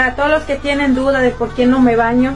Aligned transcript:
Para 0.00 0.16
todos 0.16 0.30
los 0.30 0.42
que 0.44 0.56
tienen 0.56 0.94
duda 0.94 1.20
de 1.20 1.30
por 1.30 1.54
qué 1.54 1.66
no 1.66 1.78
me 1.78 1.94
baño, 1.94 2.32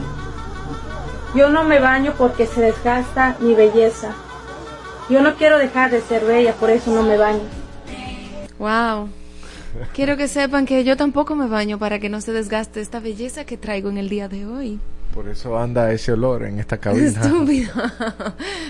yo 1.33 1.49
no 1.49 1.63
me 1.63 1.79
baño 1.79 2.13
porque 2.15 2.45
se 2.45 2.61
desgasta 2.61 3.37
mi 3.39 3.55
belleza. 3.55 4.13
Yo 5.09 5.23
no 5.23 5.33
quiero 5.33 5.57
dejar 5.57 5.89
de 5.89 5.99
ser 6.01 6.23
bella, 6.25 6.53
por 6.53 6.69
eso 6.69 6.93
no 6.93 7.01
me 7.01 7.17
baño. 7.17 7.41
Wow. 8.59 9.09
Quiero 9.95 10.15
que 10.15 10.27
sepan 10.27 10.67
que 10.67 10.83
yo 10.83 10.95
tampoco 10.95 11.33
me 11.33 11.47
baño 11.47 11.79
para 11.79 11.97
que 11.97 12.07
no 12.07 12.21
se 12.21 12.33
desgaste 12.33 12.81
esta 12.81 12.99
belleza 12.99 13.45
que 13.45 13.57
traigo 13.57 13.89
en 13.89 13.97
el 13.97 14.09
día 14.09 14.27
de 14.27 14.45
hoy. 14.45 14.79
Por 15.15 15.29
eso 15.29 15.57
anda 15.57 15.93
ese 15.93 16.11
olor 16.11 16.43
en 16.43 16.59
esta 16.59 16.77
cabina. 16.77 17.07
Estúpido. 17.21 17.71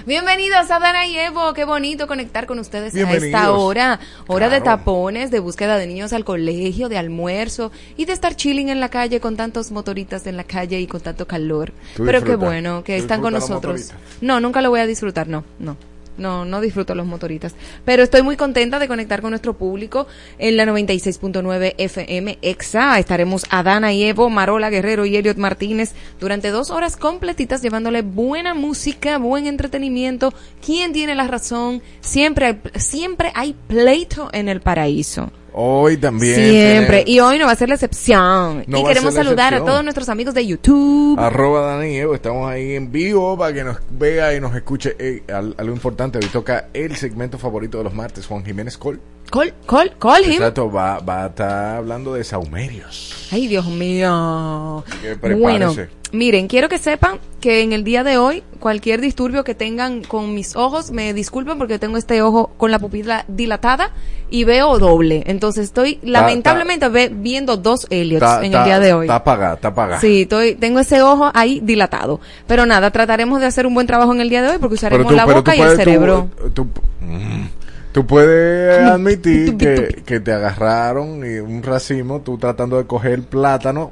Bienvenidos 0.05 0.69
a 0.69 0.77
Dana 0.77 1.07
y 1.07 1.17
Evo. 1.17 1.55
Qué 1.55 1.65
bonito 1.65 2.05
conectar 2.05 2.45
con 2.45 2.59
ustedes 2.59 2.93
a 2.95 3.11
esta 3.13 3.51
hora. 3.51 3.99
Hora 4.27 4.47
de 4.49 4.61
tapones, 4.61 5.31
de 5.31 5.39
búsqueda 5.39 5.75
de 5.79 5.87
niños 5.87 6.13
al 6.13 6.23
colegio, 6.23 6.87
de 6.87 6.99
almuerzo 6.99 7.71
y 7.97 8.05
de 8.05 8.13
estar 8.13 8.35
chilling 8.35 8.69
en 8.69 8.79
la 8.79 8.89
calle 8.89 9.19
con 9.19 9.35
tantos 9.35 9.71
motoritas 9.71 10.27
en 10.27 10.37
la 10.37 10.43
calle 10.43 10.79
y 10.79 10.85
con 10.85 11.01
tanto 11.01 11.25
calor. 11.25 11.73
Tú 11.95 12.05
Pero 12.05 12.23
qué 12.23 12.35
bueno 12.35 12.83
que 12.83 12.95
están 12.95 13.21
con 13.21 13.33
nosotros. 13.33 13.93
No, 14.21 14.39
nunca 14.39 14.61
lo 14.61 14.69
voy 14.69 14.81
a 14.81 14.85
disfrutar, 14.85 15.27
no, 15.27 15.43
no. 15.57 15.77
No, 16.17 16.45
no 16.45 16.61
disfruto 16.61 16.95
los 16.95 17.05
motoritas. 17.05 17.55
Pero 17.83 18.03
estoy 18.03 18.21
muy 18.21 18.37
contenta 18.37 18.79
de 18.79 18.87
conectar 18.87 19.21
con 19.21 19.31
nuestro 19.31 19.53
público 19.53 20.07
en 20.37 20.57
la 20.57 20.65
96.9 20.65 21.75
FM 21.77 22.39
EXA. 22.41 22.99
Estaremos 22.99 23.45
Adana 23.49 23.93
y 23.93 24.03
Evo, 24.03 24.29
Marola 24.29 24.69
Guerrero 24.69 25.05
y 25.05 25.17
Elliot 25.17 25.37
Martínez 25.37 25.93
durante 26.19 26.49
dos 26.49 26.71
horas 26.71 26.97
completitas 26.97 27.61
llevándole 27.61 28.01
buena 28.01 28.53
música, 28.53 29.17
buen 29.17 29.47
entretenimiento. 29.47 30.33
¿Quién 30.65 30.93
tiene 30.93 31.15
la 31.15 31.27
razón? 31.27 31.81
Siempre 32.01 32.59
siempre 32.75 33.31
hay 33.35 33.55
pleito 33.67 34.29
en 34.31 34.49
el 34.49 34.61
paraíso. 34.61 35.31
Hoy 35.57 35.95
también. 35.95 36.35
Siempre. 36.35 37.03
tenemos 37.05 37.09
Y 37.09 37.19
hoy 37.21 37.39
no 37.39 37.45
va 37.45 37.53
a 37.53 37.55
ser 37.55 37.69
la 37.69 37.75
excepción. 37.75 38.65
No 38.67 38.79
y 38.79 38.83
a 38.83 38.87
queremos 38.89 39.13
saludar 39.13 39.53
a 39.53 39.57
excepción. 39.57 39.65
todos 39.65 39.83
nuestros 39.85 40.09
amigos 40.09 40.33
de 40.33 40.45
YouTube. 40.45 41.17
Arroba 41.17 41.61
Dani 41.77 41.95
Evo, 41.95 42.13
estamos 42.13 42.49
ahí 42.51 42.73
en 42.75 42.91
vivo 42.91 43.37
para 43.37 43.53
que 43.53 43.63
nos 43.63 43.77
vea 43.91 44.35
y 44.35 44.41
nos 44.41 44.53
escuche. 44.53 44.97
Eh, 44.99 45.23
al- 45.33 45.55
algo 45.57 45.73
importante, 45.73 46.17
hoy 46.17 46.25
toca 46.25 46.67
el 46.73 46.97
segmento 46.97 47.37
favorito 47.37 47.77
de 47.77 47.85
los 47.85 47.93
martes, 47.93 48.25
Juan 48.25 48.43
Jiménez 48.43 48.77
Col. 48.77 48.99
Call, 49.31 49.53
call, 49.65 49.93
call 49.97 50.23
him. 50.25 50.33
Exacto, 50.33 50.69
va, 50.69 50.99
va 50.99 51.23
a 51.23 51.27
estar 51.27 51.77
hablando 51.77 52.13
de 52.13 52.23
saumerios. 52.25 53.29
Ay, 53.31 53.47
Dios 53.47 53.65
mío. 53.67 54.83
que. 55.01 55.35
Bueno, 55.35 55.73
miren, 56.15 56.47
quiero 56.47 56.67
que 56.69 56.77
sepan 56.77 57.19
que 57.41 57.61
en 57.61 57.73
el 57.73 57.83
día 57.83 58.03
de 58.03 58.17
hoy, 58.17 58.43
cualquier 58.59 59.01
disturbio 59.01 59.43
que 59.43 59.53
tengan 59.53 60.01
con 60.03 60.33
mis 60.33 60.55
ojos, 60.55 60.89
me 60.91 61.13
disculpen 61.13 61.57
porque 61.59 61.77
tengo 61.77 61.97
este 61.97 62.21
ojo 62.23 62.51
con 62.57 62.71
la 62.71 62.79
pupila 62.79 63.25
dilatada 63.27 63.91
y 64.31 64.43
veo 64.45 64.79
doble. 64.79 65.23
Entonces 65.27 65.65
estoy 65.65 65.99
lamentablemente 66.01 66.89
ve- 66.89 67.11
viendo 67.13 67.57
dos 67.57 67.85
Elliots 67.91 68.21
Ta- 68.25 68.43
en 68.45 68.51
ta- 68.51 68.59
el 68.59 68.65
día 68.65 68.79
de 68.79 68.93
hoy. 68.93 69.05
Está 69.05 69.15
apagada, 69.15 69.53
está 69.55 69.67
apagada. 69.67 70.01
Sí, 70.01 70.23
estoy, 70.23 70.55
tengo 70.55 70.79
ese 70.79 71.01
ojo 71.03 71.29
ahí 71.35 71.59
dilatado. 71.63 72.19
Pero 72.47 72.65
nada, 72.65 72.89
trataremos 72.89 73.39
de 73.39 73.45
hacer 73.45 73.67
un 73.67 73.75
buen 73.75 73.85
trabajo 73.85 74.11
en 74.13 74.21
el 74.21 74.29
día 74.29 74.41
de 74.41 74.49
hoy 74.49 74.57
porque 74.59 74.75
usaremos 74.75 75.13
la 75.13 75.25
boca 75.25 75.55
y 75.55 75.61
el 75.61 75.69
tú- 75.71 75.75
cerebro. 75.75 76.29
Tú, 76.53 76.63
mm, 77.01 77.45
tú 77.91 78.05
puedes 78.07 78.79
admitir 78.87 79.55
que, 79.57 80.01
que 80.03 80.19
te 80.19 80.31
agarraron 80.33 81.19
y 81.25 81.37
un 81.39 81.61
racimo, 81.61 82.21
tú 82.21 82.37
tratando 82.39 82.77
de 82.77 82.85
coger 82.85 83.21
plátano 83.21 83.91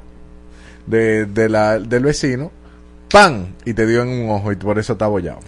de, 0.86 1.26
de 1.26 1.48
la, 1.48 1.78
del 1.78 2.04
vecino, 2.04 2.50
¡pam! 3.10 3.46
Y 3.64 3.74
te 3.74 3.86
dio 3.86 4.02
en 4.02 4.08
un 4.08 4.30
ojo 4.30 4.52
y 4.52 4.56
por 4.56 4.78
eso 4.78 4.92
está 4.94 5.04
abollado. 5.06 5.40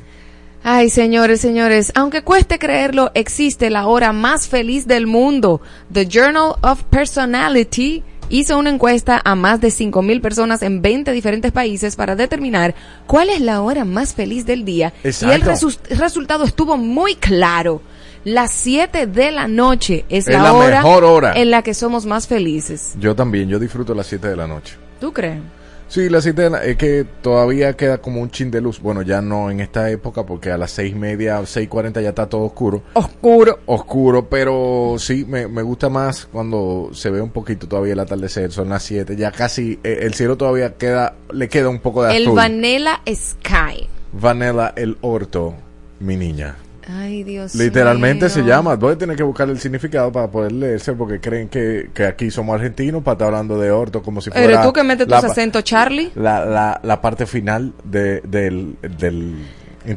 Ay, 0.62 0.91
señores, 0.91 1.41
señores, 1.41 1.93
aunque 1.94 2.23
cueste 2.23 2.59
creerlo, 2.59 3.12
existe 3.15 3.71
la 3.71 3.87
hora 3.87 4.12
más 4.12 4.49
feliz 4.49 4.87
del 4.88 5.06
mundo, 5.06 5.61
The 5.93 6.06
Journal 6.09 6.55
of 6.62 6.83
Personality, 6.85 8.03
hizo 8.31 8.59
una 8.59 8.71
encuesta 8.71 9.23
a 9.25 9.37
más 9.37 9.61
de 9.61 9.69
5.000 9.69 10.21
personas 10.21 10.62
en 10.62 10.83
20 10.83 11.12
diferentes 11.12 11.53
países 11.53 11.94
para 11.94 12.17
determinar 12.17 12.75
cuál 13.06 13.29
es 13.31 13.41
la 13.41 13.61
hora 13.62 13.85
más 13.85 14.15
feliz 14.15 14.44
del 14.44 14.65
día. 14.65 14.93
Y 15.05 15.09
el 15.09 15.43
resu- 15.43 15.79
resultado 15.91 16.43
estuvo 16.44 16.77
muy 16.77 17.15
claro. 17.15 17.81
Las 18.25 18.50
7 18.50 19.06
de 19.06 19.31
la 19.31 19.47
noche 19.47 20.05
es, 20.09 20.27
Es 20.27 20.35
la, 20.35 20.43
la 20.43 20.53
hora, 20.53 20.83
mejor 20.83 21.05
hora. 21.05 21.33
en 21.35 21.53
la 21.53 21.62
que 21.62 21.75
somos 21.75 22.06
más 22.06 22.27
felices. 22.27 22.94
Yo 22.99 23.15
también, 23.15 23.49
yo 23.49 23.61
disfruto 23.61 23.94
las 23.94 24.09
7 24.09 24.27
de 24.29 24.35
la 24.37 24.49
noche. 24.49 24.75
¿Tú 25.00 25.12
crees? 25.12 25.40
Sí, 25.88 26.08
las 26.08 26.25
7 26.25 26.43
de 26.43 26.50
la 26.50 26.64
es 26.64 26.76
que 26.76 27.06
todavía 27.22 27.75
queda 27.75 27.98
como 27.98 28.20
un 28.20 28.31
chin 28.31 28.50
de 28.50 28.60
luz. 28.60 28.81
Bueno, 28.81 29.02
ya 29.02 29.22
no 29.22 29.50
en 29.50 29.60
esta 29.60 29.88
época 29.88 30.26
porque 30.26 30.50
a 30.50 30.58
las 30.58 30.72
seis 30.72 30.93
y 30.93 30.96
media, 30.96 31.38
6.40 31.40 32.02
ya 32.02 32.08
está 32.08 32.28
todo 32.28 32.43
oscuro. 32.43 32.82
Oscuro. 32.94 33.60
Oscuro, 33.66 34.28
pero 34.28 34.96
sí, 34.98 35.25
me, 35.25 35.46
me 35.46 35.62
gusta 35.62 35.88
más 35.88 36.26
cuando 36.26 36.90
se 36.93 37.10
ve 37.10 37.20
un 37.20 37.31
poquito 37.31 37.69
todavía 37.69 37.93
el 37.93 38.00
atardecer. 38.00 38.50
Son 38.50 38.69
las 38.69 38.82
7, 38.82 39.14
ya 39.14 39.31
casi, 39.31 39.78
eh, 39.84 40.00
el 40.02 40.14
cielo 40.14 40.37
todavía 40.37 40.75
queda, 40.75 41.14
le 41.32 41.49
queda 41.49 41.69
un 41.69 41.78
poco 41.78 42.02
de 42.02 42.16
El 42.16 42.25
azul. 42.25 42.34
Vanilla 42.34 43.00
Sky. 43.08 43.88
Vanilla 44.12 44.72
el 44.76 44.99
orto, 45.02 45.54
mi 46.00 46.16
niña. 46.16 46.56
Ay, 46.88 47.25
Dios 47.25 47.55
Literalmente 47.55 48.27
mío. 48.27 48.29
se 48.35 48.43
llama. 48.43 48.77
Voy 48.77 48.93
a 48.94 48.99
tener 48.99 49.17
que 49.17 49.23
buscar 49.23 49.49
el 49.49 49.59
significado 49.59 50.12
para 50.12 50.31
poder 50.31 50.53
leerse 50.53 50.93
porque 50.93 51.21
creen 51.21 51.49
que, 51.49 51.91
que 51.93 52.05
aquí 52.06 52.31
somos 52.31 52.55
argentinos 52.55 53.03
para 53.03 53.15
estar 53.15 53.27
hablando 53.29 53.59
de 53.59 53.71
orto 53.73 54.03
como 54.03 54.21
si 54.21 54.31
fuera. 54.31 54.44
¿Eres 54.44 54.62
tú 54.62 54.73
que 54.73 54.85
metes 54.85 55.06
tus 55.06 55.17
acentos, 55.25 55.65
Charlie? 55.65 56.12
La, 56.15 56.44
la, 56.44 56.81
la 56.83 57.00
parte 57.00 57.27
final 57.27 57.73
de, 57.85 58.21
del, 58.21 58.77
del 58.99 59.35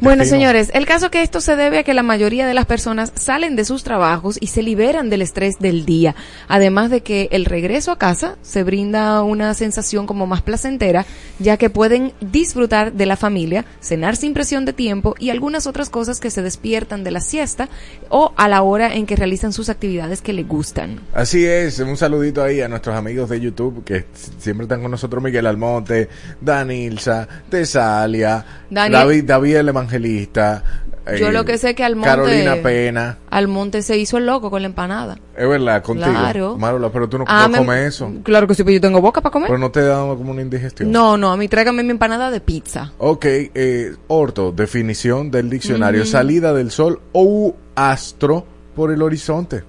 Bueno, 0.00 0.24
señores, 0.24 0.70
el 0.74 0.86
caso 0.86 1.10
que 1.10 1.22
esto 1.22 1.40
se 1.40 1.56
debe 1.56 1.78
a 1.78 1.82
que 1.82 1.94
la 1.94 2.02
mayoría 2.02 2.46
de 2.46 2.54
las 2.54 2.66
personas 2.66 3.12
salen 3.14 3.56
de 3.56 3.64
sus 3.64 3.82
trabajos 3.82 4.38
y 4.40 4.48
se 4.48 4.62
liberan 4.62 5.10
del 5.10 5.22
estrés 5.22 5.58
del 5.58 5.84
día. 5.84 6.14
Además 6.48 6.90
de 6.90 7.02
que 7.02 7.28
el 7.32 7.44
regreso 7.44 7.90
a 7.92 7.98
casa 7.98 8.36
se 8.42 8.62
brinda 8.62 9.22
una 9.22 9.54
sensación 9.54 10.06
como 10.06 10.26
más 10.26 10.42
placentera, 10.42 11.06
ya 11.38 11.56
que 11.56 11.70
pueden 11.70 12.12
disfrutar 12.20 12.92
de 12.92 13.06
la 13.06 13.16
familia, 13.16 13.64
cenar 13.80 14.16
sin 14.16 14.34
presión 14.34 14.64
de 14.64 14.72
tiempo 14.72 15.14
y 15.18 15.30
algunas 15.30 15.66
otras 15.66 15.90
cosas 15.90 16.20
que 16.20 16.30
se 16.30 16.42
despiertan 16.42 17.04
de 17.04 17.10
la 17.10 17.20
siesta 17.20 17.68
o 18.08 18.32
a 18.36 18.48
la 18.48 18.62
hora 18.62 18.94
en 18.94 19.06
que 19.06 19.16
realizan 19.16 19.52
sus 19.52 19.68
actividades 19.68 20.22
que 20.22 20.32
les 20.32 20.46
gustan. 20.46 21.00
Así 21.14 21.44
es, 21.44 21.78
un 21.80 21.96
saludito 21.96 22.42
ahí 22.42 22.60
a 22.60 22.68
nuestros 22.68 22.96
amigos 22.96 23.28
de 23.30 23.40
YouTube 23.40 23.84
que 23.84 24.04
siempre 24.38 24.64
están 24.64 24.82
con 24.82 24.90
nosotros, 24.90 25.22
Miguel 25.22 25.46
Almonte, 25.46 26.08
Danilza, 26.40 27.26
Tesalia, 27.48 28.44
Daniel- 28.70 28.92
David, 28.92 29.24
David 29.24 29.56
el 29.56 29.68
Evangelista. 29.80 30.62
Yo 31.18 31.28
eh, 31.28 31.32
lo 31.32 31.44
que 31.44 31.58
sé 31.58 31.74
que 31.74 31.82
Almonte- 31.82 32.08
Carolina 32.10 32.56
Pena. 32.62 33.18
Almonte 33.30 33.82
se 33.82 33.96
hizo 33.98 34.18
el 34.18 34.26
loco 34.26 34.50
con 34.50 34.62
la 34.62 34.66
empanada. 34.68 35.18
Es 35.36 35.48
verdad, 35.48 35.82
contigo. 35.82 36.10
Claro. 36.10 36.56
Marola, 36.58 36.90
pero 36.92 37.08
tú 37.08 37.18
no, 37.18 37.24
Ah, 37.26 37.42
no 37.44 37.48
me- 37.48 37.58
comes 37.58 37.80
eso. 37.94 38.12
Claro 38.22 38.46
que 38.46 38.54
sí, 38.54 38.62
pero 38.62 38.74
yo 38.74 38.80
tengo 38.80 39.00
boca 39.00 39.20
para 39.20 39.32
comer. 39.32 39.48
Pero 39.48 39.58
no 39.58 39.70
te 39.70 39.82
da 39.82 39.96
como 40.00 40.30
una 40.30 40.42
indigestión. 40.42 40.92
No, 40.92 41.16
no, 41.16 41.32
a 41.32 41.36
mí 41.36 41.48
tráigame 41.48 41.82
mi 41.82 41.90
empanada 41.90 42.30
de 42.30 42.40
pizza. 42.40 42.92
Ok, 42.98 43.24
eh, 43.26 43.94
orto, 44.08 44.52
definición 44.52 45.30
del 45.30 45.50
diccionario, 45.50 46.04
salida 46.06 46.52
del 46.52 46.70
sol 46.70 47.00
o 47.12 47.56
astro 47.74 48.46
por 48.76 48.92
el 48.92 49.02
horizonte. 49.02 49.64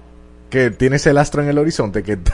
Que 0.50 0.70
tienes 0.70 1.06
el 1.06 1.16
astro 1.18 1.42
en 1.42 1.48
el 1.48 1.58
horizonte, 1.58 2.02
que 2.02 2.18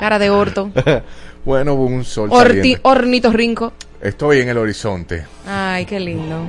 Cara 0.00 0.18
de 0.18 0.30
orto. 0.30 0.70
bueno, 1.44 1.74
un 1.74 2.04
sol 2.04 2.28
Orti, 2.32 2.76
ornitorrinco. 2.82 3.72
Estoy 4.00 4.40
en 4.40 4.48
el 4.48 4.58
horizonte. 4.58 5.26
Ay, 5.46 5.84
qué 5.86 6.00
lindo. 6.00 6.44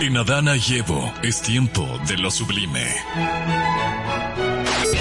En 0.00 0.16
Adana 0.16 0.56
y 0.56 0.76
Evo 0.78 1.12
es 1.22 1.42
tiempo 1.42 1.86
de 2.08 2.16
lo 2.16 2.30
sublime. 2.30 2.86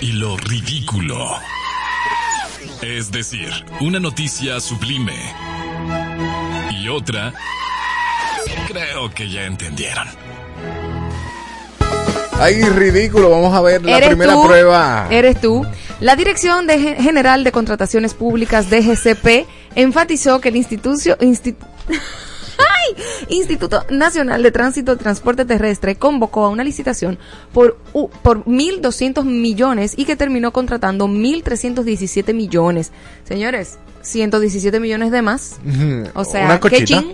Y 0.01 0.13
lo 0.13 0.35
ridículo. 0.37 1.37
Es 2.81 3.11
decir, 3.11 3.49
una 3.81 3.99
noticia 3.99 4.59
sublime. 4.59 5.17
Y 6.71 6.87
otra... 6.89 7.33
Creo 8.67 9.09
que 9.11 9.29
ya 9.29 9.45
entendieron. 9.45 10.07
Ay, 12.39 12.61
ridículo, 12.63 13.29
vamos 13.29 13.53
a 13.55 13.61
ver 13.61 13.83
la 13.83 13.97
¿Eres 13.97 14.09
primera 14.09 14.33
tú? 14.33 14.43
prueba. 14.45 15.07
Eres 15.09 15.39
tú. 15.39 15.65
La 16.01 16.15
Dirección 16.15 16.67
de 16.67 16.79
Gen- 16.79 16.97
General 16.97 17.43
de 17.43 17.51
Contrataciones 17.51 18.13
Públicas, 18.13 18.69
DGCP, 18.69 19.47
enfatizó 19.75 20.41
que 20.41 20.49
el 20.49 20.57
institucio... 20.57 21.17
insti- 21.19 21.55
¡Ay! 22.57 22.95
Instituto 23.29 23.83
Nacional 23.89 24.43
de 24.43 24.51
Tránsito 24.51 24.93
y 24.93 24.97
Transporte 24.97 25.45
Terrestre 25.45 25.95
convocó 25.95 26.45
a 26.45 26.49
una 26.49 26.63
licitación 26.63 27.17
por, 27.53 27.77
u- 27.93 28.09
por 28.09 28.43
1.200 28.45 29.23
millones 29.23 29.93
y 29.97 30.05
que 30.05 30.15
terminó 30.15 30.51
contratando 30.51 31.07
1.317 31.07 32.33
millones. 32.33 32.91
Señores, 33.23 33.77
117 34.01 34.79
millones 34.79 35.11
de 35.11 35.21
más. 35.21 35.55
O 36.13 36.25
sea, 36.25 36.45
Una 36.45 36.59
cochita. 36.59 36.85
chin, 36.85 37.13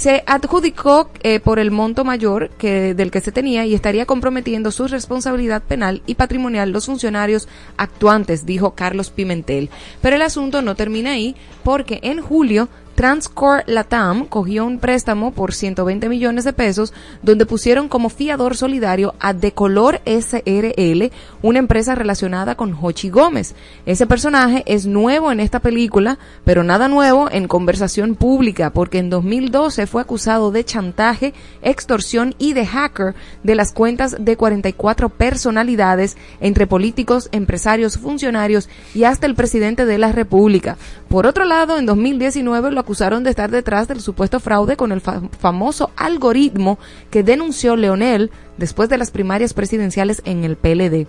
se 0.00 0.24
adjudicó 0.26 1.10
eh, 1.22 1.40
por 1.40 1.58
el 1.58 1.70
monto 1.70 2.04
mayor 2.04 2.48
que 2.56 2.94
del 2.94 3.10
que 3.10 3.20
se 3.20 3.32
tenía 3.32 3.66
y 3.66 3.74
estaría 3.74 4.06
comprometiendo 4.06 4.70
su 4.70 4.88
responsabilidad 4.88 5.62
penal 5.62 6.00
y 6.06 6.14
patrimonial 6.14 6.70
los 6.70 6.86
funcionarios 6.86 7.48
actuantes, 7.76 8.46
dijo 8.46 8.74
Carlos 8.74 9.10
Pimentel. 9.10 9.68
Pero 10.00 10.16
el 10.16 10.22
asunto 10.22 10.62
no 10.62 10.74
termina 10.74 11.10
ahí 11.12 11.36
porque 11.62 12.00
en 12.02 12.22
julio 12.22 12.70
Transcor 12.94 13.64
Latam 13.66 14.26
cogió 14.26 14.66
un 14.66 14.78
préstamo 14.78 15.32
por 15.32 15.54
120 15.54 16.08
millones 16.08 16.44
de 16.44 16.52
pesos 16.52 16.92
donde 17.22 17.46
pusieron 17.46 17.88
como 17.88 18.10
fiador 18.10 18.56
solidario 18.56 19.14
a 19.20 19.32
Decolor 19.32 20.02
SRL, 20.04 21.10
una 21.42 21.58
empresa 21.58 21.94
relacionada 21.94 22.56
con 22.56 22.76
Hochi 22.78 23.08
Gómez. 23.08 23.54
Ese 23.86 24.06
personaje 24.06 24.62
es 24.66 24.86
nuevo 24.86 25.32
en 25.32 25.40
esta 25.40 25.60
película, 25.60 26.18
pero 26.44 26.62
nada 26.62 26.88
nuevo 26.88 27.30
en 27.30 27.48
conversación 27.48 28.16
pública, 28.16 28.70
porque 28.70 28.98
en 28.98 29.08
2012 29.08 29.86
fue 29.86 30.02
acusado 30.02 30.50
de 30.50 30.64
chantaje, 30.64 31.32
extorsión 31.62 32.34
y 32.38 32.52
de 32.52 32.66
hacker 32.66 33.14
de 33.42 33.54
las 33.54 33.72
cuentas 33.72 34.16
de 34.18 34.36
44 34.36 35.08
personalidades 35.08 36.16
entre 36.40 36.66
políticos, 36.66 37.28
empresarios, 37.32 37.98
funcionarios 37.98 38.68
y 38.94 39.04
hasta 39.04 39.26
el 39.26 39.34
presidente 39.34 39.86
de 39.86 39.98
la 39.98 40.12
República. 40.12 40.76
Por 41.08 41.26
otro 41.26 41.44
lado, 41.44 41.78
en 41.78 41.86
2019 41.86 42.70
lo 42.70 42.79
acusaron 42.80 43.22
de 43.22 43.30
estar 43.30 43.50
detrás 43.50 43.86
del 43.88 44.00
supuesto 44.00 44.40
fraude 44.40 44.76
con 44.76 44.90
el 44.92 45.00
fa- 45.00 45.22
famoso 45.38 45.90
algoritmo 45.96 46.78
que 47.10 47.22
denunció 47.22 47.76
Leonel 47.76 48.30
después 48.56 48.88
de 48.88 48.98
las 48.98 49.10
primarias 49.10 49.54
presidenciales 49.54 50.20
en 50.24 50.44
el 50.44 50.56
PLD. 50.56 51.06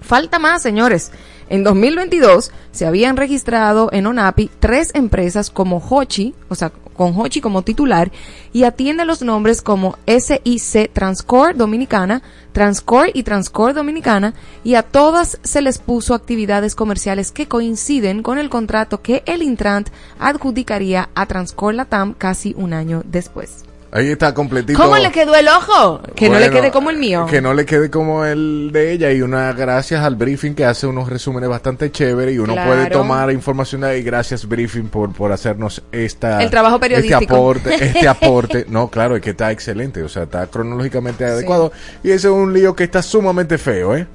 Falta 0.00 0.38
más, 0.38 0.62
señores. 0.62 1.12
En 1.48 1.62
2022 1.64 2.50
se 2.72 2.86
habían 2.86 3.16
registrado 3.16 3.90
en 3.92 4.06
ONAPI 4.06 4.50
tres 4.58 4.90
empresas 4.94 5.50
como 5.50 5.78
Hochi, 5.78 6.34
o 6.48 6.54
sea, 6.54 6.72
con 6.96 7.18
Hochi 7.18 7.40
como 7.40 7.62
titular, 7.62 8.10
y 8.52 8.64
atiende 8.64 9.04
los 9.04 9.22
nombres 9.22 9.62
como 9.62 9.96
SIC 10.06 10.92
Transcor 10.92 11.56
Dominicana, 11.56 12.22
Transcor 12.52 13.10
y 13.14 13.22
Transcor 13.22 13.74
Dominicana, 13.74 14.34
y 14.64 14.74
a 14.74 14.82
todas 14.82 15.38
se 15.42 15.62
les 15.62 15.78
puso 15.78 16.14
actividades 16.14 16.74
comerciales 16.74 17.32
que 17.32 17.48
coinciden 17.48 18.22
con 18.22 18.38
el 18.38 18.50
contrato 18.50 19.02
que 19.02 19.22
el 19.26 19.42
Intrant 19.42 19.88
adjudicaría 20.18 21.08
a 21.14 21.26
Transcor 21.26 21.74
Latam 21.74 22.14
casi 22.14 22.54
un 22.56 22.72
año 22.72 23.02
después. 23.04 23.64
Ahí 23.94 24.08
está 24.10 24.32
completito. 24.32 24.78
¿Cómo 24.82 24.96
le 24.96 25.12
quedó 25.12 25.34
el 25.34 25.46
ojo? 25.48 26.00
Que 26.14 26.30
no 26.30 26.38
le 26.38 26.48
quede 26.48 26.70
como 26.70 26.88
el 26.88 26.96
mío. 26.96 27.26
Que 27.28 27.42
no 27.42 27.52
le 27.52 27.66
quede 27.66 27.90
como 27.90 28.24
el 28.24 28.70
de 28.72 28.90
ella. 28.92 29.12
Y 29.12 29.20
una 29.20 29.52
gracias 29.52 30.02
al 30.02 30.16
briefing 30.16 30.54
que 30.54 30.64
hace 30.64 30.86
unos 30.86 31.10
resúmenes 31.10 31.50
bastante 31.50 31.90
chéveres. 31.92 32.34
Y 32.34 32.38
uno 32.38 32.54
Claro. 32.54 32.70
puede 32.72 32.86
tomar 32.86 33.30
información 33.30 33.82
de 33.82 33.88
ahí. 33.88 34.02
Gracias, 34.02 34.48
briefing, 34.48 34.88
por, 34.88 35.12
por 35.12 35.30
hacernos 35.30 35.82
esta. 35.92 36.42
El 36.42 36.48
trabajo 36.48 36.80
periodístico. 36.80 37.20
Este 37.20 37.34
aporte. 37.34 37.74
Este 37.84 38.08
aporte. 38.08 38.66
no, 38.68 38.88
claro, 38.88 39.14
es 39.16 39.20
que 39.20 39.30
está 39.30 39.50
excelente. 39.52 40.02
O 40.02 40.08
sea, 40.08 40.22
está 40.22 40.46
cronológicamente 40.46 41.26
adecuado. 41.26 41.70
Y 42.02 42.12
ese 42.12 42.28
es 42.28 42.32
un 42.32 42.54
lío 42.54 42.74
que 42.74 42.84
está 42.84 43.02
sumamente 43.02 43.58
feo, 43.58 43.94
¿eh? 43.94 44.06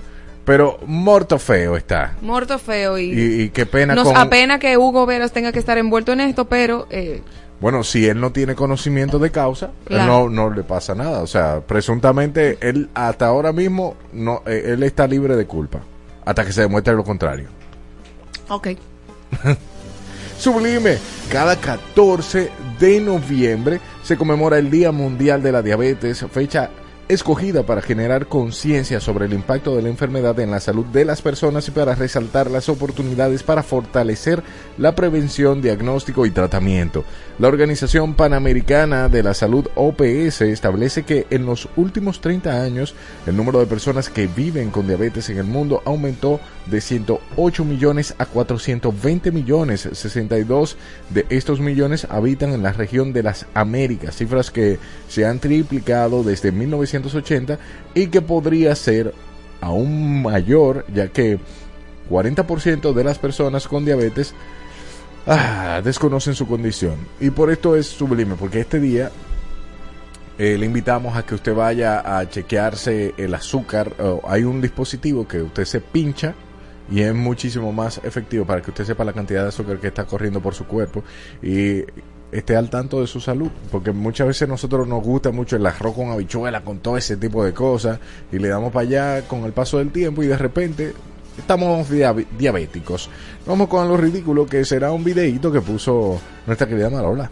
Pero 0.43 0.79
muerto 0.87 1.37
feo 1.37 1.77
está. 1.77 2.15
Muerto 2.21 2.57
feo 2.57 2.97
y... 2.97 3.11
Y, 3.11 3.41
y 3.43 3.49
qué 3.49 3.65
pena 3.67 3.93
Nos 3.93 4.05
con. 4.07 4.17
apena 4.17 4.57
que 4.57 4.75
Hugo 4.77 5.05
Veras 5.05 5.33
tenga 5.33 5.51
que 5.51 5.59
estar 5.59 5.77
envuelto 5.77 6.13
en 6.13 6.21
esto, 6.21 6.45
pero 6.45 6.87
eh, 6.89 7.21
Bueno, 7.59 7.83
si 7.83 8.05
él 8.07 8.19
no 8.19 8.31
tiene 8.31 8.55
conocimiento 8.55 9.17
de 9.17 9.31
causa, 9.31 9.71
él 9.89 10.05
no, 10.05 10.29
no 10.29 10.51
le 10.51 10.63
pasa 10.63 10.93
nada. 10.93 11.21
O 11.21 11.27
sea, 11.27 11.61
presuntamente, 11.61 12.57
él 12.61 12.89
hasta 12.93 13.25
ahora 13.25 13.51
mismo, 13.51 13.95
no, 14.13 14.43
eh, 14.45 14.73
él 14.73 14.83
está 14.83 15.07
libre 15.07 15.35
de 15.35 15.47
culpa. 15.47 15.79
Hasta 16.23 16.45
que 16.45 16.53
se 16.53 16.61
demuestre 16.61 16.93
lo 16.93 17.03
contrario. 17.03 17.47
ok. 18.49 18.67
Sublime. 20.39 20.97
Cada 21.31 21.55
14 21.55 22.51
de 22.79 22.99
noviembre 23.01 23.81
se 24.03 24.15
conmemora 24.17 24.59
el 24.59 24.69
Día 24.69 24.91
Mundial 24.91 25.41
de 25.41 25.51
la 25.51 25.63
Diabetes, 25.63 26.25
fecha 26.31 26.69
escogida 27.09 27.63
para 27.63 27.81
generar 27.81 28.27
conciencia 28.27 28.99
sobre 28.99 29.25
el 29.25 29.33
impacto 29.33 29.75
de 29.75 29.81
la 29.81 29.89
enfermedad 29.89 30.37
en 30.39 30.51
la 30.51 30.59
salud 30.59 30.85
de 30.85 31.05
las 31.05 31.21
personas 31.21 31.67
y 31.67 31.71
para 31.71 31.95
resaltar 31.95 32.51
las 32.51 32.67
oportunidades 32.67 33.43
para 33.43 33.63
fortalecer 33.63 34.43
la 34.77 34.93
prevención, 34.93 35.61
diagnóstico 35.61 36.25
y 36.25 36.31
tratamiento. 36.31 37.05
La 37.39 37.47
Organización 37.47 38.13
Panamericana 38.13 39.07
de 39.07 39.23
la 39.23 39.33
Salud 39.33 39.67
OPS 39.75 40.41
establece 40.41 41.03
que 41.03 41.27
en 41.29 41.45
los 41.45 41.69
últimos 41.77 42.19
30 42.19 42.61
años 42.61 42.93
el 43.25 43.37
número 43.37 43.59
de 43.59 43.67
personas 43.67 44.09
que 44.09 44.27
viven 44.27 44.69
con 44.69 44.87
diabetes 44.87 45.29
en 45.29 45.37
el 45.37 45.45
mundo 45.45 45.81
aumentó 45.85 46.41
de 46.65 46.81
108 46.81 47.63
millones 47.63 48.15
a 48.17 48.25
420 48.25 49.31
millones. 49.31 49.87
62 49.91 50.77
de 51.09 51.25
estos 51.29 51.59
millones 51.59 52.07
habitan 52.09 52.51
en 52.51 52.63
la 52.63 52.73
región 52.73 53.13
de 53.13 53.23
las 53.23 53.45
Américas, 53.53 54.15
cifras 54.15 54.51
que 54.51 54.79
se 55.07 55.25
han 55.25 55.39
triplicado 55.39 56.23
desde 56.23 56.51
1980 56.99 57.59
y 57.93 58.07
que 58.07 58.21
podría 58.21 58.75
ser 58.75 59.13
aún 59.61 60.21
mayor 60.21 60.85
ya 60.93 61.07
que 61.07 61.39
40% 62.09 62.93
de 62.93 63.03
las 63.03 63.19
personas 63.19 63.67
con 63.67 63.85
diabetes 63.85 64.33
ah, 65.25 65.81
desconocen 65.83 66.35
su 66.35 66.47
condición. 66.47 66.95
Y 67.19 67.29
por 67.31 67.51
esto 67.51 67.75
es 67.75 67.87
sublime, 67.87 68.35
porque 68.35 68.61
este 68.61 68.79
día 68.79 69.11
eh, 70.37 70.57
le 70.57 70.65
invitamos 70.65 71.17
a 71.17 71.25
que 71.25 71.35
usted 71.35 71.53
vaya 71.53 72.19
a 72.19 72.29
chequearse 72.29 73.13
el 73.17 73.33
azúcar. 73.33 73.93
hay 74.27 74.43
un 74.43 74.61
dispositivo 74.61 75.27
que 75.27 75.41
usted 75.41 75.65
se 75.65 75.81
pincha 75.81 76.35
y 76.89 77.01
es 77.01 77.13
muchísimo 77.13 77.73
más 77.73 77.99
efectivo 78.03 78.45
para 78.45 78.61
que 78.61 78.71
usted 78.71 78.85
sepa 78.85 79.03
la 79.03 79.13
cantidad 79.13 79.41
de 79.41 79.49
azúcar 79.49 79.79
que 79.79 79.87
está 79.87 80.05
corriendo 80.05 80.39
por 80.39 80.53
su 80.53 80.65
cuerpo 80.65 81.03
y 81.41 81.81
esté 82.31 82.55
al 82.55 82.69
tanto 82.69 83.01
de 83.01 83.07
su 83.07 83.19
salud, 83.19 83.49
porque 83.71 83.91
muchas 83.91 84.27
veces 84.27 84.47
nosotros 84.47 84.87
nos 84.87 85.03
gusta 85.03 85.31
mucho 85.31 85.55
el 85.55 85.65
arroz 85.65 85.95
con 85.95 86.11
habichuela, 86.11 86.61
con 86.61 86.79
todo 86.79 86.97
ese 86.97 87.17
tipo 87.17 87.43
de 87.43 87.53
cosas, 87.53 87.99
y 88.31 88.39
le 88.39 88.49
damos 88.49 88.71
para 88.71 88.87
allá 88.87 89.27
con 89.27 89.45
el 89.45 89.53
paso 89.53 89.77
del 89.77 89.91
tiempo 89.91 90.23
y 90.23 90.27
de 90.27 90.37
repente 90.37 90.93
estamos 91.37 91.87
diabéticos. 92.37 93.09
Vamos 93.45 93.67
con 93.67 93.87
lo 93.87 93.97
ridículo 93.97 94.45
que 94.45 94.65
será 94.65 94.91
un 94.91 95.03
videíto 95.03 95.51
que 95.51 95.61
puso 95.61 96.19
nuestra 96.45 96.67
querida 96.67 96.89
Marola. 96.89 97.31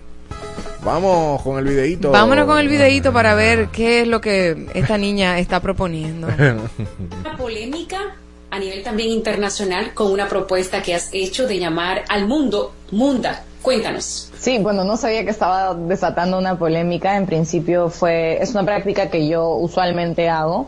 Vamos 0.83 1.41
con 1.41 1.57
el 1.57 1.65
videíto. 1.65 2.11
Vámonos 2.11 2.45
con 2.45 2.59
el 2.59 2.67
videíto 2.67 3.11
para 3.11 3.33
ver 3.33 3.69
qué 3.69 4.01
es 4.01 4.07
lo 4.07 4.21
que 4.21 4.67
esta 4.75 4.99
niña 4.99 5.39
está 5.39 5.59
proponiendo. 5.59 6.27
Una 7.19 7.35
polémica 7.35 8.15
a 8.51 8.59
nivel 8.59 8.83
también 8.83 9.09
internacional 9.09 9.93
con 9.93 10.11
una 10.11 10.29
propuesta 10.29 10.81
que 10.83 10.93
has 10.93 11.09
hecho 11.11 11.47
de 11.47 11.59
llamar 11.59 12.05
al 12.07 12.27
mundo 12.27 12.73
Munda. 12.91 13.43
Cuéntanos. 13.65 14.29
Sí, 14.39 14.59
bueno, 14.59 14.83
no 14.83 14.95
sabía 14.95 15.23
que 15.23 15.31
estaba 15.31 15.73
desatando 15.73 16.37
una 16.37 16.55
polémica. 16.55 17.17
En 17.17 17.25
principio 17.25 17.89
fue, 17.89 18.39
es 18.39 18.51
una 18.51 18.63
práctica 18.63 19.09
que 19.09 19.27
yo 19.27 19.55
usualmente 19.55 20.29
hago. 20.29 20.67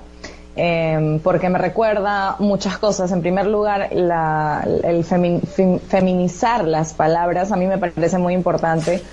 Em, 0.55 1.19
porque 1.19 1.47
me 1.47 1.59
recuerda 1.59 2.37
muchas 2.39 2.79
cosas. 2.79 3.11
En 3.11 3.21
primer 3.21 3.45
lugar, 3.45 3.89
el 3.91 5.03
feminizar 5.03 6.65
las 6.65 6.95
palabras 6.95 7.51
a 7.51 7.55
mí 7.55 7.67
me 7.67 7.77
parece 7.77 8.17
muy 8.17 8.33
importante 8.33 9.03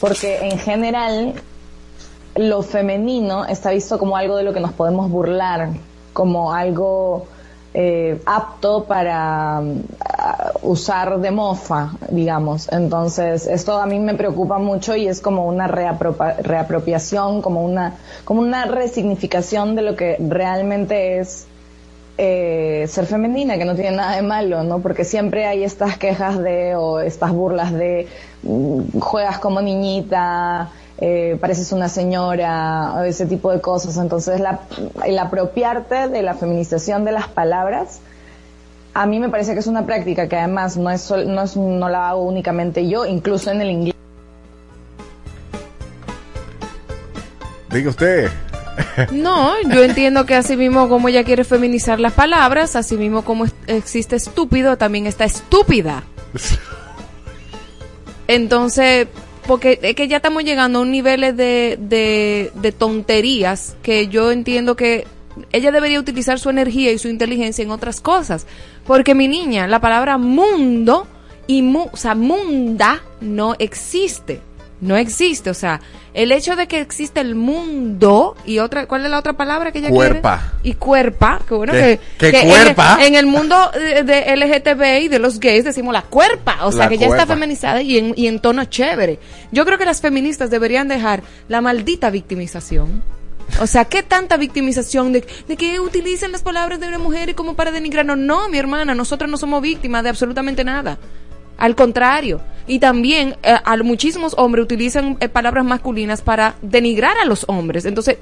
porque 0.00 0.48
en 0.48 0.56
general 0.60 1.34
lo 2.36 2.62
femenino 2.62 3.46
está 3.46 3.72
visto 3.72 3.98
como 3.98 4.16
algo 4.16 4.36
de 4.36 4.44
lo 4.44 4.52
que 4.52 4.60
nos 4.60 4.72
podemos 4.74 5.10
burlar, 5.10 5.70
como 6.12 6.52
algo 6.52 7.26
eh, 7.76 8.22
apto 8.24 8.84
para 8.84 9.60
mm, 9.60 9.80
usar 10.62 11.18
de 11.18 11.32
mofa, 11.32 11.90
digamos. 12.08 12.70
Entonces, 12.70 13.48
esto 13.48 13.78
a 13.78 13.86
mí 13.86 13.98
me 13.98 14.14
preocupa 14.14 14.58
mucho 14.58 14.94
y 14.94 15.08
es 15.08 15.20
como 15.20 15.46
una 15.46 15.66
reapropiación, 15.66 17.42
como 17.42 17.64
una, 17.64 17.94
como 18.24 18.40
una 18.40 18.66
resignificación 18.66 19.74
de 19.74 19.82
lo 19.82 19.96
que 19.96 20.16
realmente 20.20 21.18
es 21.18 21.48
eh, 22.16 22.86
ser 22.88 23.06
femenina, 23.06 23.58
que 23.58 23.64
no 23.64 23.74
tiene 23.74 23.96
nada 23.96 24.14
de 24.14 24.22
malo, 24.22 24.62
¿no? 24.62 24.78
Porque 24.78 25.04
siempre 25.04 25.46
hay 25.46 25.64
estas 25.64 25.98
quejas 25.98 26.38
de, 26.38 26.76
o 26.76 27.00
estas 27.00 27.32
burlas 27.32 27.72
de, 27.72 28.06
mm, 28.44 29.00
juegas 29.00 29.40
como 29.40 29.60
niñita, 29.60 30.70
eh, 30.98 31.36
pareces 31.40 31.72
una 31.72 31.88
señora, 31.88 33.04
ese 33.06 33.26
tipo 33.26 33.50
de 33.50 33.60
cosas. 33.60 33.96
Entonces, 33.96 34.40
la, 34.40 34.60
el 35.04 35.18
apropiarte 35.18 36.08
de 36.08 36.22
la 36.22 36.34
feminización 36.34 37.04
de 37.04 37.12
las 37.12 37.28
palabras, 37.28 38.00
a 38.94 39.06
mí 39.06 39.18
me 39.18 39.28
parece 39.28 39.54
que 39.54 39.60
es 39.60 39.66
una 39.66 39.84
práctica 39.86 40.28
que 40.28 40.36
además 40.36 40.76
no, 40.76 40.90
es, 40.90 41.10
no, 41.10 41.42
es, 41.42 41.56
no 41.56 41.88
la 41.88 42.10
hago 42.10 42.22
únicamente 42.22 42.88
yo, 42.88 43.06
incluso 43.06 43.50
en 43.50 43.60
el 43.60 43.70
inglés. 43.70 43.94
Diga 47.70 47.90
usted. 47.90 48.30
No, 49.10 49.54
yo 49.62 49.82
entiendo 49.82 50.26
que 50.26 50.34
así 50.34 50.56
mismo 50.56 50.88
como 50.88 51.08
ella 51.08 51.24
quiere 51.24 51.44
feminizar 51.44 52.00
las 52.00 52.12
palabras, 52.12 52.76
así 52.76 52.96
mismo 52.96 53.24
como 53.24 53.46
existe 53.66 54.16
estúpido, 54.16 54.76
también 54.76 55.06
está 55.06 55.24
estúpida. 55.24 56.04
Entonces, 58.28 59.08
porque 59.46 59.78
es 59.82 59.94
que 59.94 60.08
ya 60.08 60.16
estamos 60.18 60.44
llegando 60.44 60.78
a 60.78 60.82
un 60.82 60.90
nivel 60.90 61.36
de, 61.36 61.78
de, 62.54 62.72
tonterías 62.72 63.76
que 63.82 64.08
yo 64.08 64.30
entiendo 64.30 64.76
que 64.76 65.06
ella 65.52 65.72
debería 65.72 66.00
utilizar 66.00 66.38
su 66.38 66.50
energía 66.50 66.92
y 66.92 66.98
su 66.98 67.08
inteligencia 67.08 67.62
en 67.62 67.70
otras 67.70 68.00
cosas. 68.00 68.46
Porque 68.86 69.14
mi 69.14 69.28
niña, 69.28 69.66
la 69.66 69.80
palabra 69.80 70.18
mundo 70.18 71.06
y 71.46 71.62
mu, 71.62 71.88
o 71.92 71.96
sea, 71.96 72.14
munda 72.14 73.02
no 73.20 73.54
existe 73.58 74.40
no 74.84 74.96
existe. 74.96 75.50
O 75.50 75.54
sea, 75.54 75.80
el 76.14 76.30
hecho 76.30 76.54
de 76.54 76.68
que 76.68 76.80
existe 76.80 77.20
el 77.20 77.34
mundo 77.34 78.36
y 78.46 78.60
otra, 78.60 78.86
¿cuál 78.86 79.04
es 79.04 79.10
la 79.10 79.18
otra 79.18 79.32
palabra 79.32 79.72
que 79.72 79.80
ella 79.80 79.90
cuerpa. 79.90 80.54
Y 80.62 80.74
cuerpa, 80.74 81.40
que 81.46 81.54
bueno 81.54 81.72
que, 81.72 81.98
cuerpa? 82.18 82.98
En, 83.00 83.16
el 83.16 83.26
mundo 83.26 83.56
de, 83.74 84.36
LGTB 84.36 85.02
y 85.02 85.08
de 85.08 85.18
los 85.18 85.40
gays 85.40 85.64
decimos 85.64 85.92
la 85.92 86.02
cuerpa, 86.02 86.64
o 86.66 86.72
sea 86.72 86.88
que 86.88 86.98
ya 86.98 87.08
está 87.08 87.26
feminizada 87.26 87.82
y 87.82 87.98
en, 87.98 88.14
y 88.16 88.28
en 88.28 88.38
tono 88.38 88.64
chévere. 88.64 89.18
Yo 89.50 89.64
creo 89.64 89.76
que 89.76 89.84
las 89.84 90.00
feministas 90.00 90.50
deberían 90.50 90.86
dejar 90.86 91.22
la 91.48 91.60
maldita 91.60 92.10
victimización. 92.10 93.02
O 93.60 93.66
sea, 93.66 93.84
¿qué 93.84 94.02
tanta 94.02 94.36
victimización 94.36 95.12
de, 95.12 95.26
de, 95.48 95.56
que 95.56 95.78
utilicen 95.80 96.32
las 96.32 96.42
palabras 96.42 96.80
de 96.80 96.88
una 96.88 96.98
mujer 96.98 97.34
como 97.34 97.54
para 97.54 97.72
denigrarnos? 97.72 98.16
No, 98.16 98.48
mi 98.48 98.58
hermana, 98.58 98.94
nosotros 98.94 99.28
no 99.28 99.36
somos 99.36 99.60
víctimas 99.60 100.02
de 100.02 100.10
absolutamente 100.10 100.64
nada. 100.64 100.96
Al 101.56 101.74
contrario. 101.74 102.40
Y 102.66 102.78
también 102.78 103.36
eh, 103.42 103.56
muchísimos 103.82 104.34
hombres 104.38 104.64
utilizan 104.64 105.16
eh, 105.20 105.28
palabras 105.28 105.64
masculinas 105.64 106.22
para 106.22 106.54
denigrar 106.62 107.18
a 107.18 107.24
los 107.24 107.44
hombres. 107.48 107.84
Entonces, 107.84 108.18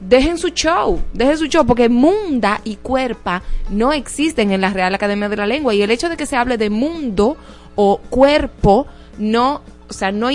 dejen 0.00 0.38
su 0.38 0.50
show, 0.50 1.00
dejen 1.12 1.38
su 1.38 1.46
show, 1.46 1.66
porque 1.66 1.88
munda 1.88 2.60
y 2.64 2.76
cuerpa 2.76 3.42
no 3.70 3.92
existen 3.92 4.52
en 4.52 4.60
la 4.60 4.70
Real 4.70 4.94
Academia 4.94 5.28
de 5.28 5.36
la 5.36 5.46
Lengua. 5.46 5.74
Y 5.74 5.82
el 5.82 5.90
hecho 5.90 6.08
de 6.08 6.16
que 6.16 6.26
se 6.26 6.36
hable 6.36 6.58
de 6.58 6.70
mundo 6.70 7.36
o 7.74 7.98
cuerpo 7.98 8.86
no, 9.18 9.62
o 9.88 9.92
sea, 9.92 10.12
no, 10.12 10.28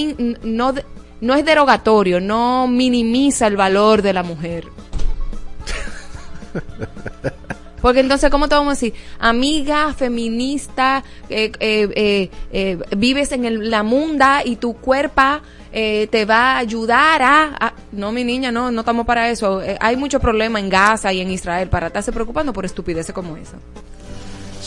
no, 0.43 0.73
no 1.21 1.33
es 1.35 1.45
derogatorio, 1.45 2.19
no 2.19 2.67
minimiza 2.67 3.47
el 3.47 3.55
valor 3.57 4.01
de 4.01 4.13
la 4.13 4.23
mujer. 4.23 4.65
Porque 7.81 7.99
entonces, 7.99 8.29
¿cómo 8.29 8.47
te 8.47 8.55
vamos 8.55 8.71
a 8.71 8.75
decir? 8.75 8.93
Amiga, 9.19 9.93
feminista, 9.93 11.03
eh, 11.29 11.51
eh, 11.59 12.29
eh, 12.51 12.79
vives 12.95 13.31
en 13.31 13.69
la 13.69 13.83
munda 13.83 14.41
y 14.43 14.55
tu 14.55 14.73
cuerpo 14.73 15.41
te 15.71 16.25
va 16.25 16.53
a 16.53 16.57
ayudar 16.57 17.21
a, 17.21 17.73
No, 17.91 18.11
mi 18.11 18.23
niña, 18.23 18.51
no, 18.51 18.71
no 18.71 18.79
estamos 18.79 19.05
para 19.05 19.29
eso. 19.29 19.61
hay 19.79 19.95
mucho 19.95 20.19
problema 20.19 20.59
en 20.59 20.69
Gaza 20.69 21.13
y 21.13 21.21
en 21.21 21.29
Israel 21.29 21.69
para 21.69 21.87
estarse 21.87 22.11
preocupando 22.11 22.51
por 22.51 22.65
estupideces 22.65 23.13
como 23.13 23.37
esa. 23.37 23.57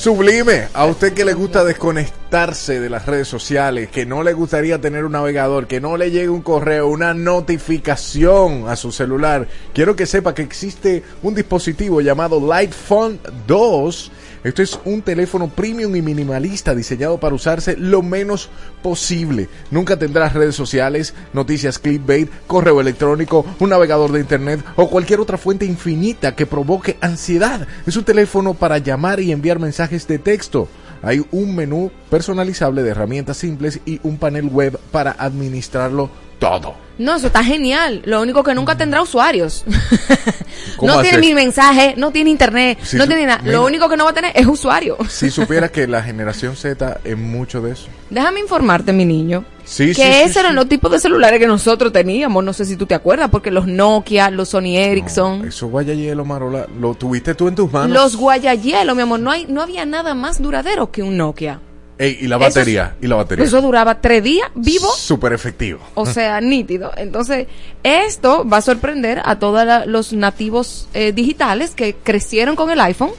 Sublime, 0.01 0.69
a 0.73 0.87
usted 0.87 1.13
que 1.13 1.27
le 1.27 1.35
gusta 1.35 1.63
desconectarse 1.63 2.81
de 2.81 2.89
las 2.89 3.05
redes 3.05 3.29
sociales, 3.29 3.91
que 3.91 4.07
no 4.07 4.23
le 4.23 4.33
gustaría 4.33 4.81
tener 4.81 5.05
un 5.05 5.13
navegador, 5.13 5.67
que 5.67 5.79
no 5.79 5.99
le 5.99 6.11
llegue 6.11 6.31
un 6.31 6.41
correo, 6.41 6.89
una 6.89 7.13
notificación 7.13 8.67
a 8.67 8.77
su 8.77 8.93
celular, 8.93 9.47
quiero 9.75 9.97
que 9.97 10.07
sepa 10.07 10.35
que 10.35 10.41
existe 10.41 11.03
un 11.23 11.35
dispositivo 11.35 12.01
llamado 12.01 12.41
Lightphone 12.41 13.21
2 13.47 14.13
esto 14.43 14.63
es 14.63 14.79
un 14.85 15.03
teléfono 15.03 15.49
premium 15.49 15.95
y 15.97 16.03
minimalista 16.03 16.75
diseñado 16.75 17.19
para 17.19 17.35
usarse 17.35 17.77
lo 17.77 18.03
menos 18.03 18.49
posible. 18.83 19.49
Nunca 19.71 19.99
tendrás 19.99 20.33
redes 20.33 20.55
sociales, 20.55 21.15
noticias 21.33 21.79
clickbait, 21.79 22.31
correo 22.47 22.81
electrónico, 22.81 23.45
un 23.59 23.71
navegador 23.71 24.13
de 24.13 24.21
internet 24.21 24.65
o 24.77 24.89
cualquier 24.89 25.21
otra 25.21 25.39
fuente 25.39 25.67
infinita 25.67 26.35
que 26.35 26.47
provoque 26.47 26.97
ansiedad. 27.01 27.67
Es 27.87 27.97
un 27.97 28.05
teléfono 28.05 28.55
para 28.55 28.79
llamar 28.79 29.21
y 29.21 29.33
enviar 29.33 29.59
mensajes 29.59 30.07
de 30.09 30.19
texto. 30.19 30.69
Hay 31.03 31.25
un 31.31 31.55
menú 31.55 31.91
personalizable 32.11 32.83
de 32.83 32.91
herramientas 32.91 33.39
simples 33.39 33.81
y 33.87 34.01
un 34.03 34.19
panel 34.19 34.47
web 34.47 34.79
para 34.91 35.13
administrarlo 35.13 36.11
todo. 36.41 36.75
No, 36.99 37.17
eso 37.17 37.29
está 37.29 37.43
genial. 37.45 38.03
Lo 38.05 38.21
único 38.21 38.43
que 38.43 38.55
nunca 38.55 38.77
tendrá 38.77 39.01
usuarios. 39.01 39.65
¿Cómo 40.77 40.93
no 40.93 41.01
tiene 41.01 41.19
mi 41.19 41.33
mensaje, 41.33 41.95
no 41.97 42.11
tiene 42.11 42.29
internet, 42.29 42.79
no 42.93 43.07
tiene 43.07 43.25
nada. 43.25 43.43
Lo 43.45 43.65
único 43.65 43.89
que 43.89 43.97
no 43.97 44.05
va 44.05 44.11
a 44.11 44.15
tener 44.15 44.33
es 44.35 44.47
usuario. 44.47 44.99
Si 45.09 45.31
supieras 45.31 45.71
que 45.71 45.87
la 45.87 46.03
generación 46.03 46.57
Z 46.57 47.01
es 47.05 47.17
mucho 47.17 47.61
de 47.61 47.73
eso. 47.73 47.89
Déjame 48.11 48.41
informarte, 48.41 48.93
mi 48.93 49.05
niño. 49.05 49.45
Sí, 49.65 49.89
que 49.89 49.95
sí, 49.95 50.03
sí, 50.03 50.09
esos 50.09 50.37
eran 50.39 50.53
sí. 50.53 50.57
los 50.57 50.69
tipos 50.69 50.91
de 50.91 50.99
celulares 50.99 51.39
que 51.39 51.47
nosotros 51.47 51.93
teníamos. 51.93 52.43
No 52.43 52.53
sé 52.53 52.65
si 52.65 52.77
tú 52.77 52.87
te 52.87 52.95
acuerdas, 52.95 53.29
porque 53.31 53.51
los 53.51 53.67
Nokia, 53.67 54.31
los 54.31 54.49
Sony 54.51 54.77
Ericsson, 54.77 55.47
Eso 55.47 55.69
guayayelo, 55.69 56.25
Marola, 56.25 56.67
lo 56.81 56.95
tuviste 56.95 57.35
tú 57.35 57.49
en 57.49 57.55
tus 57.55 57.71
manos. 57.71 57.91
los 57.91 58.17
Guayayelo, 58.17 58.95
mi 58.95 59.03
amor. 59.03 59.21
No, 59.21 59.31
hay, 59.31 59.47
no 59.47 59.63
había 59.63 59.85
nada 59.87 60.15
más 60.15 60.41
duradero 60.43 60.91
que 60.91 61.03
un 61.03 61.17
Nokia. 61.17 61.61
Ey, 62.03 62.17
y 62.23 62.29
la 62.29 62.37
Eso- 62.37 62.45
batería, 62.47 62.95
y 63.03 63.07
la 63.07 63.17
batería. 63.17 63.45
Eso 63.45 63.61
duraba 63.61 64.01
tres 64.01 64.25
días 64.25 64.49
vivo. 64.55 64.89
Súper 64.97 65.35
efectivo. 65.35 65.81
O 65.95 66.07
sea, 66.07 66.41
nítido. 66.41 66.93
Entonces, 66.97 67.47
esto 67.83 68.49
va 68.49 68.57
a 68.57 68.63
sorprender 68.63 69.21
a 69.25 69.39
todos 69.39 69.87
los 69.87 70.15
nativos 70.15 70.89
eh, 70.95 71.13
digitales 71.13 71.73
que 71.75 71.95
crecieron 72.03 72.57
con 72.57 72.71
el 72.71 72.81
iPhone, 72.81 73.11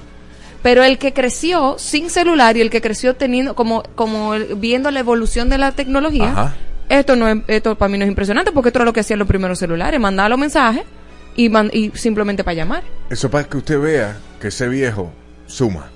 pero 0.64 0.84
el 0.84 0.98
que 0.98 1.14
creció 1.14 1.76
sin 1.78 2.10
celular 2.10 2.58
y 2.58 2.62
el 2.62 2.70
que 2.72 2.82
creció 2.82 3.16
teniendo 3.16 3.54
como 3.56 3.84
como 3.96 4.32
viendo 4.58 4.90
la 4.90 5.00
evolución 5.00 5.48
de 5.50 5.58
la 5.60 5.74
tecnología, 5.74 6.32
Ajá. 6.32 6.56
esto 6.90 7.16
no 7.16 7.28
es, 7.28 7.38
esto 7.48 7.76
para 7.78 7.90
mí 7.90 7.98
no 8.00 8.06
es 8.06 8.10
impresionante 8.10 8.52
porque 8.52 8.70
esto 8.70 8.80
era 8.80 8.86
lo 8.86 8.94
que 8.94 9.02
hacían 9.02 9.20
los 9.20 9.28
primeros 9.28 9.60
celulares, 9.60 10.00
mandar 10.00 10.30
los 10.30 10.40
mensajes 10.40 10.84
y 11.36 11.50
man- 11.50 11.70
y 11.72 11.92
simplemente 11.94 12.44
para 12.44 12.56
llamar. 12.56 12.84
Eso 13.12 13.30
para 13.30 13.44
que 13.48 13.58
usted 13.58 13.80
vea 13.80 14.18
que 14.40 14.48
ese 14.50 14.68
viejo 14.68 15.12
suma. 15.48 15.90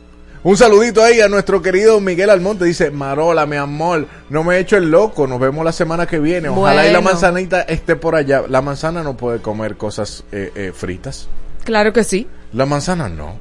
Un 0.45 0.55
saludito 0.57 1.01
ahí 1.01 1.21
a 1.21 1.27
nuestro 1.27 1.59
querido 1.63 1.99
Miguel 1.99 2.29
Almonte. 2.29 2.65
Dice, 2.65 2.91
Marola, 2.91 3.47
mi 3.47 3.55
amor, 3.55 4.05
no 4.29 4.43
me 4.43 4.55
he 4.55 4.59
hecho 4.59 4.77
el 4.77 4.91
loco. 4.91 5.25
Nos 5.25 5.39
vemos 5.39 5.65
la 5.65 5.71
semana 5.71 6.05
que 6.05 6.19
viene. 6.19 6.49
Ojalá 6.49 6.87
y 6.87 6.93
la 6.93 7.01
manzanita 7.01 7.63
esté 7.63 7.95
por 7.95 8.13
allá. 8.13 8.43
La 8.47 8.61
manzana 8.61 9.01
no 9.01 9.17
puede 9.17 9.39
comer 9.39 9.75
cosas 9.75 10.23
eh, 10.31 10.51
eh, 10.53 10.71
fritas. 10.71 11.27
Claro 11.63 11.93
que 11.93 12.03
sí, 12.03 12.27
La 12.53 12.67
manzana 12.67 13.09
no. 13.09 13.39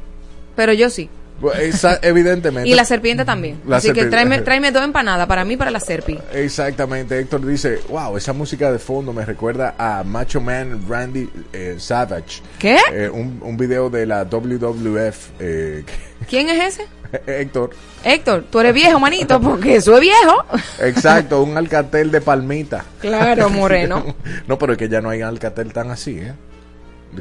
pero 0.56 0.73
yo 0.73 0.88
sí. 0.88 1.11
Pues, 1.41 1.59
esa- 1.59 1.99
evidentemente. 2.03 2.69
Y 2.69 2.75
la 2.75 2.85
serpiente 2.85 3.25
también. 3.25 3.61
La 3.67 3.76
Así 3.76 3.93
que 3.93 4.07
tráeme, 4.07 4.41
tráeme 4.41 4.71
dos 4.71 4.85
empanadas 4.85 5.26
para 5.26 5.45
mí 5.45 5.55
y 5.55 5.57
para 5.57 5.71
la 5.71 5.81
serpi. 5.81 6.19
Exactamente, 6.33 7.19
Héctor 7.19 7.45
dice, 7.47 7.81
wow, 7.88 8.17
esa 8.17 8.33
música 8.33 8.71
de 8.73 8.79
fondo 8.79 9.12
me 9.12 9.25
recuerda 9.25 9.75
a 9.76 10.05
Macho 10.05 10.41
Man 10.41 10.85
Randy 10.88 11.29
eh, 11.53 11.75
Savage. 11.79 12.41
¿Qué? 12.59 12.79
Eh, 12.93 13.11
un, 13.11 13.41
un 13.43 13.57
video 13.57 13.91
de 13.91 14.07
la 14.07 14.25
WWF. 14.25 15.31
eh, 15.41 15.85
¿Quién 16.29 16.49
es 16.49 16.75
ese? 16.79 16.87
Héctor, 17.26 17.71
Héctor, 18.05 18.45
tú 18.50 18.61
eres 18.61 18.75
viejo, 18.75 18.99
manito, 18.99 19.41
porque 19.41 19.76
eso 19.76 19.95
es 19.95 20.00
viejo. 20.00 20.45
exacto, 20.81 21.43
un 21.43 21.57
alcatel 21.57 22.11
de 22.11 22.21
palmita. 22.21 22.85
Claro, 23.00 23.50
moreno. 23.50 24.17
no, 24.49 24.59
pero 24.59 24.73
es 24.73 24.79
que 24.79 24.88
ya 24.88 25.00
no 25.00 25.11
hay 25.11 25.21
alcatel 25.23 25.73
tan 25.73 25.91
así, 25.91 26.19
¿eh? 26.19 26.33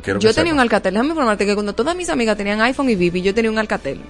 Quiero 0.01 0.19
que 0.19 0.25
Yo 0.25 0.33
tenía 0.33 0.53
un. 0.53 0.59
Alcatel. 0.59 0.93
Déjame 0.93 1.09
informarte 1.09 1.45
que 1.45 1.53
cuando 1.53 1.73
todas 1.73 1.95
mis 1.95 2.09
amigas 2.09 2.37
tenían 2.37 2.61
iPhone 2.61 2.89
y 2.89 2.95
Vivi, 2.95 3.21
yo 3.21 3.33
tenía 3.33 3.51
un 3.51 3.59
Alcatel. 3.59 4.01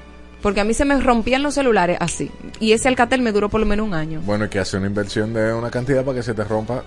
Porque 0.41 0.59
a 0.59 0.63
mí 0.63 0.73
se 0.73 0.83
me 0.85 0.99
rompían 0.99 1.41
los 1.41 1.53
celulares 1.53 1.97
así. 1.99 2.29
Y 2.59 2.73
ese 2.73 2.89
Alcatel 2.89 3.21
me 3.21 3.31
duró 3.31 3.49
por 3.49 3.59
lo 3.59 3.65
menos 3.65 3.87
un 3.87 3.93
año. 3.93 4.21
Bueno, 4.25 4.45
es 4.45 4.51
que 4.51 4.59
hace 4.59 4.77
una 4.77 4.87
inversión 4.87 5.33
de 5.33 5.53
una 5.53 5.71
cantidad 5.71 6.03
para 6.03 6.17
que 6.17 6.23
se 6.23 6.33
te 6.33 6.43
rompa. 6.43 6.83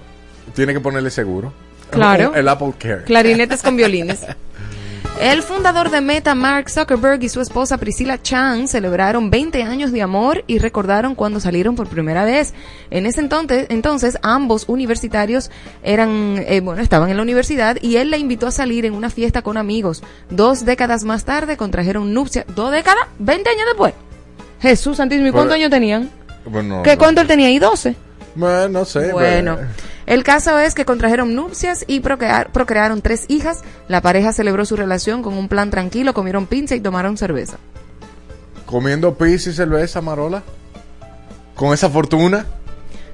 Tiene 0.54 0.72
que 0.74 0.80
ponerle 0.80 1.10
seguro. 1.10 1.52
Claro. 1.90 2.34
El 2.34 2.48
Apple 2.48 2.74
Care. 2.78 3.04
Clarinetes 3.04 3.62
con 3.62 3.76
violines. 3.76 4.26
El 5.20 5.42
fundador 5.42 5.90
de 5.90 6.02
Meta, 6.02 6.35
Mark 6.35 6.68
Zuckerberg, 6.68 7.23
y 7.25 7.28
su 7.30 7.40
esposa 7.40 7.78
Priscilla 7.78 8.20
Chan 8.20 8.68
celebraron 8.68 9.30
20 9.30 9.62
años 9.62 9.90
de 9.90 10.02
amor 10.02 10.44
y 10.46 10.58
recordaron 10.58 11.14
cuando 11.14 11.40
salieron 11.40 11.75
por 11.75 11.88
primera 11.88 12.25
vez. 12.25 12.52
En 12.90 13.06
ese 13.06 13.20
entonces, 13.20 13.66
entonces 13.70 14.18
ambos 14.23 14.68
universitarios 14.68 15.50
eran, 15.82 16.44
eh, 16.46 16.61
bueno, 16.61 16.82
estaban 16.82 17.08
en 17.11 17.16
la 17.16 17.23
universidad 17.23 17.78
y 17.80 17.96
él 17.96 18.11
la 18.11 18.18
invitó 18.18 18.46
a 18.46 18.50
salir 18.50 18.85
en 18.85 18.92
una 18.94 19.08
fiesta 19.08 19.40
con 19.42 19.56
amigos. 19.56 20.02
Dos 20.28 20.64
décadas 20.66 21.02
más 21.04 21.25
tarde 21.25 21.56
contrajeron 21.56 22.12
nupcias. 22.12 22.44
¿Dos 22.54 22.70
décadas? 22.70 23.06
¿20 23.18 23.30
años 23.49 23.66
después? 23.66 23.94
Jesús 24.61 24.99
Santísimo, 24.99 25.28
¿y 25.28 25.32
cuántos 25.32 25.54
años 25.54 25.70
tenían? 25.70 26.11
Bueno, 26.44 26.82
¿Qué 26.82 26.92
no, 26.92 26.99
cuánto 26.99 27.23
él 27.23 27.26
tenía? 27.26 27.50
¿Y 27.50 27.58
12? 27.58 27.96
Bueno, 28.35 28.68
no 28.68 28.85
sé. 28.85 29.12
Bueno, 29.12 29.56
pero- 29.56 29.68
el 30.06 30.22
caso 30.25 30.58
es 30.58 30.75
que 30.75 30.84
contrajeron 30.84 31.34
nupcias 31.34 31.84
y 31.86 32.00
procrear- 32.00 32.50
procrearon 32.52 33.02
tres 33.02 33.25
hijas. 33.28 33.62
La 33.88 34.00
pareja 34.00 34.32
celebró 34.32 34.64
su 34.64 34.76
relación 34.76 35.22
con 35.22 35.34
un 35.34 35.48
plan 35.48 35.70
tranquilo, 35.70 36.14
comieron 36.14 36.46
pizza 36.46 36.75
y 36.76 36.80
tomaron 36.80 37.16
cerveza. 37.16 37.58
Comiendo 38.64 39.14
pizza 39.16 39.50
y 39.50 39.52
cerveza, 39.52 40.00
Marola. 40.00 40.42
Con 41.54 41.72
esa 41.72 41.88
fortuna. 41.88 42.46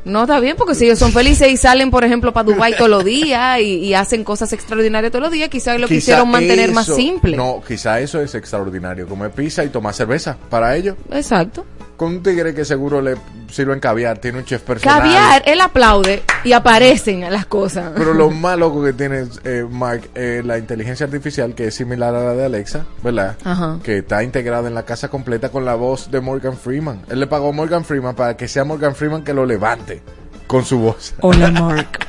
No 0.04 0.22
está 0.22 0.40
bien, 0.40 0.56
porque 0.56 0.74
si 0.74 0.84
ellos 0.86 0.98
son 0.98 1.12
felices 1.12 1.48
y 1.48 1.56
salen, 1.56 1.90
por 1.92 2.02
ejemplo, 2.02 2.32
para 2.32 2.42
Dubai 2.50 2.76
todos 2.76 2.90
los 2.90 3.04
días 3.04 3.60
y, 3.60 3.76
y 3.84 3.94
hacen 3.94 4.24
cosas 4.24 4.52
extraordinarias 4.52 5.12
todos 5.12 5.22
los 5.22 5.30
días, 5.30 5.48
quizás 5.48 5.78
lo 5.80 5.86
Quizá 5.86 5.94
quisieron 6.00 6.28
mantener 6.28 6.72
más 6.72 6.86
simple. 6.86 7.36
No, 7.36 7.62
quizá 7.66 8.00
eso 8.00 8.20
es 8.20 8.34
extraordinario. 8.34 9.06
Comer 9.06 9.30
pizza 9.30 9.62
y 9.62 9.68
tomar 9.68 9.94
cerveza. 9.94 10.36
Para 10.50 10.74
ellos. 10.76 10.96
Exacto. 11.12 11.64
Con 11.96 12.08
un 12.08 12.22
tigre 12.22 12.54
que 12.54 12.64
seguro 12.64 13.00
le 13.00 13.16
sirven 13.50 13.80
caviar. 13.80 14.18
Tiene 14.18 14.38
un 14.38 14.44
chef 14.44 14.62
personal. 14.62 15.00
Caviar, 15.00 15.42
él 15.46 15.60
aplaude 15.60 16.22
y 16.44 16.52
aparecen 16.52 17.20
las 17.30 17.46
cosas. 17.46 17.92
Pero 17.96 18.14
lo 18.14 18.30
más 18.30 18.58
loco 18.58 18.82
que 18.82 18.92
tiene 18.92 19.26
eh, 19.44 19.64
Mark, 19.68 20.10
eh, 20.14 20.42
la 20.44 20.58
inteligencia 20.58 21.06
artificial, 21.06 21.54
que 21.54 21.68
es 21.68 21.74
similar 21.74 22.14
a 22.14 22.24
la 22.24 22.34
de 22.34 22.44
Alexa, 22.44 22.84
¿verdad? 23.02 23.36
Ajá. 23.44 23.78
Que 23.82 23.98
está 23.98 24.22
integrada 24.22 24.68
en 24.68 24.74
la 24.74 24.84
casa 24.84 25.08
completa 25.08 25.50
con 25.50 25.64
la 25.64 25.74
voz 25.74 26.10
de 26.10 26.20
Morgan 26.20 26.56
Freeman. 26.56 27.02
Él 27.08 27.20
le 27.20 27.26
pagó 27.26 27.50
a 27.50 27.52
Morgan 27.52 27.84
Freeman 27.84 28.14
para 28.14 28.36
que 28.36 28.48
sea 28.48 28.64
Morgan 28.64 28.94
Freeman 28.94 29.22
que 29.22 29.34
lo 29.34 29.46
levante 29.46 30.02
con 30.46 30.64
su 30.64 30.78
voz. 30.78 31.14
Hola, 31.20 31.50
Mark. 31.50 32.06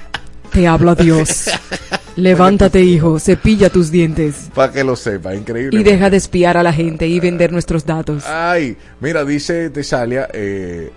Te 0.51 0.67
habla 0.67 0.95
Dios. 0.95 1.49
Levántate, 2.15 2.81
hijo, 2.81 3.19
cepilla 3.19 3.69
tus 3.69 3.89
dientes 3.89 4.49
Para 4.53 4.71
que 4.71 4.83
lo 4.83 4.95
sepa, 4.95 5.33
increíble. 5.33 5.77
de 6.11 6.17
espiar 6.17 6.57
a 6.57 6.63
la 6.63 6.71
gente 6.71 7.07
y 7.07 7.19
vender 7.19 7.51
nuestros 7.51 7.85
datos. 7.85 8.23
Ay, 8.27 8.77
mira, 8.99 9.25
dice 9.25 9.69
Tesalia, 9.71 10.29
eh, 10.31 10.91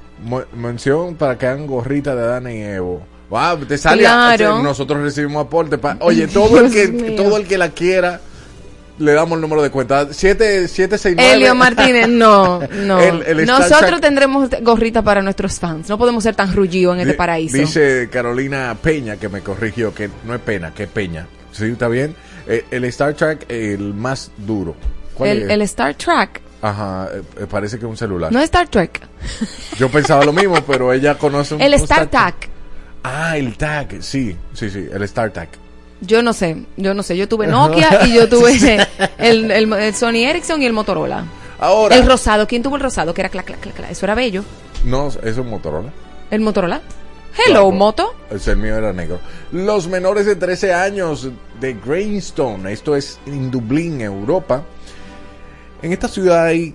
mención 0.54 1.14
para 1.14 1.38
que 1.38 1.46
hagan 1.46 1.66
gorrita 1.66 2.14
de 2.14 2.22
Dana 2.26 2.52
y 2.52 2.60
Evo. 2.60 3.02
Wow, 3.30 3.64
Tesalia, 3.66 4.08
Claro. 4.36 4.62
nosotros 4.62 5.00
recibimos 5.02 5.46
aporte. 5.46 5.78
pa- 5.78 5.96
Oye, 6.00 6.26
todo 6.32 6.60
el 6.60 6.70
que 6.70 6.88
mío. 6.88 7.16
todo 7.16 7.38
el 7.38 7.46
que 7.46 7.56
la 7.58 7.70
quiera, 7.70 8.20
le 8.98 9.12
damos 9.12 9.36
el 9.36 9.40
número 9.42 9.62
de 9.62 9.70
cuenta. 9.70 10.12
7769. 10.12 11.34
Elio 11.34 11.54
Martínez, 11.54 12.08
no, 12.08 12.60
no. 12.84 13.00
El- 13.00 13.22
el 13.22 13.40
Star 13.40 13.60
Nosotros 13.60 13.90
Trek- 13.92 14.00
tendremos 14.00 14.50
gorrita 14.62 15.02
para 15.02 15.22
nuestros 15.22 15.58
fans. 15.58 15.88
No 15.88 15.98
podemos 15.98 16.22
ser 16.22 16.34
tan 16.34 16.52
rullidos 16.54 16.94
en 16.94 17.00
este 17.02 17.14
paraíso. 17.14 17.56
Dice 17.56 18.08
Carolina 18.10 18.76
Peña, 18.80 19.16
que 19.16 19.28
me 19.28 19.40
corrigió, 19.42 19.94
que 19.94 20.10
no 20.24 20.34
es 20.34 20.40
pena, 20.40 20.72
que 20.74 20.84
es 20.84 20.88
Peña. 20.88 21.26
¿Sí? 21.52 21.64
¿Está 21.66 21.88
bien? 21.88 22.14
Eh, 22.46 22.64
el 22.70 22.84
Star 22.84 23.14
Trek, 23.14 23.46
el 23.48 23.94
más 23.94 24.30
duro. 24.36 24.76
¿Cuál 25.14 25.30
el, 25.30 25.42
es? 25.44 25.50
el 25.50 25.62
Star 25.62 25.94
Trek. 25.94 26.40
Ajá, 26.62 27.08
eh, 27.14 27.22
eh, 27.40 27.46
parece 27.50 27.78
que 27.78 27.84
es 27.84 27.90
un 27.90 27.96
celular. 27.96 28.32
No 28.32 28.38
es 28.38 28.44
Star 28.46 28.68
Trek. 28.68 29.00
Yo 29.78 29.88
pensaba 29.90 30.24
lo 30.24 30.32
mismo, 30.32 30.56
pero 30.66 30.92
ella 30.92 31.16
conoce 31.18 31.54
un 31.54 31.60
El 31.62 31.74
Star 31.74 32.06
Trek. 32.08 32.50
Ah, 33.04 33.36
el 33.36 33.56
tag, 33.56 34.02
sí, 34.02 34.36
sí, 34.52 34.68
sí, 34.68 34.86
el 34.92 35.02
Star 35.04 35.30
Tag. 35.30 35.48
Yo 36.00 36.22
no 36.22 36.32
sé, 36.32 36.64
yo 36.76 36.94
no 36.94 37.02
sé. 37.02 37.16
Yo 37.16 37.28
tuve 37.28 37.46
Nokia 37.48 38.06
y 38.06 38.14
yo 38.14 38.28
tuve 38.28 38.52
el, 39.18 39.50
el- 39.50 39.72
el 39.72 39.94
Sony 39.94 40.24
Ericsson 40.26 40.62
y 40.62 40.66
el 40.66 40.72
Motorola. 40.72 41.24
Ahora, 41.58 41.96
El 41.96 42.06
rosado. 42.06 42.46
¿Quién 42.46 42.62
tuvo 42.62 42.76
el 42.76 42.82
rosado? 42.82 43.14
Que 43.14 43.22
era 43.22 43.30
clac, 43.30 43.46
clac, 43.46 43.60
clac, 43.60 43.74
clac. 43.74 43.90
Eso 43.90 44.04
era 44.06 44.14
bello. 44.14 44.44
no, 44.84 45.08
eso 45.08 45.20
es 45.24 45.36
Motorola. 45.38 45.90
El 46.30 46.40
Motorola. 46.40 46.80
Hello, 47.38 47.44
Claro. 47.68 47.70
Moto. 47.72 48.14
El 48.30 48.56
mío 48.56 48.76
era 48.76 48.92
negro. 48.94 49.20
Los 49.52 49.88
menores 49.88 50.24
de 50.26 50.36
13 50.36 50.72
años 50.72 51.28
de 51.60 51.74
Greenstone, 51.74 52.72
esto 52.72 52.96
es 52.96 53.18
en 53.26 53.50
Dublín, 53.50 54.00
Europa. 54.00 54.62
En 55.82 55.92
esta 55.92 56.08
ciudad 56.08 56.44
hay 56.46 56.74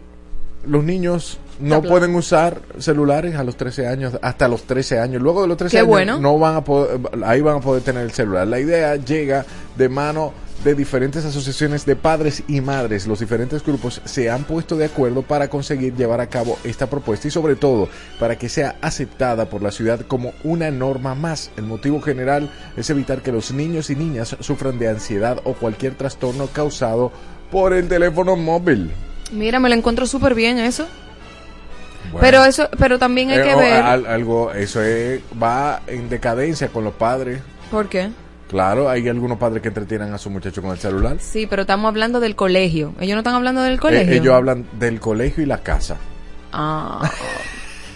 los 0.66 0.84
niños 0.84 1.40
no 1.62 1.82
pueden 1.82 2.16
usar 2.16 2.62
celulares 2.78 3.36
a 3.36 3.44
los 3.44 3.56
13 3.56 3.88
años, 3.88 4.18
hasta 4.22 4.48
los 4.48 4.64
13 4.64 5.00
años. 5.00 5.22
Luego 5.22 5.42
de 5.42 5.48
los 5.48 5.58
13 5.58 5.72
Qué 5.72 5.80
años 5.80 5.88
bueno. 5.88 6.20
no 6.20 6.38
van 6.38 6.56
a 6.56 6.64
poder, 6.64 7.00
ahí 7.24 7.42
van 7.42 7.58
a 7.58 7.62
poder 7.62 7.84
tener 7.84 8.04
el 8.04 8.12
celular. 8.12 8.48
La 8.48 8.60
idea 8.60 8.96
llega 8.96 9.46
de 9.78 9.90
mano 9.90 10.34
de 10.64 10.76
diferentes 10.76 11.26
asociaciones 11.26 11.86
de 11.86 11.96
padres 11.96 12.44
y 12.48 12.62
madres. 12.62 13.08
Los 13.08 13.20
diferentes 13.20 13.64
grupos 13.64 14.02
se 14.06 14.30
han 14.30 14.44
puesto 14.44 14.78
de 14.78 14.86
acuerdo 14.86 15.24
para 15.24 15.50
conseguir 15.50 15.96
llevar 15.96 16.22
a 16.22 16.28
cabo 16.28 16.58
esta 16.64 16.88
propuesta 16.88 17.28
y 17.28 17.32
sobre 17.32 17.56
todo 17.56 17.90
para 18.20 18.38
que 18.38 18.50
sea 18.50 18.76
aceptada 18.82 19.50
por 19.50 19.64
la 19.64 19.72
ciudad 19.72 20.02
como 20.02 20.34
una 20.44 20.70
norma 20.70 21.16
más. 21.16 21.52
El 21.58 21.64
motivo 21.64 22.02
general 22.02 22.52
es 22.78 22.90
evitar 22.90 23.22
que 23.22 23.32
los 23.32 23.52
niños 23.52 23.90
y 23.90 23.96
niñas 23.96 24.36
sufran 24.40 24.78
de 24.78 24.90
ansiedad 24.90 25.40
o 25.46 25.54
cualquier 25.54 25.96
trastorno 25.96 26.48
causado 26.48 27.12
por 27.52 27.74
el 27.74 27.88
teléfono 27.88 28.36
móvil. 28.36 28.92
Mira, 29.32 29.60
me 29.60 29.70
lo 29.70 29.76
encuentro 29.76 30.06
súper 30.06 30.36
bien 30.36 30.60
eso. 30.60 30.86
Bueno. 32.12 32.20
Pero 32.22 32.44
eso, 32.46 32.70
pero 32.78 33.00
también 33.00 33.32
hay 33.32 33.40
Eh, 33.40 33.44
que 33.44 33.56
ver. 33.56 33.82
al- 33.82 34.06
algo, 34.06 34.52
eso 34.54 34.82
es- 34.82 35.22
va 35.42 35.82
en 35.88 36.10
decadencia 36.10 36.68
con 36.70 36.84
los 36.84 36.94
padres. 36.94 37.40
¿Por 37.70 37.88
qué? 37.88 38.10
Claro, 38.50 38.90
hay 38.90 39.08
algunos 39.08 39.38
padres 39.38 39.62
que 39.62 39.70
entretienen 39.70 40.14
a 40.14 40.18
su 40.18 40.30
muchacho 40.30 40.62
con 40.62 40.72
el 40.72 40.78
celular. 40.78 41.16
Sí, 41.20 41.48
pero 41.48 41.62
estamos 41.62 41.88
hablando 41.88 42.20
del 42.20 42.36
colegio. 42.36 42.94
Ellos 43.00 43.14
no 43.16 43.20
están 43.20 43.36
hablando 43.36 43.62
del 43.62 43.76
Eh, 43.76 43.80
colegio. 43.80 44.14
ellos 44.14 44.36
hablan 44.36 44.66
del 44.78 45.00
colegio 45.00 45.42
y 45.42 45.46
la 45.46 45.60
casa. 45.60 45.96
Ah. 46.52 47.10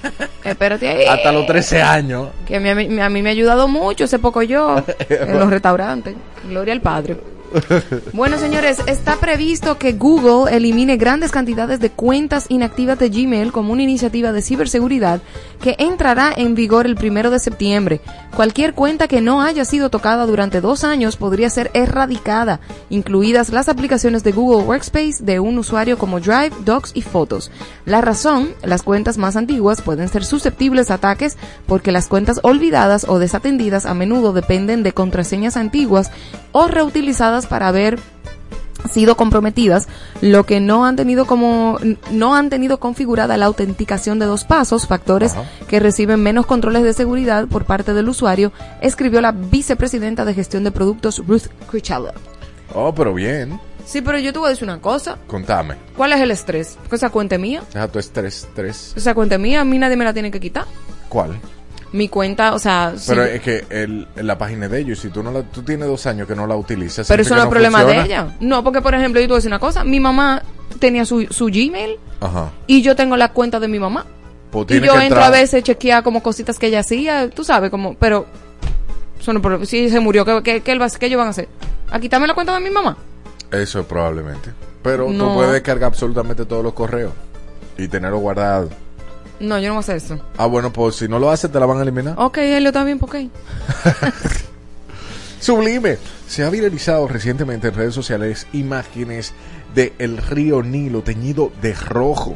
Espérate 0.45 0.87
ahí. 0.87 1.05
Hasta 1.05 1.31
los 1.31 1.45
13 1.45 1.81
años. 1.81 2.29
Que 2.47 2.57
a 2.57 2.59
mí- 2.59 2.69
a 3.01 3.09
mí 3.09 3.21
me 3.21 3.29
ha 3.29 3.31
ayudado 3.31 3.67
mucho 3.67 4.05
ese 4.05 4.19
poco 4.19 4.43
yo 4.43 4.77
en 5.09 5.37
los 5.39 5.49
restaurantes. 5.49 6.15
Gloria 6.47 6.73
al 6.73 6.81
Padre. 6.81 7.17
Bueno, 8.13 8.37
señores, 8.37 8.79
está 8.87 9.17
previsto 9.17 9.77
que 9.77 9.93
Google 9.93 10.55
elimine 10.55 10.97
grandes 10.97 11.31
cantidades 11.31 11.79
de 11.79 11.89
cuentas 11.89 12.45
inactivas 12.49 12.99
de 12.99 13.09
Gmail 13.09 13.51
como 13.51 13.73
una 13.73 13.83
iniciativa 13.83 14.31
de 14.31 14.41
ciberseguridad 14.41 15.21
que 15.61 15.75
entrará 15.79 16.33
en 16.35 16.55
vigor 16.55 16.85
el 16.85 16.95
primero 16.95 17.29
de 17.29 17.39
septiembre. 17.39 18.01
Cualquier 18.35 18.73
cuenta 18.73 19.07
que 19.07 19.21
no 19.21 19.41
haya 19.41 19.65
sido 19.65 19.89
tocada 19.89 20.25
durante 20.25 20.61
dos 20.61 20.83
años 20.83 21.15
podría 21.15 21.49
ser 21.49 21.71
erradicada, 21.73 22.59
incluidas 22.89 23.49
las 23.49 23.69
aplicaciones 23.69 24.23
de 24.23 24.31
Google 24.31 24.65
Workspace 24.65 25.23
de 25.23 25.39
un 25.39 25.57
usuario 25.57 25.97
como 25.97 26.19
Drive, 26.19 26.51
Docs 26.65 26.91
y 26.93 27.01
Fotos. 27.01 27.51
La 27.85 28.01
razón, 28.01 28.49
las 28.63 28.83
cuentas 28.83 29.17
más 29.17 29.35
antiguas 29.35 29.81
pueden 29.81 30.09
ser 30.09 30.25
susceptibles 30.25 30.91
a 30.91 30.95
ataques 30.95 31.37
porque 31.67 31.91
las 31.91 32.07
cuentas 32.07 32.39
olvidadas 32.43 33.05
o 33.07 33.19
desatendidas 33.19 33.85
a 33.85 33.93
menudo 33.93 34.33
dependen 34.33 34.83
de 34.83 34.93
contraseñas 34.93 35.57
antiguas 35.57 36.11
o 36.51 36.67
reutilizadas 36.67 37.34
para 37.47 37.67
haber 37.67 37.99
sido 38.91 39.17
comprometidas, 39.17 39.87
lo 40.21 40.45
que 40.45 40.59
no 40.59 40.85
han 40.85 40.95
tenido 40.95 41.25
como 41.25 41.79
no 42.11 42.35
han 42.35 42.49
tenido 42.49 42.79
configurada 42.79 43.37
la 43.37 43.45
autenticación 43.47 44.19
de 44.19 44.25
dos 44.25 44.43
pasos, 44.43 44.87
factores 44.87 45.33
Ajá. 45.33 45.43
que 45.67 45.79
reciben 45.79 46.21
menos 46.21 46.45
controles 46.45 46.83
de 46.83 46.93
seguridad 46.93 47.47
por 47.47 47.65
parte 47.65 47.93
del 47.93 48.09
usuario, 48.09 48.51
escribió 48.81 49.21
la 49.21 49.31
vicepresidenta 49.31 50.23
de 50.23 50.33
gestión 50.33 50.63
de 50.63 50.71
productos 50.71 51.21
Ruth 51.25 51.47
Cruchello. 51.67 52.13
Oh, 52.73 52.93
pero 52.93 53.13
bien. 53.13 53.59
Sí, 53.85 54.01
pero 54.01 54.17
yo 54.17 54.33
te 54.33 54.39
voy 54.39 54.47
a 54.47 54.49
decir 54.49 54.63
una 54.63 54.81
cosa. 54.81 55.17
Contame. 55.27 55.75
¿Cuál 55.95 56.13
es 56.13 56.19
el 56.21 56.31
estrés? 56.31 56.77
Esa 56.91 57.09
cuenta 57.09 57.37
mía. 57.37 57.61
Deja 57.73 57.87
tu 57.87 57.99
estrés, 57.99 58.47
tres. 58.55 58.93
Esa 58.95 59.13
cuenta 59.13 59.37
mía, 59.37 59.61
a 59.61 59.65
mí 59.65 59.77
nadie 59.77 59.95
me 59.95 60.03
la 60.05 60.13
tiene 60.13 60.31
que 60.31 60.39
quitar. 60.39 60.65
¿Cuál? 61.07 61.39
Mi 61.91 62.09
cuenta, 62.09 62.53
o 62.53 62.59
sea, 62.59 62.93
sí. 62.97 63.05
Pero 63.07 63.23
es 63.23 63.41
que 63.41 63.65
el, 63.69 64.07
la 64.17 64.37
página 64.37 64.67
de 64.67 64.79
ellos, 64.79 64.99
si 64.99 65.09
tú 65.09 65.23
no 65.23 65.31
la, 65.31 65.43
tú 65.43 65.61
tienes 65.63 65.87
dos 65.87 66.05
años 66.07 66.27
que 66.27 66.35
no 66.35 66.45
la 66.47 66.55
utilizas. 66.55 67.07
Pero 67.07 67.21
eso 67.21 67.35
no 67.35 67.43
es 67.43 67.47
problema 67.47 67.83
de 67.85 68.01
ella. 68.01 68.35
No, 68.39 68.63
porque 68.63 68.81
por 68.81 68.93
ejemplo, 68.95 69.21
yo 69.21 69.25
te 69.27 69.29
voy 69.29 69.35
a 69.35 69.37
decir 69.37 69.49
una 69.49 69.59
cosa. 69.59 69.83
Mi 69.83 69.99
mamá 69.99 70.41
tenía 70.79 71.05
su, 71.05 71.25
su 71.29 71.45
Gmail 71.45 71.97
Ajá. 72.19 72.51
y 72.67 72.81
yo 72.81 72.95
tengo 72.95 73.15
la 73.15 73.31
cuenta 73.31 73.59
de 73.59 73.67
mi 73.67 73.79
mamá. 73.79 74.05
Pues 74.51 74.67
Y 74.71 74.73
yo 74.79 74.93
entro 74.93 75.01
entrar- 75.01 75.23
a 75.23 75.29
veces, 75.29 75.63
chequear 75.63 76.03
como 76.03 76.21
cositas 76.21 76.57
que 76.59 76.67
ella 76.67 76.79
hacía, 76.81 77.29
tú 77.29 77.43
sabes, 77.43 77.69
como, 77.71 77.93
pero, 77.95 78.25
pero 79.41 79.65
si 79.65 79.89
se 79.89 79.99
murió, 79.99 80.25
¿qué, 80.25 80.41
qué, 80.43 80.61
qué? 80.61 80.77
¿Qué 80.99 81.05
ellos 81.05 81.17
van 81.17 81.27
a 81.27 81.31
hacer? 81.31 81.47
¿A 81.91 81.99
quitarme 81.99 82.27
la 82.27 82.33
cuenta 82.33 82.53
de 82.53 82.61
mi 82.61 82.69
mamá? 82.69 82.97
Eso 83.51 83.83
probablemente. 83.85 84.51
Pero 84.81 85.09
No. 85.09 85.27
tú 85.29 85.33
puedes 85.35 85.53
descargar 85.53 85.87
absolutamente 85.87 86.45
todos 86.45 86.63
los 86.63 86.73
correos 86.73 87.11
y 87.77 87.87
tenerlo 87.87 88.17
guardado. 88.19 88.69
No, 89.39 89.59
yo 89.59 89.67
no 89.67 89.75
voy 89.75 89.77
a 89.77 89.79
hacer 89.81 89.97
eso. 89.97 90.19
Ah, 90.37 90.45
bueno, 90.45 90.71
pues 90.71 90.95
si 90.95 91.07
no 91.07 91.19
lo 91.19 91.29
haces, 91.29 91.51
te 91.51 91.59
la 91.59 91.65
van 91.65 91.79
a 91.79 91.81
eliminar. 91.81 92.15
Ok, 92.17 92.37
Helio, 92.37 92.71
bien, 92.85 92.99
¿por 92.99 93.09
qué? 93.09 93.29
Sublime. 95.39 95.97
Se 96.27 96.43
ha 96.43 96.49
viralizado 96.49 97.07
recientemente 97.07 97.67
en 97.67 97.75
redes 97.75 97.93
sociales 97.93 98.47
imágenes 98.53 99.33
de 99.75 99.93
el 99.99 100.17
río 100.17 100.63
Nilo 100.63 101.01
teñido 101.01 101.51
de 101.61 101.73
rojo. 101.73 102.35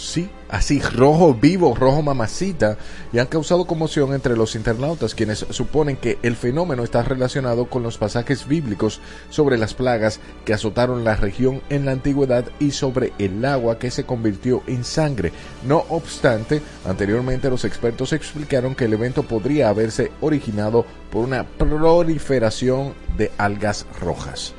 Sí, 0.00 0.30
así 0.48 0.80
rojo 0.80 1.34
vivo, 1.34 1.74
rojo 1.74 2.00
mamacita, 2.00 2.78
y 3.12 3.18
han 3.18 3.26
causado 3.26 3.66
conmoción 3.66 4.14
entre 4.14 4.34
los 4.34 4.54
internautas 4.54 5.14
quienes 5.14 5.44
suponen 5.50 5.98
que 5.98 6.18
el 6.22 6.36
fenómeno 6.36 6.84
está 6.84 7.02
relacionado 7.02 7.66
con 7.66 7.82
los 7.82 7.98
pasajes 7.98 8.48
bíblicos 8.48 9.02
sobre 9.28 9.58
las 9.58 9.74
plagas 9.74 10.18
que 10.46 10.54
azotaron 10.54 11.04
la 11.04 11.16
región 11.16 11.60
en 11.68 11.84
la 11.84 11.92
antigüedad 11.92 12.46
y 12.58 12.70
sobre 12.70 13.12
el 13.18 13.44
agua 13.44 13.78
que 13.78 13.90
se 13.90 14.04
convirtió 14.04 14.62
en 14.66 14.84
sangre. 14.84 15.32
No 15.66 15.84
obstante, 15.90 16.62
anteriormente 16.86 17.50
los 17.50 17.66
expertos 17.66 18.14
explicaron 18.14 18.74
que 18.74 18.86
el 18.86 18.94
evento 18.94 19.24
podría 19.24 19.68
haberse 19.68 20.12
originado 20.22 20.86
por 21.12 21.26
una 21.26 21.44
proliferación 21.44 22.94
de 23.18 23.30
algas 23.36 23.84
rojas. 24.00 24.54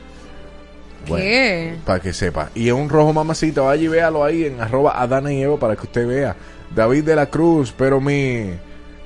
¿Qué? 1.06 1.76
Para 1.86 2.00
que 2.00 2.14
sepa. 2.14 2.50
Y 2.56 2.68
es 2.68 2.74
un 2.74 2.90
rojo 2.90 3.14
mamacita, 3.14 3.62
vaya 3.62 3.84
y 3.84 3.88
véalo 3.88 4.24
ahí 4.24 4.46
en 4.46 4.62
arroba 4.62 5.02
Adana 5.02 5.32
y 5.34 5.42
Evo 5.42 5.60
para 5.60 5.76
que 5.76 5.84
usted 5.84 6.08
vea. 6.08 6.36
David 6.76 7.04
de 7.04 7.16
la 7.16 7.26
Cruz, 7.28 7.74
pero 7.76 8.00
mi... 8.00 8.52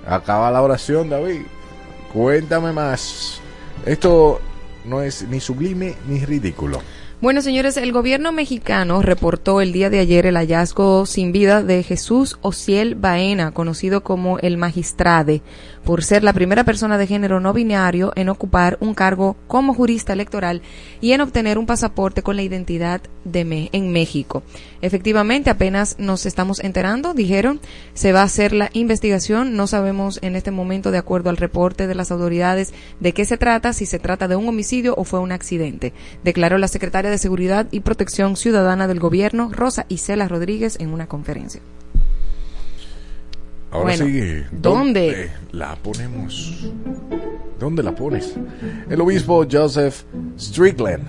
Acaba 0.08 0.52
la 0.52 0.62
oración, 0.62 1.10
David. 1.10 1.42
Cuéntame 2.14 2.72
más. 2.72 3.42
Esto 3.86 4.40
no 4.86 5.02
es 5.02 5.28
ni 5.28 5.40
sublime 5.40 5.96
ni 6.08 6.24
ridículo. 6.24 6.80
Bueno, 7.22 7.42
señores, 7.42 7.78
el 7.78 7.92
gobierno 7.92 8.32
mexicano 8.32 9.02
reportó 9.02 9.62
el 9.62 9.72
día 9.72 9.90
de 9.90 10.00
ayer 10.00 10.26
el 10.26 10.36
hallazgo 10.36 11.06
sin 11.06 11.32
vida 11.32 11.64
de 11.64 11.82
Jesús 11.82 12.38
Ociel 12.42 12.94
Baena, 12.96 13.52
conocido 13.52 14.04
como 14.04 14.38
el 14.40 14.58
Magistrade, 14.58 15.42
por 15.86 16.04
ser 16.04 16.24
la 16.24 16.34
primera 16.34 16.64
persona 16.64 16.98
de 16.98 17.06
género 17.06 17.40
no 17.40 17.54
binario 17.54 18.12
en 18.16 18.30
ocupar 18.30 18.78
un 18.82 18.96
cargo 18.96 19.38
como 19.48 19.74
jurista 19.74 20.14
electoral 20.14 20.64
y 21.00 21.12
en 21.12 21.22
obtener 21.22 21.60
un 21.60 21.68
pasaporte 21.68 22.24
con 22.24 22.36
la 22.36 22.42
identidad 22.42 23.02
de 23.24 23.46
me 23.46 23.70
en 23.72 23.92
México. 23.92 24.42
Efectivamente, 24.82 25.52
apenas 25.52 25.96
nos 26.00 26.26
estamos 26.26 26.60
enterando, 26.60 27.14
dijeron, 27.14 27.60
se 27.94 28.12
va 28.12 28.22
a 28.22 28.26
hacer 28.26 28.52
la 28.52 28.72
investigación, 28.74 29.56
no 29.56 29.68
sabemos 29.68 30.20
en 30.24 30.36
este 30.36 30.52
momento, 30.52 30.90
de 30.90 30.98
acuerdo 30.98 31.30
al 31.30 31.38
reporte 31.38 31.86
de 31.86 31.96
las 31.96 32.12
autoridades, 32.12 32.74
de 33.00 33.14
qué 33.14 33.26
se 33.26 33.38
trata, 33.38 33.72
si 33.72 33.86
se 33.86 34.00
trata 34.00 34.28
de 34.28 34.36
un 34.36 34.50
homicidio 34.50 34.96
o 34.98 35.04
fue 35.04 35.20
un 35.20 35.32
accidente, 35.32 35.94
declaró 36.24 36.58
la 36.58 36.68
secretaria 36.68 37.12
de 37.12 37.20
Seguridad 37.20 37.68
y 37.70 37.82
Protección 37.82 38.36
Ciudadana 38.36 38.88
del 38.88 39.00
Gobierno, 39.00 39.52
Rosa 39.54 39.86
Isela 39.88 40.28
Rodríguez, 40.28 40.78
en 40.80 40.90
una 40.90 41.08
conferencia. 41.08 41.62
Ahora 43.72 43.96
Bueno, 43.98 44.06
sí. 44.06 44.44
¿dónde? 44.52 45.32
la 45.52 45.76
ponemos? 45.76 46.70
¿Dónde 47.60 47.84
la 47.84 47.94
pones? 47.96 48.36
El 48.90 49.02
obispo 49.02 49.46
Joseph 49.50 50.04
Strickland, 50.38 51.04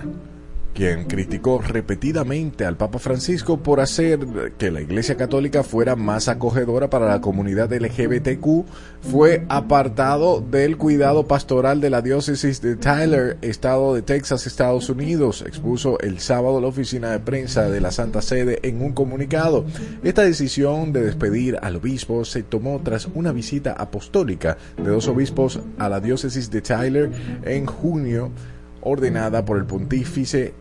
quien 0.77 1.05
criticó 1.05 1.59
repetidamente 1.59 2.63
al 2.63 2.77
Papa 2.77 2.99
Francisco 2.99 3.57
por 3.57 3.79
hacer 3.79 4.19
que 4.59 4.69
la 4.69 4.79
Iglesia 4.79 5.17
Católica 5.17 5.63
fuera 5.63 5.95
más 5.95 6.27
acogedora 6.27 6.87
para 6.87 7.07
la 7.07 7.19
comunidad 7.19 7.73
LGBTQ, 7.73 8.63
fue 9.01 9.43
apartado 9.49 10.39
del 10.39 10.77
cuidado 10.77 11.25
pastoral 11.25 11.81
de 11.81 11.89
la 11.89 12.03
diócesis 12.03 12.61
de 12.61 12.75
Tyler, 12.75 13.39
estado 13.41 13.95
de 13.95 14.03
Texas, 14.03 14.45
Estados 14.45 14.91
Unidos, 14.91 15.43
expuso 15.47 15.99
el 15.99 16.19
sábado 16.19 16.61
la 16.61 16.67
oficina 16.67 17.09
de 17.09 17.21
prensa 17.21 17.71
de 17.71 17.81
la 17.81 17.89
Santa 17.89 18.21
Sede 18.21 18.59
en 18.61 18.79
un 18.83 18.93
comunicado. 18.93 19.65
Esta 20.03 20.21
decisión 20.21 20.93
de 20.93 21.01
despedir 21.01 21.57
al 21.59 21.77
obispo 21.77 22.23
se 22.23 22.43
tomó 22.43 22.81
tras 22.83 23.07
una 23.15 23.31
visita 23.31 23.73
apostólica 23.73 24.59
de 24.77 24.91
dos 24.91 25.07
obispos 25.07 25.59
a 25.79 25.89
la 25.89 25.99
diócesis 25.99 26.51
de 26.51 26.61
Tyler 26.61 27.09
en 27.45 27.65
junio, 27.65 28.29
ordenada 28.81 29.43
por 29.43 29.57
el 29.57 29.65
pontífice 29.65 30.53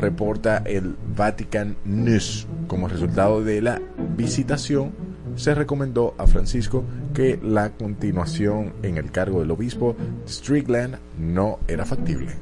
reporta 0.00 0.62
el 0.64 0.94
Vatican 1.16 1.76
News. 1.84 2.46
Como 2.66 2.88
resultado 2.88 3.42
de 3.42 3.60
la 3.62 3.80
visitación, 4.16 4.92
se 5.36 5.54
recomendó 5.54 6.14
a 6.18 6.26
Francisco 6.26 6.84
que 7.14 7.38
la 7.42 7.70
continuación 7.70 8.72
en 8.82 8.98
el 8.98 9.10
cargo 9.10 9.40
del 9.40 9.50
obispo 9.50 9.96
Strickland 10.26 10.96
no 11.18 11.58
era 11.68 11.84
factible. 11.84 12.32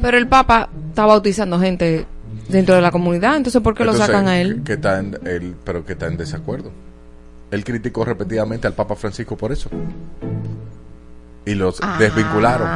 Pero 0.00 0.18
el 0.18 0.28
Papa 0.28 0.68
está 0.90 1.06
bautizando 1.06 1.58
gente 1.58 2.06
dentro 2.48 2.74
de 2.74 2.82
la 2.82 2.90
comunidad, 2.90 3.36
entonces 3.36 3.62
¿por 3.62 3.74
qué 3.74 3.84
lo 3.84 3.94
sacan 3.94 4.28
a 4.28 4.40
él? 4.40 4.62
Que 4.64 4.74
está 4.74 4.98
en, 4.98 5.18
él, 5.24 5.54
pero 5.64 5.84
que 5.84 5.94
está 5.94 6.06
en 6.06 6.16
desacuerdo. 6.16 6.70
Él 7.50 7.64
criticó 7.64 8.04
repetidamente 8.04 8.66
al 8.66 8.74
Papa 8.74 8.96
Francisco 8.96 9.36
por 9.36 9.52
eso. 9.52 9.70
Y 11.44 11.54
los 11.54 11.80
desvincularon. 11.98 12.66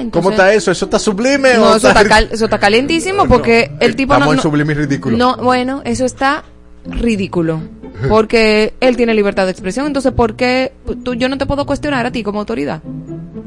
Entonces- 0.00 0.12
¿Cómo 0.12 0.30
está 0.30 0.52
eso? 0.54 0.70
¿Eso 0.70 0.84
está 0.86 0.98
sublime? 0.98 1.56
o 1.56 1.60
No, 1.60 1.76
eso 1.76 1.88
está, 1.88 2.04
cal- 2.04 2.28
eso 2.32 2.44
está 2.46 2.58
calentísimo 2.58 3.26
porque 3.26 3.70
No, 3.72 3.76
el 3.80 3.96
tipo 3.96 4.12
estamos 4.14 4.26
no, 4.26 4.32
en 4.32 4.36
no- 4.36 4.42
sublime 4.42 4.72
y 4.72 4.76
ridículo. 4.76 5.16
No, 5.16 5.36
bueno, 5.36 5.82
eso 5.84 6.04
está 6.04 6.44
ridículo. 6.86 7.60
Porque 8.08 8.72
él 8.80 8.96
tiene 8.96 9.12
libertad 9.12 9.44
de 9.44 9.50
expresión, 9.50 9.86
entonces 9.86 10.12
¿por 10.12 10.34
qué 10.34 10.72
tú, 11.04 11.12
yo 11.14 11.28
no 11.28 11.36
te 11.36 11.44
puedo 11.44 11.66
cuestionar 11.66 12.06
a 12.06 12.10
ti 12.10 12.22
como 12.22 12.38
autoridad? 12.38 12.80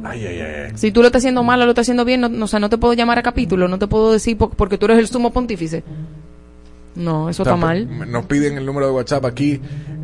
Ay, 0.03 0.27
ay, 0.27 0.39
ay. 0.41 0.71
Si 0.75 0.91
tú 0.91 1.01
lo 1.01 1.07
estás 1.07 1.21
haciendo 1.21 1.41
mal 1.41 1.59
o 1.61 1.65
lo 1.65 1.71
estás 1.71 1.85
haciendo 1.85 2.05
bien, 2.05 2.21
no, 2.21 2.29
no, 2.29 2.45
o 2.45 2.47
sea, 2.47 2.59
no 2.59 2.69
te 2.69 2.77
puedo 2.77 2.93
llamar 2.93 3.17
a 3.17 3.23
capítulo, 3.23 3.67
no 3.67 3.79
te 3.79 3.87
puedo 3.87 4.11
decir 4.11 4.37
por- 4.37 4.51
porque 4.51 4.77
tú 4.77 4.85
eres 4.85 4.99
el 4.99 5.07
sumo 5.07 5.31
pontífice. 5.33 5.83
No, 6.95 7.29
eso 7.29 7.41
está 7.41 7.55
mal. 7.55 7.87
Nos 8.11 8.25
piden 8.25 8.57
el 8.57 8.65
número 8.67 8.85
de 8.85 8.91
WhatsApp 8.93 9.25
aquí. 9.25 9.59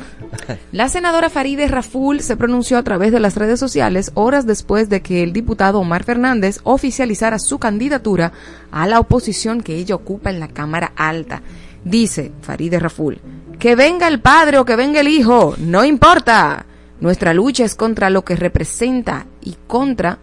La 0.71 0.87
senadora 0.87 1.29
Farideh 1.29 1.67
Raful 1.67 2.21
se 2.21 2.37
pronunció 2.37 2.77
a 2.77 2.83
través 2.83 3.11
de 3.11 3.19
las 3.19 3.35
redes 3.35 3.59
sociales 3.59 4.11
horas 4.13 4.45
después 4.45 4.87
de 4.87 5.01
que 5.01 5.23
el 5.23 5.33
diputado 5.33 5.79
Omar 5.79 6.05
Fernández 6.05 6.59
oficializara 6.63 7.37
su 7.39 7.59
candidatura 7.59 8.31
a 8.71 8.87
la 8.87 9.01
oposición 9.01 9.59
que 9.61 9.75
ella 9.75 9.95
ocupa 9.95 10.29
en 10.29 10.39
la 10.39 10.47
Cámara 10.47 10.93
Alta. 10.95 11.41
Dice 11.89 12.31
Faride 12.41 12.79
Raful, 12.79 13.19
que 13.59 13.75
venga 13.75 14.07
el 14.07 14.19
padre 14.19 14.57
o 14.59 14.65
que 14.65 14.75
venga 14.75 14.99
el 15.01 15.07
hijo, 15.07 15.55
no 15.57 15.83
importa. 15.85 16.65
Nuestra 16.99 17.33
lucha 17.33 17.63
es 17.63 17.75
contra 17.75 18.09
lo 18.09 18.25
que 18.25 18.35
representa 18.35 19.25
y 19.41 19.55
contra 19.67 20.17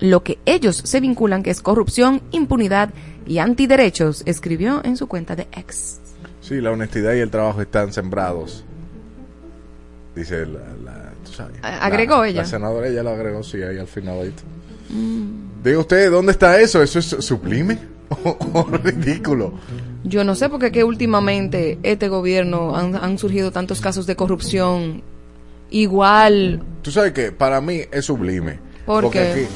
lo 0.00 0.22
que 0.22 0.38
ellos 0.46 0.76
se 0.84 1.00
vinculan, 1.00 1.42
que 1.42 1.50
es 1.50 1.60
corrupción, 1.60 2.20
impunidad 2.32 2.90
y 3.26 3.38
antiderechos, 3.38 4.22
escribió 4.26 4.80
en 4.84 4.96
su 4.96 5.06
cuenta 5.06 5.34
de 5.36 5.48
ex. 5.52 6.00
Sí, 6.40 6.60
la 6.60 6.70
honestidad 6.72 7.14
y 7.14 7.20
el 7.20 7.30
trabajo 7.30 7.60
están 7.62 7.92
sembrados. 7.92 8.64
Dice 10.14 10.46
la, 10.46 10.60
la- 10.84 11.12
tú 11.24 11.32
sabes, 11.32 11.56
agregó 11.62 12.18
la- 12.22 12.28
ella. 12.28 12.42
La 12.42 12.48
senadora 12.48 12.88
ella 12.88 13.02
lo 13.02 13.10
agregó, 13.10 13.42
sí, 13.42 13.62
ahí 13.62 13.78
al 13.78 13.86
final. 13.86 14.32
Mm. 14.88 15.62
Diga 15.62 15.78
usted, 15.78 16.10
¿dónde 16.10 16.32
está 16.32 16.60
eso? 16.60 16.82
¿Eso 16.82 16.98
es 16.98 17.06
sublime 17.20 17.78
o, 18.54 18.64
ridículo? 18.64 19.52
Yo 20.04 20.24
no 20.24 20.34
sé 20.34 20.48
porque 20.48 20.72
que 20.72 20.84
últimamente 20.84 21.78
este 21.82 22.08
gobierno 22.08 22.76
han, 22.76 22.96
han 22.96 23.18
surgido 23.18 23.50
tantos 23.50 23.80
casos 23.80 24.06
de 24.06 24.16
corrupción 24.16 25.02
igual. 25.70 26.62
Tú 26.82 26.90
sabes 26.90 27.12
que 27.12 27.32
para 27.32 27.60
mí 27.60 27.82
es 27.90 28.04
sublime. 28.04 28.58
¿Por 28.86 29.04
porque 29.04 29.18
qué? 29.18 29.30
aquí 29.30 29.46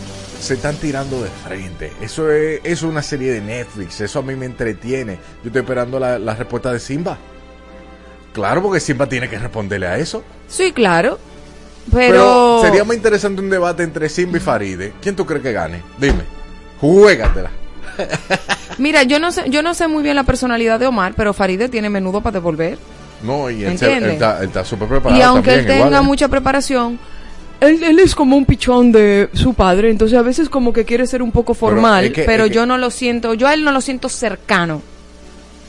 se 0.41 0.55
están 0.55 0.77
tirando 0.77 1.23
de 1.23 1.31
frente. 1.31 1.93
Eso 2.01 2.31
es, 2.31 2.61
es 2.65 2.83
una 2.83 3.03
serie 3.03 3.33
de 3.33 3.41
Netflix. 3.41 4.01
Eso 4.01 4.19
a 4.19 4.23
mí 4.23 4.35
me 4.35 4.47
entretiene. 4.47 5.15
Yo 5.43 5.47
estoy 5.47 5.61
esperando 5.61 5.99
la, 5.99 6.19
la 6.19 6.35
respuesta 6.35 6.73
de 6.73 6.81
Simba. 6.81 7.17
Claro, 8.33 8.63
porque 8.63 8.81
Simba 8.81 9.09
tiene 9.09 9.29
que 9.29 9.39
responderle 9.39 9.87
a 9.87 9.99
eso. 9.99 10.23
Sí, 10.49 10.73
claro. 10.73 11.19
Pero, 11.91 12.13
Pero, 12.13 12.63
sería 12.63 12.85
muy 12.85 12.97
interesante 12.97 13.41
un 13.41 13.51
debate 13.51 13.83
entre 13.83 14.09
Simba 14.09 14.39
y 14.39 14.41
Faride. 14.41 14.93
¿Quién 15.01 15.17
tú 15.17 15.27
crees 15.27 15.43
que 15.43 15.53
gane? 15.53 15.83
Dime. 15.99 16.23
Juégatela. 16.81 17.51
Mira, 18.79 19.03
yo 19.03 19.19
no 19.19 19.33
sé, 19.33 19.45
yo 19.49 19.63
no 19.63 19.75
sé 19.75 19.89
muy 19.89 20.03
bien 20.03 20.17
la 20.17 20.25
personalidad 20.25 20.79
de 20.81 20.87
Omar, 20.87 21.15
pero 21.17 21.33
Faride 21.33 21.69
tiene 21.69 21.91
menudo 21.91 22.21
para 22.21 22.35
devolver. 22.35 22.79
No, 23.23 23.51
y 23.51 23.65
él, 23.65 23.79
se- 23.79 23.87
él 23.87 23.93
¿Entiende? 23.93 24.13
está, 24.15 24.39
él 24.41 24.47
está 24.49 24.65
súper 24.65 24.89
preparado. 24.89 25.19
y 25.21 25.23
aunque 25.23 25.55
él 25.55 25.67
tenga 25.67 25.87
igual, 25.87 26.03
¿eh? 26.03 26.07
mucha 26.07 26.29
preparación, 26.29 26.99
él, 27.61 27.83
él 27.85 27.99
es 28.01 28.15
como 28.15 28.37
un 28.37 28.45
pichón 28.45 28.91
de 28.91 29.29
su 29.33 29.55
padre, 29.55 29.91
entonces 29.91 30.19
a 30.19 30.23
veces 30.23 30.49
como 30.49 30.73
que 30.73 30.85
quiere 30.85 31.07
ser 31.07 31.23
un 31.23 31.31
poco 31.31 31.55
formal, 31.55 32.07
es 32.07 32.13
que- 32.13 32.25
pero 32.25 32.45
es 32.45 32.51
que- 32.51 32.57
yo 32.57 32.67
no 32.67 32.79
lo 32.79 32.91
siento, 32.91 33.35
yo 33.35 33.47
a 33.47 33.55
él 33.55 33.63
no 33.65 33.71
lo 33.73 33.81
siento 33.81 34.09
cercano. 34.09 34.83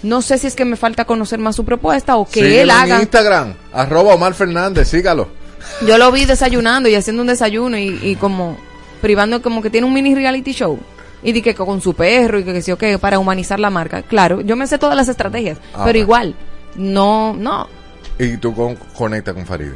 No 0.01 0.21
sé 0.21 0.37
si 0.37 0.47
es 0.47 0.55
que 0.55 0.65
me 0.65 0.75
falta 0.75 1.05
conocer 1.05 1.39
más 1.39 1.55
su 1.55 1.63
propuesta 1.63 2.17
o 2.17 2.25
que 2.25 2.41
Síguelo 2.41 2.55
él 2.63 2.69
en 2.69 2.71
haga. 2.71 2.99
Instagram, 3.01 3.53
arroba 3.71 4.15
Omar 4.15 4.33
Fernández, 4.33 4.89
sígalo. 4.89 5.29
Yo 5.87 5.97
lo 5.97 6.11
vi 6.11 6.25
desayunando 6.25 6.89
y 6.89 6.95
haciendo 6.95 7.21
un 7.21 7.27
desayuno 7.29 7.77
y, 7.77 7.97
y 8.01 8.15
como 8.17 8.57
privando 9.01 9.41
como 9.41 9.61
que 9.61 9.69
tiene 9.69 9.87
un 9.87 9.93
mini 9.93 10.13
reality 10.13 10.51
show. 10.51 10.77
Y 11.23 11.31
di 11.31 11.41
que 11.41 11.55
con 11.55 11.81
su 11.81 11.93
perro 11.93 12.39
y 12.39 12.43
que, 12.43 12.53
que 12.53 12.61
sí 12.61 12.71
o 12.71 12.77
qué, 12.77 12.99
para 12.99 13.19
humanizar 13.19 13.59
la 13.59 13.69
marca. 13.69 14.01
Claro, 14.01 14.41
yo 14.41 14.55
me 14.55 14.67
sé 14.67 14.77
todas 14.77 14.95
las 14.95 15.07
estrategias, 15.07 15.57
Ah, 15.73 15.83
pero 15.85 15.97
igual, 15.97 16.35
no, 16.75 17.33
no. 17.33 17.67
Y 18.19 18.37
tú 18.37 18.53
con, 18.53 18.75
conectas 18.95 19.33
con 19.33 19.45
Faride. 19.45 19.75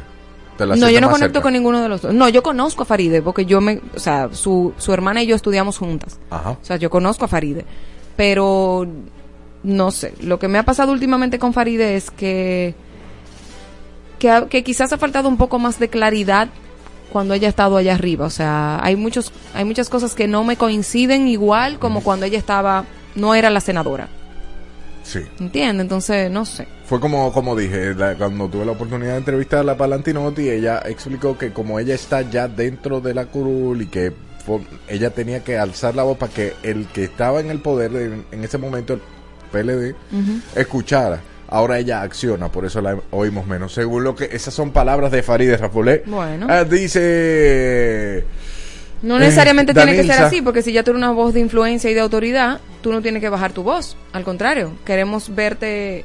No, 0.58 0.90
yo 0.90 1.00
no 1.00 1.08
conecto 1.08 1.34
cerca. 1.34 1.42
con 1.42 1.52
ninguno 1.52 1.80
de 1.80 1.88
los 1.88 2.02
dos. 2.02 2.12
No, 2.12 2.28
yo 2.28 2.42
conozco 2.42 2.82
a 2.82 2.86
Faride 2.86 3.22
porque 3.22 3.46
yo 3.46 3.60
me, 3.60 3.80
o 3.94 4.00
sea, 4.00 4.28
su, 4.32 4.72
su 4.76 4.92
hermana 4.92 5.22
y 5.22 5.26
yo 5.26 5.36
estudiamos 5.36 5.78
juntas. 5.78 6.18
Ajá. 6.30 6.50
O 6.50 6.58
sea, 6.62 6.76
yo 6.76 6.90
conozco 6.90 7.24
a 7.24 7.28
Faride. 7.28 7.64
Pero 8.16 8.86
no 9.62 9.90
sé, 9.92 10.14
lo 10.20 10.38
que 10.38 10.48
me 10.48 10.58
ha 10.58 10.64
pasado 10.64 10.92
últimamente 10.92 11.38
con 11.38 11.52
Faride 11.52 11.96
es 11.96 12.10
que 12.10 12.74
que, 14.18 14.46
que 14.50 14.64
quizás 14.64 14.92
ha 14.92 14.98
faltado 14.98 15.28
un 15.28 15.36
poco 15.36 15.60
más 15.60 15.78
de 15.78 15.88
claridad 15.88 16.48
cuando 17.12 17.34
ella 17.34 17.48
ha 17.48 17.50
estado 17.50 17.76
allá 17.76 17.94
arriba. 17.94 18.26
O 18.26 18.30
sea, 18.30 18.78
hay 18.82 18.96
muchos 18.96 19.32
hay 19.54 19.64
muchas 19.64 19.88
cosas 19.88 20.14
que 20.14 20.28
no 20.28 20.44
me 20.44 20.56
coinciden 20.56 21.28
igual 21.28 21.78
como 21.78 22.02
cuando 22.02 22.26
ella 22.26 22.38
estaba 22.38 22.84
no 23.14 23.34
era 23.34 23.50
la 23.50 23.60
senadora. 23.60 24.08
Sí. 25.04 25.20
¿Entiendes? 25.40 25.82
Entonces, 25.84 26.30
no 26.30 26.44
sé. 26.44 26.68
Fue 26.84 27.00
como, 27.00 27.32
como 27.32 27.56
dije, 27.56 27.94
la- 27.94 28.14
cuando 28.14 28.48
tuve 28.48 28.66
la 28.66 28.72
oportunidad 28.72 29.12
de 29.12 29.18
entrevistarla 29.18 29.76
para 29.76 29.88
Lantinotti, 29.90 30.48
ella 30.50 30.82
explicó 30.84 31.36
que 31.38 31.50
como 31.52 31.78
ella 31.78 31.94
está 31.94 32.20
ya 32.22 32.46
dentro 32.46 33.00
de 33.00 33.14
la 33.14 33.24
curul 33.26 33.80
y 33.82 33.86
que 33.86 34.12
fue- 34.44 34.60
ella 34.86 35.08
tenía 35.10 35.42
que 35.42 35.58
alzar 35.58 35.94
la 35.94 36.02
voz 36.02 36.18
para 36.18 36.32
que 36.32 36.54
el 36.62 36.86
que 36.88 37.04
estaba 37.04 37.40
en 37.40 37.50
el 37.50 37.60
poder 37.60 37.90
de- 37.92 38.22
en 38.32 38.44
ese 38.44 38.58
momento, 38.58 38.94
el 38.94 39.00
PLD, 39.50 39.94
escuchara. 40.54 41.20
Ahora 41.48 41.78
ella 41.78 42.02
acciona, 42.02 42.50
por 42.52 42.64
eso 42.66 42.80
la 42.82 42.98
oímos 43.10 43.46
menos. 43.46 43.72
Según 43.72 44.04
lo 44.04 44.14
que 44.14 44.28
esas 44.32 44.52
son 44.52 44.70
palabras 44.70 45.10
de 45.10 45.22
Farideh 45.22 45.56
Rafulé. 45.56 46.02
Bueno. 46.06 46.46
Ah, 46.48 46.64
dice 46.64 48.24
No 49.02 49.16
Eh, 49.16 49.20
necesariamente 49.20 49.72
tiene 49.72 49.96
que 49.96 50.04
ser 50.04 50.20
así, 50.22 50.42
porque 50.42 50.62
si 50.62 50.72
ya 50.72 50.82
tú 50.82 50.90
eres 50.90 50.98
una 50.98 51.10
voz 51.12 51.32
de 51.32 51.40
influencia 51.40 51.90
y 51.90 51.94
de 51.94 52.00
autoridad, 52.00 52.60
tú 52.82 52.92
no 52.92 53.00
tienes 53.00 53.22
que 53.22 53.28
bajar 53.28 53.52
tu 53.52 53.62
voz. 53.62 53.96
Al 54.12 54.24
contrario, 54.24 54.72
queremos 54.84 55.34
verte 55.34 56.04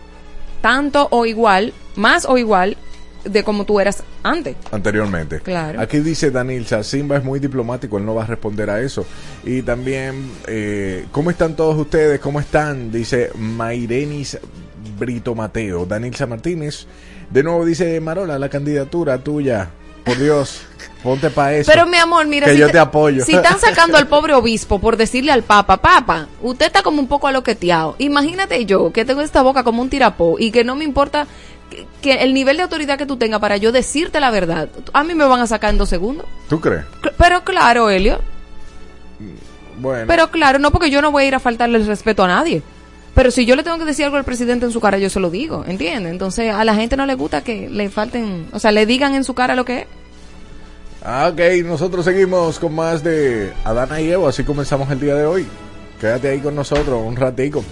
tanto 0.62 1.08
o 1.12 1.26
igual, 1.26 1.74
más 1.96 2.26
o 2.26 2.38
igual 2.38 2.78
de 3.26 3.44
como 3.44 3.66
tú 3.66 3.80
eras 3.80 4.04
antes. 4.22 4.56
anteriormente. 4.72 5.40
Claro. 5.40 5.80
Aquí 5.82 6.00
dice 6.00 6.30
Danilza, 6.32 6.84
Simba 6.84 7.18
es 7.18 7.24
muy 7.24 7.40
diplomático, 7.40 7.98
él 7.98 8.06
no 8.06 8.16
va 8.16 8.24
a 8.24 8.28
responder 8.28 8.70
a 8.70 8.82
eso. 8.82 9.06
Y 9.44 9.62
también, 9.62 10.30
eh, 10.48 11.06
¿cómo 11.12 11.30
están 11.32 11.56
todos 11.56 11.78
ustedes? 11.78 12.20
¿Cómo 12.20 12.40
están? 12.40 12.92
Dice 12.92 13.30
Mairenis 13.38 14.38
Brito 15.04 15.36
Mateo. 15.36 15.86
Danilza 15.86 16.26
Martínez, 16.28 16.88
de 17.30 17.44
nuevo 17.44 17.66
dice 17.66 18.00
Marola, 18.00 18.40
la 18.40 18.48
candidatura 18.48 19.18
tuya. 19.18 19.70
Por 20.06 20.18
Dios, 20.18 20.62
ponte 21.02 21.30
para 21.30 21.56
eso. 21.56 21.72
Pero 21.72 21.86
mi 21.86 21.98
amor, 21.98 22.26
mira, 22.26 22.46
que 22.48 22.54
si 22.54 22.60
yo 22.60 22.70
te 22.70 22.80
apoyo. 22.80 23.24
Si 23.24 23.34
están 23.34 23.60
sacando 23.60 23.98
al 23.98 24.08
pobre 24.08 24.34
obispo 24.34 24.80
por 24.80 24.98
decirle 24.98 25.32
al 25.32 25.44
papa, 25.44 25.78
papa, 25.78 26.28
usted 26.42 26.68
está 26.68 26.84
como 26.84 27.00
un 27.00 27.08
poco 27.08 27.28
aloqueteado. 27.28 27.96
Imagínate 28.00 28.66
yo 28.66 28.92
que 28.92 29.06
tengo 29.06 29.22
esta 29.22 29.42
boca 29.42 29.64
como 29.64 29.82
un 29.82 29.90
tirapó 29.90 30.38
y 30.40 30.52
que 30.52 30.64
no 30.64 30.76
me 30.76 30.84
importa 30.84 31.26
que, 31.70 31.88
que 32.02 32.16
el 32.24 32.34
nivel 32.34 32.58
de 32.58 32.64
autoridad 32.64 32.98
que 32.98 33.06
tú 33.06 33.18
tengas 33.18 33.40
para 33.40 33.58
yo 33.58 33.72
decirte 33.72 34.20
la 34.20 34.30
verdad. 34.30 34.70
A 34.92 35.04
mí 35.04 35.16
me 35.16 35.26
van 35.26 35.40
a 35.40 35.48
sacar 35.48 35.70
en 35.70 35.78
dos 35.78 35.90
segundos. 35.90 36.26
¿Tú 36.50 36.60
crees? 36.60 36.84
Pero 37.18 37.44
claro, 37.44 37.90
Helio. 37.90 38.20
Bueno. 39.78 40.06
Pero 40.08 40.32
claro, 40.32 40.60
no 40.60 40.72
porque 40.72 40.90
yo 40.90 41.02
no 41.02 41.12
voy 41.12 41.24
a 41.24 41.28
ir 41.28 41.36
a 41.36 41.40
faltarle 41.40 41.78
el 41.78 41.88
respeto 41.88 42.24
a 42.24 42.28
nadie. 42.28 42.62
Pero 43.14 43.30
si 43.30 43.46
yo 43.46 43.56
le 43.56 43.64
tengo 43.64 43.78
que 43.78 43.86
decir 43.86 44.06
algo 44.06 44.18
al 44.18 44.24
presidente 44.24 44.66
en 44.66 44.72
su 44.72 44.80
cara, 44.80 44.98
yo 44.98 45.10
se 45.10 45.20
lo 45.20 45.30
digo, 45.30 45.64
¿entiendes? 45.68 46.12
Entonces 46.12 46.52
a 46.54 46.64
la 46.64 46.76
gente 46.76 46.98
no 46.98 47.06
le 47.06 47.14
gusta 47.14 47.44
que 47.44 47.70
le 47.70 47.90
falten, 47.90 48.48
o 48.52 48.60
sea, 48.60 48.72
le 48.72 48.86
digan 48.86 49.14
en 49.14 49.24
su 49.24 49.34
cara 49.34 49.56
lo 49.56 49.66
que 49.66 49.82
es. 49.82 49.88
Ah, 51.04 51.30
ok, 51.32 51.66
nosotros 51.66 52.06
seguimos 52.06 52.60
con 52.60 52.74
más 52.74 53.04
de 53.04 53.52
Adana 53.66 54.00
y 54.02 54.10
Evo, 54.10 54.28
así 54.28 54.44
comenzamos 54.44 54.90
el 54.90 55.00
día 55.00 55.16
de 55.16 55.26
hoy. 55.26 55.46
Quédate 56.00 56.30
ahí 56.30 56.40
con 56.40 56.56
nosotros 56.56 57.02
un 57.06 57.16
ratico. 57.16 57.64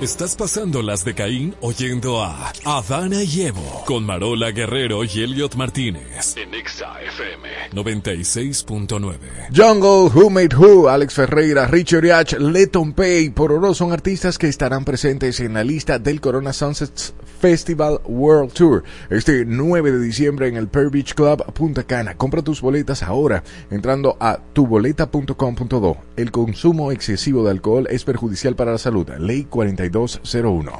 Estás 0.00 0.36
pasando 0.36 0.82
las 0.82 1.06
de 1.06 1.14
Caín 1.14 1.54
oyendo 1.62 2.22
a 2.22 2.52
Adana 2.66 3.22
y 3.22 3.44
Evo 3.44 3.82
con 3.86 4.04
Marola 4.04 4.50
Guerrero 4.50 5.02
y 5.04 5.22
Elliot 5.22 5.54
Martínez 5.54 6.36
en 6.36 6.52
Exa 6.52 7.00
FM 7.00 7.48
96.9. 7.72 9.16
Jungle, 9.56 10.14
Who 10.14 10.28
Made 10.28 10.54
Who, 10.54 10.90
Alex 10.90 11.14
Ferreira, 11.14 11.66
Richard 11.66 12.02
Riach, 12.02 12.34
Leton 12.34 12.92
Pay, 12.92 13.30
Pororo 13.30 13.72
son 13.72 13.94
artistas 13.94 14.36
que 14.36 14.48
estarán 14.48 14.84
presentes 14.84 15.40
en 15.40 15.54
la 15.54 15.64
lista 15.64 15.98
del 15.98 16.20
Corona 16.20 16.52
Sunsets 16.52 17.14
Festival 17.38 18.00
World 18.04 18.52
Tour 18.52 18.84
este 19.10 19.44
9 19.44 19.92
de 19.92 20.00
diciembre 20.00 20.48
en 20.48 20.56
el 20.56 20.68
Pearl 20.68 20.90
Beach 20.90 21.14
Club 21.14 21.44
Punta 21.52 21.84
Cana. 21.84 22.16
Compra 22.16 22.42
tus 22.42 22.60
boletas 22.60 23.02
ahora 23.02 23.42
entrando 23.70 24.16
a 24.20 24.38
tuboleta.com.do. 24.52 25.96
El 26.16 26.30
consumo 26.30 26.92
excesivo 26.92 27.44
de 27.44 27.50
alcohol 27.50 27.86
es 27.90 28.04
perjudicial 28.04 28.56
para 28.56 28.72
la 28.72 28.78
salud. 28.78 29.08
Ley 29.18 29.44
4201. 29.44 30.72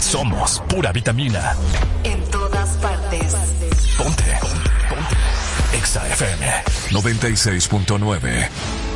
Somos 0.00 0.62
pura 0.68 0.92
vitamina. 0.92 1.54
En 2.04 2.22
todas 2.30 2.68
partes. 2.76 3.34
Ponte. 3.98 4.24
Ponte. 4.88 5.76
Exa 5.76 6.06
FM 6.08 6.46
96.9. 6.90 8.95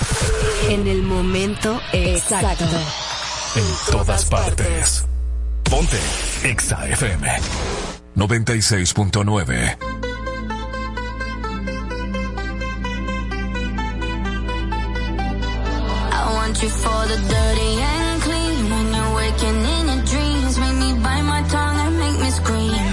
en 0.71 0.87
el 0.87 1.03
momento 1.03 1.81
exacto. 1.91 2.63
En 3.55 3.91
todas 3.91 4.23
partes. 4.23 5.05
Ponte 5.69 5.99
Exa 6.43 6.87
FM 6.87 7.27
96.9. 8.15 9.77
You 16.61 16.69
for 16.69 17.07
the 17.07 17.17
dirty 17.17 17.71
and 17.81 18.21
clean 18.21 18.69
when 18.69 18.93
you're 18.93 19.15
waking 19.15 19.59
in 19.75 19.87
your 19.87 20.03
dreams. 20.05 20.57
Make 20.59 20.75
me 20.75 20.93
bite 21.01 21.23
my 21.23 21.41
tongue 21.49 21.79
and 21.85 21.97
make 21.97 22.19
me 22.19 22.29
scream. 22.29 22.85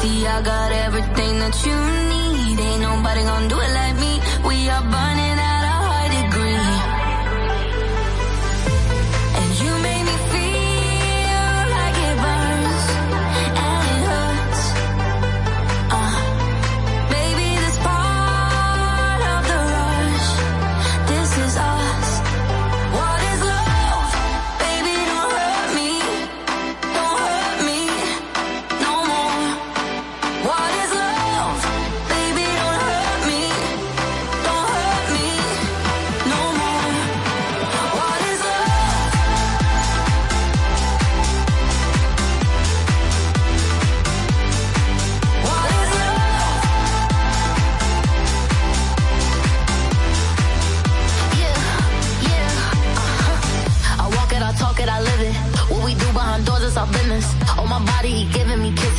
See, 0.00 0.26
I 0.26 0.42
got 0.42 0.72
everything 0.72 1.38
that 1.38 1.56
you 1.64 1.76
need. 2.12 2.58
Ain't 2.58 2.82
nobody 2.82 3.22
gonna 3.22 3.48
do 3.48 3.58
it 3.60 3.72
like 3.80 3.96
me. 4.00 4.12
We 4.48 4.68
are 4.68 4.82
burning. 4.82 5.17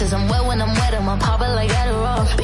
Cause 0.10 0.20
I'm 0.20 0.28
wet 0.28 0.44
when 0.44 0.60
I'm 0.60 0.74
wet, 0.74 0.96
I'm 0.96 1.08
a 1.08 1.18
popper 1.18 1.48
like 1.54 1.70
Adderall. 1.70 2.39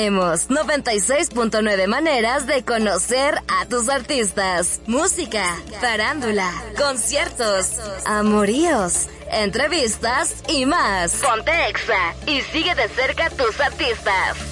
traemos 0.00 0.48
96.9 0.48 1.86
maneras 1.86 2.46
de 2.46 2.64
conocer 2.64 3.34
a 3.48 3.66
tus 3.66 3.90
artistas. 3.90 4.80
Música, 4.86 5.44
farándula, 5.78 6.50
conciertos, 6.78 7.78
amoríos, 8.06 9.08
entrevistas 9.30 10.42
y 10.48 10.64
más. 10.64 11.12
Ponte 11.16 11.52
Exa 11.68 12.14
y 12.26 12.40
sigue 12.40 12.74
de 12.74 12.88
cerca 12.88 13.26
a 13.26 13.30
tus 13.30 13.60
artistas. 13.60 14.49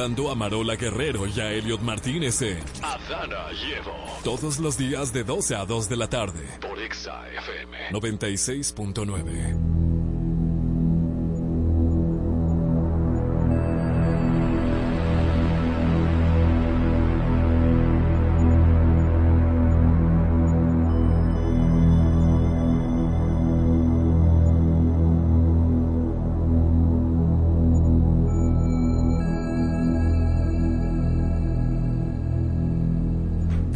Aguantando 0.00 0.30
a 0.30 0.34
Marola 0.34 0.76
Guerrero 0.76 1.26
y 1.26 1.40
a 1.40 1.52
Elliot 1.52 1.82
Martínez 1.82 2.40
en 2.40 2.58
Adana 2.82 3.50
Llevo. 3.52 3.94
Todos 4.24 4.58
los 4.58 4.78
días 4.78 5.12
de 5.12 5.24
12 5.24 5.56
a 5.56 5.66
2 5.66 5.88
de 5.90 5.96
la 5.96 6.08
tarde. 6.08 6.48
Por 6.60 6.80
Exa 6.80 7.28
FM 7.28 7.90
96.9. 7.90 9.79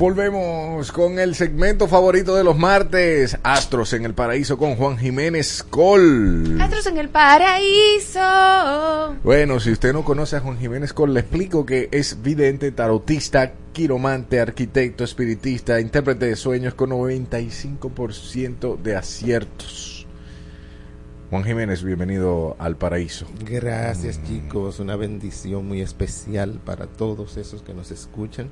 Volvemos 0.04 0.92
con 0.92 1.18
el 1.18 1.34
segmento 1.34 1.88
favorito 1.88 2.36
de 2.36 2.44
los 2.44 2.58
martes, 2.58 3.38
Astros 3.42 3.94
en 3.94 4.04
el 4.04 4.12
Paraíso 4.12 4.58
con 4.58 4.76
Juan 4.76 4.98
Jiménez 4.98 5.62
Col. 5.62 6.60
Astros 6.60 6.88
en 6.88 6.98
el 6.98 7.08
paraíso. 7.08 8.20
Bueno, 9.24 9.60
si 9.60 9.72
usted 9.72 9.94
no 9.94 10.04
conoce 10.04 10.36
a 10.36 10.40
Juan 10.40 10.58
Jiménez 10.58 10.92
Col, 10.92 11.14
le 11.14 11.20
explico 11.20 11.64
que 11.64 11.88
es 11.90 12.20
vidente, 12.20 12.70
tarotista, 12.70 13.54
quiromante, 13.72 14.40
arquitecto, 14.40 15.04
espiritista, 15.04 15.80
intérprete 15.80 16.26
de 16.26 16.36
sueños 16.36 16.74
con 16.74 16.90
95% 16.90 18.76
de 18.76 18.96
aciertos. 18.96 20.06
Juan 21.30 21.44
Jiménez, 21.44 21.82
bienvenido 21.82 22.56
al 22.58 22.76
paraíso. 22.76 23.26
Gracias 23.40 24.22
chicos, 24.24 24.80
una 24.80 24.96
bendición 24.96 25.66
muy 25.66 25.80
especial 25.80 26.60
para 26.62 26.88
todos 26.88 27.38
esos 27.38 27.62
que 27.62 27.72
nos 27.72 27.90
escuchan 27.90 28.50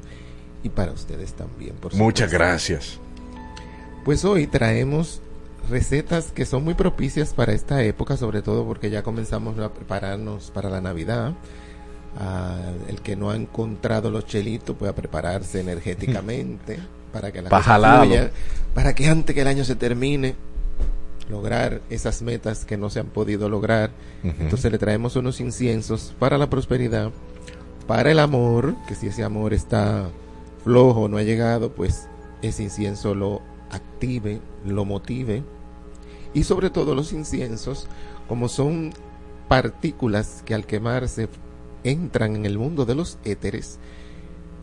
y 0.62 0.68
para 0.68 0.92
ustedes 0.92 1.32
también. 1.34 1.74
Por 1.76 1.94
Muchas 1.94 2.30
supuesto. 2.30 2.38
gracias. 2.38 2.98
Pues 4.04 4.24
hoy 4.24 4.46
traemos 4.46 5.20
recetas 5.70 6.32
que 6.32 6.44
son 6.44 6.64
muy 6.64 6.74
propicias 6.74 7.34
para 7.34 7.52
esta 7.52 7.82
época, 7.82 8.16
sobre 8.16 8.42
todo 8.42 8.66
porque 8.66 8.90
ya 8.90 9.02
comenzamos 9.02 9.58
a 9.58 9.72
prepararnos 9.72 10.50
para 10.50 10.68
la 10.70 10.80
Navidad. 10.80 11.34
Ah, 12.18 12.58
el 12.88 13.00
que 13.00 13.16
no 13.16 13.30
ha 13.30 13.36
encontrado 13.36 14.10
los 14.10 14.26
chelitos 14.26 14.76
puede 14.76 14.92
prepararse 14.92 15.60
energéticamente 15.60 16.78
para 17.12 17.32
que 17.32 17.40
la 17.42 17.48
fluya, 17.48 18.30
para 18.74 18.94
que 18.94 19.08
antes 19.08 19.34
que 19.34 19.40
el 19.40 19.48
año 19.48 19.64
se 19.64 19.76
termine 19.76 20.34
lograr 21.30 21.80
esas 21.88 22.20
metas 22.20 22.64
que 22.64 22.76
no 22.76 22.90
se 22.90 23.00
han 23.00 23.06
podido 23.06 23.48
lograr. 23.48 23.90
Entonces 24.22 24.70
le 24.70 24.78
traemos 24.78 25.16
unos 25.16 25.40
inciensos 25.40 26.14
para 26.18 26.36
la 26.36 26.50
prosperidad, 26.50 27.10
para 27.86 28.10
el 28.10 28.18
amor, 28.18 28.74
que 28.86 28.94
si 28.94 29.06
ese 29.06 29.24
amor 29.24 29.54
está 29.54 30.08
flojo, 30.64 31.08
no 31.08 31.16
ha 31.16 31.22
llegado, 31.22 31.72
pues 31.72 32.08
ese 32.42 32.64
incienso 32.64 33.14
lo 33.14 33.40
active, 33.70 34.40
lo 34.64 34.84
motive. 34.84 35.42
Y 36.34 36.44
sobre 36.44 36.70
todo 36.70 36.94
los 36.94 37.12
inciensos, 37.12 37.86
como 38.28 38.48
son 38.48 38.92
partículas 39.48 40.42
que 40.44 40.54
al 40.54 40.66
quemarse 40.66 41.28
entran 41.84 42.36
en 42.36 42.46
el 42.46 42.58
mundo 42.58 42.84
de 42.84 42.94
los 42.94 43.18
éteres, 43.24 43.78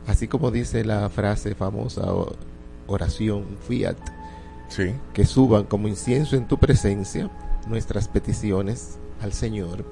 así 0.08 0.28
como 0.28 0.52
dice 0.52 0.84
la 0.84 1.10
frase 1.10 1.54
famosa 1.56 2.08
oración 2.88 3.45
fiat, 3.68 3.97
Sí. 4.70 4.93
que 5.14 5.26
suban 5.26 5.64
como 5.64 5.88
incienso 5.88 6.36
en 6.36 6.47
tu 6.47 6.58
presencia 6.60 7.30
nuestras 7.68 8.08
peticiones 8.08 8.97
al 9.22 9.34
Señor, 9.34 9.84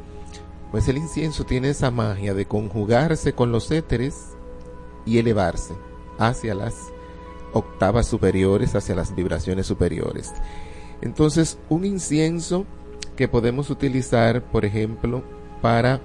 pues 0.72 0.88
el 0.88 0.98
incienso 0.98 1.46
tiene 1.46 1.70
esa 1.70 1.92
magia 1.92 2.34
de 2.34 2.46
conjugarse 2.46 3.34
con 3.34 3.52
los 3.52 3.72
éteres 3.72 4.16
y 5.06 5.18
elevarse 5.18 5.74
hacia 6.18 6.56
las 6.56 6.76
octavas 7.54 8.08
superiores, 8.08 8.76
hacia 8.76 8.96
las 8.96 9.16
vibraciones 9.16 9.66
superiores. 9.66 10.32
Entonces, 11.02 11.58
un 11.70 11.86
incienso 11.86 12.66
que 13.16 13.28
podemos 13.28 13.70
utilizar, 13.70 14.42
por 14.44 14.66
ejemplo, 14.66 15.24
para, 15.62 16.00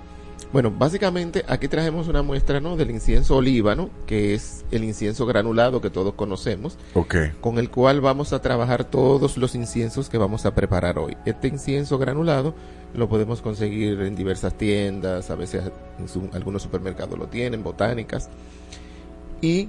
bueno, 0.53 0.71
básicamente 0.71 1.45
aquí 1.49 1.69
trajemos 1.69 2.09
una 2.09 2.23
muestra, 2.23 2.61
¿no? 2.61 2.77
Del 2.77 2.91
incienso 2.91 3.37
olíbano, 3.37 3.91
que 4.07 4.35
es 4.35 4.65
el 4.71 4.85
incienso 4.85 5.27
granulado 5.27 5.81
que 5.81 5.91
todos 5.91 6.15
conocemos 6.15 6.79
Ok. 6.95 7.17
con 7.41 7.59
el 7.59 7.71
cual 7.71 8.01
vamos 8.01 8.33
a 8.33 8.41
trabajar 8.41 8.85
todos 8.85 9.37
los 9.37 9.55
inciensos 9.55 10.09
que 10.09 10.17
vamos 10.19 10.47
a 10.47 10.55
preparar 10.55 10.99
hoy. 10.99 11.17
Este 11.27 11.49
incienso 11.49 11.99
granulado 11.99 12.55
lo 12.95 13.09
podemos 13.09 13.43
conseguir 13.43 14.01
en 14.03 14.15
diversas 14.17 14.55
tiendas, 14.57 15.31
a 15.31 15.35
veces 15.35 15.65
en 15.99 16.09
su- 16.09 16.29
algunos 16.33 16.63
supermercados 16.63 17.19
lo 17.19 17.27
tienen, 17.27 17.63
botánicas, 17.63 18.29
y 19.41 19.69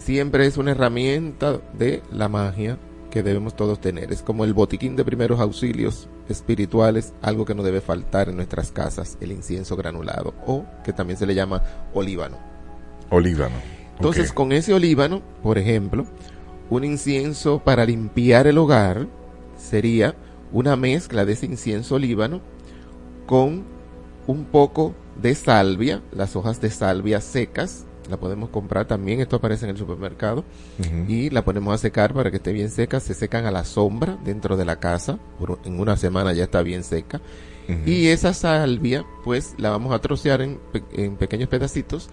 siempre 0.00 0.46
es 0.46 0.56
una 0.56 0.72
herramienta 0.72 1.60
de 1.74 2.02
la 2.10 2.28
magia 2.28 2.78
que 3.10 3.22
debemos 3.22 3.54
todos 3.54 3.80
tener. 3.80 4.12
Es 4.12 4.22
como 4.22 4.44
el 4.44 4.54
botiquín 4.54 4.96
de 4.96 5.04
primeros 5.04 5.40
auxilios 5.40 6.08
espirituales, 6.28 7.12
algo 7.22 7.44
que 7.44 7.54
no 7.54 7.62
debe 7.62 7.80
faltar 7.80 8.28
en 8.28 8.36
nuestras 8.36 8.72
casas, 8.72 9.18
el 9.20 9.32
incienso 9.32 9.76
granulado, 9.76 10.34
o 10.46 10.64
que 10.84 10.92
también 10.92 11.18
se 11.18 11.26
le 11.26 11.34
llama 11.34 11.62
olíbano. 11.92 12.38
Olíbano. 13.10 13.56
Entonces, 13.96 14.32
con 14.32 14.52
ese 14.52 14.72
olíbano, 14.72 15.20
por 15.42 15.58
ejemplo, 15.58 16.06
un 16.70 16.84
incienso 16.84 17.58
para 17.58 17.84
limpiar 17.84 18.46
el 18.46 18.58
hogar 18.58 19.06
sería 19.56 20.14
una 20.52 20.76
mezcla 20.76 21.24
de 21.24 21.34
ese 21.34 21.46
incienso 21.46 21.96
olíbano 21.96 22.40
con 23.26 23.64
un 24.26 24.44
poco 24.46 24.94
de 25.20 25.34
salvia, 25.34 26.00
las 26.12 26.36
hojas 26.36 26.60
de 26.60 26.70
salvia 26.70 27.20
secas, 27.20 27.84
la 28.08 28.16
podemos 28.16 28.48
comprar 28.50 28.86
también, 28.86 29.20
esto 29.20 29.36
aparece 29.36 29.64
en 29.66 29.70
el 29.72 29.76
supermercado, 29.78 30.44
y 31.08 31.30
la 31.30 31.44
ponemos 31.44 31.74
a 31.74 31.78
secar 31.78 32.14
para 32.14 32.30
que 32.30 32.38
esté 32.38 32.52
bien 32.52 32.70
seca, 32.70 33.00
se 33.00 33.14
secan 33.14 33.46
a 33.46 33.50
la 33.50 33.64
sombra 33.64 34.16
dentro 34.24 34.56
de 34.56 34.64
la 34.64 34.80
casa, 34.80 35.18
por- 35.38 35.58
en 35.64 35.78
una 35.80 35.96
semana 35.96 36.32
ya 36.32 36.44
está 36.44 36.62
bien 36.62 36.82
seca, 36.84 37.20
y 37.86 38.08
esa 38.08 38.34
salvia, 38.34 39.04
pues 39.22 39.54
la 39.58 39.70
vamos 39.70 39.94
a 39.94 40.00
trocear 40.00 40.42
en, 40.42 40.58
en 40.92 41.14
pequeños 41.16 41.48
pedacitos 41.48 42.08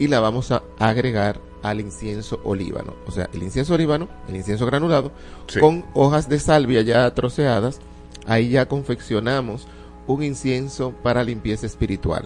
y 0.00 0.08
la 0.08 0.18
vamos 0.18 0.50
a 0.50 0.62
agregar 0.80 1.40
al 1.62 1.80
incienso 1.80 2.40
olíbano. 2.44 2.94
O 3.06 3.12
sea, 3.12 3.30
el 3.32 3.42
incienso 3.42 3.74
olíbano, 3.74 4.08
el 4.28 4.34
incienso 4.36 4.66
granulado, 4.66 5.12
Sí. 5.46 5.60
con 5.60 5.84
hojas 5.94 6.28
de 6.28 6.40
salvia 6.40 6.82
ya 6.82 7.08
troceadas, 7.14 7.78
ahí 8.26 8.48
ya 8.50 8.66
confeccionamos 8.66 9.68
un 10.08 10.22
incienso 10.24 10.90
para 11.04 11.22
limpieza 11.22 11.66
espiritual. 11.66 12.24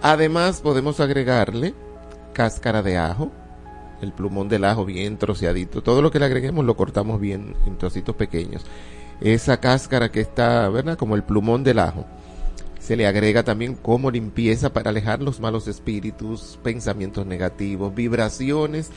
Además, 0.00 0.60
podemos 0.60 1.00
agregarle 1.00 1.74
cáscara 2.34 2.82
de 2.82 2.98
ajo, 2.98 3.32
el 4.02 4.12
plumón 4.12 4.50
del 4.50 4.64
ajo 4.64 4.84
bien 4.84 5.16
troceadito. 5.16 5.82
Todo 5.82 6.02
lo 6.02 6.10
que 6.10 6.18
le 6.18 6.26
agreguemos 6.26 6.66
lo 6.66 6.76
cortamos 6.76 7.18
bien 7.18 7.54
en 7.66 7.78
trocitos 7.78 8.14
pequeños. 8.14 8.66
Esa 9.22 9.58
cáscara 9.60 10.10
que 10.10 10.20
está, 10.20 10.68
¿verdad? 10.68 10.98
Como 10.98 11.16
el 11.16 11.22
plumón 11.22 11.64
del 11.64 11.78
ajo. 11.78 12.04
Se 12.78 12.96
le 12.96 13.06
agrega 13.06 13.42
también 13.42 13.74
como 13.74 14.10
limpieza 14.10 14.74
para 14.74 14.90
alejar 14.90 15.22
los 15.22 15.40
malos 15.40 15.68
espíritus, 15.68 16.58
pensamientos 16.62 17.24
negativos, 17.24 17.94
vibraciones 17.94 18.90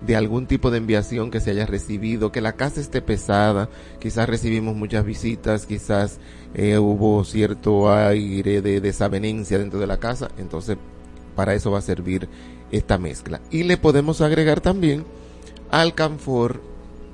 de 0.00 0.16
algún 0.16 0.46
tipo 0.46 0.70
de 0.70 0.78
enviación 0.78 1.30
que 1.30 1.40
se 1.40 1.50
haya 1.50 1.66
recibido, 1.66 2.32
que 2.32 2.40
la 2.40 2.54
casa 2.54 2.80
esté 2.80 3.02
pesada, 3.02 3.68
quizás 4.00 4.28
recibimos 4.28 4.74
muchas 4.76 5.04
visitas, 5.04 5.66
quizás 5.66 6.18
eh, 6.54 6.78
hubo 6.78 7.24
cierto 7.24 7.92
aire 7.92 8.60
de 8.60 8.80
desavenencia 8.80 9.58
dentro 9.58 9.78
de 9.80 9.86
la 9.86 9.98
casa, 9.98 10.30
entonces 10.38 10.76
para 11.34 11.54
eso 11.54 11.70
va 11.70 11.78
a 11.78 11.82
servir 11.82 12.28
esta 12.76 12.98
mezcla. 12.98 13.40
Y 13.50 13.64
le 13.64 13.76
podemos 13.76 14.20
agregar 14.20 14.60
también 14.60 15.04
alcanfor 15.70 16.60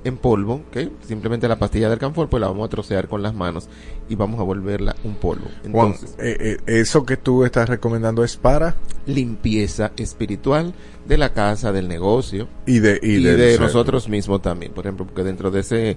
en 0.03 0.17
polvo, 0.17 0.63
¿ok? 0.69 0.79
Simplemente 1.07 1.47
la 1.47 1.59
pastilla 1.59 1.87
del 1.87 1.95
alcanfor, 1.95 2.29
pues 2.29 2.41
la 2.41 2.49
vamos 2.49 2.67
a 2.67 2.71
trocear 2.71 3.07
con 3.09 3.23
las 3.23 3.35
manos 3.35 3.69
y 4.09 4.15
vamos 4.15 4.41
a 4.41 4.43
volverla 4.43 4.97
un 5.05 5.15
polvo. 5.17 5.47
Juan, 5.71 5.93
Entonces, 5.93 6.17
eh, 6.19 6.59
eh, 6.67 6.81
eso 6.81 7.05
que 7.05 7.17
tú 7.19 7.45
estás 7.45 7.69
recomendando 7.69 8.25
es 8.25 8.37
para 8.37 8.77
limpieza 9.07 9.93
espiritual 9.97 10.73
de 11.07 11.19
la 11.19 11.35
casa, 11.35 11.73
del 11.73 11.89
negocio 11.89 12.49
y 12.67 12.79
de 12.79 12.99
y, 13.03 13.23
de 13.23 13.53
ser. 13.53 13.61
nosotros 13.61 14.09
mismos 14.09 14.41
también. 14.41 14.73
Por 14.73 14.87
ejemplo, 14.87 15.05
porque 15.05 15.23
dentro 15.23 15.51
de 15.51 15.61
ese, 15.61 15.97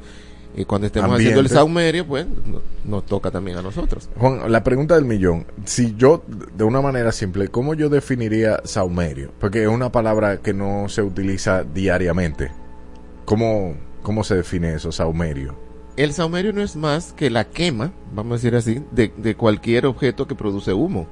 eh, 0.56 0.66
cuando 0.66 0.88
estemos 0.88 1.10
Ambiente. 1.12 1.34
haciendo 1.34 1.41
el 1.41 1.49
saumerio, 1.49 2.06
pues 2.08 2.26
no- 2.28 2.62
nos 2.86 3.06
toca 3.06 3.32
también 3.32 3.58
a 3.58 3.62
nosotros. 3.62 4.10
Juan, 4.18 4.51
la 4.51 4.64
pregunta 4.64 4.95
del 4.95 5.06
millón. 5.06 5.45
Si 5.66 5.95
yo, 5.95 6.24
de 6.56 6.64
una 6.64 6.82
manera 6.82 7.12
simple, 7.12 7.47
¿cómo 7.47 7.74
yo 7.74 7.89
definiría 7.89 8.62
saumerio? 8.64 9.32
Porque 9.39 9.64
es 9.64 9.70
una 9.70 9.91
palabra 9.91 10.38
que 10.38 10.54
no 10.54 10.89
se 10.89 11.01
utiliza 11.01 11.64
diariamente. 11.64 12.51
¿Cómo, 13.26 13.76
cómo 14.01 14.24
se 14.24 14.36
define 14.36 14.74
eso, 14.76 14.91
saumerio? 14.91 15.56
El 15.95 16.12
saumerio 16.14 16.54
no 16.54 16.62
es 16.62 16.76
más 16.76 17.14
que 17.14 17.30
la 17.30 17.45
quema, 17.45 17.91
vamos 18.14 18.32
a 18.32 18.36
decir 18.36 18.56
así, 18.56 18.82
de, 18.91 19.14
de 19.16 19.36
cualquier 19.36 19.86
objeto 19.86 20.28
que 20.28 20.36
produce 20.36 20.74
humo. 20.74 21.08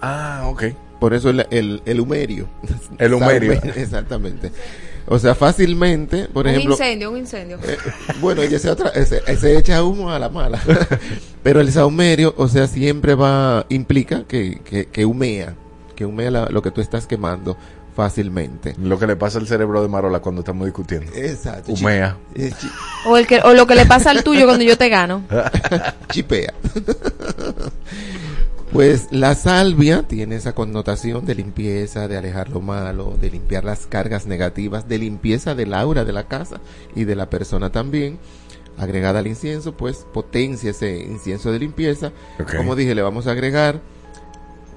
Ah, 0.00 0.44
ok. 0.48 0.64
Por 1.00 1.14
eso 1.14 1.30
el, 1.30 1.46
el, 1.50 1.82
el 1.84 2.00
humerio. 2.00 2.48
El 2.98 3.14
humerio. 3.14 3.54
Saumerio, 3.60 3.80
Exactamente. 3.82 4.50
O 5.08 5.18
sea, 5.18 5.34
fácilmente, 5.34 6.24
por 6.24 6.46
un 6.46 6.50
ejemplo, 6.52 6.72
incendio, 6.72 7.10
un 7.12 7.18
incendio. 7.18 7.58
Eh, 7.62 7.76
bueno, 8.20 8.42
ella 8.42 8.58
se, 8.58 8.68
otra, 8.70 8.92
se, 9.04 9.36
se 9.36 9.56
echa 9.58 9.82
humo 9.84 10.10
a 10.10 10.18
la 10.18 10.28
mala. 10.28 10.60
Pero 11.42 11.60
el 11.60 11.70
saumerio, 11.72 12.34
o 12.36 12.48
sea, 12.48 12.66
siempre 12.66 13.14
va, 13.14 13.66
implica 13.68 14.24
que, 14.26 14.60
que, 14.64 14.86
que 14.86 15.04
humea. 15.04 15.54
que 15.94 16.04
humea 16.04 16.30
la- 16.30 16.46
lo 16.50 16.60
que 16.60 16.70
tú 16.72 16.80
estás 16.80 17.06
quemando 17.06 17.56
fácilmente. 17.94 18.74
Lo 18.82 18.98
que 18.98 19.06
le 19.06 19.16
pasa 19.16 19.38
al 19.38 19.46
cerebro 19.46 19.80
de 19.80 19.88
Marola 19.88 20.20
cuando 20.20 20.40
estamos 20.42 20.66
discutiendo. 20.66 21.10
Exacto. 21.14 21.72
Humea. 21.72 22.16
O, 23.06 23.16
el 23.16 23.26
que, 23.26 23.40
o 23.42 23.54
lo 23.54 23.66
que 23.66 23.74
le 23.74 23.86
pasa 23.86 24.10
al 24.10 24.22
tuyo 24.24 24.44
cuando 24.44 24.64
yo 24.64 24.76
te 24.76 24.88
gano. 24.90 25.22
chipea. 26.10 26.52
Pues 28.76 29.08
la 29.10 29.34
salvia 29.34 30.02
tiene 30.02 30.36
esa 30.36 30.54
connotación 30.54 31.24
de 31.24 31.34
limpieza, 31.34 32.08
de 32.08 32.18
alejar 32.18 32.50
lo 32.50 32.60
malo, 32.60 33.16
de 33.18 33.30
limpiar 33.30 33.64
las 33.64 33.86
cargas 33.86 34.26
negativas, 34.26 34.86
de 34.86 34.98
limpieza 34.98 35.54
del 35.54 35.72
aura 35.72 36.04
de 36.04 36.12
la 36.12 36.28
casa 36.28 36.60
y 36.94 37.04
de 37.04 37.16
la 37.16 37.30
persona 37.30 37.72
también. 37.72 38.18
Agregada 38.76 39.20
al 39.20 39.28
incienso, 39.28 39.78
pues 39.78 40.06
potencia 40.12 40.72
ese 40.72 40.98
incienso 40.98 41.52
de 41.52 41.58
limpieza. 41.58 42.12
Como 42.54 42.76
dije, 42.76 42.94
le 42.94 43.00
vamos 43.00 43.26
a 43.26 43.30
agregar 43.30 43.80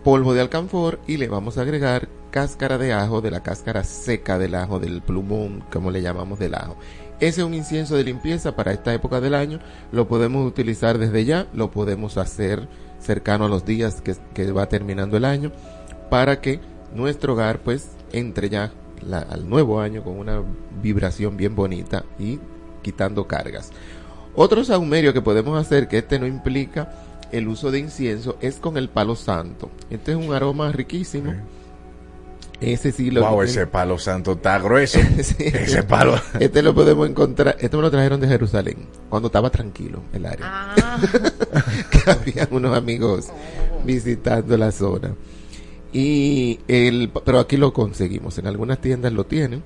polvo 0.05 0.33
de 0.33 0.39
alcanfor 0.39 1.01
y 1.05 1.17
le 1.17 1.27
vamos 1.27 1.57
a 1.57 1.63
agregar 1.63 2.07
cáscara 2.31 2.77
de 2.77 2.93
ajo, 2.93 3.19
de 3.19 3.31
la 3.31 3.43
cáscara 3.43 3.83
seca 3.83 4.39
del 4.39 4.55
ajo, 4.55 4.79
del 4.79 5.01
plumón, 5.01 5.61
como 5.73 5.91
le 5.91 6.01
llamamos 6.01 6.39
del 6.39 6.55
ajo. 6.55 6.77
Ese 7.19 7.41
es 7.41 7.47
un 7.47 7.53
incienso 7.53 7.97
de 7.97 8.05
limpieza 8.05 8.55
para 8.55 8.71
esta 8.71 8.93
época 8.93 9.19
del 9.19 9.35
año. 9.35 9.59
Lo 9.91 10.07
podemos 10.07 10.47
utilizar 10.47 10.99
desde 10.99 11.25
ya, 11.25 11.47
lo 11.53 11.69
podemos 11.69 12.17
hacer 12.17 12.69
cercano 12.99 13.45
a 13.45 13.49
los 13.49 13.65
días 13.65 14.01
que, 14.33 14.51
va 14.51 14.67
terminando 14.67 15.17
el 15.17 15.25
año, 15.25 15.51
para 16.09 16.41
que 16.41 16.59
nuestro 16.93 17.33
hogar 17.33 17.59
pues 17.59 17.89
entre 18.11 18.49
ya 18.49 18.71
la- 19.05 19.19
al 19.19 19.47
nuevo 19.49 19.79
año 19.79 20.03
con 20.03 20.17
una 20.17 20.41
vibración 20.81 21.37
bien 21.37 21.55
bonita 21.55 22.03
y 22.17 22.39
quitando 22.81 23.27
cargas. 23.27 23.71
Otro 24.35 24.63
saumerio 24.63 25.13
que 25.13 25.21
podemos 25.21 25.59
hacer, 25.59 25.87
que 25.87 25.99
este 25.99 26.19
no 26.19 26.25
implica 26.27 26.91
el 27.31 27.47
uso 27.47 27.71
de 27.71 27.79
incienso, 27.79 28.37
es 28.41 28.55
con 28.55 28.77
el 28.77 28.89
palo 28.89 29.15
santo. 29.15 29.69
Este 29.89 30.11
es 30.11 30.17
un 30.17 30.33
aroma 30.33 30.71
riquísimo. 30.71 31.33
Ese 32.61 32.91
sí 32.91 33.09
lo 33.09 33.21
Wow, 33.21 33.43
ese 33.43 33.67
palo 33.67 33.97
santo 33.97 34.33
está 34.33 34.59
grueso. 34.59 34.99
Sí. 35.23 35.35
Ese 35.39 35.83
palo. 35.83 36.19
Este 36.39 36.61
lo 36.61 36.73
podemos 36.73 37.09
encontrar, 37.09 37.55
este 37.59 37.75
me 37.77 37.83
lo 37.83 37.91
trajeron 37.91 38.19
de 38.19 38.27
Jerusalén, 38.27 38.87
cuando 39.09 39.27
estaba 39.27 39.49
tranquilo 39.49 40.01
el 40.13 40.25
área. 40.25 40.45
Ah, 40.45 40.97
que 41.91 42.11
había 42.11 42.47
unos 42.51 42.75
amigos 42.75 43.29
visitando 43.85 44.57
la 44.57 44.71
zona. 44.71 45.15
Y 45.91 46.59
el, 46.67 47.11
pero 47.25 47.39
aquí 47.39 47.57
lo 47.57 47.73
conseguimos, 47.73 48.37
en 48.37 48.47
algunas 48.47 48.79
tiendas 48.79 49.11
lo 49.13 49.25
tienen. 49.25 49.63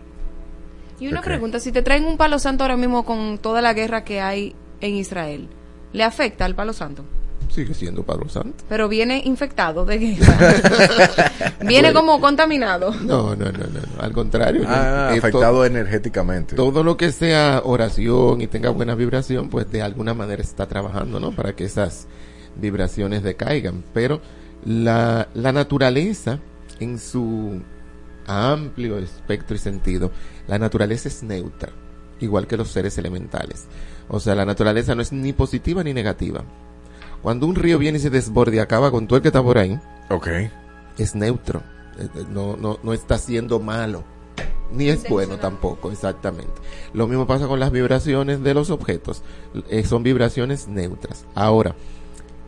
y 1.00 1.08
una 1.08 1.22
pregunta, 1.22 1.60
si 1.60 1.72
te 1.72 1.82
traen 1.82 2.06
un 2.06 2.18
palo 2.18 2.40
santo 2.40 2.64
ahora 2.64 2.78
mismo 2.78 3.06
con 3.06 3.38
toda 3.38 3.62
la 3.62 3.74
guerra 3.74 4.04
que 4.04 4.22
hay 4.22 4.56
en 4.82 4.96
Israel, 4.96 5.50
¿le 5.92 6.04
afecta 6.04 6.46
al 6.46 6.56
palo 6.56 6.74
santo? 6.74 7.04
Sigue 7.54 7.76
siendo 7.76 8.04
palo 8.04 8.28
santo. 8.30 8.64
Pero 8.68 8.90
viene 8.90 9.22
infectado 9.26 9.86
de 9.86 9.98
guerra. 10.00 10.54
viene 11.68 11.92
Bueno. 11.92 12.00
como 12.00 12.20
contaminado. 12.20 12.92
No, 12.96 13.36
no, 13.36 13.46
no, 13.46 13.52
no, 13.52 13.68
no, 13.68 14.02
al 14.02 14.12
contrario. 14.12 14.64
Ah, 14.68 15.10
no. 15.10 15.16
Eh, 15.16 15.20
afectado 15.20 15.64
energéticamente. 15.64 16.56
todo 16.56 16.84
lo 16.84 16.98
que 16.98 17.12
sea 17.12 17.62
oración 17.64 18.42
y 18.42 18.48
tenga 18.48 18.70
buena 18.72 18.96
vibración, 18.96 19.50
pues 19.50 19.70
de 19.72 19.84
alguna 19.84 20.16
manera 20.16 20.42
está 20.42 20.66
trabajando, 20.68 21.20
¿no? 21.20 21.32
Para 21.32 21.56
que 21.56 21.66
esas 21.66 22.08
vibraciones 22.56 23.22
decaigan. 23.22 23.84
Pero 23.94 24.20
la, 24.66 25.28
la 25.36 25.52
naturaleza, 25.52 26.40
en 26.80 26.98
su 26.98 27.62
amplio 28.26 28.98
espectro 28.98 29.56
y 29.56 29.60
sentido, 29.60 30.12
la 30.48 30.58
naturaleza 30.58 31.08
es 31.08 31.22
neutra, 31.22 31.70
igual 32.20 32.48
que 32.48 32.58
los 32.58 32.70
seres 32.70 32.98
elementales. 32.98 33.66
O 34.10 34.20
sea, 34.20 34.34
la 34.34 34.46
naturaleza 34.46 34.96
no 34.96 35.04
es 35.04 35.12
ni 35.12 35.34
positiva 35.34 35.84
ni 35.84 35.94
negativa. 35.94 36.44
Cuando 37.24 37.48
un 37.48 37.56
río 37.56 37.80
viene 37.80 37.98
y 37.98 38.02
se 38.02 38.10
desborda 38.12 38.56
y 38.56 38.60
acaba 38.60 38.92
con 38.92 39.08
todo 39.08 39.18
el 39.18 39.22
que 39.24 39.30
está 39.30 39.42
por 39.42 39.58
ahí, 39.58 39.80
Ok. 40.10 40.28
es 40.98 41.16
neutro, 41.16 41.64
eh, 41.98 42.08
eh, 42.16 42.24
no, 42.30 42.56
no, 42.58 42.78
no 42.84 42.94
está 42.94 43.18
siendo 43.18 43.60
malo, 43.60 44.04
ni 44.72 44.90
es 44.90 45.08
bueno 45.10 45.38
tampoco, 45.38 45.90
exactamente. 45.92 46.54
Lo 46.94 47.08
mismo 47.08 47.26
pasa 47.26 47.48
con 47.48 47.60
las 47.60 47.72
vibraciones 47.72 48.44
de 48.44 48.54
los 48.54 48.70
objetos, 48.70 49.24
eh, 49.70 49.84
son 49.84 50.04
vibraciones 50.04 50.68
neutras. 50.68 51.26
Ahora, 51.34 51.76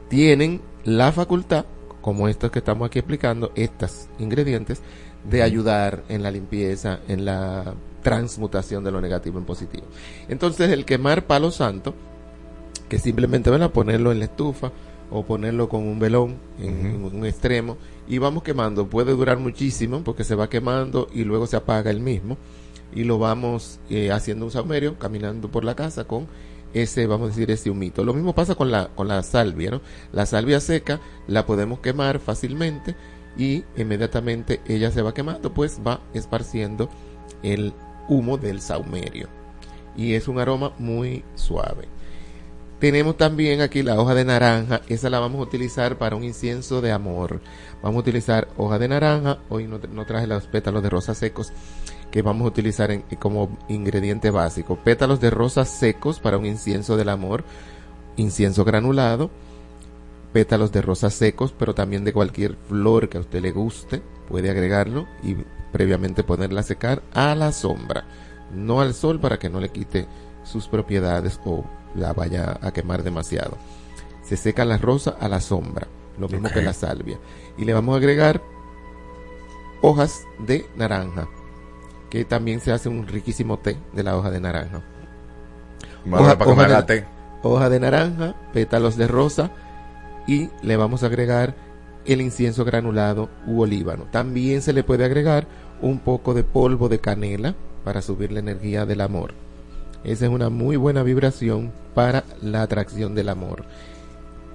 tienen 0.09 0.61
la 0.84 1.11
facultad, 1.11 1.65
como 2.01 2.28
estos 2.28 2.51
que 2.51 2.59
estamos 2.59 2.86
aquí 2.86 2.99
explicando, 2.99 3.51
estos 3.55 4.07
ingredientes, 4.19 4.82
de 5.30 5.41
ayudar 5.41 6.03
en 6.09 6.21
la 6.21 6.30
limpieza, 6.30 6.99
en 7.07 7.26
la 7.26 7.73
transmutación 8.03 8.84
de 8.84 8.91
lo 8.91 9.01
negativo 9.01 9.39
en 9.39 9.45
positivo. 9.45 9.88
Entonces, 10.28 10.69
el 10.69 10.86
quemar 10.86 11.26
palo 11.26 11.49
santo, 11.49 11.95
que 12.89 12.99
simplemente 12.99 13.49
van 13.49 13.63
a 13.63 13.73
ponerlo 13.73 14.11
en 14.11 14.19
la 14.19 14.25
estufa 14.25 14.71
o 15.11 15.23
ponerlo 15.23 15.69
con 15.69 15.83
un 15.83 15.99
velón 15.99 16.36
en, 16.59 17.03
un 17.03 17.25
extremo 17.25 17.77
y 18.07 18.17
vamos 18.17 18.43
quemando. 18.43 18.88
Puede 18.88 19.13
durar 19.13 19.38
muchísimo 19.38 20.03
porque 20.03 20.23
se 20.23 20.36
va 20.36 20.49
quemando 20.49 21.07
y 21.13 21.23
luego 21.23 21.47
se 21.47 21.55
apaga 21.55 21.91
el 21.91 21.99
mismo 21.99 22.38
y 22.93 23.03
lo 23.03 23.19
vamos 23.19 23.79
eh, 23.89 24.11
haciendo 24.11 24.45
un 24.45 24.51
saumerio, 24.51 24.97
caminando 24.97 25.49
por 25.49 25.63
la 25.63 25.75
casa 25.75 26.05
con 26.05 26.27
ese, 26.73 27.07
vamos 27.07 27.27
a 27.27 27.29
decir, 27.29 27.51
ese 27.51 27.69
humito. 27.69 28.03
Lo 28.03 28.13
mismo 28.13 28.36
pasa 28.36 28.55
con 28.55 28.71
la, 28.71 28.89
con 28.89 29.07
la 29.07 29.23
salvia, 29.23 29.71
¿no? 29.71 29.81
La 30.11 30.25
salvia 30.25 30.59
seca 30.59 30.99
la 31.27 31.45
podemos 31.45 31.79
quemar 31.79 32.19
fácilmente 32.19 32.95
y 33.38 33.63
inmediatamente 33.77 34.61
ella 34.67 34.91
se 34.91 35.01
va 35.01 35.13
quemando, 35.13 35.53
pues 35.53 35.79
va 35.86 36.01
esparciendo 36.13 36.89
el 37.43 37.73
humo 38.09 38.38
del 38.38 38.61
saumerio. 38.61 39.27
Y 39.95 40.13
es 40.13 40.27
un 40.27 40.39
aroma 40.39 40.73
muy 40.77 41.23
suave. 41.36 41.88
Tenemos 42.86 43.17
también 43.17 43.61
aquí 43.61 43.81
la 43.81 43.99
hoja 43.99 44.13
de 44.13 44.23
naranja, 44.25 44.81
esa 44.88 45.09
la 45.09 45.19
vamos 45.19 45.39
a 45.39 45.43
utilizar 45.45 45.97
para 45.97 46.15
un 46.15 46.23
incienso 46.23 46.81
de 46.81 46.91
amor. 46.91 47.41
Vamos 47.81 47.95
a 47.95 48.01
utilizar 48.01 48.47
hoja 48.57 48.77
de 48.77 48.88
naranja, 48.88 49.39
hoy 49.49 49.65
no, 49.65 49.79
no 49.91 50.05
traje 50.05 50.27
los 50.27 50.45
pétalos 50.45 50.83
de 50.83 50.91
rosas 50.91 51.17
secos 51.17 51.51
que 52.11 52.21
vamos 52.21 52.45
a 52.45 52.49
utilizar 52.49 53.03
como 53.17 53.57
ingrediente 53.69 54.29
básico. 54.29 54.75
Pétalos 54.83 55.19
de 55.19 55.31
rosas 55.31 55.67
secos 55.67 56.19
para 56.19 56.38
un 56.38 56.45
incienso 56.45 56.95
del 56.95 57.09
amor, 57.09 57.43
incienso 58.17 58.63
granulado, 58.63 59.31
pétalos 60.31 60.71
de 60.71 60.83
rosas 60.83 61.15
secos, 61.15 61.55
pero 61.57 61.73
también 61.73 62.03
de 62.03 62.13
cualquier 62.13 62.55
flor 62.69 63.09
que 63.09 63.17
a 63.17 63.21
usted 63.21 63.41
le 63.41 63.49
guste, 63.49 64.03
puede 64.29 64.51
agregarlo 64.51 65.07
y 65.23 65.38
previamente 65.71 66.23
ponerla 66.23 66.59
a 66.59 66.63
secar 66.63 67.01
a 67.15 67.33
la 67.33 67.51
sombra, 67.51 68.05
no 68.53 68.79
al 68.79 68.93
sol 68.93 69.19
para 69.19 69.39
que 69.39 69.49
no 69.49 69.59
le 69.59 69.69
quite 69.69 70.05
sus 70.43 70.67
propiedades 70.67 71.39
o 71.45 71.65
la 71.95 72.13
vaya 72.13 72.59
a 72.61 72.71
quemar 72.71 73.03
demasiado. 73.03 73.57
Se 74.23 74.37
seca 74.37 74.65
la 74.65 74.77
rosa 74.77 75.15
a 75.19 75.27
la 75.27 75.39
sombra, 75.41 75.87
lo 76.17 76.27
mismo 76.27 76.49
que 76.49 76.61
la 76.61 76.73
salvia. 76.73 77.17
Y 77.57 77.65
le 77.65 77.73
vamos 77.73 77.93
a 77.93 77.97
agregar 77.97 78.41
hojas 79.81 80.23
de 80.39 80.65
naranja, 80.75 81.27
que 82.09 82.25
también 82.25 82.59
se 82.59 82.71
hace 82.71 82.89
un 82.89 83.07
riquísimo 83.07 83.57
té 83.59 83.77
de 83.93 84.03
la 84.03 84.17
hoja 84.17 84.31
de 84.31 84.39
naranja. 84.39 84.81
Hoja- 86.11 86.37
para 86.37 86.51
hoja 86.51 86.67
de- 86.67 86.83
té. 87.01 87.05
hoja 87.43 87.69
de 87.69 87.79
naranja, 87.79 88.35
pétalos 88.53 88.97
de 88.97 89.07
rosa 89.07 89.51
y 90.27 90.49
le 90.61 90.77
vamos 90.77 91.03
a 91.03 91.07
agregar 91.07 91.55
el 92.05 92.21
incienso 92.21 92.65
granulado 92.65 93.29
u 93.47 93.61
olíbano. 93.61 94.05
También 94.11 94.61
se 94.61 94.73
le 94.73 94.83
puede 94.83 95.05
agregar 95.05 95.47
un 95.81 95.99
poco 95.99 96.33
de 96.33 96.43
polvo 96.43 96.89
de 96.89 96.99
canela 96.99 97.55
para 97.83 98.01
subir 98.01 98.31
la 98.31 98.39
energía 98.39 98.85
del 98.85 99.01
amor. 99.01 99.33
Esa 100.06 100.26
es 100.26 100.32
una 100.32 100.49
muy 100.49 100.78
buena 100.78 101.03
vibración 101.03 101.72
para 101.93 102.24
la 102.41 102.62
atracción 102.62 103.16
del 103.16 103.30
amor. 103.30 103.64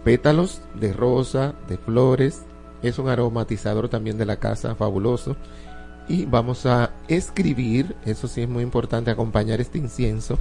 Pétalos 0.05 0.63
de 0.75 0.93
rosa, 0.93 1.55
de 1.69 1.77
flores, 1.77 2.43
es 2.83 2.99
un 2.99 3.09
aromatizador 3.09 3.89
también 3.89 4.17
de 4.17 4.27
la 4.27 4.37
casa, 4.37 4.75
fabuloso. 4.75 5.37
Y 6.09 6.25
vamos 6.25 6.67
a 6.67 6.91
escribir, 7.09 7.95
eso 8.05 8.27
sí 8.27 8.43
es 8.43 8.49
muy 8.49 8.63
importante, 8.63 9.11
acompañar 9.11 9.61
este 9.61 9.79
incienso 9.79 10.39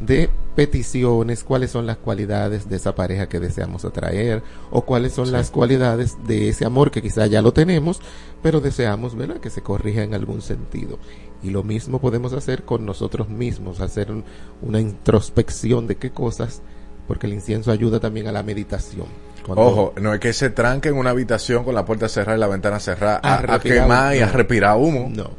de 0.00 0.30
peticiones, 0.56 1.44
cuáles 1.44 1.70
son 1.70 1.86
las 1.86 1.96
cualidades 1.96 2.68
de 2.68 2.76
esa 2.76 2.94
pareja 2.94 3.28
que 3.28 3.38
deseamos 3.38 3.84
atraer, 3.84 4.42
o 4.70 4.82
cuáles 4.82 5.12
son 5.12 5.30
las 5.30 5.50
cualidades 5.50 6.16
de 6.26 6.48
ese 6.48 6.64
amor 6.64 6.90
que 6.90 7.02
quizá 7.02 7.26
ya 7.26 7.40
lo 7.40 7.52
tenemos, 7.52 8.00
pero 8.42 8.60
deseamos 8.60 9.14
¿verdad? 9.14 9.38
que 9.38 9.50
se 9.50 9.62
corrija 9.62 10.02
en 10.02 10.14
algún 10.14 10.42
sentido. 10.42 10.98
Y 11.42 11.50
lo 11.50 11.62
mismo 11.62 12.00
podemos 12.00 12.32
hacer 12.32 12.62
con 12.62 12.86
nosotros 12.86 13.28
mismos, 13.28 13.80
hacer 13.80 14.10
un- 14.10 14.24
una 14.62 14.80
introspección 14.80 15.86
de 15.86 15.96
qué 15.96 16.10
cosas, 16.10 16.62
porque 17.08 17.26
el 17.26 17.32
incienso 17.34 17.70
ayuda 17.72 18.00
también 18.00 18.28
a 18.28 18.32
la 18.32 18.42
meditación. 18.42 19.06
Cuando- 19.44 19.64
Ojo, 19.64 19.92
no 20.00 20.14
es 20.14 20.20
que 20.20 20.32
se 20.32 20.50
tranque 20.50 20.88
en 20.90 20.96
una 20.96 21.10
habitación 21.10 21.64
con 21.64 21.74
la 21.74 21.84
puerta 21.84 22.08
cerrada 22.08 22.36
y 22.36 22.40
la 22.40 22.46
ventana 22.46 22.78
cerrada 22.78 23.20
A 23.22 23.34
a, 23.34 23.38
a 23.38 23.42
respirar 23.42 23.82
quemar 23.82 24.16
y 24.16 24.20
a 24.20 24.28
respirar 24.28 24.76
humo. 24.76 25.08
No. 25.10 25.30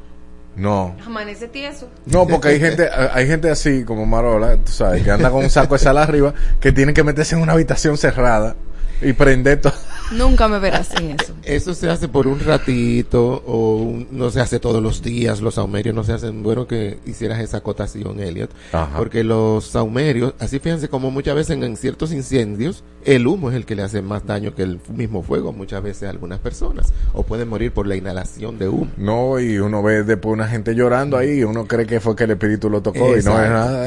No. 0.56 0.95
Amanece 1.06 1.47
tieso. 1.47 1.88
No, 2.06 2.28
porque 2.28 2.49
hay 2.49 2.60
gente, 2.60 2.88
hay 2.91 3.26
gente 3.26 3.49
así 3.49 3.84
como 3.86 4.06
Marola, 4.06 4.58
tú 4.58 4.72
sabes, 4.72 5.01
que 5.04 5.10
anda 5.10 5.32
con 5.32 5.43
un 5.43 5.49
saco 5.49 5.74
de 5.76 5.80
sal 5.80 5.97
arriba, 5.97 6.34
que 6.60 6.72
tienen 6.72 6.93
que 6.93 7.04
meterse 7.04 7.36
en 7.36 7.41
una 7.41 7.54
habitación 7.54 7.97
cerrada 7.97 8.56
y 9.01 9.14
prender 9.14 9.62
todo. 9.62 9.74
Nunca 10.18 10.47
me 10.47 10.59
verás 10.59 10.89
sin 10.95 11.11
eso. 11.11 11.34
Eso 11.43 11.74
se 11.74 11.89
hace 11.89 12.07
por 12.07 12.28
un 12.28 12.39
ratito 12.39 13.43
o 13.45 13.76
un- 13.78 14.07
no 14.11 14.30
se 14.32 14.39
hace 14.41 14.59
todos 14.59 14.82
los 14.82 15.01
días. 15.01 15.41
Los 15.41 15.55
saumerios 15.55 15.95
no 15.95 16.03
se 16.03 16.14
hacen. 16.14 16.43
Bueno 16.43 16.68
que 16.68 16.99
hicieras 17.05 17.39
esa 17.39 17.57
acotación, 17.57 18.20
Elliot. 18.20 18.49
Ajá. 18.72 18.97
Porque 18.97 19.24
los 19.24 19.66
saumerios, 19.66 20.34
así 20.39 20.59
fíjense 20.59 20.88
como 20.89 21.11
muchas 21.11 21.36
veces 21.36 21.55
en, 21.57 21.64
en 21.64 21.78
ciertos 21.78 22.11
incendios, 22.14 22.84
el 23.05 23.28
humo 23.28 23.49
es 23.49 23.55
el 23.55 23.66
que 23.66 23.76
le 23.76 23.84
hace 23.84 24.01
más 24.01 24.26
daño 24.26 24.55
que 24.55 24.64
el 24.64 24.80
mismo 24.95 25.24
fuego 25.24 25.51
muchas 25.51 25.82
veces 25.84 26.03
a 26.03 26.09
algunas 26.11 26.39
personas. 26.39 26.93
O 27.14 27.24
pueden 27.24 27.47
morir 27.49 27.72
por 27.72 27.88
la 27.88 27.95
inhalación 27.95 28.57
de 28.59 28.70
humo. 28.70 28.91
No, 28.97 29.39
y 29.39 29.57
uno 29.57 29.82
ve 29.84 30.03
después 30.03 30.34
una 30.34 30.47
gente 30.47 30.74
llorando 30.76 31.18
ahí 31.18 31.39
y 31.39 31.43
uno 31.43 31.66
cree 31.68 31.86
que 31.86 31.99
fue 31.99 32.16
que 32.16 32.24
el 32.26 32.32
espíritu 32.32 32.70
lo 32.70 32.82
tocó 32.82 32.99
y 33.18 33.24
no 33.24 33.41
es 33.41 33.49
nada. 33.49 33.86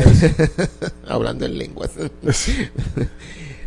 Hablando 1.08 1.46
en 1.46 1.58
lenguas. 1.58 1.90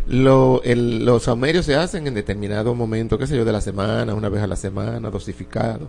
Lo, 0.09 0.61
el- 0.63 1.05
los 1.05 1.23
saumerios 1.23 1.65
se 1.65 1.75
hacen 1.75 2.07
en 2.07 2.15
determinado 2.15 2.73
momento, 2.73 3.17
qué 3.19 3.27
sé 3.27 3.37
yo, 3.37 3.45
de 3.45 3.51
la 3.51 3.61
semana, 3.61 4.15
una 4.15 4.29
vez 4.29 4.41
a 4.41 4.47
la 4.47 4.55
semana, 4.55 5.11
dosificado. 5.11 5.87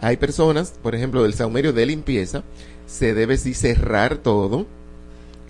Hay 0.00 0.16
personas, 0.16 0.72
por 0.82 0.94
ejemplo, 0.94 1.22
del 1.22 1.34
saumerio 1.34 1.72
de 1.74 1.84
limpieza, 1.86 2.44
se 2.86 3.12
debe 3.14 3.36
sí 3.36 3.52
cerrar 3.54 4.16
todo. 4.18 4.66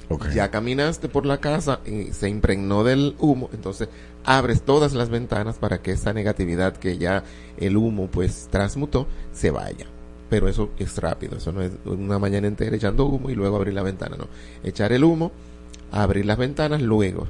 Ok. 0.08 0.28
Ya 0.34 0.50
caminaste 0.50 1.08
por 1.08 1.26
la 1.26 1.38
casa 1.38 1.80
y 1.86 2.12
se 2.14 2.28
impregnó 2.30 2.82
del 2.82 3.14
humo, 3.18 3.50
entonces 3.52 3.88
abres 4.24 4.62
todas 4.62 4.94
las 4.94 5.10
ventanas 5.10 5.58
para 5.58 5.82
que 5.82 5.92
esa 5.92 6.14
negatividad 6.14 6.74
que 6.76 6.96
ya 6.98 7.24
el 7.58 7.76
humo 7.76 8.08
pues 8.10 8.48
transmutó 8.50 9.06
se 9.32 9.50
vaya. 9.50 9.86
Pero 10.30 10.48
eso 10.48 10.70
es 10.78 10.96
rápido, 10.98 11.36
eso 11.36 11.52
no 11.52 11.62
es 11.62 11.72
una 11.84 12.18
mañana 12.18 12.48
entera 12.48 12.74
echando 12.76 13.06
humo 13.06 13.30
y 13.30 13.34
luego 13.34 13.56
abrir 13.56 13.74
la 13.74 13.82
ventana, 13.82 14.16
no. 14.16 14.28
Echar 14.64 14.92
el 14.92 15.04
humo, 15.04 15.30
abrir 15.92 16.24
las 16.26 16.38
ventanas 16.38 16.82
luego 16.82 17.26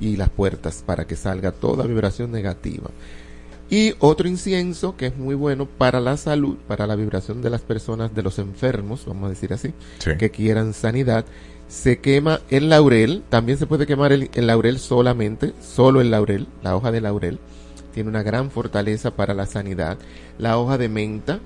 y 0.00 0.16
las 0.16 0.30
puertas 0.30 0.82
para 0.84 1.06
que 1.06 1.16
salga 1.16 1.52
toda 1.52 1.86
vibración 1.86 2.32
negativa. 2.32 2.90
Y 3.68 3.94
otro 4.00 4.26
incienso 4.26 4.96
que 4.96 5.06
es 5.06 5.16
muy 5.16 5.34
bueno 5.36 5.66
para 5.66 6.00
la 6.00 6.16
salud, 6.16 6.56
para 6.66 6.86
la 6.88 6.96
vibración 6.96 7.40
de 7.40 7.50
las 7.50 7.60
personas, 7.60 8.12
de 8.14 8.22
los 8.22 8.38
enfermos, 8.40 9.04
vamos 9.06 9.26
a 9.26 9.28
decir 9.30 9.52
así, 9.52 9.72
Sí. 9.98 10.10
que 10.18 10.30
quieran 10.30 10.72
sanidad, 10.74 11.24
se 11.68 12.00
quema 12.00 12.40
el 12.50 12.68
laurel, 12.68 13.22
también 13.28 13.58
se 13.58 13.66
puede 13.68 13.86
quemar 13.86 14.10
el, 14.12 14.28
el 14.34 14.46
laurel 14.48 14.80
solamente, 14.80 15.52
solo 15.62 16.00
el 16.00 16.10
laurel, 16.10 16.48
la 16.64 16.74
hoja 16.74 16.90
de 16.90 17.00
laurel, 17.00 17.38
tiene 17.94 18.08
una 18.08 18.24
gran 18.24 18.50
fortaleza 18.50 19.12
para 19.12 19.34
la 19.34 19.46
sanidad. 19.46 19.98
La 20.38 20.58
hoja 20.58 20.76
de 20.78 20.88
menta 20.88 21.38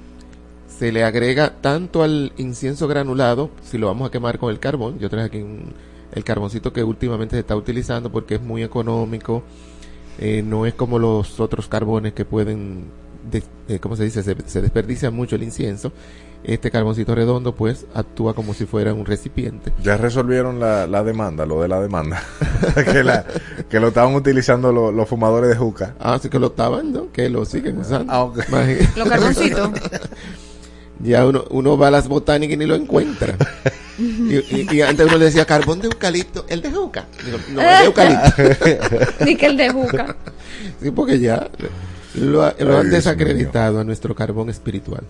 se 0.79 0.93
le 0.93 1.05
agrega 1.05 1.61
tanto 1.61 2.03
al 2.03 2.33
incienso 2.39 2.89
granulado, 2.89 3.51
si 3.63 3.77
lo 3.77 3.89
vamos 3.89 4.09
a 4.09 4.11
quemar 4.11 4.39
con 4.39 4.51
el 4.51 4.61
carbón, 4.61 4.99
yo 4.99 5.11
traje 5.11 5.27
aquí 5.27 5.39
un- 5.43 5.75
el 6.15 6.25
carboncito 6.25 6.73
que 6.73 6.83
últimamente 6.85 7.37
se 7.37 7.41
está 7.41 7.57
utilizando 7.57 8.11
porque 8.11 8.37
es 8.37 8.41
muy 8.43 8.63
económico, 8.63 9.43
eh, 10.19 10.43
no 10.47 10.65
es 10.67 10.75
como 10.75 10.99
los 10.99 11.41
otros 11.41 11.67
carbones 11.69 12.13
que 12.15 12.25
pueden, 12.25 12.85
de- 13.31 13.43
eh, 13.69 13.79
¿cómo 13.81 13.97
se 13.97 14.05
dice? 14.05 14.23
Se, 14.23 14.37
se 14.47 14.63
desperdicia 14.63 15.11
mucho 15.11 15.37
el 15.37 15.43
incienso. 15.43 15.93
Este 16.45 16.71
carboncito 16.71 17.15
redondo 17.15 17.55
pues 17.55 17.87
actúa 17.95 18.35
como 18.35 18.53
si 18.53 18.67
fuera 18.67 18.93
un 18.93 19.07
recipiente. 19.07 19.73
Ya 19.83 19.97
resolvieron 19.97 20.61
la, 20.61 20.87
la 20.87 21.03
demanda, 21.03 21.47
lo 21.47 21.63
de 21.63 21.69
la 21.69 21.81
demanda. 21.81 22.23
que, 22.93 23.03
la- 23.03 23.25
que 23.71 23.81
lo 23.81 23.89
estaban 23.89 24.15
utilizando 24.15 24.71
lo- 24.71 24.93
los 24.93 25.09
fumadores 25.09 25.49
de 25.49 25.57
juca. 25.57 25.95
Ah, 25.99 26.19
sí 26.21 26.29
que 26.29 26.39
lo 26.39 26.49
estaban, 26.49 26.93
¿no? 26.93 27.11
Que 27.13 27.31
lo 27.31 27.45
siguen 27.47 27.79
usando. 27.79 28.13
Ah, 28.13 28.25
ok. 28.25 28.41
Imagínate. 28.49 28.89
Los 28.99 29.09
carboncitos. 29.09 29.71
Ya 31.01 31.27
uno, 31.27 31.45
uno 31.51 31.77
va 31.77 31.89
a 31.89 31.91
las 31.91 32.09
botánicas 32.09 32.55
y 32.55 32.57
ni 32.57 32.67
lo 32.67 32.75
encuentra. 32.75 33.37
Y, 33.99 34.03
y- 34.37 34.69
y 34.73 34.83
antes 34.83 35.07
uno 35.07 35.19
le 35.19 35.27
decía 35.27 35.45
carbón 35.45 35.81
de 35.81 35.87
eucalipto, 35.87 36.47
el 36.49 36.63
de 36.63 36.71
juca. 36.73 37.07
Digo, 37.25 37.39
no, 37.53 37.61
el 37.61 37.79
de 37.79 37.85
eucalipto. 37.85 39.25
Ni 39.25 39.37
que 39.37 39.47
el 39.47 39.57
de 39.57 39.71
juca. 39.71 40.17
Sí, 40.81 40.91
porque 40.91 41.19
ya 41.19 41.49
lo, 42.15 42.43
lo 42.43 42.45
Ay, 42.45 42.55
han 42.81 42.91
desacreditado 42.91 43.81
a 43.81 43.85
nuestro 43.85 44.15
carbón 44.15 44.51
espiritual. 44.51 45.03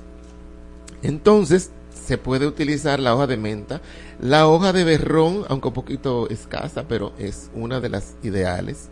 Entonces, 1.03 1.70
se 2.07 2.18
puede 2.18 2.47
utilizar 2.47 3.01
la 3.01 3.14
hoja 3.14 3.26
de 3.26 3.37
menta, 3.37 3.80
la 4.20 4.47
hoja 4.49 4.72
de 4.72 4.85
berrón, 4.85 5.45
aunque 5.49 5.68
un 5.68 5.74
poquito 5.74 6.28
escasa, 6.28 6.85
pero 6.89 7.12
es 7.18 7.51
una 7.55 7.80
de 7.80 7.89
las 7.89 8.14
ideales. 8.22 8.89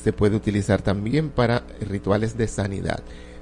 Se 0.00 0.12
puede 0.12 0.36
utilizar 0.36 0.80
también 0.82 1.28
para 1.30 1.64
rituales 1.88 2.36
de 2.38 2.46
sanidad. 2.48 3.00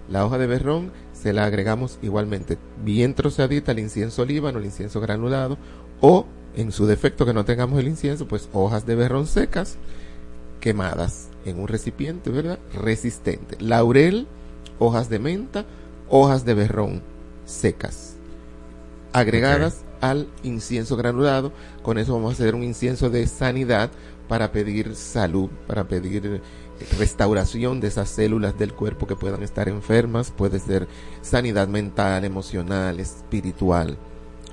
La 0.09 0.24
hoja 0.24 0.38
de 0.38 0.46
berrón 0.46 0.90
se 1.27 1.33
la 1.33 1.45
agregamos 1.45 1.99
igualmente 2.03 2.57
bien 2.85 3.12
troceadita 3.12 3.72
al 3.72 3.81
incienso 3.81 4.22
olíbano, 4.22 4.61
el 4.61 4.64
incienso 4.64 5.01
granulado, 5.01 5.59
o 6.01 6.24
en 6.55 6.70
su 6.70 6.87
defecto 6.87 7.27
que 7.27 7.35
no 7.35 7.45
tengamos 7.45 7.81
el 7.81 7.89
incienso, 7.89 8.29
pues 8.29 8.49
hojas 8.53 8.87
de 8.87 8.95
berrón 8.95 9.27
secas 9.27 9.77
quemadas 10.61 11.31
en 11.45 11.59
un 11.59 11.66
recipiente, 11.66 12.31
¿verdad? 12.31 12.61
Resistente. 12.72 13.57
Laurel, 13.59 14.29
hojas 14.79 15.09
de 15.11 15.18
menta, 15.18 15.64
hojas 16.09 16.45
de 16.45 16.55
berrón 16.55 17.03
secas, 17.45 18.14
agregadas 19.12 19.81
al 20.01 20.29
incienso 20.45 20.97
granulado. 20.97 21.51
Con 21.83 21.99
eso 21.99 22.14
vamos 22.14 22.31
a 22.31 22.35
hacer 22.35 22.55
un 22.55 22.62
incienso 22.62 23.11
de 23.11 23.27
sanidad 23.27 23.91
para 24.29 24.53
pedir 24.53 24.95
salud, 24.95 25.51
para 25.66 25.89
pedir 25.89 26.41
restauración 26.99 27.81
de 27.81 27.89
esas 27.89 28.09
células 28.09 28.59
del 28.59 28.72
cuerpo 28.72 29.07
que 29.07 29.16
puedan 29.16 29.43
estar 29.43 29.68
enfermas. 29.68 30.31
Puede 30.31 30.59
ser 30.59 30.89
sanidad 31.22 31.68
mental, 31.68 32.24
emocional, 32.24 33.01
espiritual. 33.01 33.99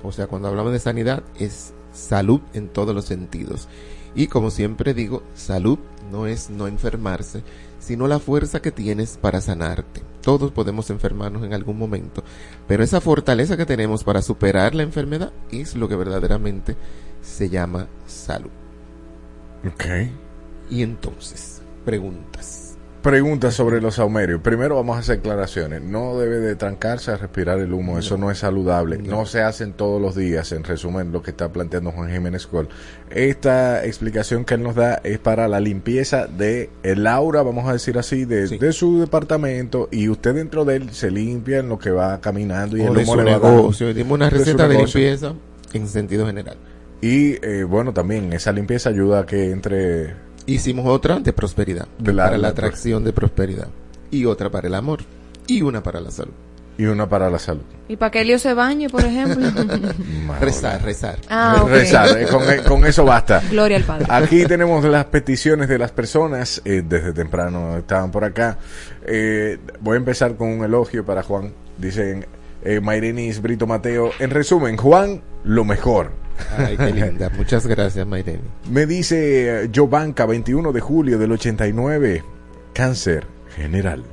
O 0.02 0.12
sea, 0.12 0.26
cuando 0.26 0.48
hablamos 0.48 0.72
de 0.72 0.78
sanidad 0.78 1.22
es 1.38 1.72
salud 1.92 2.40
en 2.52 2.68
todos 2.68 2.94
los 2.94 3.04
sentidos. 3.04 3.68
Y 4.14 4.28
como 4.28 4.50
siempre 4.50 4.94
digo, 4.94 5.22
salud 5.34 5.78
no 6.10 6.26
es 6.26 6.50
no 6.50 6.68
enfermarse, 6.68 7.42
sino 7.80 8.06
la 8.06 8.18
fuerza 8.18 8.62
que 8.62 8.70
tienes 8.70 9.18
para 9.18 9.40
sanarte. 9.40 10.02
Todos 10.22 10.52
podemos 10.52 10.88
enfermarnos 10.90 11.44
en 11.44 11.52
algún 11.52 11.78
momento, 11.78 12.22
pero 12.66 12.82
esa 12.82 13.00
fortaleza 13.00 13.56
que 13.56 13.66
tenemos 13.66 14.04
para 14.04 14.22
superar 14.22 14.74
la 14.74 14.84
enfermedad 14.84 15.32
es 15.50 15.74
lo 15.74 15.88
que 15.88 15.96
verdaderamente 15.96 16.76
se 17.22 17.50
llama 17.50 17.88
salud. 18.06 18.50
Ok. 19.66 19.84
Y 20.70 20.82
entonces, 20.82 21.53
preguntas. 21.84 22.60
Preguntas 23.02 23.52
sobre 23.52 23.82
los 23.82 23.96
saumerios. 23.96 24.40
Primero 24.40 24.76
vamos 24.76 24.96
a 24.96 25.00
hacer 25.00 25.18
aclaraciones. 25.18 25.82
No 25.82 26.16
debe 26.18 26.38
de 26.38 26.56
trancarse 26.56 27.10
a 27.10 27.18
respirar 27.18 27.58
el 27.58 27.74
humo. 27.74 27.98
Eso 27.98 28.16
no 28.16 28.30
es 28.30 28.38
saludable. 28.38 28.96
No. 28.96 29.26
se 29.26 29.42
hacen 29.42 29.74
todos 29.74 30.00
los 30.00 30.16
días. 30.16 30.52
En 30.52 30.64
resumen, 30.64 31.12
lo 31.12 31.22
que 31.22 31.32
está 31.32 31.52
planteando 31.52 31.92
Juan 31.92 32.10
Jiménez 32.10 32.46
Col. 32.46 32.70
Esta 33.10 33.84
explicación 33.84 34.46
que 34.46 34.54
él 34.54 34.62
nos 34.62 34.74
da 34.74 35.02
es 35.04 35.18
para 35.18 35.48
la 35.48 35.60
limpieza 35.60 36.26
de 36.26 36.70
el 36.82 37.06
aura, 37.06 37.42
vamos 37.42 37.68
a 37.68 37.74
decir 37.74 37.98
así, 37.98 38.24
de, 38.24 38.46
Sí. 38.48 38.56
de 38.56 38.72
su 38.72 39.00
departamento. 39.00 39.90
Y 39.92 40.08
usted 40.08 40.34
dentro 40.34 40.64
de 40.64 40.76
él 40.76 40.90
se 40.92 41.10
limpia 41.10 41.58
en 41.58 41.68
lo 41.68 41.78
que 41.78 41.90
va 41.90 42.22
caminando 42.22 42.78
y 42.78 42.80
O 42.80 42.84
el 42.94 42.96
humo 43.04 43.16
le 43.16 43.36
va 43.36 43.50
negocio, 43.50 43.92
dimos 43.92 44.12
una 44.14 44.30
receta 44.30 44.66
de 44.66 44.78
limpieza 44.78 45.34
en 45.74 45.88
sentido 45.88 46.26
general. 46.26 46.56
Y 47.02 47.32
eh, 47.46 47.64
bueno, 47.64 47.92
también 47.92 48.32
esa 48.32 48.50
limpieza 48.50 48.88
ayuda 48.88 49.20
a 49.20 49.26
que 49.26 49.50
entre 49.50 50.14
Hicimos 50.46 50.86
otra 50.86 51.20
de 51.20 51.32
prosperidad, 51.32 51.86
De 51.98 52.12
la- 52.12 52.24
para 52.24 52.36
la 52.36 52.42
la- 52.42 52.48
atracción 52.48 53.02
de 53.04 53.12
prosperidad. 53.12 53.68
Y 54.10 54.26
otra 54.26 54.50
para 54.50 54.68
el 54.68 54.74
amor. 54.74 55.00
Y 55.46 55.62
una 55.62 55.82
para 55.82 56.00
la 56.00 56.10
salud. 56.10 56.32
y 56.76 56.86
una 56.86 57.08
para 57.08 57.30
la 57.30 57.38
salud. 57.38 57.62
¿Y 57.88 57.94
para 57.96 58.10
que 58.10 58.22
Elio 58.22 58.36
se 58.38 58.52
bañe, 58.52 58.88
por 58.88 59.04
ejemplo? 59.04 59.46
Rezar, 60.40 60.82
rezar. 60.82 61.18
ah. 61.30 61.64
Rezar, 61.68 62.18
eh, 62.20 62.26
con, 62.26 62.42
con 62.66 62.84
eso 62.84 63.04
basta. 63.04 63.40
Gloria 63.48 63.76
al 63.76 63.84
Padre. 63.84 64.06
Aquí 64.08 64.44
tenemos 64.44 64.84
las 64.84 65.04
peticiones 65.04 65.68
de 65.68 65.78
las 65.78 65.92
personas, 65.92 66.60
eh, 66.64 66.82
desde 66.84 67.12
temprano 67.12 67.76
estaban 67.76 68.10
por 68.10 68.24
acá. 68.24 68.58
Eh, 69.06 69.58
voy 69.80 69.94
a 69.94 69.98
empezar 69.98 70.34
con 70.36 70.48
un 70.48 70.64
elogio 70.64 71.04
para 71.04 71.22
Juan. 71.22 71.52
Dicen 71.78 72.26
eh, 72.64 72.80
Mayrenis 72.80 73.40
Brito 73.40 73.66
Mateo. 73.68 74.10
En 74.18 74.30
resumen, 74.30 74.76
Juan, 74.76 75.22
lo 75.44 75.64
mejor. 75.64 76.10
Ay, 76.56 76.76
qué 76.76 76.92
linda. 76.92 77.30
Muchas 77.36 77.66
gracias, 77.66 78.06
Mayreni. 78.06 78.42
Me 78.70 78.86
dice 78.86 79.64
eh, 79.64 79.70
Jovanka, 79.74 80.26
21 80.26 80.72
de 80.72 80.80
julio 80.80 81.18
del 81.18 81.32
89, 81.32 82.24
cáncer 82.72 83.26
general. 83.54 84.04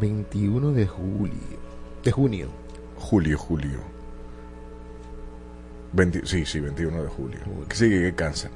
21 0.00 0.72
de 0.72 0.86
julio. 0.86 1.34
De 2.02 2.10
junio. 2.10 2.48
Julio, 2.96 3.38
julio. 3.38 3.92
20 5.92 6.22
sí, 6.24 6.44
sí, 6.46 6.60
21 6.60 7.02
de 7.02 7.08
julio. 7.08 7.38
Sí, 7.72 7.88
que 7.88 8.14
cáncer. 8.14 8.50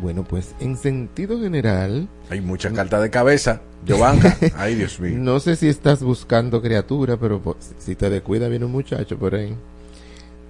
Bueno, 0.00 0.24
pues 0.24 0.54
en 0.60 0.76
sentido 0.76 1.40
general, 1.40 2.08
Hay 2.30 2.40
mucha 2.40 2.70
carta 2.72 3.00
de 3.00 3.10
cabeza. 3.10 3.60
Jovanka, 3.86 4.36
ay 4.56 4.74
Dios 4.74 5.00
mío. 5.00 5.16
no 5.18 5.40
sé 5.40 5.56
si 5.56 5.68
estás 5.68 6.02
buscando 6.02 6.60
criatura, 6.60 7.16
pero 7.16 7.40
pues, 7.40 7.74
si 7.78 7.94
te 7.94 8.10
descuida 8.10 8.48
viene 8.48 8.66
un 8.66 8.72
muchacho 8.72 9.18
por 9.18 9.34
ahí. 9.34 9.56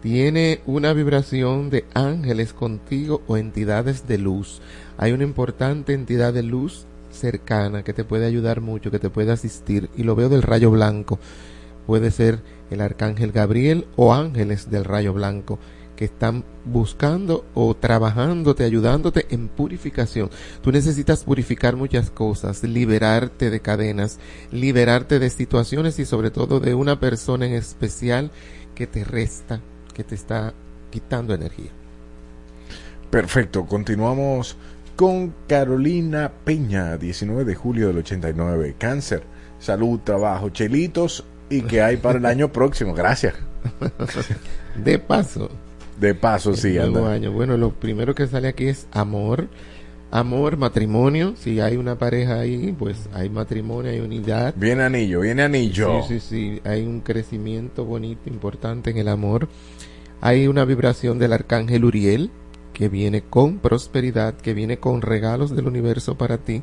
Tiene 0.03 0.61
una 0.65 0.95
vibración 0.95 1.69
de 1.69 1.85
ángeles 1.93 2.55
contigo 2.55 3.23
o 3.27 3.37
entidades 3.37 4.07
de 4.07 4.17
luz. 4.17 4.63
Hay 4.97 5.13
una 5.13 5.25
importante 5.25 5.93
entidad 5.93 6.33
de 6.33 6.43
luz 6.43 6.87
cercana 7.11 7.83
que 7.83 7.93
te 7.93 8.05
puede 8.05 8.27
ayudar 8.27 8.63
mucho, 8.63 8.91
que 8.91 8.99
te 8.99 9.11
puede 9.11 9.33
asistir. 9.33 9.91
Y 9.97 10.05
lo 10.05 10.15
veo 10.17 10.31
del 10.31 10.43
rayo 10.43 10.71
blanco. 10.71 11.19
Puede 11.87 12.11
ser 12.11 12.41
el 12.71 12.81
arcángel 12.81 13.33
Gabriel 13.33 13.87
o 13.97 14.15
ángeles 14.15 14.71
del 14.71 14.85
rayo 14.85 15.13
blanco 15.13 15.59
que 15.97 16.07
están 16.07 16.45
buscando 16.65 17.45
o 17.53 17.75
trabajándote, 17.75 18.65
ayudándote 18.65 19.27
en 19.29 19.49
purificación. 19.49 20.31
Tú 20.63 20.73
necesitas 20.73 21.25
purificar 21.25 21.77
muchas 21.77 22.11
cosas, 22.11 22.63
liberarte 22.63 23.51
de 23.51 23.61
cadenas, 23.61 24.19
liberarte 24.51 25.19
de 25.19 25.29
situaciones 25.29 25.99
y 25.99 26.07
sobre 26.07 26.31
todo 26.31 26.59
de 26.59 26.73
una 26.73 26.99
persona 27.01 27.45
en 27.45 27.53
especial 27.53 28.31
que 28.75 28.87
te 28.87 29.05
resta, 29.05 29.61
que 30.01 30.05
te 30.05 30.15
está 30.15 30.55
quitando 30.91 31.35
energía. 31.35 31.71
Perfecto, 33.11 33.67
continuamos 33.67 34.57
con 34.97 35.35
Carolina 35.47 36.33
Peña, 36.45 36.97
19 36.97 37.45
de 37.45 37.55
julio 37.55 37.89
del 37.89 37.99
89. 37.99 38.77
Cáncer, 38.79 39.23
salud, 39.59 40.01
trabajo, 40.03 40.49
chelitos 40.49 41.25
y 41.51 41.63
que 41.63 41.83
hay 41.83 41.99
para 41.99 42.19
el 42.19 42.25
año 42.25 42.51
próximo. 42.51 42.95
Gracias. 42.95 43.35
De 44.83 44.99
paso. 44.99 45.51
De 46.01 46.15
paso, 46.15 46.55
sí. 46.55 46.77
El 46.79 46.93
nuevo 46.93 47.09
anda. 47.09 47.17
año. 47.17 47.33
Bueno, 47.33 47.59
lo 47.59 47.75
primero 47.75 48.15
que 48.15 48.27
sale 48.27 48.49
aquí 48.49 48.69
es 48.69 48.87
amor. 48.93 49.49
Amor, 50.11 50.57
matrimonio. 50.57 51.35
Si 51.37 51.61
hay 51.61 51.77
una 51.77 51.99
pareja 51.99 52.41
ahí, 52.41 52.75
pues 52.79 53.09
hay 53.13 53.29
matrimonio, 53.29 53.91
hay 53.91 54.01
unidad. 54.01 54.55
Viene 54.57 54.85
anillo, 54.85 55.21
viene 55.21 55.43
anillo. 55.43 56.03
Sí, 56.03 56.21
sí, 56.21 56.21
sí. 56.21 56.61
Hay 56.65 56.87
un 56.87 57.01
crecimiento 57.01 57.85
bonito, 57.85 58.31
importante 58.31 58.91
en 58.91 58.97
el 58.97 59.09
amor. 59.09 59.49
Hay 60.21 60.47
una 60.49 60.65
vibración 60.65 61.19
del 61.19 61.33
arcángel 61.33 61.85
Uriel 61.85 62.31
que 62.73 62.89
viene 62.89 63.23
con 63.23 63.59
prosperidad, 63.59 64.35
que 64.35 64.55
viene 64.55 64.79
con 64.79 65.03
regalos 65.03 65.55
del 65.55 65.67
universo 65.67 66.17
para 66.17 66.39
ti 66.39 66.63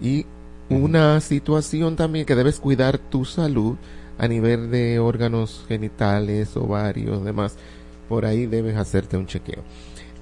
y 0.00 0.26
una 0.68 1.20
situación 1.20 1.96
también 1.96 2.24
que 2.24 2.34
debes 2.34 2.60
cuidar 2.60 2.98
tu 2.98 3.24
salud 3.24 3.76
a 4.18 4.28
nivel 4.28 4.70
de 4.70 4.98
órganos 4.98 5.64
genitales, 5.68 6.56
ovarios, 6.56 7.24
demás. 7.24 7.56
Por 8.08 8.26
ahí 8.26 8.46
debes 8.46 8.76
hacerte 8.76 9.16
un 9.16 9.26
chequeo. 9.26 9.62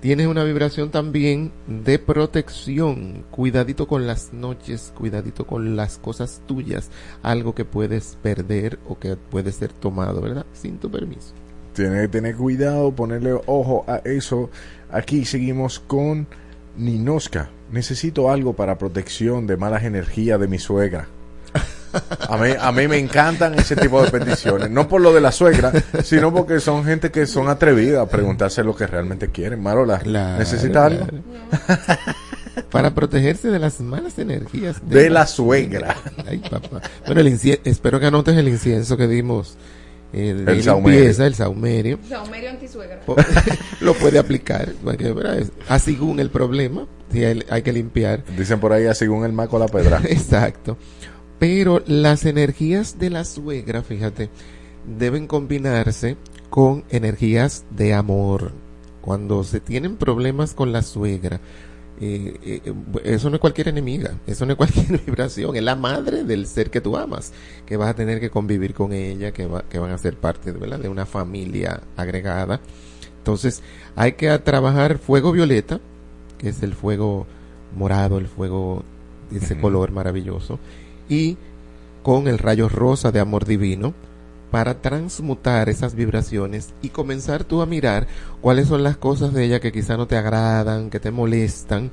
Tienes 0.01 0.27
una 0.27 0.43
vibración 0.43 0.91
también 0.91 1.53
de 1.69 1.99
protección. 1.99 3.25
Cuidadito 3.31 3.87
con 3.87 4.07
las 4.07 4.33
noches, 4.33 4.93
cuidadito 4.97 5.47
con 5.47 5.77
las 5.77 5.99
cosas 5.99 6.43
tuyas. 6.47 6.91
Algo 7.23 7.55
que 7.55 7.65
puedes 7.65 8.19
perder 8.21 8.81
o 8.89 8.99
que 8.99 9.17
puede 9.17 9.53
ser 9.53 9.73
tomado, 9.73 10.21
¿verdad? 10.21 10.47
Sin 10.55 10.79
tu 10.79 10.91
permiso. 10.91 11.35
Tiene 11.75 12.03
que 12.03 12.09
tener 12.09 12.37
cuidado, 12.37 12.93
ponerle 12.93 13.33
ojo 13.47 13.85
a 13.89 13.97
eso. 14.05 14.51
Aquí 14.91 15.25
seguimos 15.25 15.81
con 15.81 16.27
Ninoska. 16.77 17.51
Necesito 17.71 18.31
algo 18.31 18.53
para 18.55 18.79
protección 18.79 19.47
de 19.47 19.57
malas 19.57 19.85
energías 19.85 20.39
de 20.39 20.49
mi 20.49 20.59
suegra. 20.59 21.09
A 22.29 22.39
mí, 22.39 22.51
a 22.59 22.73
mí 22.73 22.89
me 22.89 22.99
encantan 22.99 23.55
ese 23.59 23.77
tipo 23.77 24.03
de 24.03 24.11
peticiones. 24.11 24.71
No 24.71 24.89
por 24.89 25.01
lo 25.01 25.13
de 25.13 25.21
la 25.21 25.33
suegra, 25.33 25.73
sino 26.03 26.33
porque 26.33 26.61
son 26.61 26.85
gente 26.85 27.11
que 27.11 27.27
son 27.27 27.49
atrevidas 27.49 28.07
a 28.07 28.09
preguntarse 28.09 28.65
lo 28.65 28.75
que 28.75 28.87
realmente 28.87 29.29
quieren. 29.29 29.63
Marola, 29.63 29.99
Claro, 29.99 30.39
¿necesita 30.39 30.87
algo? 30.87 31.07
Para 32.71 32.95
protegerse 32.95 33.49
de 33.49 33.59
las 33.59 33.81
malas 33.81 34.19
energías 34.19 34.77
De 34.87 35.09
la 35.09 35.27
suegra. 35.27 35.97
Ay, 36.27 36.39
papá. 36.39 36.81
Bueno, 37.07 37.21
el 37.21 37.27
espero 37.65 38.01
que 38.01 38.07
anotes 38.07 38.37
el 38.37 38.49
incienso 38.49 38.97
que 38.97 39.09
dimos 39.09 39.57
eh, 40.13 40.35
de 40.35 40.53
El 40.53 40.63
saumerio. 40.63 40.99
limpieza, 40.99 41.27
el 41.27 41.35
saumerio. 41.35 41.99
Saumerio 42.09 42.51
antisuegra. 42.51 43.01
Lo 43.81 43.95
puede 43.95 44.19
aplicar 44.19 44.73
a 45.69 45.79
según 45.79 46.21
el 46.21 46.31
problema 46.31 46.87
si 47.11 47.25
hay, 47.25 47.43
hay 47.51 47.63
que 47.63 47.73
limpiar 47.73 48.25
Dicen 48.37 48.59
por 48.59 48.73
ahí, 48.73 48.87
según 48.95 49.25
el 49.25 49.33
maco 49.33 49.59
la 49.59 49.69
pedra. 49.69 50.01
exacto 50.09 50.77
pero 51.43 51.83
las 51.87 52.25
energías 52.25 53.01
de 53.01 53.11
la 53.11 53.25
suegra 53.25 53.83
fíjate 53.83 54.31
deben 54.87 55.27
combinarse 55.27 56.17
con 56.51 56.85
energías 56.89 57.65
de 57.71 57.95
amor 57.95 58.53
cuando 59.01 59.43
se 59.43 59.59
tienen 59.59 59.97
problemas 59.97 60.55
con 60.55 60.71
la 60.71 60.83
suegra 60.83 61.41
eh, 62.05 62.61
eh, 62.65 62.75
eso 63.05 63.31
no 63.31 63.37
es 63.37 63.41
cualquier 63.41 63.69
enemiga, 63.69 64.19
eso 64.27 64.45
no 64.45 64.53
es 64.53 64.57
cualquier 64.57 65.01
vibración, 65.07 65.55
es 65.55 65.63
la 65.63 65.77
madre 65.77 66.25
del 66.25 66.47
ser 66.47 66.71
que 66.71 66.81
tú 66.81 66.97
amas, 66.97 67.33
que 67.65 67.77
vas 67.77 67.91
a 67.91 67.95
tener 67.95 68.19
que 68.19 68.31
convivir 68.31 68.75
con 68.75 68.93
ella, 68.93 69.33
que, 69.33 69.47
va- 69.47 69.63
que 69.69 69.79
van 69.79 69.91
a 69.93 69.99
ser 69.99 70.17
parte 70.17 70.51
¿verdad? 70.53 70.81
de 70.81 70.89
una 70.89 71.07
familia 71.07 71.81
agregada. 71.97 72.61
Entonces 73.19 73.63
hay 73.95 74.13
que 74.13 74.37
trabajar 74.41 74.99
fuego 74.99 75.31
violeta, 75.33 75.81
que 76.39 76.49
es 76.49 76.63
el 76.63 76.75
fuego 76.75 77.27
morado, 77.77 78.19
el 78.19 78.27
fuego 78.27 78.83
de 79.31 79.39
ese 79.39 79.59
color 79.61 79.93
maravilloso, 79.93 80.59
y 81.09 81.37
con 82.03 82.27
el 82.27 82.39
rayo 82.39 82.69
rosa 82.69 83.13
de 83.13 83.21
amor 83.21 83.45
divino 83.45 83.95
para 84.53 84.83
transmutar 84.83 85.71
esas 85.71 85.95
vibraciones 85.95 86.75
y 86.83 86.91
comenzar 86.91 87.43
tú 87.43 87.63
a 87.63 87.67
mirar 87.67 88.07
cuáles 88.43 88.69
son 88.69 88.83
las 88.83 88.99
cosas 88.99 89.33
de 89.33 89.47
ella 89.47 89.61
que 89.61 89.73
quizá 89.73 89.97
no 89.97 90.07
te 90.07 90.19
agradan, 90.19 90.91
que 90.91 91.01
te 91.01 91.11
molestan, 91.11 91.91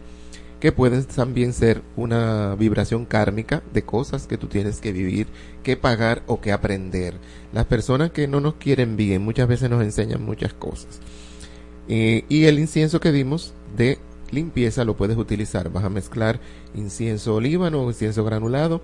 que 0.60 0.74
pueden 0.74 1.06
también 1.06 1.54
ser 1.54 1.82
una 1.96 2.56
vibración 2.56 3.06
kármica 3.06 3.64
de 3.74 3.84
cosas 3.84 4.28
que 4.28 4.38
tú 4.38 4.48
tienes 4.48 4.82
que 4.82 4.92
vivir, 4.92 5.28
que 5.64 5.78
pagar 5.78 6.22
o 6.28 6.42
que 6.42 6.52
aprender. 6.52 7.14
Las 7.54 7.66
personas 7.66 8.12
que 8.12 8.28
no 8.28 8.42
nos 8.42 8.56
quieren 8.56 8.98
bien 8.98 9.24
muchas 9.24 9.48
veces 9.48 9.70
nos 9.70 9.82
enseñan 9.82 10.22
muchas 10.22 10.54
cosas. 10.54 11.00
Eh, 11.88 12.26
y 12.28 12.44
el 12.44 12.60
incienso 12.60 13.00
que 13.00 13.14
dimos 13.14 13.54
de 13.78 14.00
limpieza 14.32 14.84
lo 14.84 14.98
puedes 14.98 15.16
utilizar. 15.16 15.72
Vas 15.72 15.86
a 15.86 15.90
mezclar 15.90 16.42
incienso 16.76 17.36
olíbano 17.36 17.82
o 17.84 17.88
incienso 17.88 18.26
granulado 18.26 18.82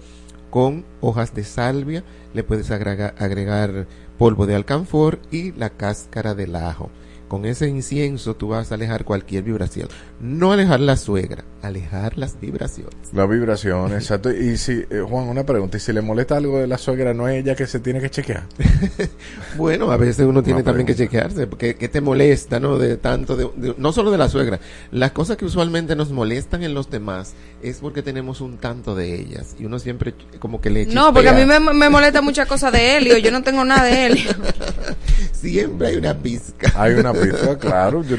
con 0.56 0.86
hojas 1.02 1.36
de 1.36 1.44
salvia. 1.44 2.06
Le 2.34 2.46
puedes 2.46 2.72
agrega- 2.72 3.14
agregar 3.20 3.88
polvo 4.18 4.46
de 4.46 4.56
alcanfor 4.56 5.20
y 5.30 5.52
la 5.52 5.70
cáscara 5.70 6.34
del 6.34 6.56
ajo. 6.56 6.90
Con 7.36 7.44
ese 7.46 7.68
incienso 7.68 8.38
tú 8.38 8.48
vas 8.48 8.72
a 8.72 8.76
alejar 8.76 9.04
cualquier 9.04 9.44
vibración. 9.44 9.90
No 10.22 10.54
alejar 10.54 10.80
la 10.80 10.96
suegra, 10.96 11.44
alejar 11.62 12.18
las 12.18 12.40
vibraciones. 12.40 12.96
La 13.12 13.26
vibración, 13.26 13.92
exacto. 13.92 14.32
Y 14.32 14.56
si, 14.56 14.86
eh, 14.90 15.04
Juan, 15.06 15.28
una 15.28 15.46
pregunta. 15.46 15.76
¿Y 15.76 15.82
si 15.82 15.92
le 15.92 16.00
molesta 16.02 16.38
algo 16.38 16.60
de 16.60 16.68
la 16.68 16.78
suegra, 16.78 17.14
no 17.14 17.28
es 17.28 17.44
ella 17.44 17.54
que 17.54 17.68
se 17.68 17.82
tiene 17.82 18.00
que 18.00 18.10
chequear? 18.10 18.46
Bueno, 19.58 19.90
a 19.92 19.98
veces 19.98 20.26
uno 20.26 20.44
tiene 20.44 20.60
Una 20.60 20.66
también 20.66 20.86
que 20.88 20.96
chequearse, 20.96 21.48
porque 21.48 21.76
¿qué 21.76 21.88
te 21.88 22.02
molesta, 22.02 22.60
no? 22.60 22.78
De 22.78 22.98
tanto, 22.98 23.36
de, 23.38 23.50
de- 23.56 23.76
no 23.78 23.92
solo 23.94 24.12
de 24.12 24.18
la 24.18 24.28
suegra. 24.30 24.60
Las 24.92 25.12
cosas 25.12 25.38
que 25.38 25.46
usualmente 25.46 25.96
nos 25.96 26.12
molestan 26.12 26.64
en 26.64 26.74
los 26.74 26.90
demás 26.90 27.34
es 27.62 27.78
porque 27.78 28.02
tenemos 28.02 28.42
un 28.42 28.58
tanto 28.58 28.96
de 28.96 29.14
ellas 29.16 29.56
y 29.60 29.66
uno 29.66 29.80
siempre 29.80 30.14
como 30.40 30.60
que 30.62 30.70
le 30.70 30.86
No, 30.88 31.14
porque 31.14 31.30
a 31.30 31.34
mí 31.34 31.40
chispea. 31.40 31.60
me, 31.62 31.74
me 31.74 31.90
molesta 31.90 32.22
muchas 32.22 32.48
cosas 32.48 32.72
de 32.74 32.98
Helio. 32.98 33.18
Yo 33.18 33.32
no 33.32 33.44
tengo 33.44 33.64
nada 33.64 33.84
de 33.86 34.06
Helio. 34.08 34.32
siempre 35.32 35.88
hay 35.88 35.96
una 35.96 36.14
pizca. 36.18 36.72
Hay 36.76 36.94
una 36.96 37.14
claro. 37.60 38.04
Yo 38.04 38.18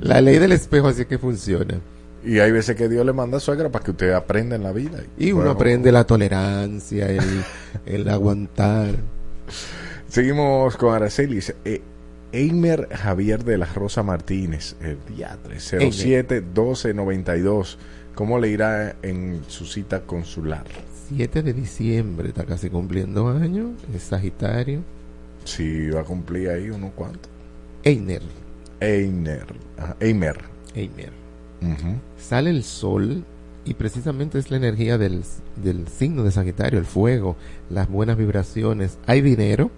La 0.00 0.20
ley 0.20 0.38
del 0.38 0.52
espejo 0.52 0.88
así 0.88 1.02
es 1.02 1.06
que 1.06 1.18
funciona. 1.18 1.80
Y 2.24 2.38
hay 2.38 2.52
veces 2.52 2.76
que 2.76 2.88
Dios 2.88 3.04
le 3.04 3.12
manda 3.12 3.38
a 3.38 3.40
suegra 3.40 3.68
para 3.68 3.84
que 3.84 3.90
usted 3.90 4.12
aprenda 4.12 4.54
en 4.54 4.62
la 4.62 4.72
vida. 4.72 5.02
Y 5.18 5.32
uno 5.32 5.50
aprende 5.50 5.90
la 5.90 6.04
tolerancia, 6.04 7.08
el, 7.08 7.42
el 7.84 8.08
aguantar. 8.08 8.94
Seguimos 10.08 10.76
con 10.76 10.94
Aracelis. 10.94 11.54
Eh, 11.64 11.82
Eimer 12.32 12.88
Javier 12.90 13.44
de 13.44 13.58
la 13.58 13.66
Rosa 13.66 14.02
Martínez, 14.02 14.74
el 14.80 14.98
diatre, 15.14 15.60
07 15.60 16.42
12 16.54 16.94
92. 16.94 17.78
¿Cómo 18.14 18.38
le 18.38 18.48
irá 18.48 18.96
en 19.02 19.42
su 19.48 19.66
cita 19.66 20.02
consular? 20.02 20.64
7 21.08 21.42
de 21.42 21.52
diciembre, 21.52 22.28
está 22.28 22.44
casi 22.44 22.70
cumpliendo 22.70 23.28
años, 23.28 23.70
es 23.94 24.02
Sagitario. 24.04 24.80
Si 25.44 25.90
va 25.90 26.00
a 26.00 26.04
cumplir 26.04 26.48
ahí 26.50 26.70
unos 26.70 26.92
cuantos. 26.92 27.30
Einer, 27.84 28.22
Eimer. 28.82 29.46
Ajá, 29.78 29.96
Eimer. 30.00 30.38
Einer. 30.74 31.12
Ujú. 31.62 31.94
sale 32.18 32.50
el 32.50 32.64
sol 32.64 33.24
y 33.64 33.74
precisamente 33.74 34.38
es 34.38 34.50
la 34.50 34.56
energía 34.56 34.98
del, 34.98 35.22
del 35.62 35.86
signo 35.86 36.24
de 36.24 36.32
Sagitario, 36.32 36.80
el 36.80 36.86
fuego, 36.86 37.36
las 37.70 37.88
buenas 37.88 38.16
vibraciones. 38.16 38.98
Hay 39.06 39.20
dinero, 39.20 39.70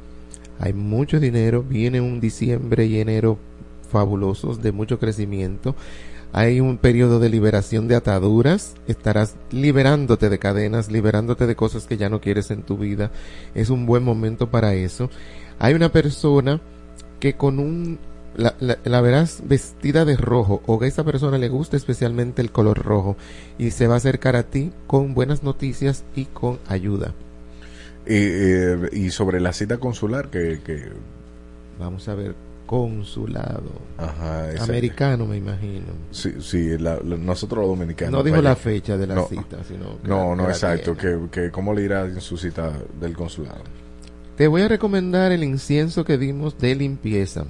hay 0.58 0.72
mucho 0.72 1.20
dinero, 1.20 1.62
viene 1.62 2.00
un 2.00 2.20
diciembre 2.20 2.86
y 2.86 3.00
enero 3.00 3.38
fabulosos 3.90 4.62
de 4.62 4.72
mucho 4.72 4.98
crecimiento. 4.98 5.74
Hay 6.32 6.58
un 6.60 6.78
periodo 6.78 7.20
de 7.20 7.28
liberación 7.28 7.86
de 7.86 7.96
ataduras, 7.96 8.74
estarás 8.88 9.36
liberándote 9.50 10.30
de 10.30 10.38
cadenas, 10.38 10.90
liberándote 10.90 11.46
de 11.46 11.54
cosas 11.54 11.86
que 11.86 11.98
ya 11.98 12.08
no 12.08 12.20
quieres 12.20 12.50
en 12.50 12.62
tu 12.62 12.78
vida. 12.78 13.12
Es 13.54 13.68
un 13.68 13.84
buen 13.84 14.02
momento 14.02 14.50
para 14.50 14.74
eso. 14.74 15.10
Hay 15.58 15.74
una 15.74 15.92
persona 15.92 16.60
que 17.20 17.34
con 17.34 17.60
un 17.60 17.98
la, 18.36 18.54
la, 18.60 18.78
la 18.84 19.00
verás 19.00 19.42
vestida 19.46 20.04
de 20.04 20.16
rojo 20.16 20.62
o 20.66 20.78
que 20.78 20.86
a 20.86 20.88
esa 20.88 21.04
persona 21.04 21.38
le 21.38 21.48
gusta 21.48 21.76
especialmente 21.76 22.42
el 22.42 22.50
color 22.50 22.82
rojo 22.82 23.16
y 23.58 23.70
se 23.70 23.86
va 23.86 23.94
a 23.94 23.96
acercar 23.98 24.36
a 24.36 24.42
ti 24.44 24.72
con 24.86 25.14
buenas 25.14 25.42
noticias 25.42 26.04
y 26.16 26.24
con 26.26 26.58
ayuda. 26.68 27.12
Y, 28.06 28.14
eh, 28.16 28.88
y 28.92 29.10
sobre 29.10 29.40
la 29.40 29.52
cita 29.52 29.78
consular, 29.78 30.28
que. 30.28 30.60
que 30.64 30.88
Vamos 31.78 32.06
a 32.08 32.14
ver, 32.14 32.34
consulado. 32.66 33.70
ajá, 33.98 34.48
Americano, 34.62 35.26
me 35.26 35.36
imagino. 35.36 35.86
Sí, 36.10 36.34
sí 36.40 36.76
la- 36.78 36.98
la- 37.04 37.16
nosotros 37.16 37.60
los 37.66 37.68
dominicanos. 37.76 38.12
No 38.12 38.22
dijo 38.22 38.40
la 38.42 38.56
fecha 38.56 38.96
de 38.96 39.06
la 39.06 39.14
No. 39.16 39.26
cita, 39.26 39.58
sino 39.66 40.00
que 40.02 40.08
No, 40.08 40.30
la- 40.30 40.36
no, 40.36 40.46
que 40.46 40.52
exacto. 40.52 40.96
Que, 40.96 41.18
que 41.30 41.50
cómo 41.50 41.72
le 41.74 41.82
irá 41.82 42.04
en 42.04 42.20
su 42.20 42.36
cita 42.36 42.72
del 43.00 43.14
consulado. 43.16 43.62
Te 44.36 44.48
voy 44.48 44.62
a 44.62 44.68
recomendar 44.68 45.30
el 45.32 45.44
incienso 45.44 46.04
que 46.04 46.18
dimos 46.18 46.58
de 46.58 46.74
limpieza. 46.74 47.44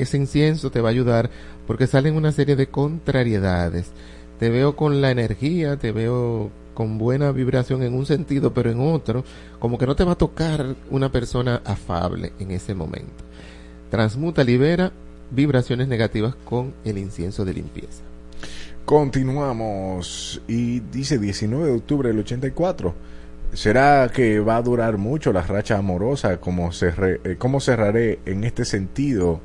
Ese 0.00 0.16
incienso 0.16 0.70
te 0.70 0.80
va 0.80 0.88
a 0.88 0.92
ayudar 0.92 1.30
porque 1.66 1.86
salen 1.86 2.16
una 2.16 2.32
serie 2.32 2.56
de 2.56 2.68
contrariedades. 2.68 3.90
Te 4.38 4.50
veo 4.50 4.76
con 4.76 5.00
la 5.00 5.10
energía, 5.10 5.76
te 5.76 5.92
veo 5.92 6.50
con 6.74 6.98
buena 6.98 7.30
vibración 7.32 7.82
en 7.82 7.94
un 7.94 8.04
sentido, 8.04 8.52
pero 8.52 8.70
en 8.70 8.80
otro, 8.80 9.24
como 9.58 9.78
que 9.78 9.86
no 9.86 9.96
te 9.96 10.04
va 10.04 10.12
a 10.12 10.18
tocar 10.18 10.74
una 10.90 11.10
persona 11.10 11.62
afable 11.64 12.32
en 12.38 12.50
ese 12.50 12.74
momento. 12.74 13.24
Transmuta, 13.90 14.42
libera 14.42 14.92
vibraciones 15.30 15.88
negativas 15.88 16.34
con 16.44 16.74
el 16.84 16.98
incienso 16.98 17.44
de 17.44 17.54
limpieza. 17.54 18.02
Continuamos 18.84 20.42
y 20.46 20.80
dice 20.80 21.18
19 21.18 21.66
de 21.66 21.72
octubre 21.72 22.08
del 22.08 22.18
84. 22.18 22.94
¿Será 23.54 24.10
que 24.12 24.40
va 24.40 24.56
a 24.56 24.62
durar 24.62 24.98
mucho 24.98 25.32
la 25.32 25.42
racha 25.42 25.78
amorosa? 25.78 26.38
¿Cómo, 26.38 26.72
cerré, 26.72 27.20
eh, 27.24 27.36
¿Cómo 27.38 27.60
cerraré 27.60 28.18
en 28.26 28.44
este 28.44 28.64
sentido 28.64 29.40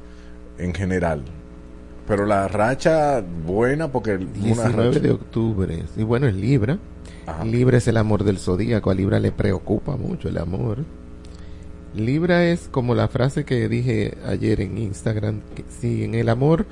en 0.59 0.73
general? 0.73 1.23
Pero 2.07 2.25
la 2.25 2.47
racha 2.47 3.21
buena 3.21 3.91
porque... 3.91 4.17
19 4.17 4.99
de 4.99 5.11
octubre. 5.11 5.83
Y 5.95 6.03
bueno, 6.03 6.27
es 6.27 6.35
Libra. 6.35 6.79
Libra 7.45 7.77
es 7.77 7.87
el 7.87 7.97
amor 7.97 8.23
del 8.23 8.39
zodíaco. 8.39 8.89
A 8.89 8.95
Libra 8.95 9.19
le 9.19 9.31
preocupa 9.31 9.95
mucho 9.95 10.29
el 10.29 10.39
amor. 10.39 10.85
Libra 11.93 12.45
es 12.45 12.67
como 12.69 12.95
la 12.95 13.07
frase 13.07 13.45
que 13.45 13.69
dije 13.69 14.17
ayer 14.25 14.61
en 14.61 14.77
Instagram. 14.79 15.41
Que 15.55 15.63
si 15.69 16.03
en 16.03 16.15
el 16.15 16.29
amor, 16.29 16.65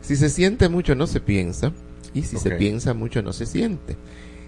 si 0.00 0.14
se 0.14 0.28
siente 0.28 0.68
mucho 0.68 0.94
no 0.94 1.06
se 1.06 1.20
piensa. 1.20 1.72
Y 2.12 2.22
si 2.22 2.36
se 2.36 2.52
piensa 2.52 2.94
mucho 2.94 3.22
no 3.22 3.32
se 3.32 3.46
siente. 3.46 3.96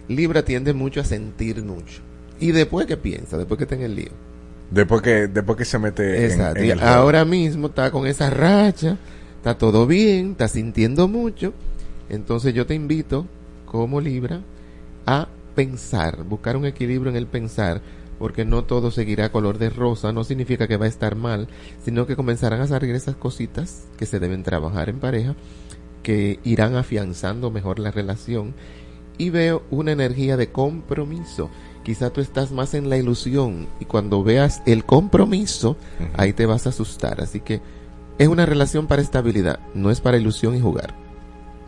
Libra 0.08 0.44
tiende 0.44 0.72
mucho 0.72 1.00
a 1.00 1.04
sentir 1.04 1.62
mucho. 1.64 2.02
Y 2.38 2.52
después 2.52 2.86
que 2.86 2.96
piensa, 2.96 3.36
después 3.36 3.58
que 3.58 3.64
está 3.64 3.74
en 3.74 3.82
el 3.82 3.96
lío. 3.96 4.12
Después 4.70 5.02
que, 5.02 5.28
después 5.28 5.56
que 5.56 5.64
se 5.64 5.78
mete 5.78 6.26
Exacto. 6.26 6.60
En, 6.60 6.80
ahora 6.82 7.24
mismo 7.24 7.68
está 7.68 7.90
con 7.90 8.06
esa 8.06 8.30
racha, 8.30 8.96
está 9.36 9.56
todo 9.56 9.86
bien, 9.86 10.32
está 10.32 10.48
sintiendo 10.48 11.08
mucho. 11.08 11.52
Entonces 12.08 12.54
yo 12.54 12.66
te 12.66 12.74
invito, 12.74 13.26
como 13.64 14.00
Libra, 14.00 14.40
a 15.06 15.28
pensar, 15.54 16.24
buscar 16.24 16.56
un 16.56 16.66
equilibrio 16.66 17.10
en 17.10 17.16
el 17.16 17.26
pensar, 17.26 17.80
porque 18.18 18.44
no 18.44 18.64
todo 18.64 18.90
seguirá 18.90 19.30
color 19.30 19.58
de 19.58 19.70
rosa, 19.70 20.12
no 20.12 20.24
significa 20.24 20.66
que 20.66 20.76
va 20.76 20.86
a 20.86 20.88
estar 20.88 21.16
mal, 21.16 21.48
sino 21.84 22.06
que 22.06 22.16
comenzarán 22.16 22.60
a 22.60 22.66
salir 22.66 22.94
esas 22.94 23.16
cositas 23.16 23.84
que 23.98 24.06
se 24.06 24.20
deben 24.20 24.42
trabajar 24.42 24.88
en 24.88 24.98
pareja, 24.98 25.34
que 26.02 26.40
irán 26.44 26.76
afianzando 26.76 27.50
mejor 27.50 27.78
la 27.78 27.90
relación. 27.90 28.54
Y 29.18 29.30
veo 29.30 29.62
una 29.70 29.92
energía 29.92 30.36
de 30.36 30.50
compromiso. 30.50 31.50
Quizá 31.86 32.10
tú 32.10 32.20
estás 32.20 32.50
más 32.50 32.74
en 32.74 32.90
la 32.90 32.96
ilusión 32.96 33.68
y 33.78 33.84
cuando 33.84 34.24
veas 34.24 34.60
el 34.66 34.84
compromiso, 34.84 35.76
ahí 36.16 36.32
te 36.32 36.44
vas 36.44 36.66
a 36.66 36.70
asustar. 36.70 37.20
Así 37.20 37.38
que 37.38 37.60
es 38.18 38.26
una 38.26 38.44
relación 38.44 38.88
para 38.88 39.02
estabilidad, 39.02 39.60
no 39.72 39.92
es 39.92 40.00
para 40.00 40.16
ilusión 40.16 40.56
y 40.56 40.60
jugar. 40.60 40.96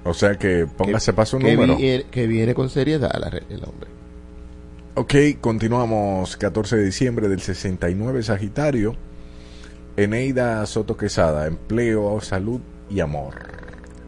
O 0.03 0.13
sea 0.13 0.35
que 0.35 0.67
póngase 0.67 1.13
paso 1.13 1.37
un 1.37 1.45
número. 1.45 1.77
que 1.77 2.27
viene 2.27 2.53
con 2.53 2.69
seriedad 2.69 3.13
el 3.49 3.63
hombre. 3.63 3.91
Ok, 4.97 5.41
continuamos. 5.41 6.37
14 6.37 6.79
de 6.79 6.85
diciembre 6.87 7.29
del 7.29 7.41
69, 7.41 8.25
Sagitario. 8.25 8.97
Eneida 9.97 10.67
Soto 10.67 10.97
Quesada, 10.97 11.47
empleo, 11.47 12.21
salud 12.21 12.61
y 12.91 12.99
amor. 12.99 13.35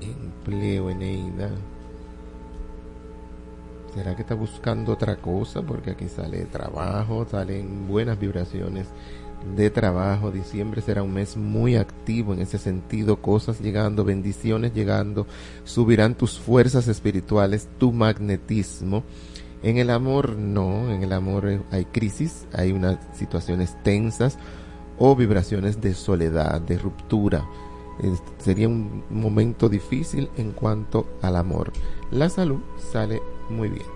Empleo, 0.01 0.91
Eneida. 0.91 1.51
¿Será 3.95 4.15
que 4.15 4.23
está 4.23 4.35
buscando 4.35 4.93
otra 4.93 5.17
cosa? 5.17 5.63
Porque 5.63 5.91
aquí 5.91 6.09
sale 6.09 6.45
trabajo, 6.45 7.27
salen 7.29 7.89
buenas 7.89 8.19
vibraciones 8.19 8.87
de 9.57 9.71
trabajo. 9.71 10.31
Diciembre 10.31 10.81
será 10.81 11.03
un 11.03 11.13
mes 11.13 11.37
muy 11.37 11.77
activo 11.77 12.33
en 12.33 12.41
ese 12.41 12.59
sentido, 12.59 13.21
cosas 13.21 13.61
llegando, 13.61 14.05
bendiciones 14.05 14.75
llegando, 14.75 15.27
subirán 15.65 16.15
tus 16.15 16.39
fuerzas 16.39 16.87
espirituales, 16.87 17.69
tu 17.79 17.93
magnetismo. 17.93 19.03
En 19.63 19.77
el 19.77 19.91
amor 19.91 20.37
no, 20.37 20.91
en 20.93 21.03
el 21.03 21.13
amor 21.13 21.65
hay 21.71 21.85
crisis, 21.87 22.47
hay 22.53 22.73
unas 22.73 22.99
situaciones 23.15 23.77
tensas 23.83 24.39
o 24.99 25.17
vibraciones 25.17 25.81
de 25.81 25.95
soledad, 25.95 26.61
de 26.61 26.79
ruptura. 26.79 27.45
sería 28.39 28.69
un 28.69 29.03
momento 29.11 29.69
difícil 29.69 30.31
en 30.37 30.53
cuanto 30.53 31.07
al 31.23 31.37
amor. 31.37 31.73
La 32.11 32.29
salud 32.31 32.61
sale 32.93 33.21
muy 33.51 33.69
bien. 33.69 33.87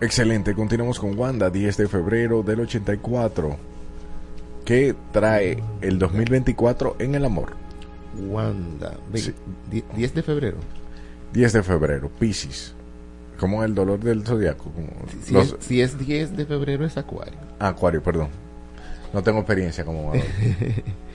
Excelente, 0.00 0.54
continuamos 0.54 0.98
con 0.98 1.16
Wanda, 1.18 1.50
10 1.50 1.76
de 1.76 1.88
febrero 1.88 2.42
del 2.42 2.60
84. 2.60 3.56
¿Qué 4.64 4.94
trae 5.12 5.62
el 5.80 5.98
2024 5.98 6.96
en 6.98 7.14
el 7.14 7.24
amor? 7.24 7.54
Wanda, 8.28 8.98
10 9.12 10.14
de 10.14 10.22
febrero. 10.22 10.58
10 11.32 11.52
de 11.52 11.62
febrero, 11.62 12.10
Pisces. 12.18 12.74
Como 13.38 13.64
el 13.64 13.74
dolor 13.74 13.98
del 14.00 14.24
zodiaco. 14.24 14.70
si, 15.60 15.80
es, 15.80 15.98
10 15.98 16.36
de 16.36 16.46
febrero 16.46 16.84
es 16.84 16.96
Acuario. 16.96 17.38
Ah, 17.58 17.68
Acuario, 17.68 18.02
perdón. 18.02 18.28
No 19.12 19.22
tengo 19.22 19.40
experiencia 19.40 19.84
como 19.84 20.12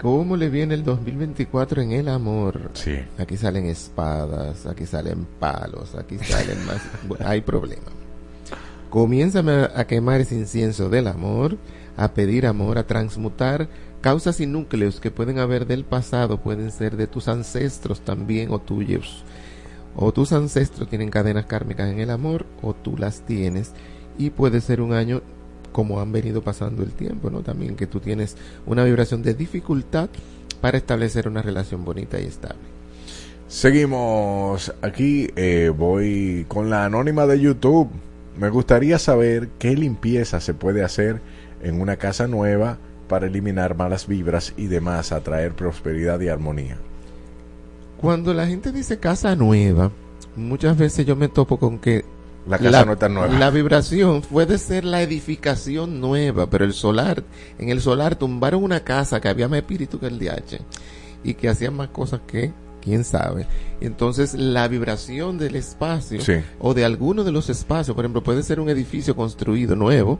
¿Cómo 0.00 0.36
le 0.36 0.48
viene 0.48 0.74
el 0.74 0.84
2024 0.84 1.82
en 1.82 1.92
el 1.92 2.08
amor? 2.08 2.70
Sí. 2.74 2.96
Aquí 3.18 3.36
salen 3.36 3.66
espadas, 3.66 4.64
aquí 4.66 4.86
salen 4.86 5.26
palos, 5.40 5.94
aquí 5.96 6.18
salen 6.18 6.64
más. 6.66 6.80
hay 7.26 7.40
problema. 7.40 7.82
Comienza 8.90 9.42
a 9.74 9.86
quemar 9.86 10.20
ese 10.20 10.36
incienso 10.36 10.88
del 10.88 11.08
amor 11.08 11.58
a 11.98 12.14
pedir 12.14 12.46
amor, 12.46 12.78
a 12.78 12.86
transmutar 12.86 13.68
causas 14.00 14.38
y 14.40 14.46
núcleos 14.46 15.00
que 15.00 15.10
pueden 15.10 15.40
haber 15.40 15.66
del 15.66 15.84
pasado, 15.84 16.40
pueden 16.40 16.70
ser 16.70 16.96
de 16.96 17.08
tus 17.08 17.26
ancestros 17.26 18.00
también 18.00 18.52
o 18.52 18.60
tuyos. 18.60 19.24
O 19.96 20.12
tus 20.12 20.32
ancestros 20.32 20.88
tienen 20.88 21.10
cadenas 21.10 21.46
kármicas 21.46 21.90
en 21.90 21.98
el 21.98 22.10
amor 22.10 22.46
o 22.62 22.72
tú 22.72 22.96
las 22.96 23.26
tienes 23.26 23.72
y 24.16 24.30
puede 24.30 24.60
ser 24.60 24.80
un 24.80 24.92
año 24.92 25.22
como 25.78 26.00
han 26.00 26.10
venido 26.10 26.42
pasando 26.42 26.82
el 26.82 26.90
tiempo, 26.90 27.30
¿no? 27.30 27.42
También 27.42 27.76
que 27.76 27.86
tú 27.86 28.00
tienes 28.00 28.36
una 28.66 28.82
vibración 28.82 29.22
de 29.22 29.32
dificultad 29.32 30.08
para 30.60 30.76
establecer 30.76 31.28
una 31.28 31.40
relación 31.40 31.84
bonita 31.84 32.20
y 32.20 32.24
estable. 32.24 32.58
Seguimos 33.46 34.74
aquí, 34.82 35.30
eh, 35.36 35.72
voy 35.72 36.46
con 36.48 36.68
la 36.68 36.84
anónima 36.84 37.26
de 37.26 37.38
YouTube. 37.38 37.90
Me 38.36 38.48
gustaría 38.48 38.98
saber 38.98 39.50
qué 39.60 39.76
limpieza 39.76 40.40
se 40.40 40.52
puede 40.52 40.82
hacer 40.82 41.20
en 41.62 41.80
una 41.80 41.94
casa 41.94 42.26
nueva 42.26 42.78
para 43.06 43.28
eliminar 43.28 43.76
malas 43.76 44.08
vibras 44.08 44.54
y 44.56 44.66
demás, 44.66 45.12
atraer 45.12 45.52
prosperidad 45.52 46.18
y 46.18 46.28
armonía. 46.28 46.76
Cuando 48.00 48.34
la 48.34 48.48
gente 48.48 48.72
dice 48.72 48.98
casa 48.98 49.36
nueva, 49.36 49.92
muchas 50.34 50.76
veces 50.76 51.06
yo 51.06 51.14
me 51.14 51.28
topo 51.28 51.56
con 51.56 51.78
que 51.78 52.04
la 52.48 52.58
casa 52.58 52.84
no 52.84 52.94
está 52.94 53.08
nueva. 53.08 53.38
La 53.38 53.50
vibración 53.50 54.22
puede 54.22 54.58
ser 54.58 54.84
la 54.84 55.02
edificación 55.02 56.00
nueva, 56.00 56.48
pero 56.48 56.64
el 56.64 56.72
solar, 56.72 57.22
en 57.58 57.68
el 57.68 57.80
solar 57.80 58.16
tumbaron 58.16 58.64
una 58.64 58.80
casa 58.80 59.20
que 59.20 59.28
había 59.28 59.48
más 59.48 59.58
espíritu 59.58 60.00
que 60.00 60.06
el 60.06 60.18
DH 60.18 60.60
y 61.22 61.34
que 61.34 61.48
hacía 61.48 61.70
más 61.70 61.88
cosas 61.88 62.20
que 62.26 62.52
quién 62.80 63.04
sabe. 63.04 63.46
Entonces, 63.80 64.34
la 64.34 64.66
vibración 64.68 65.36
del 65.36 65.56
espacio 65.56 66.20
o 66.58 66.74
de 66.74 66.84
alguno 66.84 67.22
de 67.22 67.32
los 67.32 67.50
espacios, 67.50 67.94
por 67.94 68.04
ejemplo, 68.04 68.22
puede 68.22 68.42
ser 68.42 68.60
un 68.60 68.70
edificio 68.70 69.14
construido 69.14 69.76
nuevo 69.76 70.18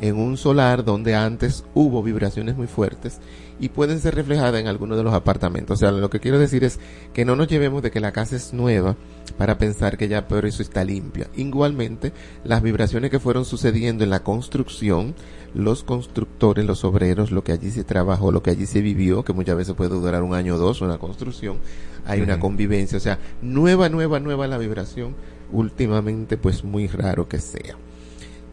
en 0.00 0.16
un 0.16 0.36
solar 0.36 0.84
donde 0.84 1.14
antes 1.14 1.64
hubo 1.74 2.02
vibraciones 2.02 2.56
muy 2.56 2.66
fuertes 2.66 3.20
y 3.58 3.70
pueden 3.70 4.00
ser 4.00 4.14
reflejadas 4.14 4.60
en 4.60 4.68
algunos 4.68 4.98
de 4.98 5.04
los 5.04 5.14
apartamentos. 5.14 5.76
O 5.76 5.78
sea, 5.78 5.90
lo 5.90 6.10
que 6.10 6.20
quiero 6.20 6.38
decir 6.38 6.64
es 6.64 6.78
que 7.14 7.24
no 7.24 7.36
nos 7.36 7.48
llevemos 7.48 7.82
de 7.82 7.90
que 7.90 8.00
la 8.00 8.12
casa 8.12 8.36
es 8.36 8.52
nueva 8.52 8.96
para 9.38 9.58
pensar 9.58 9.96
que 9.96 10.08
ya 10.08 10.28
por 10.28 10.44
eso 10.44 10.62
está 10.62 10.84
limpia. 10.84 11.28
Igualmente, 11.36 12.12
las 12.44 12.62
vibraciones 12.62 13.10
que 13.10 13.18
fueron 13.18 13.44
sucediendo 13.44 14.04
en 14.04 14.10
la 14.10 14.22
construcción, 14.22 15.14
los 15.54 15.84
constructores, 15.84 16.66
los 16.66 16.84
obreros, 16.84 17.30
lo 17.30 17.42
que 17.44 17.52
allí 17.52 17.70
se 17.70 17.84
trabajó, 17.84 18.30
lo 18.30 18.42
que 18.42 18.50
allí 18.50 18.66
se 18.66 18.82
vivió, 18.82 19.24
que 19.24 19.32
muchas 19.32 19.56
veces 19.56 19.74
puede 19.74 19.90
durar 19.90 20.22
un 20.22 20.34
año 20.34 20.56
o 20.56 20.58
dos 20.58 20.82
una 20.82 20.98
construcción, 20.98 21.58
hay 22.04 22.20
una 22.20 22.38
convivencia, 22.38 22.98
o 22.98 23.00
sea, 23.00 23.18
nueva, 23.40 23.88
nueva, 23.88 24.20
nueva 24.20 24.46
la 24.46 24.58
vibración, 24.58 25.14
últimamente 25.50 26.36
pues 26.36 26.62
muy 26.62 26.86
raro 26.86 27.28
que 27.28 27.40
sea. 27.40 27.76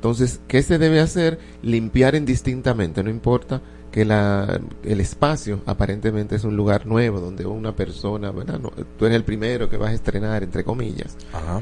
Entonces, 0.03 0.41
¿qué 0.49 0.61
se 0.61 0.77
debe 0.79 0.99
hacer? 0.99 1.39
Limpiar 1.61 2.13
indistintamente, 2.13 3.01
no 3.05 3.09
importa 3.09 3.61
que 3.89 4.03
la, 4.03 4.59
el 4.83 4.99
espacio 4.99 5.61
aparentemente 5.65 6.35
es 6.35 6.43
un 6.43 6.57
lugar 6.57 6.85
nuevo 6.85 7.21
donde 7.21 7.45
una 7.45 7.73
persona, 7.73 8.31
¿verdad? 8.31 8.59
tú 8.99 9.05
eres 9.05 9.15
el 9.15 9.23
primero 9.23 9.69
que 9.69 9.77
vas 9.77 9.91
a 9.91 9.93
estrenar, 9.93 10.43
entre 10.43 10.65
comillas. 10.65 11.15
Ajá. 11.31 11.61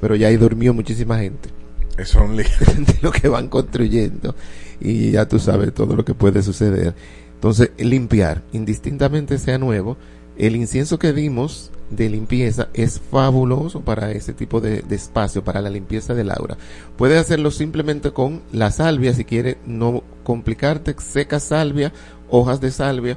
Pero 0.00 0.16
ya 0.16 0.26
ahí 0.26 0.36
durmió 0.36 0.74
muchísima 0.74 1.20
gente. 1.20 1.48
Eso 1.96 2.24
es 2.24 2.28
un 2.28 2.36
de 2.84 2.98
lo 3.02 3.12
que 3.12 3.28
van 3.28 3.46
construyendo 3.46 4.34
y 4.80 5.12
ya 5.12 5.28
tú 5.28 5.38
sabes 5.38 5.72
todo 5.72 5.94
lo 5.94 6.04
que 6.04 6.14
puede 6.14 6.42
suceder. 6.42 6.92
Entonces, 7.34 7.70
limpiar, 7.78 8.42
indistintamente 8.52 9.38
sea 9.38 9.58
nuevo, 9.58 9.96
el 10.38 10.56
incienso 10.56 10.98
que 10.98 11.12
dimos 11.12 11.70
de 11.90 12.10
limpieza 12.10 12.68
es 12.74 13.00
fabuloso 13.00 13.80
para 13.80 14.10
ese 14.10 14.32
tipo 14.32 14.60
de, 14.60 14.84
espacio, 14.90 15.44
para 15.44 15.60
la 15.60 15.70
limpieza 15.70 16.14
del 16.14 16.30
aura. 16.30 16.56
Puedes 16.96 17.20
hacerlo 17.20 17.50
simplemente 17.50 18.10
con 18.10 18.42
la 18.52 18.70
salvia, 18.70 19.14
si 19.14 19.24
quieres 19.24 19.56
no 19.66 20.02
complicarte, 20.24 20.94
seca 20.98 21.40
salvia, 21.40 21.92
hojas 22.28 22.60
de 22.60 22.70
salvia 22.70 23.16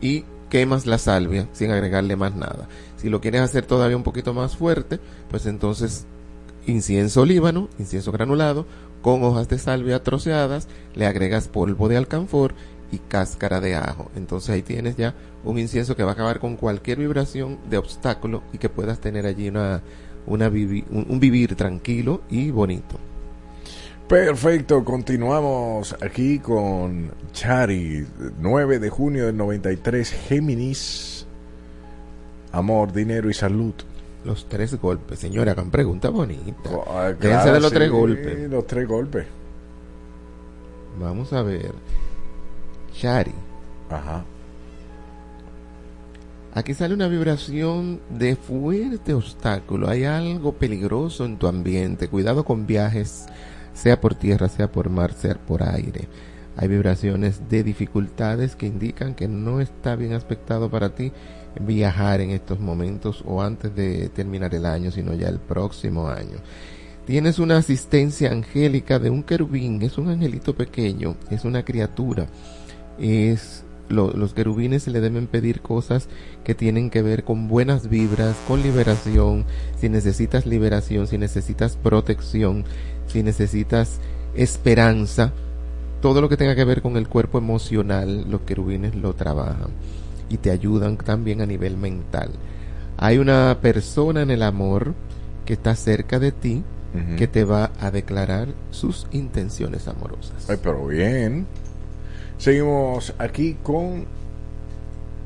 y 0.00 0.24
quemas 0.50 0.86
la 0.86 0.98
salvia 0.98 1.48
sin 1.52 1.70
agregarle 1.70 2.16
más 2.16 2.34
nada. 2.34 2.68
Si 2.96 3.08
lo 3.08 3.20
quieres 3.20 3.40
hacer 3.40 3.64
todavía 3.64 3.96
un 3.96 4.02
poquito 4.02 4.34
más 4.34 4.56
fuerte, 4.56 5.00
pues 5.30 5.46
entonces 5.46 6.06
incienso 6.66 7.24
líbano, 7.24 7.68
incienso 7.78 8.12
granulado, 8.12 8.66
con 9.00 9.24
hojas 9.24 9.48
de 9.48 9.58
salvia 9.58 10.02
troceadas, 10.02 10.68
le 10.94 11.06
agregas 11.06 11.48
polvo 11.48 11.88
de 11.88 11.96
alcanfor 11.96 12.54
y 12.92 12.98
cáscara 12.98 13.60
de 13.60 13.74
ajo. 13.74 14.10
Entonces 14.14 14.50
ahí 14.50 14.62
tienes 14.62 14.96
ya 14.96 15.14
un 15.42 15.58
incienso 15.58 15.96
que 15.96 16.04
va 16.04 16.10
a 16.10 16.12
acabar 16.14 16.38
con 16.38 16.56
cualquier 16.56 16.98
vibración 16.98 17.58
de 17.68 17.78
obstáculo 17.78 18.44
y 18.52 18.58
que 18.58 18.68
puedas 18.68 19.00
tener 19.00 19.26
allí 19.26 19.48
una, 19.48 19.82
una 20.26 20.48
un, 20.48 21.06
un 21.08 21.18
vivir 21.18 21.56
tranquilo 21.56 22.22
y 22.30 22.52
bonito. 22.52 23.00
Perfecto, 24.08 24.84
continuamos 24.84 25.96
aquí 26.02 26.38
con 26.38 27.10
Chari, 27.32 28.06
9 28.40 28.78
de 28.78 28.90
junio 28.90 29.24
del 29.26 29.36
93, 29.38 30.10
Géminis, 30.28 31.26
amor, 32.52 32.92
dinero 32.92 33.30
y 33.30 33.34
salud. 33.34 33.72
Los 34.24 34.48
tres 34.48 34.78
golpes, 34.78 35.18
señora, 35.18 35.52
hagan 35.52 35.70
pregunta 35.70 36.10
bonita. 36.10 36.70
Ah, 36.88 37.12
Déjense 37.18 37.52
de 37.52 37.60
los 37.60 37.72
tres 37.72 37.90
golpes. 37.90 38.50
Los 38.50 38.66
tres 38.66 38.86
golpes. 38.86 39.26
Vamos 41.00 41.32
a 41.32 41.42
ver. 41.42 41.72
Chari. 42.94 43.34
Ajá. 43.90 44.24
Aquí 46.54 46.74
sale 46.74 46.92
una 46.92 47.08
vibración 47.08 48.00
de 48.10 48.36
fuerte 48.36 49.14
obstáculo. 49.14 49.88
Hay 49.88 50.04
algo 50.04 50.52
peligroso 50.52 51.24
en 51.24 51.38
tu 51.38 51.46
ambiente. 51.46 52.08
Cuidado 52.08 52.44
con 52.44 52.66
viajes, 52.66 53.26
sea 53.72 54.00
por 54.00 54.14
tierra, 54.14 54.48
sea 54.48 54.70
por 54.70 54.90
mar, 54.90 55.14
sea 55.14 55.34
por 55.34 55.62
aire. 55.62 56.08
Hay 56.56 56.68
vibraciones 56.68 57.48
de 57.48 57.62
dificultades 57.62 58.56
que 58.56 58.66
indican 58.66 59.14
que 59.14 59.28
no 59.28 59.60
está 59.60 59.96
bien 59.96 60.12
aspectado 60.12 60.70
para 60.70 60.94
ti 60.94 61.10
viajar 61.58 62.20
en 62.20 62.30
estos 62.30 62.60
momentos 62.60 63.22
o 63.26 63.42
antes 63.42 63.74
de 63.74 64.10
terminar 64.10 64.54
el 64.54 64.66
año, 64.66 64.90
sino 64.90 65.14
ya 65.14 65.28
el 65.28 65.38
próximo 65.38 66.08
año. 66.08 66.36
Tienes 67.06 67.38
una 67.38 67.56
asistencia 67.56 68.30
angélica 68.30 68.98
de 68.98 69.10
un 69.10 69.22
querubín, 69.22 69.82
es 69.82 69.98
un 69.98 70.08
angelito 70.08 70.54
pequeño, 70.54 71.16
es 71.30 71.44
una 71.44 71.64
criatura. 71.64 72.28
Es 73.02 73.64
los 73.92 74.32
querubines 74.32 74.84
se 74.84 74.90
le 74.90 75.00
deben 75.00 75.26
pedir 75.26 75.60
cosas 75.60 76.08
que 76.44 76.54
tienen 76.54 76.90
que 76.90 77.02
ver 77.02 77.24
con 77.24 77.48
buenas 77.48 77.88
vibras, 77.88 78.34
con 78.48 78.62
liberación, 78.62 79.44
si 79.78 79.88
necesitas 79.88 80.46
liberación, 80.46 81.06
si 81.06 81.18
necesitas 81.18 81.76
protección, 81.76 82.64
si 83.06 83.22
necesitas 83.22 83.98
esperanza, 84.34 85.32
todo 86.00 86.20
lo 86.20 86.28
que 86.28 86.36
tenga 86.36 86.54
que 86.54 86.64
ver 86.64 86.82
con 86.82 86.96
el 86.96 87.08
cuerpo 87.08 87.38
emocional, 87.38 88.30
los 88.30 88.40
querubines 88.42 88.94
lo 88.94 89.14
trabajan 89.14 89.70
y 90.28 90.38
te 90.38 90.50
ayudan 90.50 90.96
también 90.96 91.42
a 91.42 91.46
nivel 91.46 91.76
mental. 91.76 92.30
Hay 92.96 93.18
una 93.18 93.58
persona 93.60 94.22
en 94.22 94.30
el 94.30 94.42
amor 94.42 94.94
que 95.44 95.52
está 95.52 95.76
cerca 95.76 96.18
de 96.18 96.32
ti 96.32 96.62
que 97.16 97.26
te 97.26 97.44
va 97.44 97.72
a 97.80 97.90
declarar 97.90 98.48
sus 98.70 99.06
intenciones 99.12 99.88
amorosas. 99.88 100.50
Ay, 100.50 100.58
pero 100.62 100.86
bien. 100.86 101.46
Seguimos 102.42 103.14
aquí 103.18 103.56
con 103.62 104.04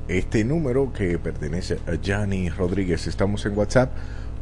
este 0.07 0.45
número 0.45 0.93
que 0.93 1.19
pertenece 1.19 1.79
a 1.87 1.95
Gianni 1.95 2.51
Rodríguez. 2.51 3.07
Estamos 3.07 3.47
en 3.47 3.57
WhatsApp. 3.57 3.91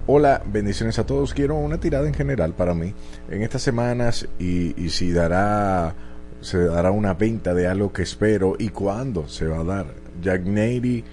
Hola, 0.08 0.42
bendiciones 0.44 0.98
a 0.98 1.06
todos. 1.06 1.34
Quiero 1.34 1.54
una 1.54 1.78
tirada 1.78 2.08
en 2.08 2.14
general 2.14 2.52
para 2.52 2.74
mí 2.74 2.92
en 3.30 3.42
estas 3.42 3.62
semanas 3.62 4.26
y, 4.40 4.74
y 4.76 4.90
si 4.90 5.12
dará 5.12 5.94
se 6.40 6.64
dará 6.64 6.90
una 6.90 7.14
venta 7.14 7.54
de 7.54 7.68
algo 7.68 7.92
que 7.92 8.02
espero 8.02 8.56
y 8.58 8.70
cuándo 8.70 9.28
se 9.28 9.46
va 9.46 9.60
a 9.60 9.64
dar. 9.64 9.86
Jack 10.20 10.44
Nady, 10.44 11.04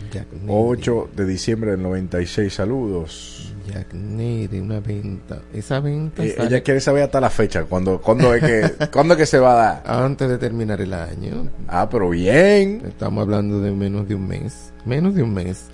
8 0.48 1.10
de 1.16 1.26
diciembre 1.28 1.70
del 1.70 1.84
96. 1.84 2.52
Saludos. 2.52 3.51
Jack 3.74 3.94
Nady, 3.94 4.60
una 4.60 4.80
venta. 4.80 5.42
Esa 5.54 5.80
venta. 5.80 6.24
Eh, 6.24 6.36
ella 6.38 6.62
quiere 6.62 6.80
saber 6.82 7.04
hasta 7.04 7.20
la 7.22 7.30
fecha. 7.30 7.64
¿Cuándo, 7.64 8.02
cuándo, 8.02 8.34
es 8.34 8.44
que, 8.44 8.88
¿Cuándo 8.92 9.14
es 9.14 9.20
que 9.20 9.26
se 9.26 9.40
va 9.40 9.54
a 9.54 9.56
dar? 9.56 9.84
Antes 9.86 10.30
de 10.30 10.38
terminar 10.38 10.82
el 10.82 10.94
año. 10.94 11.50
Ah, 11.68 11.88
pero 11.90 12.10
bien. 12.10 12.82
Estamos 12.86 13.22
hablando 13.22 13.60
de 13.62 13.72
menos 13.72 14.08
de 14.08 14.16
un 14.16 14.28
mes. 14.28 14.74
Menos 14.86 15.16
de 15.16 15.24
un 15.24 15.34
mes. 15.34 15.66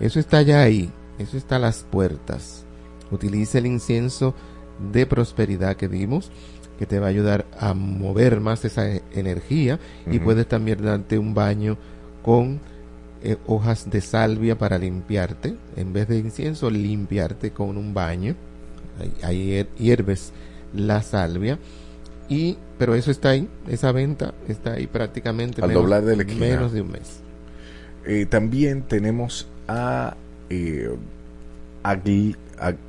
Eso 0.00 0.18
está 0.18 0.42
ya 0.42 0.62
ahí. 0.62 0.90
Eso 1.18 1.36
está 1.36 1.56
a 1.56 1.60
las 1.60 1.84
puertas. 1.84 2.64
Utilice 3.10 3.58
el 3.58 3.66
incienso 3.66 4.34
de 4.92 5.06
prosperidad 5.06 5.76
que 5.76 5.88
dimos 5.88 6.30
que 6.78 6.86
te 6.86 6.98
va 6.98 7.06
a 7.06 7.10
ayudar 7.10 7.46
a 7.58 7.74
mover 7.74 8.40
más 8.40 8.64
esa 8.64 8.88
e- 8.88 9.02
energía 9.12 9.78
y 10.10 10.18
puedes 10.18 10.48
también 10.48 10.82
darte 10.84 11.18
un 11.18 11.34
baño 11.34 11.78
con 12.22 12.60
eh, 13.24 13.36
hojas 13.46 13.90
de 13.90 14.00
salvia 14.00 14.56
para 14.56 14.78
limpiarte 14.78 15.56
en 15.76 15.92
vez 15.92 16.08
de 16.08 16.18
incienso 16.18 16.70
limpiarte 16.70 17.50
con 17.50 17.76
un 17.76 17.94
baño 17.94 18.36
ahí, 19.22 19.66
hierves 19.78 20.32
la 20.72 21.02
salvia 21.02 21.58
y 22.28 22.58
pero 22.78 22.94
eso 22.94 23.10
está 23.10 23.30
ahí 23.30 23.48
esa 23.68 23.90
venta 23.92 24.34
está 24.48 24.74
ahí 24.74 24.86
prácticamente 24.86 25.62
al 25.64 25.72
doblar 25.72 26.04
de 26.04 26.24
menos 26.24 26.72
de 26.72 26.82
un 26.82 26.92
mes 26.92 27.20
eh, 28.06 28.26
también 28.26 28.82
tenemos 28.82 29.48
a 29.66 30.16
eh, 30.50 30.94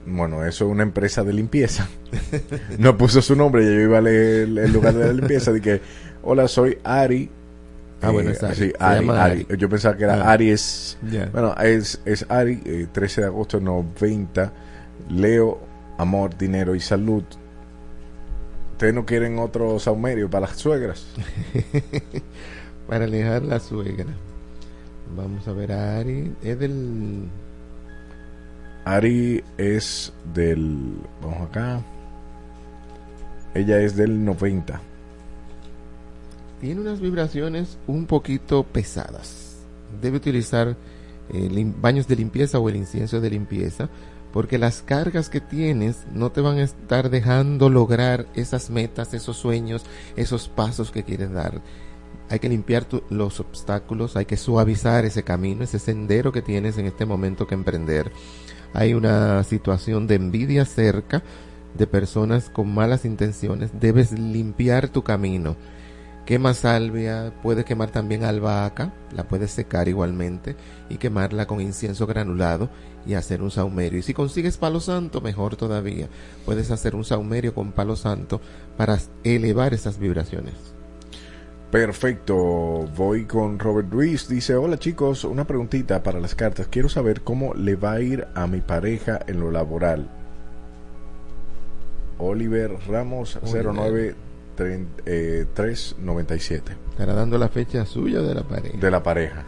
bueno, 0.05 0.45
eso 0.45 0.65
es 0.65 0.71
una 0.71 0.83
empresa 0.83 1.23
de 1.23 1.33
limpieza. 1.33 1.89
no 2.77 2.97
puso 2.97 3.21
su 3.21 3.35
nombre, 3.35 3.65
yo 3.65 3.71
iba 3.71 3.97
a 3.97 4.01
leer 4.01 4.43
el 4.43 4.71
lugar 4.71 4.93
de 4.93 5.07
la 5.07 5.13
limpieza. 5.13 5.51
de 5.51 5.61
que, 5.61 5.81
hola, 6.23 6.47
soy 6.47 6.77
Ari. 6.83 7.29
Ah, 8.05 8.11
bueno, 8.11 8.29
es 8.29 8.43
Ari. 8.43 8.73
Ari, 8.79 9.47
Yo 9.57 9.69
pensaba 9.69 9.97
que 9.97 10.03
era 10.03 10.23
ah. 10.23 10.31
Aries. 10.31 10.97
Bueno, 11.31 11.55
es, 11.55 12.01
es 12.05 12.25
Ari, 12.29 12.87
13 12.91 13.21
eh, 13.21 13.23
de 13.23 13.27
agosto 13.27 13.59
90. 13.59 14.53
Leo, 15.09 15.59
amor, 15.97 16.37
dinero 16.37 16.75
y 16.75 16.79
salud. 16.79 17.23
¿Ustedes 18.73 18.93
no 18.93 19.05
quieren 19.05 19.39
otro 19.39 19.79
saumerio 19.79 20.29
para 20.29 20.47
las 20.47 20.57
suegras? 20.57 21.07
para 22.87 23.05
alejar 23.05 23.43
la 23.43 23.59
suegra. 23.59 24.05
Vamos 25.15 25.47
a 25.47 25.53
ver 25.53 25.71
a 25.71 25.97
Ari. 25.97 26.33
Es 26.43 26.59
del 26.59 27.29
Ari 28.85 29.43
es 29.57 30.13
del. 30.33 30.99
Vamos 31.21 31.49
acá. 31.49 31.81
Ella 33.55 33.79
es 33.79 33.95
del 33.95 34.23
90. 34.23 34.79
Tiene 36.65 36.81
unas 36.81 36.99
vibraciones 36.99 37.77
un 37.85 38.07
poquito 38.07 38.63
pesadas. 38.63 39.59
Debe 40.01 40.17
utilizar 40.17 40.75
eh, 41.31 41.73
baños 41.79 42.07
de 42.07 42.15
limpieza 42.15 42.57
o 42.57 42.67
el 42.69 42.75
incienso 42.75 43.21
de 43.21 43.29
limpieza 43.29 43.87
porque 44.33 44.57
las 44.57 44.81
cargas 44.81 45.29
que 45.29 45.41
tienes 45.41 46.07
no 46.11 46.31
te 46.31 46.41
van 46.41 46.57
a 46.57 46.63
estar 46.63 47.11
dejando 47.11 47.69
lograr 47.69 48.25
esas 48.33 48.71
metas, 48.71 49.13
esos 49.13 49.37
sueños, 49.37 49.85
esos 50.15 50.49
pasos 50.49 50.89
que 50.89 51.03
quieres 51.03 51.31
dar. 51.31 51.61
Hay 52.31 52.39
que 52.39 52.49
limpiar 52.49 52.87
los 53.11 53.39
obstáculos, 53.39 54.15
hay 54.15 54.25
que 54.25 54.35
suavizar 54.35 55.05
ese 55.05 55.21
camino, 55.21 55.65
ese 55.65 55.77
sendero 55.77 56.31
que 56.31 56.41
tienes 56.41 56.79
en 56.79 56.87
este 56.87 57.05
momento 57.05 57.45
que 57.45 57.53
emprender 57.53 58.11
hay 58.73 58.95
una 58.95 59.43
situación 59.43 60.07
de 60.07 60.15
envidia 60.15 60.65
cerca 60.65 61.21
de 61.77 61.85
personas 61.85 62.49
con 62.49 62.73
malas 62.73 63.05
intenciones, 63.05 63.69
debes 63.79 64.11
limpiar 64.13 64.89
tu 64.89 65.03
camino. 65.03 65.55
Quema 66.25 66.55
salvia, 66.55 67.31
puedes 67.43 67.65
quemar 67.65 67.91
también 67.91 68.23
albahaca, 68.23 68.91
la 69.15 69.27
puedes 69.27 69.51
secar 69.51 69.87
igualmente 69.87 70.55
y 70.89 70.97
quemarla 70.97 71.45
con 71.45 71.61
incienso 71.61 72.07
granulado 72.07 72.67
y 73.05 73.13
hacer 73.13 73.43
un 73.43 73.51
saumerio. 73.51 73.99
Y 73.99 74.01
si 74.01 74.15
consigues 74.15 74.57
palo 74.57 74.79
santo, 74.79 75.21
mejor 75.21 75.55
todavía. 75.55 76.07
Puedes 76.43 76.71
hacer 76.71 76.95
un 76.95 77.05
saumerio 77.05 77.53
con 77.53 77.73
palo 77.73 77.95
santo 77.95 78.41
para 78.75 78.97
elevar 79.23 79.75
esas 79.75 79.99
vibraciones. 79.99 80.55
Perfecto, 81.69 82.35
voy 82.95 83.25
con 83.25 83.59
Robert 83.59 83.91
Ruiz. 83.91 84.27
Dice, 84.27 84.55
hola 84.55 84.79
chicos, 84.79 85.25
una 85.25 85.45
preguntita 85.45 86.01
para 86.01 86.19
las 86.19 86.33
cartas. 86.33 86.67
Quiero 86.67 86.89
saber 86.89 87.21
cómo 87.21 87.53
le 87.53 87.75
va 87.75 87.93
a 87.93 88.01
ir 88.01 88.27
a 88.33 88.47
mi 88.47 88.61
pareja 88.61 89.19
en 89.27 89.41
lo 89.41 89.51
laboral. 89.51 90.09
Oliver 92.17 92.77
Ramos 92.87 93.37
09397. 93.43 94.25
Eh, 94.57 95.45
Estará 95.55 97.13
dando 97.13 97.37
la 97.37 97.49
fecha 97.49 97.85
suya 97.85 98.21
de 98.21 98.35
la 98.35 98.43
pareja. 98.43 98.77
De 98.77 98.91
la 98.91 99.03
pareja. 99.03 99.45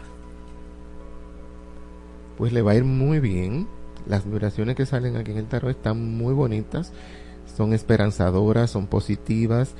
Pues 2.36 2.52
le 2.52 2.62
va 2.62 2.72
a 2.72 2.74
ir 2.74 2.84
muy 2.84 3.20
bien. 3.20 3.66
Las 4.06 4.24
vibraciones 4.24 4.76
que 4.76 4.86
salen 4.86 5.16
aquí 5.16 5.32
en 5.32 5.38
el 5.38 5.46
tarot 5.46 5.70
están 5.70 6.16
muy 6.16 6.34
bonitas. 6.34 6.92
Son 7.56 7.72
esperanzadoras, 7.72 8.70
son 8.70 8.86
positivas 8.86 9.74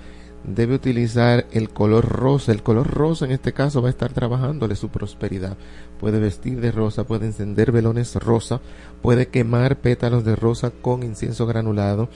debe 0.45 0.75
utilizar 0.75 1.47
el 1.53 1.71
color 1.71 2.09
rosa. 2.09 2.53
El 2.53 2.63
color 2.63 2.89
rosa 2.89 3.25
en 3.25 3.33
este 3.33 3.53
caso 3.53 3.83
va 3.83 3.89
a 3.89 3.91
estar 3.91 4.13
trabajándole 4.13 4.77
su 4.77 4.89
prosperidad. 4.89 5.57
Puede 6.01 6.21
vestir 6.21 6.61
de 6.61 6.73
rosa, 6.73 7.05
puede 7.05 7.27
encender 7.27 7.73
velones 7.73 8.15
rosa, 8.17 8.61
puede 9.03 9.29
quemar 9.29 9.77
pétalos 9.77 10.25
de 10.25 10.37
rosa 10.37 10.71
con 10.71 11.03
incienso 11.03 11.47
granulado 11.47 12.09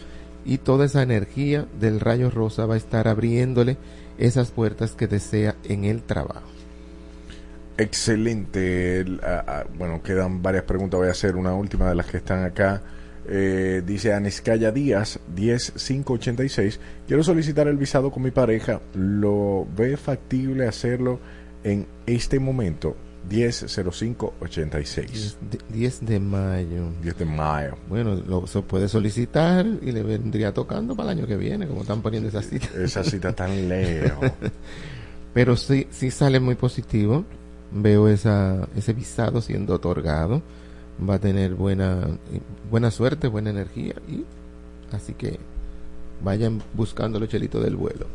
y 0.45 0.59
toda 0.59 0.87
esa 0.87 1.03
energía 1.03 1.67
del 1.81 2.01
rayo 2.01 2.31
rosa 2.31 2.67
va 2.67 2.75
a 2.75 2.79
estar 2.79 3.09
abriéndole 3.09 3.77
esas 4.19 4.51
puertas 4.51 4.93
que 4.93 5.07
desea 5.07 5.57
en 5.65 5.85
el 5.85 6.03
trabajo. 6.03 6.49
Excelente. 7.79 9.01
El, 9.01 9.21
bueno, 9.79 10.03
quedan 10.03 10.43
varias 10.43 10.65
preguntas. 10.65 10.99
Voy 10.99 11.09
a 11.09 11.13
hacer 11.13 11.37
una 11.37 11.55
última 11.55 11.89
de 11.89 11.95
las 11.95 12.07
que 12.07 12.19
están 12.19 12.45
acá. 12.45 12.83
Eh, 13.29 13.83
dice 13.87 14.13
Aniscaya 14.13 14.73
Díaz, 14.73 15.21
10586. 15.35 16.81
Quiero 17.07 17.23
solicitar 17.23 17.69
el 17.69 17.77
visado 17.77 18.11
con 18.11 18.23
mi 18.23 18.31
pareja. 18.31 18.81
¿Lo 18.95 19.67
ve 19.77 19.97
factible 19.97 20.67
hacerlo 20.67 21.21
en 21.65 21.87
este 22.07 22.39
momento? 22.41 22.97
100586. 23.29 25.11
10 25.11 25.39
de, 25.51 25.59
10 25.69 26.07
de 26.07 26.21
mayo. 26.21 26.89
10 27.03 27.19
de 27.19 27.25
mayo. 27.25 27.77
Bueno, 27.89 28.15
lo 28.15 28.47
se 28.47 28.63
puede 28.63 28.89
solicitar 28.89 29.65
y 29.67 29.93
le 29.93 30.03
vendría 30.03 30.53
tocando 30.53 30.97
para 30.97 31.13
el 31.13 31.19
año 31.19 31.27
que 31.27 31.37
viene, 31.37 31.67
como 31.67 31.83
están 31.83 32.03
poniendo 32.03 32.29
esa 32.29 32.43
cita. 32.43 32.69
Esa 32.77 33.05
cita 33.11 33.33
tan 33.33 33.69
lejos. 33.69 34.31
Pero 35.35 35.57
sí, 35.57 35.87
sí 35.91 36.11
sale 36.11 36.41
muy 36.41 36.57
positivo. 36.57 37.25
Veo 37.71 38.09
esa, 38.09 38.69
ese 38.77 38.93
visado 38.93 39.41
siendo 39.41 39.75
otorgado. 39.75 40.43
Va 41.09 41.15
a 41.15 41.19
tener 41.19 41.55
buena, 41.55 42.07
buena 42.71 42.91
suerte, 42.91 43.29
buena 43.29 43.51
energía. 43.51 43.95
y 44.09 44.25
Así 44.95 45.15
que 45.15 45.39
vayan 46.23 46.63
buscando 46.75 47.19
los 47.19 47.29
chelitos 47.29 47.65
del 47.65 47.77
vuelo. 47.77 48.07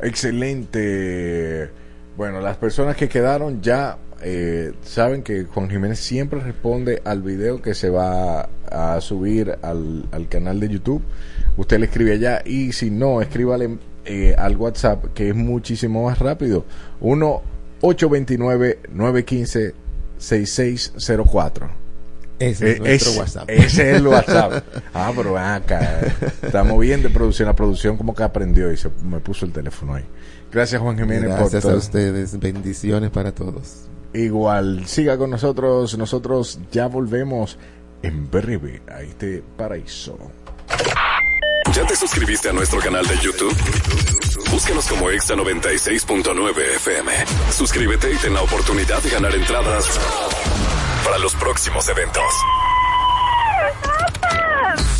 Excelente. 0.00 1.70
Bueno, 2.16 2.40
las 2.40 2.56
personas 2.56 2.96
que 2.96 3.08
quedaron 3.08 3.62
ya 3.62 3.98
eh, 4.22 4.72
saben 4.82 5.22
que 5.22 5.44
Juan 5.44 5.68
Jiménez 5.70 5.98
siempre 5.98 6.40
responde 6.40 7.02
al 7.04 7.22
video 7.22 7.60
que 7.62 7.74
se 7.74 7.90
va 7.90 8.48
a 8.70 9.00
subir 9.00 9.58
al, 9.62 10.06
al 10.12 10.28
canal 10.28 10.58
de 10.60 10.68
YouTube. 10.68 11.02
Usted 11.56 11.78
le 11.78 11.86
escribe 11.86 12.12
allá 12.12 12.42
y 12.44 12.72
si 12.72 12.90
no, 12.90 13.20
escríbale 13.22 13.78
eh, 14.04 14.34
al 14.38 14.56
WhatsApp 14.56 15.06
que 15.14 15.28
es 15.30 15.34
muchísimo 15.34 16.04
más 16.04 16.18
rápido. 16.18 16.64
1 17.00 17.42
829 17.82 18.78
915 18.92 19.74
6604. 20.18 21.70
Ese 22.38 22.70
es 22.72 22.76
Eh, 22.76 22.78
nuestro 22.80 23.10
ese- 23.10 23.18
WhatsApp. 23.20 23.44
Ese 23.50 23.90
es 23.90 23.96
el 23.98 24.06
WhatsApp. 24.08 24.64
Ah, 24.92 25.12
pero 25.16 25.38
acá. 25.38 26.00
Estamos 26.42 26.78
bien 26.80 27.02
de 27.02 27.08
producción. 27.10 27.46
La 27.48 27.56
producción 27.56 27.96
como 27.96 28.14
que 28.14 28.22
aprendió 28.22 28.70
y 28.72 28.76
se 28.76 28.90
me 29.04 29.20
puso 29.20 29.46
el 29.46 29.52
teléfono 29.52 29.94
ahí. 29.94 30.04
Gracias 30.52 30.80
Juan 30.80 30.96
Jiménez 30.98 31.30
por 31.30 31.38
Gracias 31.38 31.64
a 31.64 31.68
todo. 31.68 31.78
ustedes. 31.78 32.38
Bendiciones 32.38 33.10
para 33.10 33.32
todos. 33.32 33.88
Igual, 34.12 34.86
siga 34.86 35.18
con 35.18 35.30
nosotros. 35.30 35.96
Nosotros 35.98 36.58
ya 36.72 36.86
volvemos 36.88 37.58
en 38.02 38.30
breve 38.30 38.82
a 38.90 39.02
este 39.02 39.42
paraíso. 39.56 40.16
¿Ya 41.72 41.86
te 41.86 41.96
suscribiste 41.96 42.48
a 42.48 42.52
nuestro 42.52 42.78
canal 42.80 43.06
de 43.06 43.16
YouTube? 43.18 43.54
Búscanos 44.50 44.86
como 44.88 45.10
Exa 45.10 45.34
96.9 45.34 46.58
FM. 46.76 47.12
Suscríbete 47.50 48.12
y 48.12 48.16
ten 48.16 48.32
la 48.34 48.42
oportunidad 48.42 49.02
de 49.02 49.10
ganar 49.10 49.34
entradas 49.34 49.98
para 51.04 51.18
los 51.18 51.34
próximos 51.34 51.86
eventos. 51.88 52.22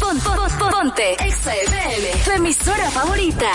Pon- 0.01 0.19
pon- 0.21 0.37
pon- 0.59 0.71
ponte 0.71 1.13
Exa 1.27 1.55
FM, 1.55 2.11
tu 2.25 2.31
emisora 2.33 2.91
favorita. 2.91 3.51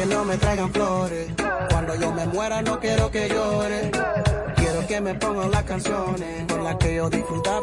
Que 0.00 0.06
no 0.06 0.24
me 0.24 0.36
traigan 0.38 0.72
flores. 0.72 1.28
Cuando 1.70 1.94
yo 1.94 2.12
me 2.12 2.26
muera 2.26 2.62
no 2.62 2.80
quiero 2.80 3.10
que 3.10 3.28
llore. 3.28 3.90
Quiero 4.56 4.86
que 4.86 5.00
me 5.00 5.14
pongan 5.14 5.50
las 5.50 5.62
canciones 5.64 6.46
con 6.48 6.64
las 6.64 6.76
que 6.76 6.94
yo 6.94 7.10
disfrutaba. 7.10 7.60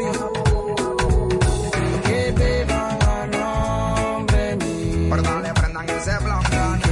Que 2.06 2.34
vivan 2.38 3.00
a 3.02 3.28
nombre 3.28 4.56
mío. 4.58 5.10
Perdón, 5.10 5.44
le 5.44 5.54
prendan 5.54 5.90
ese 5.90 6.18
blog. 6.20 6.87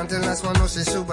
Levanten 0.00 0.26
las 0.30 0.42
manos 0.42 0.78
y 0.78 0.84
suban 0.84 1.09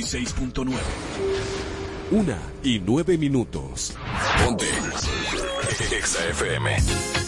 96.9. 0.00 0.78
Una 2.12 2.38
y 2.64 2.80
nueve 2.80 3.18
minutos. 3.18 3.94
Ponte. 4.44 4.66
XFM. 6.02 7.19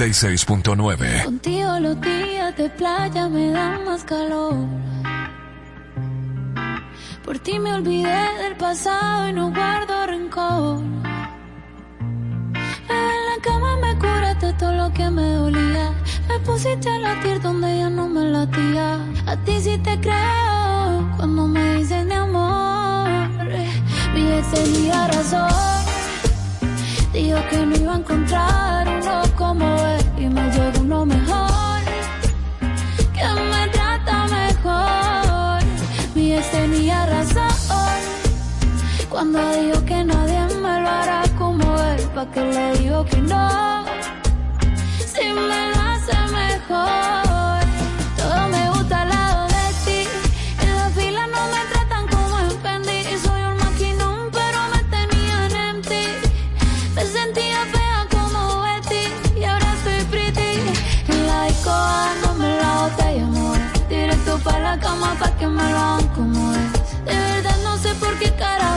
96.9. 0.00 1.24
Contigo 1.24 1.78
los 1.78 2.00
días 2.00 2.56
de 2.56 2.70
playa 2.70 3.28
me 3.28 3.50
dan 3.50 3.84
más 3.84 4.02
calor. 4.02 4.54
Por 7.22 7.38
ti 7.40 7.58
me 7.58 7.74
olvidé 7.74 8.24
del 8.42 8.56
pasado 8.56 9.28
y 9.28 9.34
no 9.34 9.52
guardo 9.52 10.06
rencor. 10.06 10.80
En 12.88 13.18
la 13.28 13.42
cama 13.42 13.76
me 13.76 13.94
curaste 13.98 14.54
todo 14.54 14.72
lo 14.72 14.90
que 14.94 15.10
me 15.10 15.34
dolía. 15.34 15.92
Me 16.28 16.38
pusiste 16.46 16.88
a 16.88 16.98
latir 16.98 17.38
donde 17.42 17.76
ya 17.76 17.90
no 17.90 18.08
me 18.08 18.24
latía. 18.24 19.04
A 19.26 19.36
ti 19.44 19.60
sí 19.60 19.76
te 19.84 20.00
creo 20.00 21.12
cuando 21.18 21.46
me 21.46 21.74
dicen 21.74 22.08
de 22.08 22.14
amor. 22.14 23.06
Mi 24.14 24.32
ex 24.32 24.50
tenía 24.50 25.08
razón. 25.08 25.50
Dijo 27.12 27.38
que 27.50 27.66
no 27.66 27.76
iba 27.76 27.89
Cuando 39.20 39.52
digo 39.52 39.84
que 39.84 40.02
nadie 40.02 40.46
me 40.62 40.80
lo 40.80 40.88
hará 40.88 41.22
como 41.36 41.62
él, 41.78 42.00
¿pa' 42.14 42.24
que 42.30 42.40
le 42.40 42.78
digo 42.78 43.04
que 43.04 43.18
no? 43.18 43.84
Si 45.12 45.24
me 45.26 45.58
lo 45.72 45.78
hace 45.88 46.16
mejor. 46.32 47.60
Todo 48.16 48.48
me 48.48 48.70
gusta 48.70 49.02
al 49.02 49.10
lado 49.10 49.46
de 49.46 49.66
ti. 49.84 50.08
En 50.62 50.74
la 50.74 50.88
fila 50.96 51.26
no 51.26 51.42
me 51.52 51.60
tratan 51.70 52.08
como 52.08 52.38
en 52.38 52.50
Fendi. 52.62 52.98
Soy 53.22 53.42
un 53.42 53.56
maquinón, 53.58 54.30
pero 54.32 54.58
me 54.72 54.82
tenían 54.84 55.52
en 55.68 55.82
ti. 55.82 56.04
Me 56.94 57.04
sentía 57.04 57.60
fea 57.74 58.06
como 58.10 58.62
Betty 58.62 59.04
y 59.38 59.44
ahora 59.44 59.74
soy 59.84 60.02
pretty. 60.04 60.62
En 61.08 61.26
la 61.26 61.44
disco 61.44 61.68
dándome 61.68 62.58
amor. 63.22 63.58
Directo 63.86 64.38
pa' 64.38 64.58
la 64.60 64.78
cama 64.78 65.14
pa' 65.20 65.36
que 65.36 65.46
me 65.46 65.70
lo 65.72 65.78
hagan 65.78 66.08
como 66.16 66.54
es. 66.54 66.72
De 67.04 67.14
verdad 67.14 67.58
no 67.62 67.76
sé 67.76 67.94
por 67.96 68.18
qué 68.18 68.32
carajo 68.32 68.70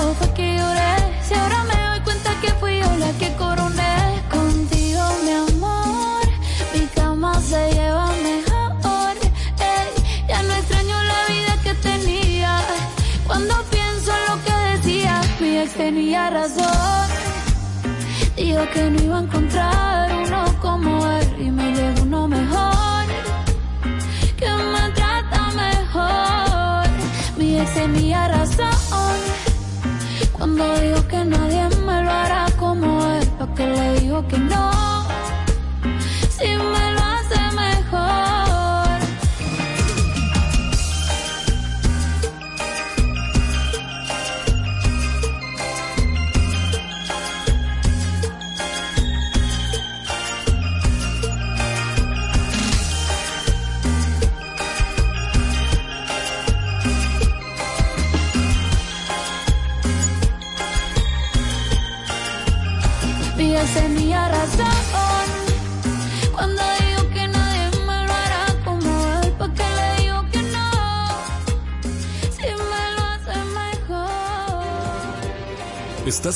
que 18.71 18.89
no 18.89 19.01
iba 19.01 19.17
a 19.17 19.21
encontrar. 19.21 20.12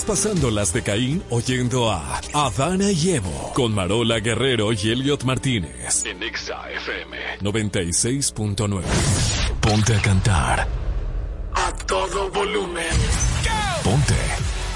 Estás 0.08 0.26
pasando 0.26 0.52
las 0.52 0.72
de 0.72 0.84
Caín 0.84 1.22
oyendo 1.30 1.92
a 1.92 2.22
Adana 2.34 2.90
y 2.92 3.10
Evo 3.10 3.52
con 3.54 3.74
Marola 3.76 4.22
Guerrero 4.22 4.72
y 4.72 4.90
Elliot 4.90 5.26
Martínez 5.26 6.06
en 6.06 6.24
Exa 6.24 6.64
FM 6.72 7.40
96.9. 7.42 8.84
Ponte 9.60 9.96
a 9.96 10.02
cantar 10.02 10.66
a 11.54 11.72
todo 11.86 12.32
volumen. 12.32 12.86
Ponte 13.84 14.16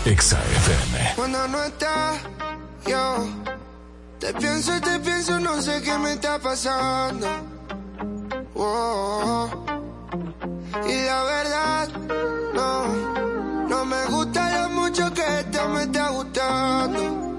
Exa 0.04 0.38
FM. 0.38 1.14
Cuando 1.16 1.48
no 1.48 1.64
estás, 1.64 2.20
yo 2.86 3.26
te 4.20 4.34
pienso 4.34 4.76
y 4.76 4.82
te 4.82 5.00
pienso, 5.00 5.40
no 5.40 5.62
sé 5.62 5.82
qué 5.82 5.98
me 5.98 6.12
está 6.12 6.40
pasando. 6.40 7.28
Oh, 8.56 9.50
y 10.86 11.06
la 11.06 11.24
verdad, 11.24 11.90
no, 12.54 13.68
no 13.70 13.86
me 13.86 14.06
gusta 14.08 14.51
mucho 14.92 15.14
que 15.14 15.40
esto 15.40 15.70
me 15.70 15.84
está 15.84 16.10
gustando. 16.10 17.38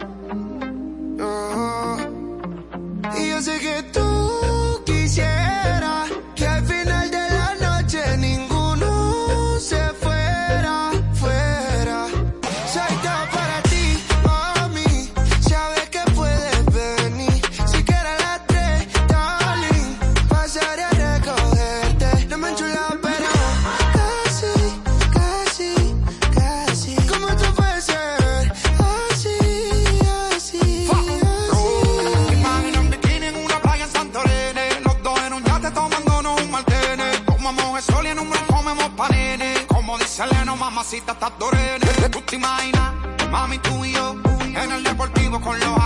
No. 1.18 1.96
Y 3.18 3.28
yo 3.28 3.42
sé 3.42 3.58
que 3.58 3.82
tú 3.92 4.11
mamacita, 40.82 41.12
estás 41.12 41.32
dorene 41.38 42.08
Tú 42.10 42.20
te 42.22 42.36
imaginas, 42.36 42.92
mami, 43.30 43.58
tú 43.58 43.84
y 43.84 43.92
yo 43.92 44.16
En 44.40 44.72
el 44.72 44.82
deportivo 44.82 45.40
con 45.40 45.58
los 45.60 45.81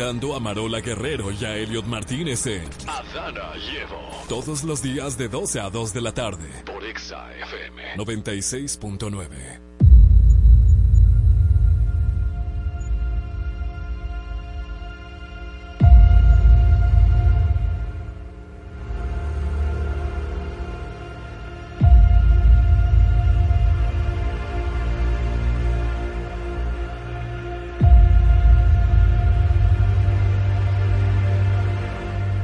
Aguantando 0.00 0.34
a 0.34 0.40
Marola 0.40 0.80
Guerrero 0.80 1.30
y 1.30 1.44
a 1.44 1.58
Elliot 1.58 1.84
Martínez 1.84 2.46
en 2.46 2.64
Adana 2.86 3.52
y 3.54 3.76
Evo. 3.76 4.00
Todos 4.30 4.64
los 4.64 4.80
días 4.80 5.18
de 5.18 5.28
12 5.28 5.60
a 5.60 5.68
2 5.68 5.92
de 5.92 6.00
la 6.00 6.12
tarde 6.12 6.48
por 6.64 6.82
Exa 6.86 7.30
FM 7.34 7.96
96.9. 7.96 9.28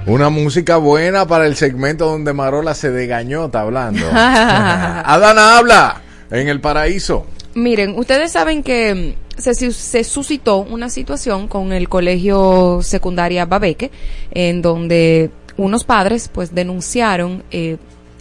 Una 0.06 0.30
música 0.30 0.76
buena 0.76 1.26
para 1.26 1.46
el 1.46 1.56
segmento 1.56 2.06
donde 2.06 2.32
Marola 2.32 2.74
se 2.74 2.92
degañó, 2.92 3.46
está 3.46 3.62
hablando. 3.62 4.06
Adana 4.12 5.58
habla 5.58 6.00
en 6.30 6.48
el 6.48 6.60
paraíso. 6.60 7.26
Miren, 7.54 7.98
ustedes 7.98 8.30
saben 8.30 8.62
que 8.62 9.16
mm, 9.36 9.40
se, 9.40 9.72
se 9.72 10.04
suscitó 10.04 10.58
una 10.58 10.90
situación 10.90 11.48
con 11.48 11.72
el 11.72 11.88
colegio 11.88 12.80
secundaria 12.82 13.46
Babeque, 13.46 13.90
en 14.30 14.62
donde 14.62 15.30
unos 15.56 15.82
padres 15.82 16.30
pues 16.32 16.54
denunciaron 16.54 17.42
eh, 17.50 17.78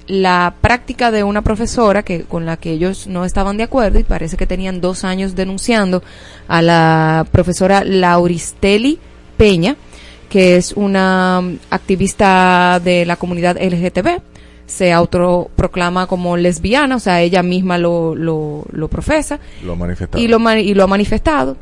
la 0.07 0.55
práctica 0.61 1.11
de 1.11 1.23
una 1.23 1.43
profesora 1.43 2.01
que 2.01 2.23
con 2.23 2.47
la 2.47 2.57
que 2.57 2.71
ellos 2.71 3.05
no 3.05 3.25
estaban 3.25 3.57
de 3.57 3.63
acuerdo 3.63 3.99
y 3.99 4.03
parece 4.03 4.37
que 4.37 4.47
tenían 4.47 4.81
dos 4.81 5.03
años 5.03 5.35
denunciando 5.35 6.01
a 6.47 6.61
la 6.63 7.27
profesora 7.31 7.83
Lauristeli 7.83 8.99
Peña, 9.37 9.75
que 10.35 10.57
es 10.57 10.73
una 10.73 11.41
activista 11.69 12.81
de 12.83 13.05
la 13.05 13.15
comunidad 13.15 13.55
LGTB 13.57 14.19
se 14.65 14.91
autoproclama 14.91 16.07
como 16.07 16.35
lesbiana, 16.35 16.97
o 16.97 16.99
sea, 16.99 17.21
ella 17.21 17.41
misma 17.41 17.77
lo, 17.77 18.15
lo, 18.15 18.65
lo 18.69 18.89
profesa 18.89 19.39
Lo 19.63 19.77
manifestado. 19.77 20.21
y 20.21 20.27
lo, 20.27 20.39
ma- 20.39 20.59
y 20.59 20.73
lo 20.73 20.83
ha 20.83 20.87
manifestado. 20.87 21.55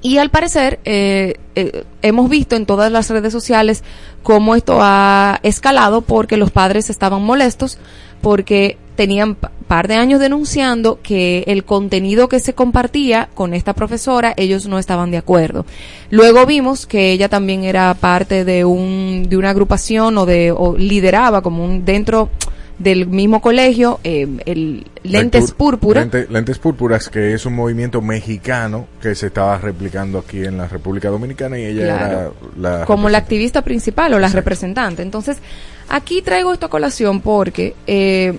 Y 0.00 0.16
al 0.16 0.30
parecer, 0.30 0.78
eh, 0.86 1.34
eh, 1.54 1.84
hemos 2.00 2.30
visto 2.30 2.56
en 2.56 2.64
todas 2.64 2.90
las 2.90 3.10
redes 3.10 3.30
sociales 3.32 3.84
cómo 4.22 4.54
esto 4.54 4.78
ha 4.80 5.38
escalado 5.42 6.00
porque 6.00 6.38
los 6.38 6.50
padres 6.50 6.88
estaban 6.88 7.22
molestos 7.22 7.76
porque 8.22 8.78
tenían 8.98 9.36
pa- 9.36 9.52
par 9.68 9.86
de 9.86 9.94
años 9.94 10.18
denunciando 10.20 10.98
que 11.02 11.44
el 11.46 11.62
contenido 11.64 12.28
que 12.28 12.40
se 12.40 12.52
compartía 12.52 13.28
con 13.34 13.54
esta 13.54 13.72
profesora 13.72 14.34
ellos 14.36 14.66
no 14.66 14.78
estaban 14.78 15.10
de 15.12 15.18
acuerdo. 15.18 15.64
Luego 16.10 16.44
vimos 16.46 16.84
que 16.86 17.12
ella 17.12 17.28
también 17.28 17.62
era 17.64 17.94
parte 17.94 18.44
de 18.44 18.64
un 18.64 19.26
de 19.28 19.36
una 19.36 19.50
agrupación 19.50 20.18
o 20.18 20.26
de 20.26 20.50
o 20.52 20.76
lideraba 20.76 21.42
como 21.42 21.64
un 21.64 21.84
dentro 21.84 22.28
del 22.78 23.06
mismo 23.08 23.40
colegio 23.40 23.98
eh, 24.04 24.28
el 24.46 24.86
lentes 25.02 25.50
púrpura 25.50 26.00
Lente- 26.04 26.28
lentes 26.30 26.58
púrpuras, 26.60 27.08
que 27.08 27.34
es 27.34 27.44
un 27.44 27.54
movimiento 27.54 28.00
mexicano 28.00 28.86
que 29.02 29.14
se 29.16 29.26
estaba 29.28 29.58
replicando 29.58 30.18
aquí 30.18 30.44
en 30.44 30.56
la 30.58 30.68
República 30.68 31.08
Dominicana 31.08 31.58
y 31.58 31.64
ella 31.66 31.84
Claro. 31.84 32.06
era 32.06 32.30
la 32.78 32.84
como 32.84 33.08
la 33.08 33.18
activista 33.18 33.62
principal 33.62 34.14
o 34.14 34.18
la 34.20 34.28
representante. 34.28 35.02
Entonces, 35.02 35.38
aquí 35.88 36.22
traigo 36.22 36.52
esto 36.52 36.66
a 36.66 36.70
colación 36.70 37.20
porque 37.20 37.74
eh, 37.88 38.38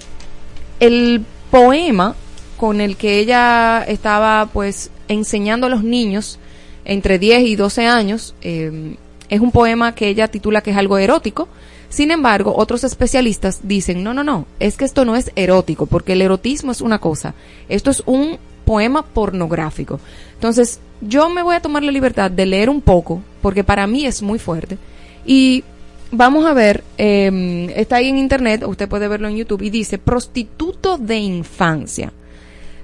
el 0.80 1.24
poema 1.52 2.16
con 2.58 2.82
el 2.82 2.98
que 2.98 3.20
ella 3.20 3.84
estaba 3.84 4.50
pues 4.52 4.92
enseñando 5.08 5.68
a 5.68 5.70
los 5.70 5.84
niños 5.84 6.40
entre 6.86 7.20
10 7.20 7.44
y 7.44 7.56
12 7.56 7.88
años 7.88 8.36
eh, 8.42 8.96
es 9.30 9.40
un 9.40 9.52
poema 9.52 9.94
que 9.94 10.08
ella 10.08 10.28
titula 10.28 10.62
que 10.62 10.72
es 10.72 10.78
algo 10.78 10.98
erótico. 10.98 11.48
Sin 11.90 12.12
embargo, 12.12 12.54
otros 12.56 12.84
especialistas 12.84 13.62
dicen, 13.64 14.04
no, 14.04 14.14
no, 14.14 14.24
no, 14.24 14.46
es 14.60 14.78
que 14.78 14.86
esto 14.86 15.06
no 15.06 15.16
es 15.16 15.32
erótico, 15.36 15.88
porque 15.88 16.14
el 16.14 16.22
erotismo 16.22 16.72
es 16.72 16.82
una 16.82 17.00
cosa, 17.00 17.34
esto 17.68 17.90
es 17.90 18.04
un 18.06 18.38
poema 18.64 19.04
pornográfico. 19.04 20.00
Entonces, 20.36 20.80
yo 21.02 21.30
me 21.30 21.42
voy 21.42 21.56
a 21.56 21.62
tomar 21.62 21.82
la 21.82 21.92
libertad 21.92 22.30
de 22.30 22.46
leer 22.46 22.70
un 22.70 22.82
poco, 22.82 23.24
porque 23.42 23.64
para 23.64 23.88
mí 23.88 24.06
es 24.06 24.22
muy 24.22 24.38
fuerte, 24.38 24.78
y 25.26 25.64
vamos 26.12 26.46
a 26.46 26.54
ver, 26.54 26.84
eh, 26.98 27.72
está 27.76 27.98
ahí 27.98 28.08
en 28.10 28.18
internet, 28.18 28.64
usted 28.66 28.88
puede 28.90 29.08
verlo 29.08 29.28
en 29.28 29.36
YouTube, 29.38 29.62
y 29.62 29.70
dice, 29.70 29.98
prostituto 29.98 30.98
de 30.98 31.18
infancia. 31.18 32.12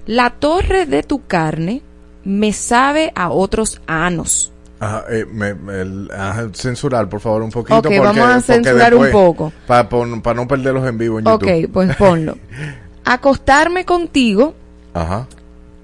La 0.06 0.30
torre 0.32 0.86
de 0.86 1.04
tu 1.04 1.26
carne 1.26 1.82
me 2.24 2.54
sabe 2.54 3.12
a 3.16 3.30
otros 3.32 3.82
anos. 3.88 4.52
Ajá, 4.80 5.06
eh, 5.10 5.26
me- 5.32 5.54
me- 5.56 5.82
el- 5.82 6.10
ajá, 6.12 6.50
censurar, 6.54 7.08
por 7.10 7.22
favor, 7.22 7.42
un 7.44 7.50
poquito. 7.52 7.78
Ok, 7.80 7.88
vamos 8.00 8.26
a 8.26 8.42
censurar 8.42 8.94
un 8.94 9.10
poco. 9.12 9.52
Para 9.66 9.88
no 10.36 10.48
perderlos 10.48 10.88
en 10.88 10.98
vivo 10.98 11.20
en 11.20 11.28
Ok, 11.28 11.46
YouTube. 11.46 11.72
pues 11.72 11.96
ponlo. 11.96 12.38
Acostarme 13.06 13.86
contigo, 13.86 14.54
Ajá. 14.94 15.28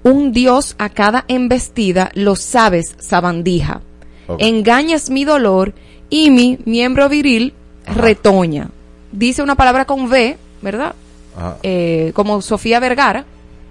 un 0.02 0.32
dios 0.32 0.74
a 0.78 0.88
cada 0.90 1.24
embestida, 1.28 2.10
lo 2.14 2.36
sabes, 2.36 2.94
sabandija. 2.98 3.80
Ok. 4.26 4.40
Engañas 4.42 5.08
mi 5.10 5.24
dolor 5.24 5.74
y 6.12 6.30
mi 6.30 6.58
miembro 6.66 7.08
viril 7.08 7.54
retoña. 7.86 8.68
Dice 9.12 9.42
una 9.42 9.54
palabra 9.54 9.86
con 9.86 10.10
V, 10.10 10.36
¿verdad? 10.60 10.94
Ajá. 11.34 11.56
Eh, 11.62 12.12
como 12.14 12.42
Sofía 12.42 12.80
Vergara. 12.80 13.24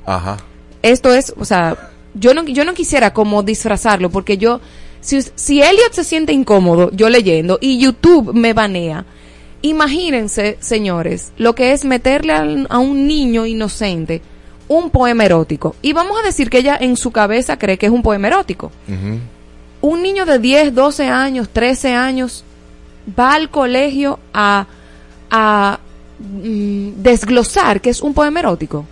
Ajá. 0.08 0.38
Esto 0.82 1.14
es, 1.14 1.32
o 1.38 1.46
sea, 1.46 1.92
yo 2.16 2.34
no, 2.34 2.44
yo 2.46 2.66
no 2.66 2.74
quisiera 2.74 3.14
como 3.14 3.44
disfrazarlo 3.44 4.10
porque 4.10 4.40
yo, 4.40 4.60
si, 5.02 5.22
si 5.36 5.62
Elliot 5.62 5.94
se 5.94 6.04
siente 6.04 6.34
incómodo 6.34 6.90
yo 6.94 7.10
leyendo 7.10 7.60
y 7.62 7.78
YouTube 7.78 8.34
me 8.34 8.54
banea, 8.54 9.06
imagínense, 9.62 10.58
señores, 10.62 11.34
lo 11.38 11.54
que 11.54 11.74
es 11.74 11.86
meterle 11.86 12.34
a 12.70 12.80
un 12.80 13.06
niño 13.06 13.46
inocente 13.46 14.24
un 14.68 14.90
poema 14.90 15.26
erótico. 15.26 15.76
Y 15.84 15.94
vamos 15.94 16.18
a 16.20 16.26
decir 16.26 16.50
que 16.50 16.58
ella 16.58 16.76
en 16.82 16.98
su 16.98 17.12
cabeza 17.12 17.60
cree 17.60 17.78
que 17.78 17.86
es 17.86 17.92
un 17.92 18.02
poema 18.02 18.30
erótico. 18.30 18.72
Un 19.82 20.04
niño 20.04 20.26
de 20.26 20.40
10, 20.40 20.76
12 20.76 21.08
años, 21.08 21.50
13 21.52 21.94
años 21.94 22.44
va 23.20 23.34
al 23.34 23.50
colegio 23.50 24.20
a, 24.34 24.68
a 25.30 25.80
mm, 26.20 27.02
desglosar 27.02 27.82
que 27.82 27.90
es 27.90 28.02
un 28.02 28.14
poema 28.14 28.40
erótico. 28.40 28.86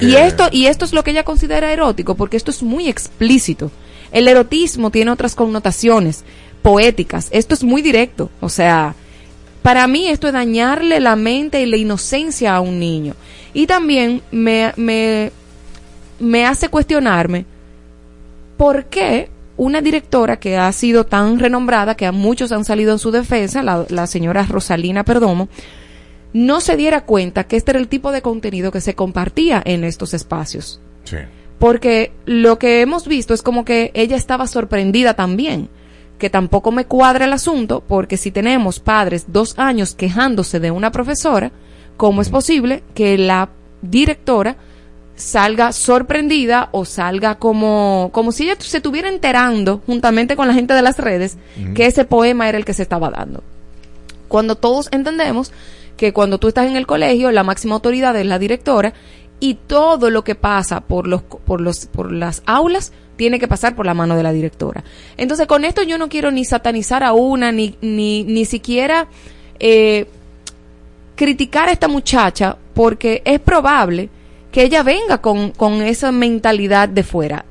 Y 0.00 0.16
esto, 0.16 0.48
y 0.50 0.66
esto 0.66 0.84
es 0.84 0.92
lo 0.92 1.04
que 1.04 1.12
ella 1.12 1.24
considera 1.24 1.72
erótico, 1.72 2.16
porque 2.16 2.36
esto 2.36 2.50
es 2.50 2.62
muy 2.62 2.88
explícito. 2.88 3.70
El 4.10 4.26
erotismo 4.26 4.90
tiene 4.90 5.12
otras 5.12 5.34
connotaciones 5.34 6.24
poéticas. 6.62 7.28
Esto 7.30 7.54
es 7.54 7.62
muy 7.62 7.82
directo. 7.82 8.30
O 8.40 8.48
sea, 8.48 8.94
para 9.62 9.86
mí 9.86 10.08
esto 10.08 10.26
es 10.26 10.32
dañarle 10.32 10.98
la 11.00 11.14
mente 11.14 11.60
y 11.60 11.66
la 11.66 11.76
inocencia 11.76 12.56
a 12.56 12.60
un 12.60 12.80
niño. 12.80 13.14
Y 13.52 13.66
también 13.66 14.22
me, 14.32 14.72
me, 14.76 15.30
me 16.18 16.46
hace 16.46 16.68
cuestionarme 16.68 17.44
por 18.56 18.86
qué 18.86 19.28
una 19.56 19.80
directora 19.80 20.38
que 20.38 20.56
ha 20.56 20.70
sido 20.72 21.04
tan 21.04 21.38
renombrada, 21.38 21.96
que 21.96 22.06
a 22.06 22.12
muchos 22.12 22.52
han 22.52 22.64
salido 22.64 22.92
en 22.92 22.98
su 22.98 23.10
defensa, 23.10 23.62
la, 23.62 23.86
la 23.88 24.06
señora 24.06 24.44
Rosalina 24.44 25.04
Perdomo, 25.04 25.48
no 26.32 26.60
se 26.60 26.76
diera 26.76 27.04
cuenta 27.04 27.44
que 27.44 27.56
este 27.56 27.72
era 27.72 27.80
el 27.80 27.88
tipo 27.88 28.12
de 28.12 28.22
contenido 28.22 28.70
que 28.70 28.80
se 28.80 28.94
compartía 28.94 29.62
en 29.64 29.84
estos 29.84 30.12
espacios. 30.12 30.80
Sí. 31.04 31.16
Porque 31.58 32.12
lo 32.26 32.58
que 32.58 32.82
hemos 32.82 33.08
visto 33.08 33.32
es 33.32 33.42
como 33.42 33.64
que 33.64 33.90
ella 33.94 34.16
estaba 34.16 34.46
sorprendida 34.46 35.14
también, 35.14 35.70
que 36.18 36.28
tampoco 36.28 36.72
me 36.72 36.84
cuadra 36.84 37.24
el 37.24 37.32
asunto, 37.32 37.82
porque 37.86 38.16
si 38.16 38.30
tenemos 38.30 38.80
padres 38.80 39.26
dos 39.28 39.58
años 39.58 39.94
quejándose 39.94 40.60
de 40.60 40.70
una 40.70 40.92
profesora, 40.92 41.52
¿cómo 41.96 42.20
es 42.20 42.28
posible 42.28 42.82
que 42.94 43.16
la 43.16 43.48
directora 43.80 44.56
salga 45.16 45.72
sorprendida 45.72 46.68
o 46.72 46.84
salga 46.84 47.36
como, 47.36 48.10
como 48.12 48.32
si 48.32 48.44
ella 48.44 48.56
se 48.58 48.76
estuviera 48.76 49.08
enterando, 49.08 49.82
juntamente 49.86 50.36
con 50.36 50.46
la 50.46 50.54
gente 50.54 50.74
de 50.74 50.82
las 50.82 50.98
redes, 50.98 51.36
que 51.74 51.86
ese 51.86 52.04
poema 52.04 52.48
era 52.48 52.58
el 52.58 52.64
que 52.64 52.74
se 52.74 52.82
estaba 52.82 53.10
dando? 53.10 53.42
Cuando 54.28 54.56
todos 54.56 54.88
entendemos 54.92 55.52
que 55.96 56.12
cuando 56.12 56.38
tú 56.38 56.48
estás 56.48 56.66
en 56.66 56.76
el 56.76 56.86
colegio, 56.86 57.32
la 57.32 57.42
máxima 57.42 57.74
autoridad 57.74 58.14
es 58.16 58.26
la 58.26 58.38
directora 58.38 58.92
y 59.40 59.54
todo 59.54 60.10
lo 60.10 60.24
que 60.24 60.34
pasa 60.34 60.80
por 60.80 61.06
los 61.06 61.22
por 61.22 61.60
los 61.60 61.86
por 61.86 62.12
las 62.12 62.42
aulas 62.46 62.92
tiene 63.16 63.38
que 63.38 63.48
pasar 63.48 63.74
por 63.74 63.86
la 63.86 63.94
mano 63.94 64.16
de 64.16 64.22
la 64.22 64.32
directora. 64.32 64.84
Entonces, 65.16 65.46
con 65.46 65.64
esto 65.64 65.82
yo 65.82 65.96
no 65.96 66.08
quiero 66.08 66.30
ni 66.30 66.44
satanizar 66.44 67.02
a 67.02 67.12
una 67.12 67.52
ni 67.52 67.76
ni 67.80 68.24
ni 68.24 68.44
siquiera 68.44 69.08
eh, 69.58 70.06
criticar 71.14 71.68
a 71.68 71.72
esta 71.72 71.88
muchacha 71.88 72.56
porque 72.74 73.22
es 73.24 73.40
probable 73.40 74.10
que 74.56 74.62
ella 74.62 74.82
venga 74.82 75.18
con, 75.20 75.50
con 75.50 75.82
esa 75.82 76.12
mentalidad 76.12 76.88
de 76.88 77.02
fuera. 77.02 77.44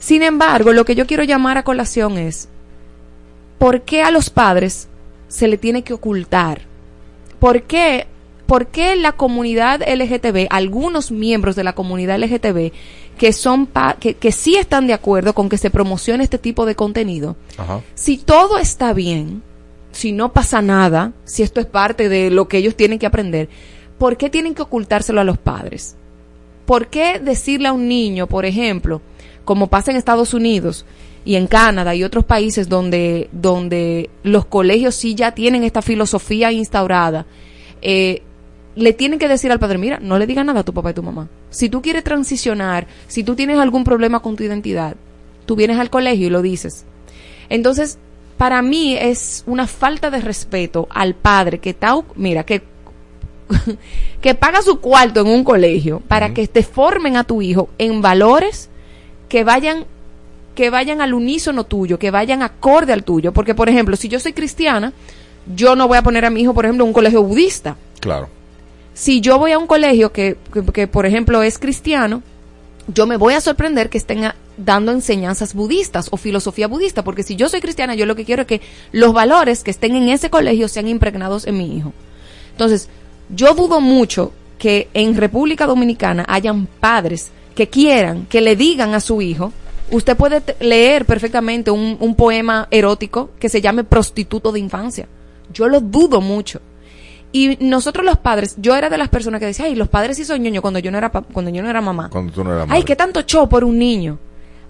Sin 0.00 0.24
embargo, 0.24 0.72
lo 0.72 0.84
que 0.84 0.96
yo 0.96 1.06
quiero 1.06 1.22
llamar 1.22 1.56
a 1.56 1.62
colación 1.62 2.18
es, 2.18 2.48
¿por 3.58 3.82
qué 3.82 4.02
a 4.02 4.10
los 4.10 4.28
padres 4.28 4.88
se 5.28 5.46
le 5.46 5.56
tiene 5.56 5.84
que 5.84 5.92
ocultar? 5.92 6.62
¿Por 7.38 7.62
qué, 7.62 8.08
por 8.46 8.66
qué 8.66 8.96
la 8.96 9.12
comunidad 9.12 9.82
LGTB, 9.88 10.48
algunos 10.50 11.12
miembros 11.12 11.54
de 11.54 11.62
la 11.62 11.74
comunidad 11.74 12.18
LGTB, 12.18 12.72
que, 13.16 13.32
son 13.32 13.66
pa- 13.66 13.94
que, 14.00 14.14
que 14.14 14.32
sí 14.32 14.56
están 14.56 14.88
de 14.88 14.94
acuerdo 14.94 15.34
con 15.34 15.48
que 15.48 15.58
se 15.58 15.70
promocione 15.70 16.24
este 16.24 16.38
tipo 16.38 16.66
de 16.66 16.74
contenido, 16.74 17.36
Ajá. 17.56 17.82
si 17.94 18.16
todo 18.18 18.58
está 18.58 18.92
bien, 18.94 19.44
si 19.92 20.10
no 20.10 20.32
pasa 20.32 20.60
nada, 20.60 21.12
si 21.24 21.44
esto 21.44 21.60
es 21.60 21.66
parte 21.66 22.08
de 22.08 22.30
lo 22.32 22.48
que 22.48 22.56
ellos 22.58 22.74
tienen 22.74 22.98
que 22.98 23.06
aprender, 23.06 23.48
¿por 23.96 24.16
qué 24.16 24.28
tienen 24.28 24.56
que 24.56 24.62
ocultárselo 24.62 25.20
a 25.20 25.24
los 25.24 25.38
padres? 25.38 25.94
¿Por 26.66 26.88
qué 26.88 27.18
decirle 27.18 27.68
a 27.68 27.72
un 27.72 27.88
niño, 27.88 28.26
por 28.26 28.44
ejemplo, 28.44 29.00
como 29.44 29.66
pasa 29.66 29.90
en 29.90 29.96
Estados 29.96 30.34
Unidos 30.34 30.84
y 31.24 31.36
en 31.36 31.46
Canadá 31.46 31.94
y 31.94 32.04
otros 32.04 32.24
países 32.24 32.68
donde, 32.68 33.28
donde 33.32 34.10
los 34.22 34.44
colegios 34.46 34.94
sí 34.94 35.14
ya 35.14 35.32
tienen 35.32 35.64
esta 35.64 35.82
filosofía 35.82 36.52
instaurada, 36.52 37.26
eh, 37.80 38.22
le 38.74 38.92
tienen 38.92 39.18
que 39.18 39.28
decir 39.28 39.52
al 39.52 39.58
padre, 39.58 39.78
mira, 39.78 39.98
no 40.00 40.18
le 40.18 40.26
digas 40.26 40.44
nada 40.44 40.60
a 40.60 40.64
tu 40.64 40.72
papá 40.72 40.90
y 40.90 40.94
tu 40.94 41.02
mamá. 41.02 41.28
Si 41.50 41.68
tú 41.68 41.82
quieres 41.82 42.04
transicionar, 42.04 42.86
si 43.06 43.22
tú 43.22 43.34
tienes 43.34 43.58
algún 43.58 43.84
problema 43.84 44.20
con 44.20 44.36
tu 44.36 44.44
identidad, 44.44 44.96
tú 45.44 45.56
vienes 45.56 45.78
al 45.78 45.90
colegio 45.90 46.28
y 46.28 46.30
lo 46.30 46.42
dices. 46.42 46.86
Entonces, 47.50 47.98
para 48.38 48.62
mí 48.62 48.96
es 48.96 49.44
una 49.46 49.66
falta 49.66 50.10
de 50.10 50.20
respeto 50.20 50.88
al 50.90 51.14
padre 51.14 51.58
que 51.58 51.70
está, 51.70 51.94
mira, 52.16 52.44
que 52.44 52.62
que 54.20 54.34
paga 54.34 54.62
su 54.62 54.78
cuarto 54.80 55.20
en 55.20 55.28
un 55.28 55.44
colegio 55.44 56.00
para 56.08 56.32
que 56.34 56.46
te 56.46 56.62
formen 56.62 57.16
a 57.16 57.24
tu 57.24 57.42
hijo 57.42 57.68
en 57.78 58.02
valores 58.02 58.68
que 59.28 59.44
vayan 59.44 59.86
que 60.54 60.68
vayan 60.68 61.00
al 61.00 61.14
unísono 61.14 61.64
tuyo, 61.64 61.98
que 61.98 62.10
vayan 62.10 62.42
acorde 62.42 62.92
al 62.92 63.04
tuyo, 63.04 63.32
porque 63.32 63.54
por 63.54 63.70
ejemplo, 63.70 63.96
si 63.96 64.08
yo 64.08 64.20
soy 64.20 64.34
cristiana, 64.34 64.92
yo 65.56 65.74
no 65.76 65.88
voy 65.88 65.96
a 65.96 66.02
poner 66.02 66.26
a 66.26 66.30
mi 66.30 66.42
hijo, 66.42 66.52
por 66.52 66.66
ejemplo, 66.66 66.84
en 66.84 66.88
un 66.88 66.92
colegio 66.94 67.22
budista. 67.22 67.76
Claro. 68.00 68.28
Si 68.92 69.22
yo 69.22 69.38
voy 69.38 69.52
a 69.52 69.58
un 69.58 69.66
colegio 69.66 70.12
que, 70.12 70.36
que, 70.52 70.62
que, 70.62 70.86
por 70.86 71.06
ejemplo, 71.06 71.42
es 71.42 71.58
cristiano, 71.58 72.22
yo 72.86 73.06
me 73.06 73.16
voy 73.16 73.32
a 73.32 73.40
sorprender 73.40 73.88
que 73.88 73.96
estén 73.96 74.24
a- 74.24 74.34
dando 74.58 74.92
enseñanzas 74.92 75.54
budistas 75.54 76.08
o 76.10 76.18
filosofía 76.18 76.68
budista, 76.68 77.02
porque 77.02 77.22
si 77.22 77.34
yo 77.34 77.48
soy 77.48 77.62
cristiana, 77.62 77.94
yo 77.94 78.04
lo 78.04 78.14
que 78.14 78.26
quiero 78.26 78.42
es 78.42 78.48
que 78.48 78.60
los 78.92 79.14
valores 79.14 79.64
que 79.64 79.70
estén 79.70 79.96
en 79.96 80.10
ese 80.10 80.28
colegio 80.28 80.68
sean 80.68 80.86
impregnados 80.86 81.46
en 81.46 81.56
mi 81.56 81.74
hijo. 81.78 81.94
Entonces, 82.50 82.90
yo 83.34 83.54
dudo 83.54 83.80
mucho 83.80 84.32
que 84.58 84.88
en 84.94 85.16
República 85.16 85.66
Dominicana 85.66 86.24
hayan 86.28 86.66
padres 86.66 87.30
que 87.54 87.68
quieran 87.68 88.26
que 88.26 88.40
le 88.40 88.54
digan 88.56 88.94
a 88.94 89.00
su 89.00 89.20
hijo, 89.20 89.52
usted 89.90 90.16
puede 90.16 90.42
leer 90.60 91.04
perfectamente 91.04 91.70
un, 91.70 91.96
un 92.00 92.14
poema 92.14 92.68
erótico 92.70 93.30
que 93.38 93.48
se 93.48 93.60
llame 93.60 93.84
Prostituto 93.84 94.52
de 94.52 94.60
Infancia. 94.60 95.06
Yo 95.52 95.68
lo 95.68 95.80
dudo 95.80 96.20
mucho. 96.20 96.60
Y 97.34 97.56
nosotros 97.60 98.04
los 98.04 98.18
padres, 98.18 98.54
yo 98.58 98.74
era 98.76 98.88
de 98.90 98.98
las 98.98 99.08
personas 99.08 99.40
que 99.40 99.46
decía, 99.46 99.64
ay, 99.64 99.74
los 99.74 99.88
padres 99.88 100.16
sí 100.18 100.24
son 100.24 100.42
ñoño 100.42 100.60
cuando 100.62 100.78
yo 100.78 100.90
no 100.90 100.98
era 100.98 101.10
pa- 101.10 101.22
cuando 101.22 101.50
yo 101.50 101.62
no 101.62 101.68
era 101.70 101.80
mamá. 101.80 102.08
Cuando 102.10 102.32
tú 102.32 102.44
no 102.44 102.52
eras 102.54 102.68
Ay, 102.70 102.82
qué 102.84 102.94
tanto 102.94 103.22
show 103.22 103.48
por 103.48 103.64
un 103.64 103.78
niño. 103.78 104.18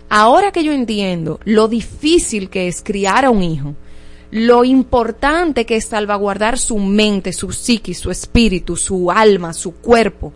Ahora 0.09 0.53
que 0.53 0.63
yo 0.63 0.73
entiendo 0.73 1.41
lo 1.45 1.69
difícil 1.69 2.51
que 2.51 2.69
es 2.69 2.83
criar 2.83 3.25
a 3.25 3.31
un 3.31 3.43
hijo, 3.43 3.75
lo 4.33 4.65
importante 4.65 5.65
que 5.67 5.77
es 5.77 5.85
salvaguardar 5.87 6.59
su 6.59 6.79
mente, 6.79 7.33
su 7.33 7.53
psiquis, 7.53 7.99
su 7.99 8.11
espíritu, 8.11 8.77
su 8.77 9.11
alma, 9.11 9.53
su 9.53 9.75
cuerpo, 9.75 10.33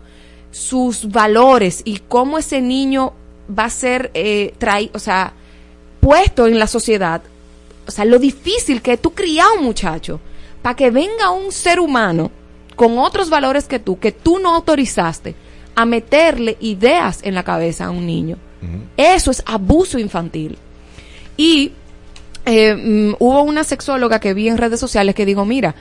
sus 0.51 1.09
valores 1.09 1.81
y 1.83 1.99
cómo 2.07 2.37
ese 2.37 2.61
niño 2.61 3.13
va 3.57 3.65
a 3.65 3.69
ser 3.69 4.11
eh, 4.13 4.53
trai- 4.59 4.91
o 4.93 4.99
sea, 4.99 5.33
puesto 5.99 6.47
en 6.47 6.59
la 6.59 6.67
sociedad. 6.67 7.21
O 7.87 7.91
sea, 7.91 8.05
lo 8.05 8.19
difícil 8.19 8.81
que 8.81 8.93
es 8.93 9.01
tú 9.01 9.11
criar 9.11 9.47
a 9.47 9.59
un 9.59 9.65
muchacho 9.65 10.19
para 10.61 10.75
que 10.75 10.91
venga 10.91 11.31
un 11.31 11.51
ser 11.51 11.79
humano 11.79 12.29
con 12.75 12.99
otros 12.99 13.29
valores 13.31 13.65
que 13.65 13.79
tú, 13.79 13.97
que 13.99 14.11
tú 14.11 14.37
no 14.39 14.53
autorizaste, 14.53 15.33
a 15.73 15.85
meterle 15.85 16.57
ideas 16.59 17.19
en 17.23 17.33
la 17.33 17.43
cabeza 17.43 17.85
a 17.85 17.89
un 17.91 18.05
niño. 18.05 18.37
Eso 18.95 19.31
es 19.31 19.41
abuso 19.45 19.97
infantil. 19.97 20.57
Y 21.35 21.71
eh, 22.47 22.75
mm, 22.75 23.15
hubo 23.19 23.41
una 23.43 23.63
sexóloga 23.63 24.19
que 24.19 24.33
vi 24.33 24.47
en 24.47 24.57
redes 24.57 24.79
sociales 24.79 25.13
que 25.13 25.25
digo, 25.25 25.45
mira, 25.45 25.75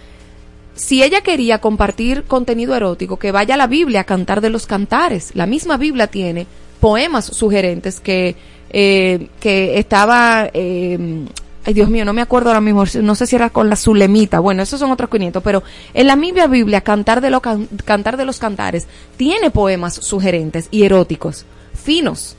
si 0.75 1.03
ella 1.03 1.23
quería 1.23 1.61
compartir 1.61 2.25
contenido 2.25 2.75
erótico, 2.75 3.19
que 3.19 3.33
vaya 3.33 3.55
a 3.55 3.57
la 3.57 3.67
Biblia 3.67 4.01
a 4.01 4.05
cantar 4.05 4.41
de 4.41 4.51
los 4.51 4.67
cantares. 4.67 5.31
La 5.35 5.47
misma 5.47 5.77
Biblia 5.77 6.09
tiene 6.09 6.47
poemas 6.81 7.25
sugerentes 7.25 8.01
que, 8.01 8.37
eh, 8.71 9.29
que 9.41 9.79
estaba, 9.79 10.51
eh, 10.53 11.27
ay 11.65 11.73
Dios 11.73 11.89
mío, 11.89 12.05
no 12.05 12.13
me 12.13 12.21
acuerdo 12.21 12.51
ahora 12.51 12.61
mismo, 12.61 12.85
no 13.01 13.15
sé 13.15 13.27
si 13.27 13.37
era 13.37 13.49
con 13.51 13.71
la 13.71 13.77
Zulemita, 13.77 14.41
bueno, 14.41 14.63
esos 14.63 14.79
son 14.79 14.91
otros 14.91 15.09
500, 15.09 15.43
pero 15.43 15.63
en 15.95 16.07
la 16.07 16.17
misma 16.17 16.47
Biblia, 16.47 16.83
cantar 16.83 17.21
de, 17.21 17.41
cantar 17.85 18.17
de 18.17 18.25
los 18.25 18.39
cantares, 18.39 18.87
tiene 19.17 19.51
poemas 19.51 19.95
sugerentes 19.95 20.69
y 20.71 20.83
eróticos, 20.83 21.47
finos. 21.75 22.37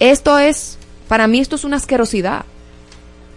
Esto 0.00 0.38
es, 0.38 0.78
para 1.08 1.26
mí 1.26 1.40
esto 1.40 1.56
es 1.56 1.64
una 1.64 1.76
asquerosidad 1.76 2.46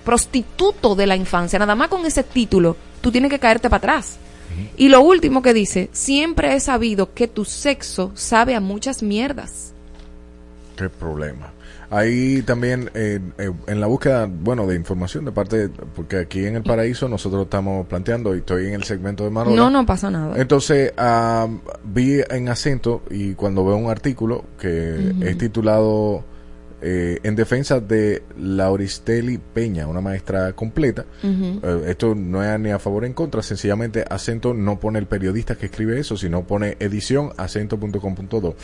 prostituto 0.07 0.95
de 0.95 1.05
la 1.05 1.17
infancia. 1.17 1.59
Nada 1.59 1.75
más 1.75 1.89
con 1.89 2.05
ese 2.05 2.23
título, 2.23 2.77
tú 3.01 3.11
tienes 3.11 3.29
que 3.29 3.39
caerte 3.39 3.69
para 3.69 3.79
atrás. 3.79 4.17
Y 4.77 4.88
lo 4.88 5.01
último 5.01 5.41
que 5.41 5.53
dice, 5.53 5.89
siempre 5.91 6.55
he 6.55 6.61
sabido 6.61 7.13
que 7.13 7.27
tu 7.27 7.43
sexo 7.43 8.13
sabe 8.15 8.55
a 8.55 8.61
muchas 8.61 9.03
mierdas. 9.03 9.73
Qué 10.77 10.88
problema. 10.88 11.51
Ahí 11.89 12.41
también 12.43 12.89
eh, 12.93 13.19
eh, 13.38 13.51
en 13.67 13.81
la 13.81 13.88
búsqueda, 13.88 14.29
bueno, 14.29 14.65
de 14.65 14.75
información 14.75 15.25
de 15.25 15.34
parte, 15.34 15.69
porque 15.93 16.19
aquí 16.19 16.45
en 16.45 16.55
el 16.55 16.63
paraíso 16.63 17.09
nosotros 17.09 17.43
estamos 17.43 17.85
planteando 17.88 18.34
y 18.34 18.39
estoy 18.39 18.67
en 18.67 18.75
el 18.75 18.84
segmento 18.85 19.25
de 19.25 19.29
Marola. 19.29 19.57
No, 19.57 19.69
no 19.69 19.85
pasa 19.85 20.09
nada. 20.09 20.38
Entonces 20.38 20.93
ah, 20.97 21.49
vi 21.84 22.21
en 22.29 22.47
acento 22.47 23.03
y 23.09 23.34
cuando 23.34 23.65
veo 23.65 23.75
un 23.75 23.91
artículo 23.91 24.45
que 24.57 25.13
es 25.19 25.38
titulado 25.38 26.23
eh, 26.81 27.19
En 27.23 27.35
defensa 27.35 27.79
de 27.79 28.23
Lauristeli 28.37 29.37
Peña, 29.37 29.87
una 29.87 30.01
maestra 30.01 30.53
completa. 30.53 31.05
Eh, 31.23 31.83
esto 31.87 32.13
no 32.15 32.43
es 32.43 32.59
ni 32.59 32.71
a 32.71 32.79
favor 32.79 33.03
ni 33.03 33.07
en 33.07 33.13
contra, 33.13 33.41
sencillamente 33.41 34.05
acento 34.09 34.53
no 34.53 34.79
pone 34.79 34.99
el 34.99 35.07
periodista 35.07 35.55
que 35.55 35.67
escribe 35.67 35.99
eso, 35.99 36.17
sino 36.17 36.45
pone 36.45 36.77
edición 36.79 37.31
acento.com.do. 37.37 38.55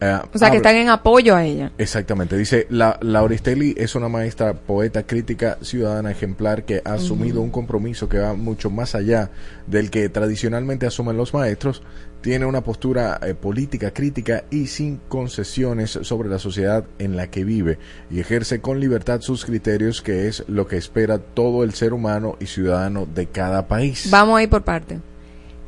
Eh, 0.00 0.18
O 0.32 0.38
sea, 0.38 0.50
que 0.50 0.58
están 0.58 0.76
en 0.76 0.90
apoyo 0.90 1.34
a 1.34 1.44
ella. 1.44 1.72
Exactamente, 1.78 2.36
dice, 2.36 2.66
la, 2.70 2.98
Lauristelli 3.00 3.74
es 3.76 3.94
una 3.94 4.08
maestra, 4.08 4.54
poeta, 4.54 5.04
crítica, 5.04 5.58
ciudadana 5.62 6.10
ejemplar 6.10 6.64
que 6.64 6.82
ha 6.84 6.94
asumido 6.94 7.40
un 7.40 7.50
compromiso 7.50 8.08
que 8.08 8.18
va 8.18 8.34
mucho 8.34 8.70
más 8.70 8.94
allá 8.94 9.30
del 9.66 9.90
que 9.90 10.08
tradicionalmente 10.08 10.86
asumen 10.86 11.16
los 11.16 11.34
maestros, 11.34 11.82
tiene 12.26 12.44
una 12.44 12.60
postura 12.60 13.20
eh, 13.22 13.34
política 13.34 13.92
crítica 13.92 14.42
y 14.50 14.66
sin 14.66 14.96
concesiones 14.96 15.96
sobre 16.02 16.28
la 16.28 16.40
sociedad 16.40 16.84
en 16.98 17.16
la 17.16 17.30
que 17.30 17.44
vive 17.44 17.78
y 18.10 18.18
ejerce 18.18 18.60
con 18.60 18.80
libertad 18.80 19.20
sus 19.20 19.44
criterios 19.44 20.02
que 20.02 20.26
es 20.26 20.42
lo 20.48 20.66
que 20.66 20.76
espera 20.76 21.18
todo 21.18 21.62
el 21.62 21.72
ser 21.72 21.92
humano 21.92 22.36
y 22.40 22.46
ciudadano 22.46 23.06
de 23.06 23.26
cada 23.26 23.68
país. 23.68 24.08
Vamos 24.10 24.40
a 24.40 24.42
ir 24.42 24.48
por 24.48 24.64
parte. 24.64 24.98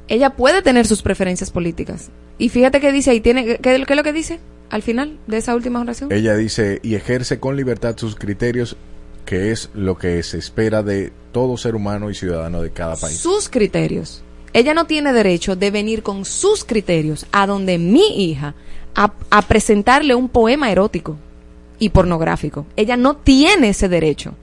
Ella 0.08 0.30
puede 0.30 0.60
tener 0.60 0.84
sus 0.84 1.00
preferencias 1.00 1.52
políticas. 1.52 2.10
Y 2.38 2.48
fíjate 2.48 2.80
que 2.80 2.90
dice 2.90 3.12
ahí, 3.12 3.20
tiene, 3.20 3.46
¿qué, 3.46 3.58
qué 3.58 3.74
es 3.76 3.96
lo 3.96 4.02
que 4.02 4.12
dice 4.12 4.40
al 4.68 4.82
final 4.82 5.16
de 5.28 5.36
esa 5.36 5.54
última 5.54 5.80
oración? 5.80 6.10
Ella 6.10 6.34
dice, 6.34 6.80
y 6.82 6.96
ejerce 6.96 7.38
con 7.38 7.54
libertad 7.54 7.96
sus 7.96 8.16
criterios, 8.16 8.76
que 9.26 9.52
es 9.52 9.70
lo 9.74 9.96
que 9.96 10.20
se 10.24 10.38
espera 10.38 10.82
de 10.82 11.12
todo 11.30 11.56
ser 11.56 11.76
humano 11.76 12.10
y 12.10 12.16
ciudadano 12.16 12.62
de 12.62 12.72
cada 12.72 12.96
país. 12.96 13.16
sus 13.16 13.48
criterios. 13.48 14.24
Ella 14.52 14.74
no 14.74 14.86
tiene 14.86 15.12
derecho 15.12 15.56
de 15.56 15.70
venir 15.70 16.02
con 16.02 16.24
sus 16.24 16.64
criterios 16.64 17.26
a 17.32 17.46
donde 17.46 17.78
mi 17.78 18.30
hija 18.30 18.54
a, 18.94 19.42
presentarle 19.42 20.14
un 20.14 20.28
poema 20.28 20.70
erótico 20.70 21.16
y 21.78 21.90
pornográfico. 21.90 22.66
Ella 22.76 22.96
no 22.96 23.16
tiene 23.16 23.68
ese 23.68 23.88
derecho. 23.88 24.34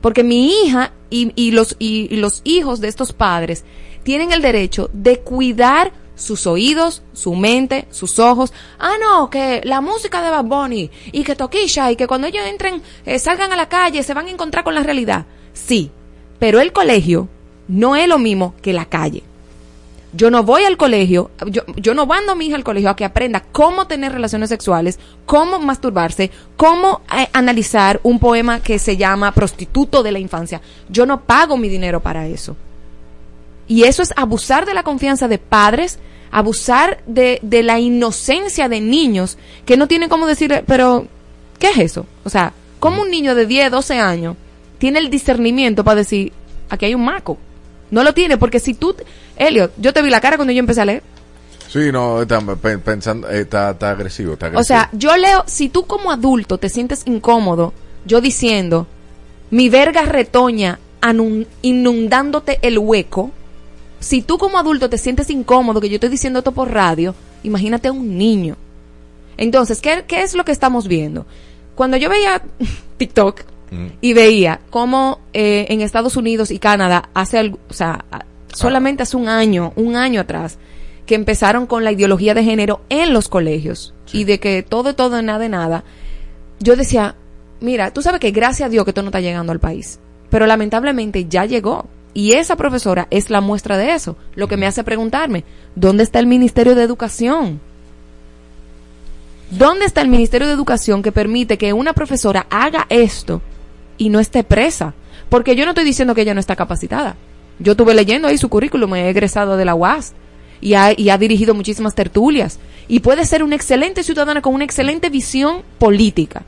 Porque 0.00 0.24
mi 0.24 0.50
hija 0.50 0.92
y, 1.10 1.32
y 1.34 1.50
los, 1.50 1.76
y 1.78 2.16
los 2.16 2.40
hijos 2.44 2.80
de 2.80 2.88
estos 2.88 3.12
padres 3.12 3.64
tienen 4.02 4.32
el 4.32 4.40
derecho 4.40 4.88
de 4.92 5.18
cuidar 5.18 5.92
sus 6.16 6.46
oídos, 6.46 7.02
su 7.12 7.34
mente, 7.34 7.86
sus 7.90 8.18
ojos. 8.18 8.52
Ah, 8.78 8.94
no, 9.00 9.30
que 9.30 9.60
la 9.64 9.80
música 9.80 10.22
de 10.22 10.30
Bad 10.30 10.44
Bunny 10.44 10.90
y 11.12 11.22
que 11.22 11.36
Toquilla 11.36 11.90
y 11.90 11.96
que 11.96 12.06
cuando 12.06 12.26
ellos 12.26 12.44
entren, 12.46 12.82
eh, 13.04 13.18
salgan 13.18 13.52
a 13.52 13.56
la 13.56 13.68
calle, 13.68 14.02
se 14.02 14.14
van 14.14 14.26
a 14.26 14.30
encontrar 14.30 14.64
con 14.64 14.74
la 14.74 14.82
realidad. 14.82 15.26
Sí, 15.52 15.90
pero 16.38 16.60
el 16.60 16.72
colegio 16.72 17.28
no 17.68 17.96
es 17.96 18.08
lo 18.08 18.18
mismo 18.18 18.54
que 18.62 18.72
la 18.72 18.86
calle. 18.86 19.22
Yo 20.12 20.30
no 20.30 20.42
voy 20.44 20.64
al 20.64 20.78
colegio, 20.78 21.30
yo, 21.46 21.62
yo 21.76 21.92
no 21.92 22.06
mando 22.06 22.32
a 22.32 22.34
mi 22.34 22.46
hija 22.46 22.56
al 22.56 22.64
colegio 22.64 22.88
a 22.88 22.96
que 22.96 23.04
aprenda 23.04 23.44
cómo 23.52 23.86
tener 23.86 24.12
relaciones 24.12 24.48
sexuales, 24.48 24.98
cómo 25.26 25.58
masturbarse, 25.58 26.30
cómo 26.56 27.02
eh, 27.14 27.28
analizar 27.34 28.00
un 28.02 28.18
poema 28.18 28.60
que 28.60 28.78
se 28.78 28.96
llama 28.96 29.32
Prostituto 29.32 30.02
de 30.02 30.12
la 30.12 30.18
Infancia. 30.18 30.62
Yo 30.88 31.04
no 31.04 31.20
pago 31.20 31.58
mi 31.58 31.68
dinero 31.68 32.00
para 32.00 32.26
eso. 32.26 32.56
Y 33.68 33.82
eso 33.82 34.02
es 34.02 34.14
abusar 34.16 34.64
de 34.64 34.74
la 34.74 34.84
confianza 34.84 35.28
de 35.28 35.38
padres, 35.38 35.98
abusar 36.30 37.02
de, 37.06 37.38
de 37.42 37.62
la 37.62 37.78
inocencia 37.78 38.70
de 38.70 38.80
niños 38.80 39.36
que 39.66 39.76
no 39.76 39.88
tienen 39.88 40.08
cómo 40.08 40.26
decir, 40.26 40.64
pero, 40.66 41.06
¿qué 41.58 41.70
es 41.70 41.78
eso? 41.78 42.06
O 42.24 42.30
sea, 42.30 42.54
¿cómo 42.78 43.02
un 43.02 43.10
niño 43.10 43.34
de 43.34 43.44
10, 43.44 43.70
12 43.70 43.98
años 43.98 44.36
tiene 44.78 44.98
el 44.98 45.10
discernimiento 45.10 45.84
para 45.84 45.96
decir, 45.96 46.32
aquí 46.70 46.86
hay 46.86 46.94
un 46.94 47.04
maco? 47.04 47.38
No 47.90 48.02
lo 48.02 48.12
tiene, 48.14 48.36
porque 48.36 48.60
si 48.60 48.74
tú, 48.74 48.94
Elliot, 49.36 49.72
yo 49.78 49.92
te 49.92 50.02
vi 50.02 50.10
la 50.10 50.20
cara 50.20 50.36
cuando 50.36 50.52
yo 50.52 50.58
empecé 50.60 50.80
a 50.80 50.84
leer. 50.86 51.02
Sí, 51.68 51.90
no, 51.92 52.22
está 52.22 52.40
pe- 52.40 52.78
pensando, 52.78 53.28
eh, 53.28 53.40
está, 53.40 53.70
está 53.70 53.90
agresivo, 53.90 54.34
está 54.34 54.50
O 54.54 54.62
sea, 54.64 54.88
yo 54.92 55.16
leo, 55.16 55.44
si 55.46 55.68
tú 55.68 55.84
como 55.86 56.10
adulto 56.12 56.58
te 56.58 56.68
sientes 56.68 57.02
incómodo, 57.06 57.72
yo 58.04 58.20
diciendo, 58.20 58.86
mi 59.50 59.68
verga 59.68 60.02
retoña 60.02 60.78
inundándote 61.62 62.58
el 62.62 62.78
hueco, 62.78 63.30
si 64.00 64.22
tú 64.22 64.38
como 64.38 64.58
adulto 64.58 64.88
te 64.90 64.98
sientes 64.98 65.30
incómodo 65.30 65.80
que 65.80 65.88
yo 65.88 65.96
estoy 65.96 66.10
diciendo 66.10 66.38
esto 66.40 66.52
por 66.52 66.70
radio, 66.72 67.14
imagínate 67.42 67.88
a 67.88 67.92
un 67.92 68.16
niño. 68.18 68.56
Entonces, 69.36 69.80
¿qué, 69.80 70.04
qué 70.06 70.22
es 70.22 70.34
lo 70.34 70.44
que 70.44 70.52
estamos 70.52 70.86
viendo? 70.88 71.26
Cuando 71.74 71.96
yo 71.96 72.08
veía 72.08 72.42
TikTok 72.96 73.42
y 74.00 74.12
veía 74.12 74.60
cómo 74.70 75.20
eh, 75.32 75.66
en 75.68 75.80
Estados 75.80 76.16
Unidos 76.16 76.50
y 76.50 76.58
Canadá 76.58 77.08
hace, 77.14 77.38
algo- 77.38 77.58
o 77.68 77.72
sea, 77.74 78.04
solamente 78.52 79.02
hace 79.02 79.16
un 79.16 79.28
año, 79.28 79.72
un 79.76 79.96
año 79.96 80.20
atrás, 80.20 80.58
que 81.06 81.14
empezaron 81.14 81.66
con 81.66 81.84
la 81.84 81.92
ideología 81.92 82.34
de 82.34 82.42
género 82.44 82.80
en 82.88 83.12
los 83.12 83.28
colegios 83.28 83.94
y 84.12 84.24
de 84.24 84.40
que 84.40 84.62
todo, 84.62 84.94
todo, 84.94 85.22
nada, 85.22 85.38
de 85.38 85.48
nada, 85.48 85.84
yo 86.58 86.74
decía, 86.76 87.14
mira, 87.60 87.92
tú 87.92 88.02
sabes 88.02 88.20
que 88.20 88.30
gracias 88.32 88.66
a 88.66 88.70
Dios 88.70 88.84
que 88.84 88.90
esto 88.90 89.02
no 89.02 89.08
está 89.08 89.20
llegando 89.20 89.52
al 89.52 89.60
país, 89.60 89.98
pero 90.30 90.46
lamentablemente 90.46 91.26
ya 91.26 91.44
llegó. 91.44 91.86
Y 92.14 92.32
esa 92.32 92.56
profesora 92.56 93.08
es 93.10 93.28
la 93.28 93.42
muestra 93.42 93.76
de 93.76 93.92
eso, 93.92 94.16
lo 94.36 94.48
que 94.48 94.56
me 94.56 94.66
hace 94.66 94.82
preguntarme, 94.84 95.44
¿dónde 95.74 96.02
está 96.02 96.18
el 96.18 96.26
Ministerio 96.26 96.74
de 96.74 96.82
Educación? 96.82 97.60
¿Dónde 99.50 99.84
está 99.84 100.00
el 100.00 100.08
Ministerio 100.08 100.46
de 100.48 100.54
Educación 100.54 101.02
que 101.02 101.12
permite 101.12 101.56
que 101.58 101.72
una 101.72 101.92
profesora 101.92 102.46
haga 102.50 102.86
esto 102.88 103.42
y 103.98 104.08
no 104.08 104.20
esté 104.20 104.44
presa? 104.44 104.94
Porque 105.28 105.56
yo 105.56 105.64
no 105.64 105.72
estoy 105.72 105.84
diciendo 105.84 106.14
que 106.14 106.22
ella 106.22 106.34
no 106.34 106.40
está 106.40 106.56
capacitada. 106.56 107.16
Yo 107.58 107.72
estuve 107.72 107.94
leyendo 107.94 108.28
ahí 108.28 108.38
su 108.38 108.48
currículum, 108.48 108.94
he 108.94 109.08
egresado 109.08 109.56
de 109.56 109.64
la 109.64 109.74
UAS 109.74 110.12
y 110.60 110.74
ha, 110.74 110.92
y 110.98 111.10
ha 111.10 111.18
dirigido 111.18 111.54
muchísimas 111.54 111.94
tertulias. 111.94 112.58
Y 112.88 113.00
puede 113.00 113.24
ser 113.26 113.42
una 113.42 113.56
excelente 113.56 114.02
ciudadana 114.02 114.42
con 114.42 114.54
una 114.54 114.64
excelente 114.64 115.08
visión 115.10 115.62
política, 115.78 116.42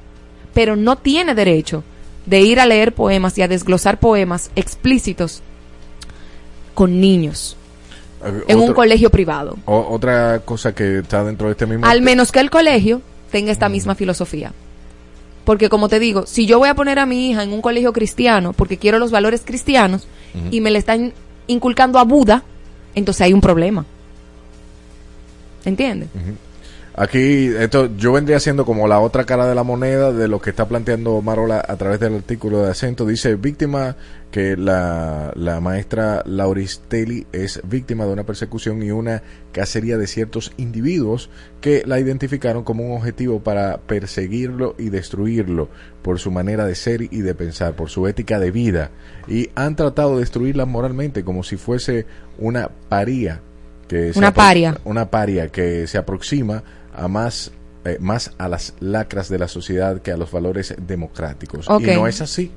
pero 0.55 0.77
no 0.77 0.97
tiene 0.97 1.35
derecho 1.35 1.83
de 2.27 2.41
ir 2.41 2.61
a 2.61 2.66
leer 2.66 2.93
poemas 2.95 3.37
y 3.39 3.43
a 3.43 3.49
desglosar 3.49 3.99
poemas 3.99 4.51
explícitos 4.55 5.43
con 6.75 7.01
niños 7.01 7.57
Eh, 8.25 8.43
en 8.49 8.59
un 8.59 8.73
colegio 8.75 9.11
privado. 9.11 9.57
o- 9.65 9.87
otra 9.91 10.41
cosa 10.41 10.75
que 10.75 10.99
está 10.99 11.25
dentro 11.25 11.47
de 11.47 11.53
este 11.53 11.66
mismo... 11.66 11.87
Al 11.87 12.03
menos 12.03 12.31
que 12.33 12.41
el 12.41 12.51
colegio 12.51 13.01
tenga 13.33 13.51
esta 13.53 13.69
misma 13.69 13.95
filosofía. 13.95 14.53
Porque 15.49 15.70
como 15.70 15.89
te 15.89 15.99
digo, 15.99 16.27
si 16.27 16.45
yo 16.45 16.59
voy 16.59 16.69
a 16.69 16.75
poner 16.75 16.99
a 16.99 17.07
mi 17.07 17.31
hija 17.31 17.43
en 17.43 17.55
un 17.55 17.62
colegio 17.62 17.95
cristiano 17.95 18.53
porque 18.53 18.77
quiero 18.77 18.99
los 18.99 19.11
valores 19.11 19.41
cristianos 19.47 20.07
y 20.51 20.61
me 20.61 20.70
le 20.70 20.79
están 20.79 21.15
inculcando 21.47 21.99
a 21.99 22.05
Buda, 22.05 22.43
entonces 22.95 23.23
hay 23.23 23.33
un 23.33 23.41
problema. 23.41 23.87
¿Entiendes? 25.65 26.11
Aquí, 27.01 27.47
esto 27.57 27.95
yo 27.97 28.11
vendría 28.12 28.41
siendo 28.41 28.65
como 28.65 28.89
la 28.89 28.99
otra 28.99 29.23
cara 29.25 29.47
de 29.47 29.55
la 29.55 29.62
moneda 29.62 30.12
de 30.12 30.27
lo 30.27 30.41
que 30.41 30.51
está 30.51 30.66
planteando 30.66 31.23
Marola 31.23 31.65
a 31.66 31.77
través 31.77 32.01
del 32.01 32.16
artículo 32.16 32.65
de 32.65 32.73
acento. 32.73 33.07
Dice, 33.07 33.37
víctima 33.37 33.95
que 34.33 34.57
la, 34.57 35.31
la 35.37 35.61
maestra 35.61 36.25
Lauristelli 36.27 37.25
es 37.31 37.61
víctima 37.62 38.05
de 38.05 38.15
una 38.15 38.25
persecución 38.25 38.83
y 38.83 38.91
una 38.91 39.23
cacería 39.53 39.97
de 39.97 40.09
ciertos 40.09 40.51
individuos 40.57 41.31
que 41.61 41.85
la 41.87 42.01
identificaron 42.01 42.65
como 42.65 42.85
un 42.85 42.97
objetivo 42.97 43.45
para 43.45 43.79
perseguirlo 43.79 44.75
y 44.77 44.89
destruirlo 44.89 45.69
por 46.03 46.19
su 46.19 46.33
manera 46.33 46.66
de 46.66 46.75
ser 46.75 47.03
y 47.03 47.20
de 47.20 47.35
pensar, 47.37 47.77
por 47.77 47.91
su 47.91 48.09
ética 48.09 48.41
de 48.41 48.51
vida. 48.51 48.91
Y 49.29 49.51
han 49.55 49.77
tratado 49.77 50.15
de 50.15 50.23
destruirla 50.23 50.66
moralmente 50.66 51.23
como 51.23 51.45
si 51.45 51.59
fuese 51.59 52.07
una 52.39 52.69
paría. 52.89 53.41
Que 53.87 54.12
Una 54.16 54.35
paria. 54.35 54.77
una 54.85 55.09
paria 55.11 55.49
que 55.49 55.87
se 55.87 55.97
aproxima 55.97 56.62
a 56.99 57.09
más 57.09 57.53
eh, 57.85 57.97
más 58.01 58.33
a 58.39 58.49
las 58.49 58.75
lacras 58.81 59.29
de 59.29 59.39
la 59.39 59.49
sociedad 59.49 60.03
que 60.03 60.12
a 60.12 60.16
los 60.16 60.31
valores 60.31 60.75
democráticos. 60.87 61.66
Y 61.81 61.87
no 61.87 62.07
es 62.07 62.20
así. 62.20 62.51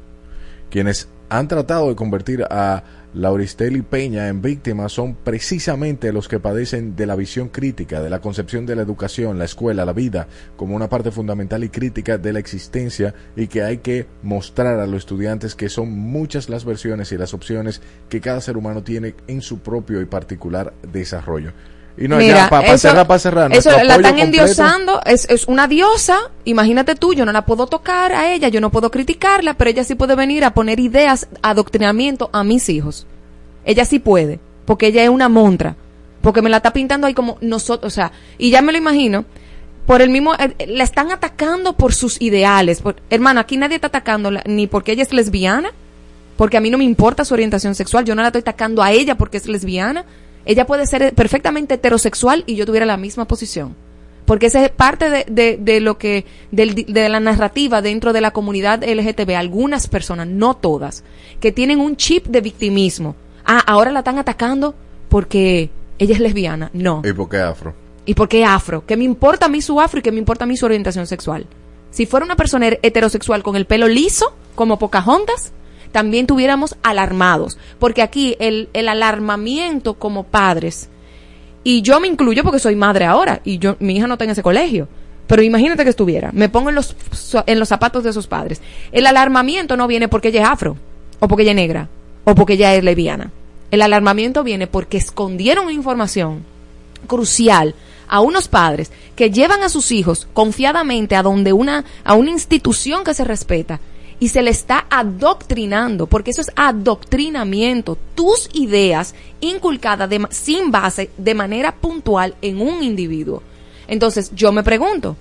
Quienes 0.70 1.08
han 1.30 1.48
tratado 1.48 1.90
de 1.90 1.96
convertir 1.96 2.44
a 2.50 2.84
Lauristeli 3.14 3.82
Peña 3.82 4.30
en 4.30 4.42
víctima 4.42 4.90
son 4.90 5.16
precisamente 5.16 6.12
los 6.12 6.28
que 6.28 6.40
padecen 6.40 6.96
de 6.96 7.06
la 7.06 7.16
visión 7.16 7.50
crítica, 7.50 8.02
de 8.02 8.10
la 8.10 8.20
concepción 8.20 8.66
de 8.66 8.76
la 8.76 8.82
educación, 8.82 9.38
la 9.38 9.46
escuela, 9.46 9.86
la 9.86 9.94
vida, 9.94 10.28
como 10.56 10.76
una 10.76 10.90
parte 10.90 11.12
fundamental 11.12 11.64
y 11.64 11.70
crítica 11.70 12.18
de 12.18 12.34
la 12.34 12.40
existencia 12.40 13.14
y 13.36 13.48
que 13.48 13.64
hay 13.64 13.78
que 13.78 14.08
mostrar 14.24 14.80
a 14.80 14.88
los 14.88 15.00
estudiantes 15.00 15.56
que 15.56 15.70
son 15.70 15.92
muchas 15.92 16.50
las 16.50 16.66
versiones 16.66 17.12
y 17.12 17.18
las 17.18 17.34
opciones 17.34 17.82
que 18.10 18.22
cada 18.22 18.42
ser 18.42 18.58
humano 18.58 18.82
tiene 18.82 19.16
en 19.28 19.42
su 19.42 19.60
propio 19.60 20.02
y 20.02 20.06
particular 20.06 20.74
desarrollo. 20.92 21.52
Y 21.98 22.08
no, 22.08 22.18
Mira, 22.18 22.50
para 22.50 22.68
eso- 22.68 22.90
cerrar, 22.90 23.06
para 23.08 23.20
cerrar. 23.20 23.54
Eso 23.54 23.70
la 23.70 23.82
están 23.82 24.02
completo- 24.02 24.24
endiosando, 24.24 25.02
es, 25.06 25.26
es 25.30 25.46
una 25.48 25.68
diosa, 25.68 26.18
imagínate 26.46 26.96
tú, 26.96 27.14
yo 27.14 27.26
no 27.26 27.32
la 27.32 27.46
puedo 27.46 27.68
tocar 27.68 28.14
a 28.14 28.34
ella, 28.34 28.48
yo 28.48 28.62
no 28.62 28.72
puedo 28.72 28.90
criticarla, 28.92 29.56
pero 29.56 29.70
ella 29.70 29.84
sí 29.84 29.96
puede 29.96 30.16
venir 30.16 30.46
a 30.46 30.54
poner 30.54 30.80
ideas, 30.80 31.28
adoctrinamiento 31.42 32.30
a 32.34 32.44
mis 32.44 32.70
hijos. 32.70 33.06
Ella 33.66 33.86
sí 33.86 34.00
puede, 34.00 34.40
porque 34.66 34.88
ella 34.88 35.04
es 35.04 35.10
una 35.10 35.30
montra, 35.30 35.76
porque 36.22 36.42
me 36.42 36.50
la 36.50 36.58
está 36.58 36.74
pintando 36.74 37.08
ahí 37.08 37.14
como 37.14 37.38
nosotros, 37.42 37.92
o 37.92 37.94
sea, 37.94 38.12
y 38.38 38.50
ya 38.52 38.62
me 38.62 38.72
lo 38.72 38.78
imagino, 38.78 39.26
por 39.86 40.02
el 40.02 40.10
mismo, 40.10 40.34
eh, 40.36 40.54
eh, 40.60 40.68
la 40.68 40.84
están 40.84 41.12
atacando 41.12 41.74
por 41.74 41.94
sus 41.94 42.22
ideales. 42.22 42.82
Por- 42.82 42.96
hermano, 43.10 43.40
aquí 43.42 43.58
nadie 43.58 43.76
está 43.76 43.88
atacando 43.88 44.32
ni 44.46 44.66
porque 44.68 44.94
ella 44.94 45.04
es 45.04 45.12
lesbiana, 45.12 45.72
porque 46.38 46.56
a 46.58 46.62
mí 46.62 46.70
no 46.70 46.78
me 46.78 46.84
importa 46.86 47.26
su 47.26 47.34
orientación 47.34 47.76
sexual, 47.76 48.06
yo 48.06 48.16
no 48.16 48.22
la 48.22 48.30
estoy 48.30 48.42
atacando 48.42 48.82
a 48.82 48.92
ella 48.92 49.16
porque 49.16 49.38
es 49.38 49.48
lesbiana. 49.48 50.06
Ella 50.46 50.66
puede 50.66 50.86
ser 50.88 51.14
perfectamente 51.14 51.76
heterosexual 51.76 52.44
y 52.48 52.56
yo 52.56 52.66
tuviera 52.66 52.86
la 52.86 52.98
misma 52.98 53.26
posición. 53.28 53.76
Porque 54.26 54.46
esa 54.48 54.64
es 54.64 54.70
parte 54.72 55.10
de, 55.10 55.26
de, 55.30 55.58
de 55.58 55.80
lo 55.82 55.98
que, 55.98 56.26
del 56.52 56.76
di- 56.76 56.84
de 56.86 57.10
la 57.10 57.20
narrativa 57.20 57.82
dentro 57.82 58.14
de 58.14 58.22
la 58.22 58.32
comunidad 58.32 58.84
LGTB. 58.84 59.32
Algunas 59.36 59.88
personas, 59.88 60.28
no 60.28 60.54
todas, 60.56 61.04
que 61.40 61.52
tienen 61.52 61.80
un 61.80 61.96
chip 61.98 62.28
de 62.28 62.42
victimismo. 62.42 63.16
Ah, 63.46 63.64
ahora 63.66 63.92
la 63.92 64.00
están 64.00 64.20
atacando 64.20 64.76
porque 65.10 65.70
ella 66.00 66.14
es 66.16 66.20
lesbiana. 66.22 66.70
No. 66.74 67.02
¿Y 67.04 67.14
por 67.14 67.30
qué 67.30 67.40
afro? 67.40 67.74
¿Y 68.06 68.14
por 68.14 68.30
qué 68.30 68.46
afro? 68.46 68.86
¿Qué 68.86 68.96
me 68.96 69.04
importa 69.04 69.48
a 69.48 69.50
mí 69.50 69.62
su 69.62 69.82
afro 69.82 70.00
y 70.00 70.04
qué 70.04 70.12
me 70.12 70.20
importa 70.20 70.46
a 70.46 70.48
mí 70.48 70.56
su 70.56 70.66
orientación 70.66 71.08
sexual? 71.08 71.46
Si 71.90 72.06
fuera 72.06 72.26
una 72.26 72.36
persona 72.38 72.68
heterosexual 72.82 73.44
con 73.44 73.56
el 73.56 73.66
pelo 73.66 73.88
liso, 73.88 74.34
como 74.56 74.80
Pocahontas, 74.80 75.52
también 75.92 76.28
tuviéramos 76.28 76.76
alarmados. 76.84 77.58
Porque 77.80 78.02
aquí 78.02 78.36
el, 78.40 78.70
el 78.74 78.88
alarmamiento 78.88 79.96
como 79.96 80.24
padres, 80.24 80.90
y 81.64 81.82
yo 81.82 82.00
me 82.00 82.08
incluyo 82.08 82.44
porque 82.44 82.60
soy 82.60 82.76
madre 82.76 83.06
ahora, 83.06 83.42
y 83.44 83.60
yo, 83.60 83.76
mi 83.80 83.96
hija 83.96 84.08
no 84.08 84.16
está 84.16 84.26
en 84.26 84.32
ese 84.32 84.44
colegio. 84.44 84.88
Pero 85.28 85.44
imagínate 85.44 85.84
que 85.84 85.90
estuviera, 85.90 86.32
me 86.34 86.50
pongo 86.50 86.70
en 86.70 86.76
los, 86.76 86.96
en 87.46 87.60
los 87.60 87.70
zapatos 87.70 88.04
de 88.04 88.10
esos 88.10 88.28
padres. 88.28 88.62
El 88.92 89.06
alarmamiento 89.06 89.78
no 89.78 89.88
viene 89.88 90.10
porque 90.10 90.28
ella 90.28 90.42
es 90.42 90.50
afro, 90.50 90.76
o 91.20 91.28
porque 91.28 91.44
ella 91.44 91.52
es 91.52 91.56
negra, 91.56 91.88
o 92.26 92.36
porque 92.36 92.54
ella 92.54 92.76
es 92.76 92.84
lesbiana. 92.84 93.32
El 93.70 93.82
alarmamiento 93.82 94.44
viene 94.44 94.68
porque 94.68 94.98
escondieron 94.98 95.72
información 95.72 96.44
crucial 97.08 97.76
a 98.08 98.20
unos 98.20 98.50
padres 98.50 98.92
que 99.16 99.32
llevan 99.32 99.64
a 99.64 99.70
sus 99.70 99.92
hijos 99.92 100.28
confiadamente 100.34 101.16
a 101.16 101.24
donde 101.24 101.54
una 101.54 101.86
a 102.04 102.14
una 102.14 102.30
institución 102.30 103.06
que 103.06 103.14
se 103.14 103.24
respeta 103.24 103.80
y 104.22 104.30
se 104.30 104.43
le 104.43 104.52
está 104.52 104.85
adoctrinando, 104.91 106.06
porque 106.06 106.30
eso 106.30 106.41
es 106.41 106.52
adoctrinamiento, 106.56 107.98
tus 108.14 108.49
ideas 108.53 109.15
inculcadas 109.39 110.11
sin 110.30 110.69
base 110.69 111.10
de 111.18 111.34
manera 111.34 111.73
puntual 111.76 112.35
en 112.43 112.61
un 112.61 112.84
individuo. 112.84 113.41
Entonces, 113.88 114.31
yo 114.35 114.52
me 114.52 114.61
pregunto, 114.61 115.18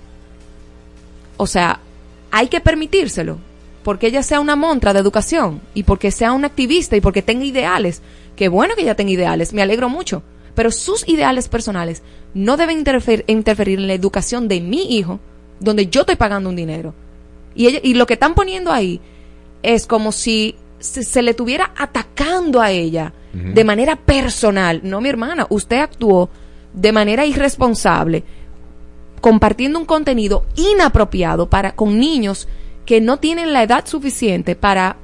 o 1.35 1.47
sea, 1.47 1.79
hay 2.29 2.47
que 2.47 2.61
permitírselo, 2.61 3.39
porque 3.83 4.05
ella 4.05 4.21
sea 4.21 4.39
una 4.39 4.55
montra 4.55 4.93
de 4.93 4.99
educación 4.99 5.61
y 5.73 5.81
porque 5.81 6.11
sea 6.11 6.31
una 6.31 6.45
activista 6.45 6.95
y 6.95 7.01
porque 7.01 7.23
tenga 7.23 7.43
ideales. 7.43 8.03
Qué 8.35 8.49
bueno 8.49 8.75
que 8.75 8.83
ella 8.83 8.95
tenga 8.95 9.13
ideales, 9.13 9.51
me 9.51 9.63
alegro 9.63 9.89
mucho. 9.89 10.21
Pero 10.53 10.69
sus 10.69 11.07
ideales 11.09 11.47
personales 11.49 12.03
no 12.35 12.55
deben 12.55 12.85
interfer- 12.85 13.23
interferir 13.25 13.79
en 13.79 13.87
la 13.87 13.95
educación 13.95 14.47
de 14.47 14.61
mi 14.61 14.95
hijo, 14.95 15.19
donde 15.59 15.87
yo 15.87 16.01
estoy 16.01 16.17
pagando 16.17 16.49
un 16.49 16.55
dinero. 16.55 16.93
Y, 17.55 17.67
ella, 17.67 17.79
y 17.83 17.93
lo 17.93 18.05
que 18.05 18.13
están 18.13 18.33
poniendo 18.33 18.71
ahí 18.71 19.01
es 19.63 19.87
como 19.87 20.11
si 20.11 20.55
se, 20.79 21.03
se 21.03 21.21
le 21.21 21.31
estuviera 21.31 21.73
atacando 21.77 22.61
a 22.61 22.71
ella 22.71 23.13
de 23.33 23.63
manera 23.63 23.95
personal. 23.95 24.81
No, 24.83 24.99
mi 24.99 25.07
hermana, 25.07 25.47
usted 25.49 25.79
actuó 25.79 26.29
de 26.73 26.91
manera 26.91 27.25
irresponsable 27.25 28.23
compartiendo 29.21 29.79
un 29.79 29.85
contenido 29.85 30.45
inapropiado 30.55 31.49
para 31.49 31.73
con 31.73 31.99
niños 31.99 32.47
que 32.85 32.99
no 32.99 33.17
tienen 33.17 33.53
la 33.53 33.63
edad 33.63 33.85
suficiente 33.85 34.55
para 34.55 34.97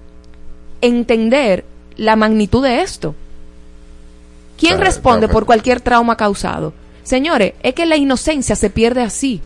entender 0.81 1.63
la 1.95 2.15
magnitud 2.15 2.63
de 2.63 2.81
esto. 2.81 3.15
¿Quién 4.57 4.79
responde 4.79 5.27
por 5.27 5.45
cualquier 5.45 5.81
trauma 5.81 6.17
causado? 6.17 6.73
Señores, 7.03 7.53
es 7.61 7.75
que 7.75 7.85
la 7.85 7.95
inocencia 7.95 8.55
se 8.55 8.71
pierde 8.71 9.01
así. 9.03 9.41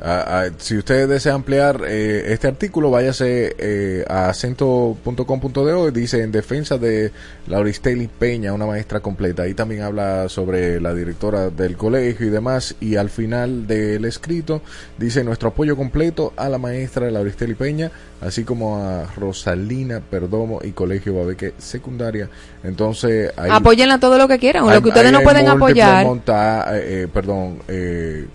Ah, 0.00 0.24
ah, 0.46 0.50
si 0.58 0.76
usted 0.78 1.08
desea 1.08 1.34
ampliar 1.34 1.82
eh, 1.88 2.26
este 2.32 2.46
artículo, 2.46 2.90
váyase 2.90 3.54
eh, 3.58 4.04
a 4.08 4.28
acento.com.de. 4.28 5.90
Dice 5.92 6.22
en 6.22 6.32
defensa 6.32 6.78
de 6.78 7.10
Lauristeli 7.46 8.06
Peña, 8.08 8.52
una 8.52 8.66
maestra 8.66 9.00
completa. 9.00 9.42
Ahí 9.42 9.54
también 9.54 9.82
habla 9.82 10.28
sobre 10.28 10.80
la 10.80 10.94
directora 10.94 11.50
del 11.50 11.76
colegio 11.76 12.26
y 12.26 12.30
demás. 12.30 12.74
Y 12.80 12.96
al 12.96 13.10
final 13.10 13.66
del 13.66 14.04
escrito 14.04 14.62
dice 14.98 15.24
nuestro 15.24 15.48
apoyo 15.48 15.76
completo 15.76 16.32
a 16.36 16.48
la 16.48 16.58
maestra 16.58 17.10
Lauristeli 17.10 17.54
Peña, 17.54 17.90
así 18.20 18.44
como 18.44 18.78
a 18.84 19.06
Rosalina 19.16 20.00
Perdomo 20.00 20.60
y 20.62 20.70
Colegio 20.72 21.16
Babeque 21.16 21.54
Secundaria. 21.58 22.28
Entonces, 22.62 23.32
ahí 23.36 23.50
Apóyenla 23.52 23.98
todo 23.98 24.18
lo 24.18 24.28
que 24.28 24.38
quieran, 24.38 24.68
hay- 24.68 24.76
lo 24.76 24.82
que 24.82 24.88
ustedes 24.90 25.12
no 25.12 25.18
hay 25.18 25.24
pueden 25.24 25.48
apoyar. 25.48 26.04
monta- 26.06 26.76
eh, 26.78 27.02
eh, 27.02 27.08
perdón, 27.12 27.58
eh, 27.68 28.26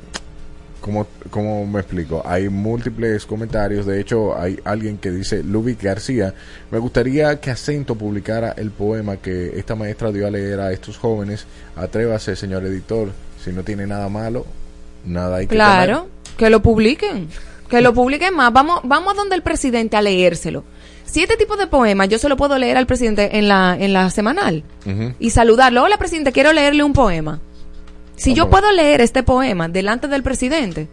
¿cómo, 0.84 1.08
¿cómo 1.30 1.66
me 1.66 1.80
explico? 1.80 2.22
Hay 2.26 2.50
múltiples 2.50 3.26
comentarios. 3.26 3.86
De 3.86 4.02
hecho, 4.02 4.38
hay 4.38 4.60
alguien 4.66 4.98
que 4.98 5.12
dice, 5.12 5.42
Lubic 5.42 5.82
García, 5.82 6.34
me 6.72 6.78
gustaría 6.78 7.40
que 7.40 7.52
Acento 7.52 7.96
publicara 7.96 8.54
el 8.58 8.70
poema 8.70 9.16
que 9.16 9.58
esta 9.58 9.76
maestra 9.76 10.12
dio 10.12 10.28
a 10.28 10.30
leer 10.30 10.60
a 10.60 10.74
estos 10.74 10.98
jóvenes. 10.98 11.46
Atrévase, 11.78 12.36
señor 12.36 12.66
editor. 12.66 13.12
Si 13.42 13.52
no 13.52 13.64
tiene 13.64 13.88
nada 13.88 14.10
malo, 14.10 14.46
nada 15.06 15.38
hay 15.38 15.48
que 15.48 15.56
Claro, 15.56 16.10
que 16.38 16.50
lo 16.50 16.62
publiquen. 16.62 17.30
Que 17.70 17.82
lo 17.82 17.94
publiquen 17.94 18.36
más. 18.36 18.52
Vamos, 18.52 18.82
vamos 18.84 19.14
a 19.14 19.16
donde 19.16 19.36
el 19.36 19.42
presidente 19.42 19.96
a 19.96 20.02
leérselo. 20.02 20.66
Si 21.06 21.22
este 21.22 21.38
tipo 21.38 21.56
de 21.56 21.68
poema 21.68 22.06
yo 22.06 22.20
se 22.20 22.28
lo 22.28 22.36
puedo 22.36 22.58
leer 22.58 22.76
al 22.76 22.88
presidente 22.88 23.38
en 23.38 23.48
la, 23.48 23.76
en 23.80 23.94
la 23.94 24.10
semanal 24.10 24.64
y 25.18 25.30
saludarlo. 25.30 25.84
Hola, 25.84 25.98
presidente, 25.98 26.34
quiero 26.34 26.52
leerle 26.52 26.84
un 26.84 26.94
poema. 26.94 27.40
Si 28.16 28.34
yo 28.34 28.50
puedo 28.50 28.72
leer 28.72 29.02
este 29.02 29.24
poema 29.24 29.68
delante 29.68 30.08
del 30.08 30.24
presidente, 30.24 30.88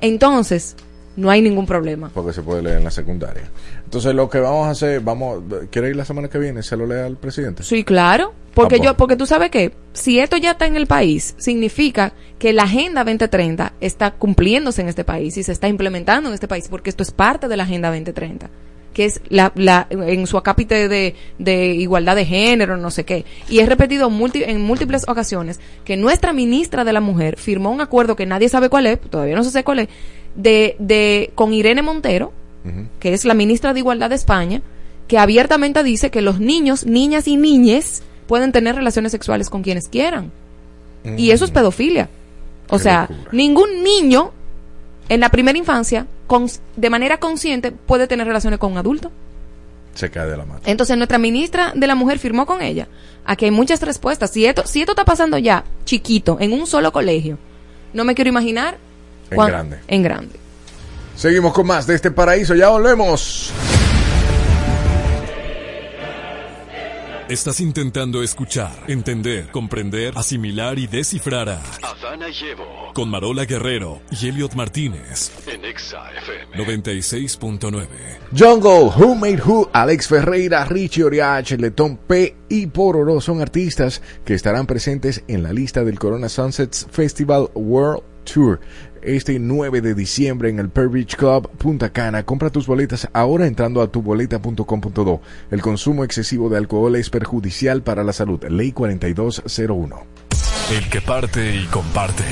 entonces 0.00 0.76
no 1.16 1.30
hay 1.30 1.42
ningún 1.42 1.66
problema. 1.66 2.10
Porque 2.12 2.32
se 2.32 2.42
puede 2.42 2.62
leer 2.62 2.78
en 2.78 2.84
la 2.84 2.90
secundaria. 2.90 3.42
Entonces, 3.84 4.14
lo 4.14 4.28
que 4.30 4.40
vamos 4.40 4.66
a 4.66 4.70
hacer, 4.70 5.00
vamos, 5.00 5.42
¿quiere 5.70 5.90
ir 5.90 5.96
la 5.96 6.04
semana 6.04 6.28
que 6.28 6.38
viene? 6.38 6.62
¿Se 6.62 6.76
lo 6.76 6.86
lea 6.86 7.06
al 7.06 7.16
presidente? 7.16 7.62
Sí, 7.62 7.84
claro. 7.84 8.32
Porque 8.54 8.76
Ah, 8.76 8.84
yo, 8.84 8.96
porque 8.96 9.16
tú 9.16 9.26
sabes 9.26 9.50
que 9.50 9.72
si 9.94 10.18
esto 10.20 10.36
ya 10.36 10.52
está 10.52 10.66
en 10.66 10.76
el 10.76 10.86
país, 10.86 11.34
significa 11.38 12.12
que 12.38 12.52
la 12.52 12.64
Agenda 12.64 13.02
2030 13.04 13.72
está 13.80 14.10
cumpliéndose 14.12 14.82
en 14.82 14.88
este 14.88 15.04
país 15.04 15.36
y 15.38 15.42
se 15.42 15.52
está 15.52 15.68
implementando 15.68 16.28
en 16.28 16.34
este 16.34 16.48
país, 16.48 16.68
porque 16.68 16.90
esto 16.90 17.02
es 17.02 17.12
parte 17.12 17.48
de 17.48 17.56
la 17.56 17.62
Agenda 17.64 17.88
2030, 17.88 18.50
que 18.92 19.06
es 19.06 19.20
la, 19.28 19.52
la, 19.54 19.86
en 19.90 20.26
su 20.26 20.36
acápite 20.36 20.88
de, 20.88 21.14
de 21.38 21.66
igualdad 21.74 22.14
de 22.16 22.24
género, 22.26 22.76
no 22.76 22.90
sé 22.90 23.04
qué. 23.04 23.24
Y 23.48 23.60
he 23.60 23.66
repetido 23.66 24.10
multi- 24.10 24.44
en 24.44 24.60
múltiples 24.62 25.04
ocasiones 25.08 25.60
que 25.84 25.96
nuestra 25.96 26.32
ministra 26.32 26.84
de 26.84 26.92
la 26.92 27.00
Mujer 27.00 27.36
firmó 27.38 27.70
un 27.70 27.80
acuerdo 27.80 28.16
que 28.16 28.26
nadie 28.26 28.48
sabe 28.48 28.68
cuál 28.68 28.86
es, 28.86 29.00
todavía 29.00 29.34
no 29.36 29.44
se 29.44 29.50
sé 29.50 29.64
cuál 29.64 29.78
es, 29.80 29.88
de, 30.34 30.76
de, 30.78 31.30
con 31.34 31.52
Irene 31.54 31.82
Montero, 31.82 32.32
que 33.00 33.12
es 33.12 33.24
la 33.24 33.34
ministra 33.34 33.72
de 33.72 33.80
Igualdad 33.80 34.10
de 34.10 34.16
España, 34.16 34.62
que 35.08 35.18
abiertamente 35.18 35.82
dice 35.82 36.10
que 36.10 36.22
los 36.22 36.38
niños, 36.38 36.86
niñas 36.86 37.26
y 37.28 37.36
niñes 37.36 38.02
pueden 38.26 38.52
tener 38.52 38.76
relaciones 38.76 39.10
sexuales 39.12 39.50
con 39.50 39.62
quienes 39.62 39.88
quieran. 39.88 40.30
Y 41.16 41.32
eso 41.32 41.44
es 41.44 41.50
pedofilia. 41.50 42.08
O 42.68 42.76
Qué 42.76 42.82
sea, 42.84 43.08
ningún 43.32 43.82
niño 43.82 44.30
en 45.08 45.18
la 45.20 45.28
primera 45.30 45.58
infancia, 45.58 46.06
de 46.76 46.90
manera 46.90 47.18
consciente, 47.18 47.72
puede 47.72 48.06
tener 48.06 48.26
relaciones 48.26 48.58
con 48.58 48.72
un 48.72 48.78
adulto. 48.78 49.10
Se 49.94 50.10
cae 50.10 50.26
de 50.26 50.36
la 50.36 50.44
mano. 50.46 50.60
Entonces 50.64 50.96
nuestra 50.96 51.18
ministra 51.18 51.72
de 51.74 51.86
la 51.86 51.94
mujer 51.94 52.18
firmó 52.18 52.46
con 52.46 52.62
ella. 52.62 52.88
Aquí 53.24 53.44
hay 53.44 53.50
muchas 53.50 53.82
respuestas. 53.82 54.30
Si 54.30 54.46
esto, 54.46 54.66
si 54.66 54.80
esto 54.80 54.92
está 54.92 55.04
pasando 55.04 55.36
ya, 55.38 55.64
chiquito, 55.84 56.38
en 56.40 56.52
un 56.52 56.66
solo 56.66 56.92
colegio, 56.92 57.38
no 57.92 58.04
me 58.04 58.14
quiero 58.14 58.30
imaginar 58.30 58.78
En 59.30 59.36
cuán- 59.36 59.48
grande. 59.48 59.78
En 59.88 60.02
grande. 60.02 60.36
Seguimos 61.14 61.52
con 61.52 61.66
más 61.66 61.86
de 61.86 61.94
este 61.94 62.10
paraíso, 62.10 62.54
ya 62.54 62.70
volvemos. 62.70 63.52
Estás 67.32 67.60
intentando 67.60 68.22
escuchar, 68.22 68.74
entender, 68.88 69.50
comprender, 69.50 70.12
asimilar 70.18 70.78
y 70.78 70.86
descifrar 70.86 71.48
a 71.48 71.62
Adana 71.80 72.28
y 72.28 72.44
Evo. 72.44 72.92
Con 72.92 73.08
Marola 73.08 73.46
Guerrero 73.46 74.02
y 74.10 74.28
Elliot 74.28 74.52
Martínez. 74.52 75.32
En 75.46 75.64
Exa 75.64 76.12
FM 76.12 76.62
96.9. 76.62 77.86
Jungle, 78.38 78.90
Who 78.94 79.14
Made 79.14 79.40
Who, 79.42 79.70
Alex 79.72 80.08
Ferreira, 80.08 80.66
Richie 80.66 81.04
Oriach, 81.04 81.52
Letón 81.52 81.96
P 81.96 82.36
y 82.50 82.66
Pororo 82.66 83.18
son 83.22 83.40
artistas 83.40 84.02
que 84.26 84.34
estarán 84.34 84.66
presentes 84.66 85.24
en 85.26 85.42
la 85.42 85.54
lista 85.54 85.84
del 85.84 85.98
Corona 85.98 86.28
Sunsets 86.28 86.86
Festival 86.90 87.48
World 87.54 88.02
Tour 88.24 88.60
este 89.02 89.38
9 89.38 89.80
de 89.80 89.94
diciembre 89.94 90.48
en 90.48 90.58
el 90.58 90.68
Pearl 90.68 90.88
Beach 90.88 91.16
Club 91.16 91.50
Punta 91.58 91.90
Cana. 91.90 92.24
Compra 92.24 92.50
tus 92.50 92.66
boletas 92.66 93.08
ahora 93.12 93.46
entrando 93.46 93.82
a 93.82 93.88
tuboleta.com.do. 93.88 95.20
El 95.50 95.62
consumo 95.62 96.04
excesivo 96.04 96.48
de 96.48 96.58
alcohol 96.58 96.96
es 96.96 97.10
perjudicial 97.10 97.82
para 97.82 98.04
la 98.04 98.12
salud. 98.12 98.42
Ley 98.44 98.72
4201. 98.72 100.06
El 100.70 100.88
que 100.88 101.00
parte 101.00 101.54
y 101.54 101.66
comparte 101.66 102.24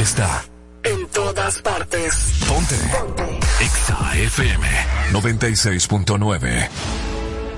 está 0.00 0.44
En 0.82 1.06
todas 1.08 1.60
partes. 1.62 2.44
Ponte. 2.48 2.74
Exa 3.60 4.18
FM 4.18 4.66
96.9. 5.12 7.09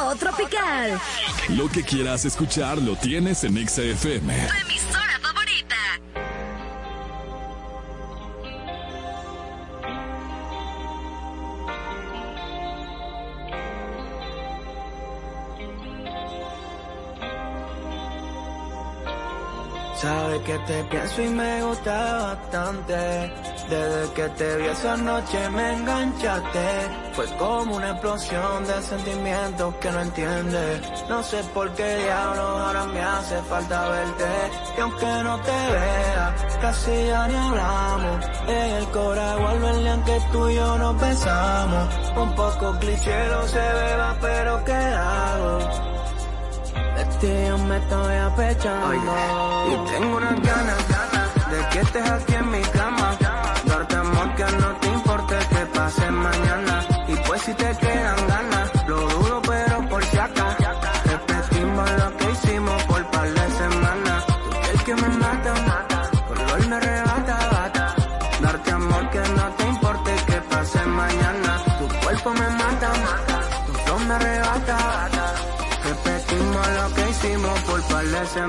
o 0.00 0.14
tropical. 0.16 1.00
Lo 1.50 1.68
que 1.68 1.82
quieras 1.82 2.24
escuchar 2.24 2.78
lo 2.78 2.96
tienes 2.96 3.44
en 3.44 3.58
Exa 3.58 3.82
FM. 3.82 4.34
Tu 4.46 4.66
emisora 4.66 5.18
favorita. 5.20 5.76
Sabes 19.96 20.40
que 20.40 20.58
te 20.58 20.84
pienso 20.84 21.22
y 21.22 21.28
me 21.28 21.62
gusta 21.62 22.34
bastante. 22.34 22.94
Desde 23.68 24.12
que 24.14 24.28
te 24.30 24.56
vi 24.56 24.66
esa 24.66 24.96
noche 24.96 25.50
me 25.50 25.74
enganchaste. 25.74 26.68
Fue 27.12 27.26
como 27.38 27.76
una 27.76 27.90
explosión 27.92 28.66
de 28.66 28.82
sentimientos 28.82 29.74
que 29.76 29.90
no 29.90 30.00
entiendes. 30.00 30.80
No 31.08 31.22
sé 31.22 31.42
por 31.54 31.70
qué 31.74 31.96
diablos 31.96 32.44
ahora 32.44 32.84
me 32.86 33.00
hace 33.00 33.40
falta 33.42 33.88
verte. 33.88 34.24
Y 34.76 34.80
aunque 34.80 35.06
no 35.22 35.40
te 35.40 35.72
vea, 35.72 36.34
casi 36.60 37.06
ya 37.06 37.28
ni 37.28 37.34
hablamos. 37.34 38.26
En 38.48 38.70
el 38.76 38.86
cora 38.88 39.36
vuelve 39.36 39.88
aunque 39.90 40.20
tú 40.32 40.48
y 40.48 40.54
yo 40.56 40.78
nos 40.78 41.00
besamos. 41.00 41.88
Un 42.16 42.34
poco 42.34 42.78
cliché 42.80 43.28
no 43.28 43.46
se 43.46 43.58
beba, 43.58 44.16
pero 44.20 44.64
¿qué 44.64 44.72
hago? 44.72 45.93
De 46.96 47.04
ti 47.20 47.32
yo 47.48 47.58
me 47.58 47.76
estoy 47.76 48.16
apechando. 48.16 48.94
Y 48.94 49.90
tengo 49.90 50.16
unas 50.16 50.40
ganas, 50.40 50.88
ganas 50.88 51.50
De 51.50 51.68
que 51.70 51.80
estés 51.80 52.10
aquí 52.10 52.34
en 52.34 52.50
mi 52.50 52.60
cama. 52.60 53.16
Darte 53.66 53.96
amor 53.96 54.34
que 54.36 54.44
no 54.44 54.68
te 54.80 54.86
importe 54.88 55.34
que 55.50 55.66
pase 55.74 56.10
mañana. 56.10 56.86
Y 57.08 57.16
pues 57.26 57.42
si 57.42 57.54
te 57.54 57.76
quedan 57.76 57.93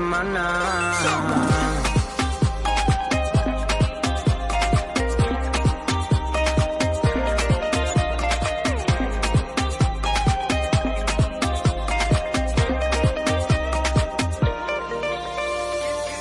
semanas. 0.06 0.96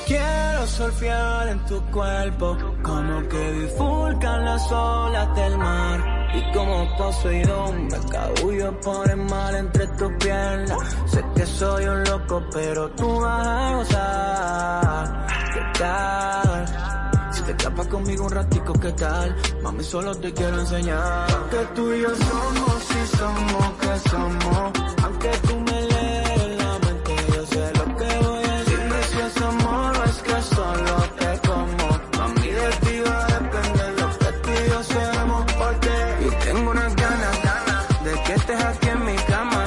Quiero 0.07 0.67
surfear 0.67 1.47
en 1.49 1.65
tu 1.65 1.81
cuerpo, 1.91 2.57
como 2.81 3.27
que 3.29 3.51
bifurcan 3.51 4.45
las 4.45 4.71
olas 4.71 5.35
del. 5.35 5.54
Y 6.35 6.53
como 6.53 6.97
Poseidón 6.97 7.87
me 7.87 7.99
cabullo 8.11 8.79
por 8.81 9.09
el 9.09 9.17
mal 9.17 9.55
entre 9.55 9.87
tus 9.87 10.11
piernas. 10.19 10.95
Sé 11.05 11.23
que 11.35 11.45
soy 11.45 11.85
un 11.85 12.03
loco, 12.03 12.43
pero 12.51 12.89
tú 12.91 13.19
vas 13.21 13.47
a 13.47 13.75
gozar. 13.75 15.27
¿Qué 15.53 15.79
tal? 15.79 16.65
Si 17.31 17.41
te 17.43 17.51
escapas 17.51 17.87
conmigo 17.87 18.25
un 18.25 18.31
ratico, 18.31 18.73
¿qué 18.73 18.91
tal? 18.93 19.35
Mami, 19.63 19.83
solo 19.83 20.15
te 20.15 20.33
quiero 20.33 20.59
enseñar. 20.59 21.27
Que 21.49 21.65
tú 21.75 21.93
y 21.93 22.01
yo 22.01 22.09
somos, 22.09 22.83
si 22.83 23.17
somos, 23.17 23.73
que 23.79 24.09
somos. 24.09 24.71
Aunque 25.03 25.29
tú 25.47 25.59
me 25.59 25.74
estés 38.45 38.65
aquí 38.65 38.89
en 38.89 39.05
mi 39.05 39.15
cama. 39.15 39.63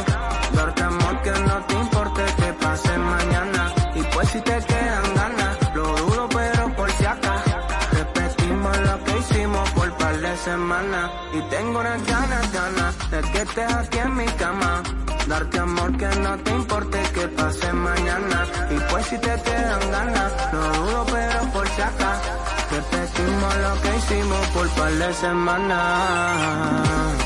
Darte 0.54 0.82
amor 0.82 1.22
que 1.22 1.30
no 1.30 1.56
te 1.66 1.74
importe 1.74 2.22
que 2.36 2.52
pase 2.64 2.98
mañana. 2.98 3.72
Y 3.94 4.02
pues 4.02 4.28
si 4.28 4.40
te 4.40 4.56
quedan 4.70 5.14
ganas, 5.14 5.74
lo 5.74 5.96
dudo 5.96 6.28
pero 6.28 6.76
por 6.76 6.90
si 6.92 7.04
acá. 7.04 7.34
Repetimos 7.92 8.78
lo 8.78 9.04
que 9.04 9.18
hicimos 9.18 9.70
por 9.70 9.96
par 9.98 10.20
de 10.20 10.36
semanas. 10.36 11.10
Y 11.32 11.40
tengo 11.50 11.80
unas 11.80 12.06
ganas, 12.06 12.52
ganas 12.52 13.10
de 13.10 13.20
que 13.32 13.42
estés 13.42 13.72
aquí 13.72 13.98
en 13.98 14.16
mi 14.16 14.26
cama. 14.42 14.82
Darte 15.26 15.58
amor 15.58 15.96
que 15.96 16.08
no 16.24 16.38
te 16.38 16.50
importe 16.52 16.98
que 17.14 17.28
pase 17.28 17.72
mañana. 17.72 18.46
Y 18.70 18.78
pues 18.90 19.06
si 19.06 19.18
te 19.18 19.42
quedan 19.42 19.90
ganas, 19.90 20.32
lo 20.52 20.62
dudo 20.78 21.06
pero 21.12 21.40
por 21.52 21.68
si 21.68 21.82
acá. 21.82 22.12
Repetimos 22.70 23.54
lo 23.64 23.82
que 23.82 23.96
hicimos 23.96 24.46
por 24.48 24.68
par 24.70 24.92
de 24.92 25.12
semanas. 25.14 27.17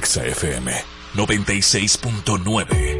Exa 0.00 0.22
FM 0.24 0.72
96.9. 1.14 2.99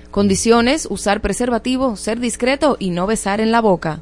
Condiciones, 0.11 0.87
usar 0.89 1.21
preservativo, 1.21 1.95
ser 1.95 2.19
discreto 2.19 2.75
y 2.79 2.89
no 2.89 3.07
besar 3.07 3.39
en 3.39 3.51
la 3.51 3.61
boca. 3.61 4.01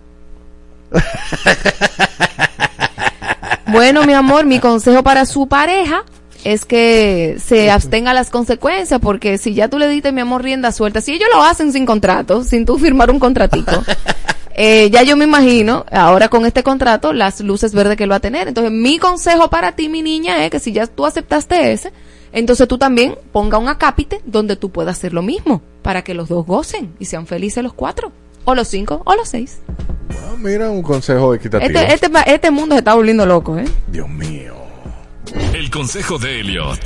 bueno, 3.68 4.06
mi 4.06 4.14
amor, 4.14 4.46
mi 4.46 4.60
consejo 4.60 5.04
para 5.04 5.26
su 5.26 5.48
pareja 5.48 6.04
es 6.44 6.66
que 6.66 7.38
se 7.44 7.70
abstenga 7.70 8.14
las 8.14 8.30
consecuencias, 8.30 9.00
porque 9.00 9.38
si 9.38 9.54
ya 9.54 9.68
tú 9.68 9.78
le 9.78 9.88
diste, 9.88 10.12
mi 10.12 10.22
amor, 10.22 10.44
rienda 10.44 10.72
suelta, 10.72 11.02
si 11.02 11.14
ellos 11.14 11.30
lo 11.34 11.44
hacen 11.44 11.74
sin 11.74 11.86
contrato, 11.86 12.44
sin 12.44 12.66
tú 12.66 12.78
firmar 12.78 13.12
un 13.12 13.20
contratico, 13.20 13.84
eh, 14.56 14.90
ya 14.90 15.04
yo 15.04 15.16
me 15.16 15.26
imagino, 15.26 15.86
ahora 15.92 16.30
con 16.30 16.46
este 16.46 16.64
contrato, 16.64 17.14
las 17.14 17.42
luces 17.42 17.74
verdes 17.74 17.98
que 17.98 18.06
él 18.06 18.12
va 18.12 18.16
a 18.16 18.22
tener. 18.22 18.48
Entonces, 18.48 18.72
mi 18.72 19.00
consejo 19.00 19.50
para 19.50 19.74
ti, 19.74 19.90
mi 19.90 20.02
niña, 20.02 20.46
es 20.46 20.52
que 20.52 20.60
si 20.60 20.72
ya 20.72 20.88
tú 20.88 21.06
aceptaste 21.06 21.72
ese, 21.72 21.92
entonces 22.32 22.68
tú 22.68 22.78
también 22.78 23.16
ponga 23.32 23.58
un 23.58 23.68
acápite 23.68 24.22
donde 24.26 24.56
tú 24.56 24.70
puedas 24.70 24.98
hacer 24.98 25.14
lo 25.14 25.22
mismo, 25.22 25.62
para 25.82 26.04
que 26.04 26.14
los 26.14 26.30
dos 26.30 26.46
gocen 26.46 26.94
y 27.00 27.06
sean 27.06 27.28
felices 27.28 27.64
los 27.64 27.74
cuatro, 27.74 28.12
o 28.46 28.56
los 28.56 28.68
cinco, 28.68 29.02
o 29.06 29.16
los 29.16 29.30
seis. 29.30 29.60
Ah, 30.12 30.36
mira, 30.38 30.70
un 30.70 30.82
consejo 30.82 31.34
equitativo. 31.34 31.80
Este, 31.80 31.94
este, 31.94 32.10
este 32.28 32.52
mundo 32.52 32.76
se 32.76 32.80
está 32.80 32.96
volviendo 32.96 33.26
loco, 33.26 33.58
¿eh? 33.58 33.66
Dios 33.88 34.10
mío. 34.10 34.56
El 35.54 35.70
consejo 35.70 36.18
de 36.18 36.40
Elliot. 36.40 36.80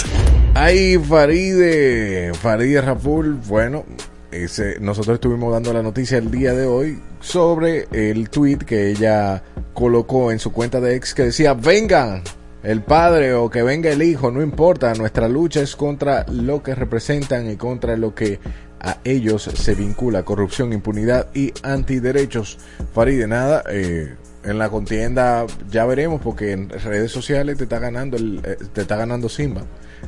Ay, 0.55 0.97
Faride, 0.97 2.33
Faride 2.33 2.81
Raful, 2.81 3.35
bueno, 3.47 3.85
ese, 4.31 4.79
nosotros 4.79 5.15
estuvimos 5.15 5.53
dando 5.53 5.73
la 5.73 5.81
noticia 5.81 6.17
el 6.17 6.29
día 6.29 6.53
de 6.53 6.65
hoy 6.65 6.99
sobre 7.21 7.87
el 7.91 8.29
tweet 8.29 8.57
que 8.57 8.91
ella 8.91 9.43
colocó 9.73 10.31
en 10.31 10.39
su 10.39 10.51
cuenta 10.51 10.79
de 10.81 10.95
ex 10.95 11.13
que 11.13 11.23
decía, 11.23 11.53
vengan 11.53 12.21
el 12.63 12.81
padre 12.81 13.33
o 13.33 13.49
que 13.49 13.61
venga 13.61 13.91
el 13.91 14.01
hijo, 14.01 14.31
no 14.31 14.41
importa, 14.41 14.93
nuestra 14.93 15.27
lucha 15.27 15.61
es 15.61 15.75
contra 15.75 16.25
lo 16.31 16.63
que 16.63 16.75
representan 16.75 17.49
y 17.49 17.57
contra 17.57 17.97
lo 17.97 18.15
que 18.15 18.39
a 18.79 18.97
ellos 19.03 19.43
se 19.43 19.75
vincula, 19.75 20.23
corrupción, 20.23 20.73
impunidad 20.73 21.27
y 21.33 21.53
antiderechos. 21.63 22.57
Faride, 22.93 23.27
nada, 23.27 23.63
eh, 23.69 24.15
en 24.43 24.57
la 24.57 24.69
contienda 24.69 25.45
ya 25.69 25.85
veremos 25.85 26.21
porque 26.21 26.51
en 26.51 26.69
redes 26.69 27.11
sociales 27.11 27.57
te 27.57 27.63
está 27.63 27.79
ganando 27.79 28.17
el, 28.17 28.41
eh, 28.43 28.57
te 28.73 28.81
está 28.81 28.95
ganando 28.95 29.29
Simba. 29.29 29.63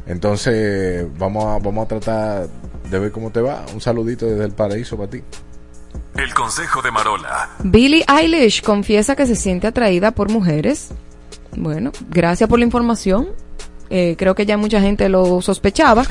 Entonces 0.05 1.05
vamos 1.17 1.45
a, 1.45 1.59
vamos 1.59 1.85
a 1.85 1.87
tratar 1.87 2.47
de 2.89 2.99
ver 2.99 3.11
cómo 3.11 3.31
te 3.31 3.41
va. 3.41 3.65
Un 3.73 3.81
saludito 3.81 4.25
desde 4.25 4.45
el 4.45 4.51
paraíso 4.51 4.97
para 4.97 5.09
ti. 5.09 5.21
El 6.15 6.33
consejo 6.33 6.81
de 6.81 6.91
Marola. 6.91 7.49
Billie 7.63 8.05
Eilish 8.07 8.61
confiesa 8.61 9.15
que 9.15 9.25
se 9.25 9.35
siente 9.35 9.67
atraída 9.67 10.11
por 10.11 10.29
mujeres. 10.29 10.91
Bueno, 11.55 11.91
gracias 12.09 12.49
por 12.49 12.59
la 12.59 12.65
información. 12.65 13.29
Eh, 13.89 14.15
creo 14.17 14.35
que 14.35 14.45
ya 14.45 14.57
mucha 14.57 14.81
gente 14.81 15.09
lo 15.09 15.41
sospechaba. 15.41 16.05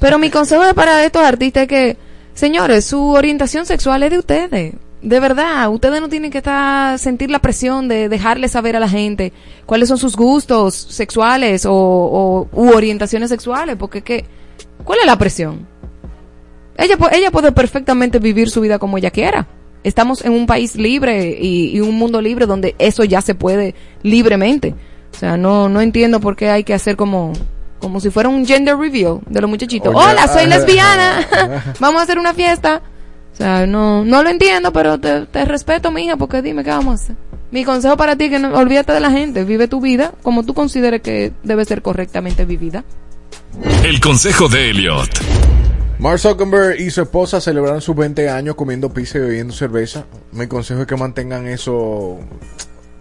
Pero 0.00 0.18
mi 0.18 0.30
consejo 0.30 0.62
para 0.74 1.04
estos 1.04 1.22
artistas 1.22 1.62
es 1.62 1.68
que, 1.68 1.96
señores, 2.34 2.84
su 2.84 3.10
orientación 3.10 3.66
sexual 3.66 4.02
es 4.02 4.10
de 4.10 4.18
ustedes. 4.18 4.74
De 5.00 5.20
verdad, 5.20 5.70
ustedes 5.70 6.00
no 6.00 6.08
tienen 6.08 6.30
que 6.30 6.38
estar, 6.38 6.98
sentir 6.98 7.30
la 7.30 7.38
presión 7.38 7.86
de 7.86 8.08
dejarle 8.08 8.48
saber 8.48 8.74
a 8.74 8.80
la 8.80 8.88
gente 8.88 9.32
cuáles 9.64 9.88
son 9.88 9.98
sus 9.98 10.16
gustos 10.16 10.74
sexuales 10.74 11.64
o, 11.66 11.72
o 11.72 12.48
u 12.52 12.70
orientaciones 12.70 13.28
sexuales, 13.28 13.76
porque 13.76 14.02
que, 14.02 14.24
¿cuál 14.82 14.98
es 15.00 15.06
la 15.06 15.16
presión? 15.16 15.68
Ella, 16.76 16.96
ella 17.12 17.30
puede 17.30 17.52
perfectamente 17.52 18.18
vivir 18.18 18.50
su 18.50 18.60
vida 18.60 18.80
como 18.80 18.98
ella 18.98 19.12
quiera. 19.12 19.46
Estamos 19.84 20.24
en 20.24 20.32
un 20.32 20.46
país 20.46 20.74
libre 20.74 21.38
y 21.40 21.80
un 21.80 21.94
mundo 21.94 22.20
libre 22.20 22.46
donde 22.46 22.74
eso 22.78 23.04
ya 23.04 23.20
se 23.20 23.36
puede 23.36 23.76
libremente. 24.02 24.74
O 25.18 25.20
sea, 25.20 25.36
no, 25.36 25.68
no 25.68 25.80
entiendo 25.80 26.20
por 26.20 26.36
qué 26.36 26.48
hay 26.48 26.62
que 26.62 26.74
hacer 26.74 26.94
como, 26.94 27.32
como 27.80 27.98
si 27.98 28.08
fuera 28.08 28.28
un 28.28 28.46
gender 28.46 28.76
reveal 28.76 29.18
de 29.26 29.40
los 29.40 29.50
muchachitos. 29.50 29.92
Oye, 29.92 30.12
Hola, 30.12 30.28
soy 30.28 30.44
ah, 30.44 30.46
lesbiana. 30.46 31.28
Vamos 31.80 31.98
a 31.98 32.04
hacer 32.04 32.20
una 32.20 32.34
fiesta. 32.34 32.82
O 33.32 33.36
sea, 33.36 33.66
no, 33.66 34.04
no 34.04 34.22
lo 34.22 34.30
entiendo, 34.30 34.72
pero 34.72 35.00
te, 35.00 35.26
te 35.26 35.44
respeto, 35.44 35.90
mija, 35.90 36.16
porque 36.16 36.40
dime 36.40 36.62
qué 36.62 36.70
vamos 36.70 37.00
a 37.00 37.02
hacer. 37.02 37.16
Mi 37.50 37.64
consejo 37.64 37.96
para 37.96 38.14
ti 38.14 38.26
es 38.26 38.30
que 38.30 38.38
no 38.38 38.56
olvídate 38.56 38.92
de 38.92 39.00
la 39.00 39.10
gente, 39.10 39.42
vive 39.42 39.66
tu 39.66 39.80
vida 39.80 40.12
como 40.22 40.44
tú 40.44 40.54
consideres 40.54 41.02
que 41.02 41.32
debe 41.42 41.64
ser 41.64 41.82
correctamente 41.82 42.44
vivida. 42.44 42.84
El 43.82 43.98
consejo 43.98 44.48
de 44.48 44.70
Elliot. 44.70 45.10
Mark 45.98 46.20
Zuckerberg 46.20 46.80
y 46.80 46.92
su 46.92 47.02
esposa 47.02 47.40
celebraron 47.40 47.80
sus 47.80 47.96
20 47.96 48.28
años 48.28 48.54
comiendo 48.54 48.94
pizza 48.94 49.18
y 49.18 49.22
bebiendo 49.22 49.52
cerveza. 49.52 50.04
Mi 50.30 50.46
consejo 50.46 50.82
es 50.82 50.86
que 50.86 50.94
mantengan 50.94 51.48
eso 51.48 52.20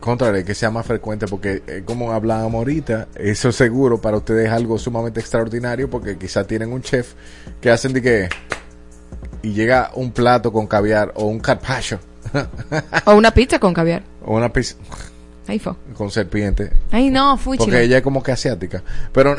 contrario, 0.07 0.43
que 0.43 0.55
sea 0.55 0.71
más 0.71 0.85
frecuente, 0.85 1.27
porque 1.27 1.61
eh, 1.67 1.83
como 1.85 2.11
hablábamos 2.11 2.55
ahorita, 2.55 3.07
eso 3.15 3.51
seguro 3.51 4.01
para 4.01 4.17
ustedes 4.17 4.47
es 4.47 4.51
algo 4.51 4.77
sumamente 4.79 5.19
extraordinario, 5.19 5.89
porque 5.89 6.17
quizá 6.17 6.43
tienen 6.45 6.73
un 6.73 6.81
chef 6.81 7.13
que 7.61 7.69
hacen 7.69 7.93
de 7.93 8.01
que 8.01 8.29
y 9.43 9.53
llega 9.53 9.91
un 9.93 10.11
plato 10.11 10.51
con 10.51 10.65
caviar 10.67 11.11
o 11.15 11.25
un 11.27 11.39
carpaccio 11.39 11.99
O 13.05 13.13
una 13.15 13.31
pizza 13.31 13.59
con 13.59 13.73
caviar. 13.73 14.03
o 14.25 14.35
una 14.35 14.51
pizza 14.51 14.75
Ahí 15.47 15.59
fue. 15.59 15.73
con 15.95 16.11
serpiente. 16.11 16.73
Ay, 16.91 17.09
no, 17.09 17.37
fuchi. 17.37 17.59
Porque 17.59 17.81
ella 17.83 17.97
es 17.97 18.03
como 18.03 18.21
que 18.21 18.33
asiática. 18.33 18.83
Pero 19.13 19.33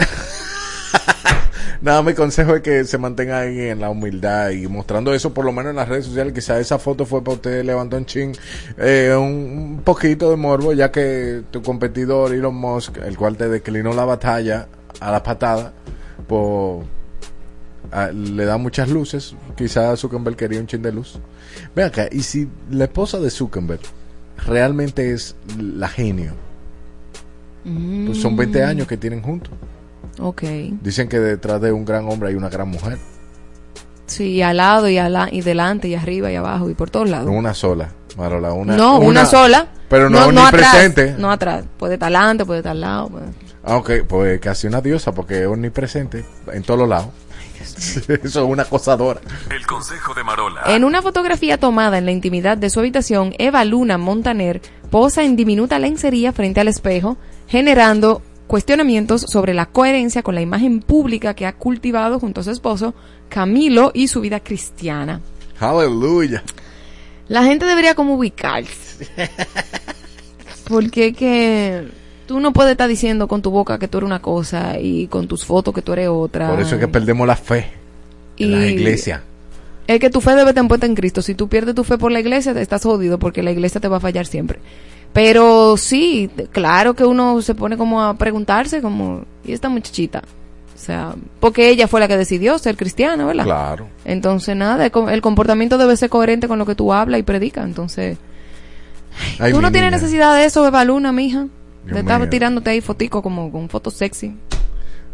nada, 1.80 2.02
mi 2.02 2.14
consejo 2.14 2.56
es 2.56 2.62
que 2.62 2.84
se 2.84 2.98
mantenga 2.98 3.40
ahí 3.40 3.60
en 3.68 3.80
la 3.80 3.90
humildad 3.90 4.50
y 4.50 4.66
mostrando 4.66 5.12
eso, 5.14 5.32
por 5.32 5.44
lo 5.44 5.52
menos 5.52 5.70
en 5.70 5.76
las 5.76 5.88
redes 5.88 6.06
sociales. 6.06 6.32
Quizás 6.32 6.58
esa 6.60 6.78
foto 6.78 7.04
fue 7.06 7.22
para 7.22 7.36
usted 7.36 7.64
levantó 7.64 7.96
un 7.96 8.06
chin, 8.06 8.32
eh, 8.76 9.14
un, 9.18 9.80
poquito 9.84 10.30
de 10.30 10.36
morbo, 10.36 10.72
ya 10.72 10.90
que 10.90 11.42
tu 11.50 11.62
competidor 11.62 12.32
Elon 12.32 12.54
Musk, 12.54 12.98
el 12.98 13.16
cual 13.16 13.36
te 13.36 13.48
declinó 13.48 13.92
la 13.92 14.04
batalla 14.04 14.68
a 15.00 15.10
la 15.10 15.22
patada, 15.22 15.72
a- 17.90 18.10
le 18.12 18.44
da 18.44 18.56
muchas 18.58 18.88
luces. 18.88 19.34
Quizás 19.56 20.00
Zuckerberg 20.00 20.36
quería 20.36 20.60
un 20.60 20.66
chin 20.66 20.82
de 20.82 20.92
luz. 20.92 21.18
Ve 21.74 21.84
acá, 21.84 22.08
y 22.10 22.22
si 22.22 22.48
la 22.70 22.84
esposa 22.84 23.18
de 23.18 23.30
Zuckerberg 23.30 23.80
realmente 24.46 25.12
es 25.12 25.34
la 25.58 25.88
genio, 25.88 26.32
pues 28.06 28.18
son 28.18 28.36
20 28.36 28.62
años 28.62 28.86
que 28.86 28.96
tienen 28.96 29.20
juntos. 29.22 29.52
Ok. 30.20 30.42
Dicen 30.82 31.08
que 31.08 31.18
detrás 31.20 31.60
de 31.60 31.72
un 31.72 31.84
gran 31.84 32.08
hombre 32.08 32.30
hay 32.30 32.34
una 32.34 32.48
gran 32.48 32.68
mujer. 32.68 32.98
Sí, 34.06 34.40
al 34.42 34.56
lado 34.56 34.88
y, 34.88 34.96
ala- 34.98 35.28
y 35.30 35.42
delante 35.42 35.86
y 35.88 35.94
arriba 35.94 36.32
y 36.32 36.36
abajo 36.36 36.70
y 36.70 36.74
por 36.74 36.90
todos 36.90 37.08
lados. 37.10 37.26
No 37.26 37.32
una 37.32 37.52
sola, 37.54 37.90
Marola, 38.16 38.52
una, 38.52 38.76
no, 38.76 38.98
una, 38.98 39.26
sola. 39.26 39.68
Pero 39.88 40.08
no, 40.08 40.32
ni 40.32 40.38
atrás, 40.40 40.50
presente. 40.72 41.14
No 41.18 41.30
atrás. 41.30 41.64
Puede 41.78 41.94
estar 41.94 42.06
adelante, 42.14 42.44
puede 42.46 42.60
estar 42.60 42.72
al 42.72 42.80
lado. 42.80 43.08
puede- 43.08 43.26
Ah, 43.64 43.76
ok, 43.76 43.90
pues 44.08 44.40
casi 44.40 44.66
una 44.66 44.80
diosa 44.80 45.12
porque 45.12 45.42
es 45.42 45.46
omnipresente 45.46 46.24
en 46.52 46.62
todos 46.62 46.80
los 46.80 46.88
lados. 46.88 47.08
Eso 47.60 48.00
es 48.24 48.36
una 48.36 48.62
acosadora. 48.62 49.20
El 49.50 49.66
consejo 49.66 50.14
de 50.14 50.24
Marola. 50.24 50.62
En 50.66 50.84
una 50.84 51.02
fotografía 51.02 51.58
tomada 51.58 51.98
en 51.98 52.06
la 52.06 52.12
intimidad 52.12 52.56
de 52.56 52.70
su 52.70 52.78
habitación, 52.80 53.34
Eva 53.38 53.64
Luna 53.66 53.98
Montaner 53.98 54.62
posa 54.90 55.22
en 55.22 55.36
diminuta 55.36 55.78
lencería 55.78 56.32
frente 56.32 56.60
al 56.60 56.68
espejo, 56.68 57.18
generando 57.46 58.22
cuestionamientos 58.48 59.22
sobre 59.28 59.54
la 59.54 59.66
coherencia 59.66 60.22
con 60.24 60.34
la 60.34 60.40
imagen 60.40 60.80
pública 60.80 61.34
que 61.34 61.46
ha 61.46 61.52
cultivado 61.54 62.18
junto 62.18 62.40
a 62.40 62.44
su 62.44 62.50
esposo, 62.50 62.94
Camilo, 63.28 63.92
y 63.94 64.08
su 64.08 64.20
vida 64.20 64.40
cristiana. 64.40 65.20
Aleluya. 65.60 66.42
La 67.28 67.44
gente 67.44 67.66
debería 67.66 67.94
como 67.94 68.14
ubicarse. 68.14 69.06
Porque 70.68 71.12
que 71.14 71.88
tú 72.26 72.40
no 72.40 72.52
puedes 72.52 72.72
estar 72.72 72.88
diciendo 72.88 73.28
con 73.28 73.42
tu 73.42 73.50
boca 73.50 73.78
que 73.78 73.88
tú 73.88 73.98
eres 73.98 74.06
una 74.06 74.20
cosa 74.20 74.78
y 74.78 75.06
con 75.06 75.28
tus 75.28 75.44
fotos 75.44 75.74
que 75.74 75.82
tú 75.82 75.92
eres 75.92 76.08
otra. 76.08 76.48
Por 76.50 76.60
eso 76.60 76.74
es 76.74 76.80
que 76.80 76.88
perdemos 76.88 77.26
la 77.26 77.36
fe 77.36 77.66
en 78.38 78.52
las 78.52 78.62
Y- 78.62 78.72
iglesias. 78.74 79.22
Es 79.86 79.98
que 80.00 80.10
tu 80.10 80.20
fe 80.20 80.34
debe 80.34 80.50
estar 80.50 80.68
puesta 80.68 80.84
en 80.84 80.94
Cristo. 80.94 81.22
Si 81.22 81.34
tú 81.34 81.48
pierdes 81.48 81.74
tu 81.74 81.82
fe 81.82 81.96
por 81.96 82.12
la 82.12 82.20
iglesia, 82.20 82.52
te 82.52 82.60
estás 82.60 82.82
jodido 82.82 83.18
porque 83.18 83.42
la 83.42 83.50
iglesia 83.52 83.80
te 83.80 83.88
va 83.88 83.96
a 83.96 84.00
fallar 84.00 84.26
siempre. 84.26 84.58
Pero 85.12 85.76
sí, 85.76 86.30
claro 86.52 86.94
que 86.94 87.04
uno 87.04 87.40
se 87.42 87.54
pone 87.54 87.76
como 87.76 88.02
a 88.02 88.14
preguntarse, 88.14 88.80
como, 88.82 89.24
¿y 89.44 89.52
esta 89.52 89.68
muchachita? 89.68 90.22
O 90.74 90.78
sea, 90.80 91.14
porque 91.40 91.70
ella 91.70 91.88
fue 91.88 91.98
la 91.98 92.06
que 92.06 92.16
decidió 92.16 92.56
ser 92.58 92.76
cristiana, 92.76 93.26
¿verdad? 93.26 93.44
Claro. 93.44 93.88
Entonces, 94.04 94.54
nada, 94.54 94.84
el 94.84 94.90
com- 94.92 95.08
el 95.08 95.20
comportamiento 95.20 95.76
debe 95.76 95.96
ser 95.96 96.08
coherente 96.08 96.46
con 96.46 96.58
lo 96.58 96.66
que 96.66 96.76
tú 96.76 96.92
hablas 96.92 97.18
y 97.18 97.24
predicas. 97.24 97.64
Entonces, 97.64 98.16
Ay, 99.40 99.52
tú 99.52 99.60
no 99.60 99.72
tienes 99.72 99.90
niña. 99.90 100.00
necesidad 100.00 100.36
de 100.36 100.44
eso, 100.44 100.64
Eva 100.66 100.84
Luna, 100.84 101.10
mija. 101.10 101.46
Dios 101.84 101.94
De 101.94 102.00
estar 102.00 102.20
mío. 102.20 102.28
tirándote 102.30 102.70
ahí 102.70 102.80
fotico 102.80 103.22
como 103.22 103.50
con 103.50 103.68
fotos 103.68 103.94
sexy. 103.94 104.36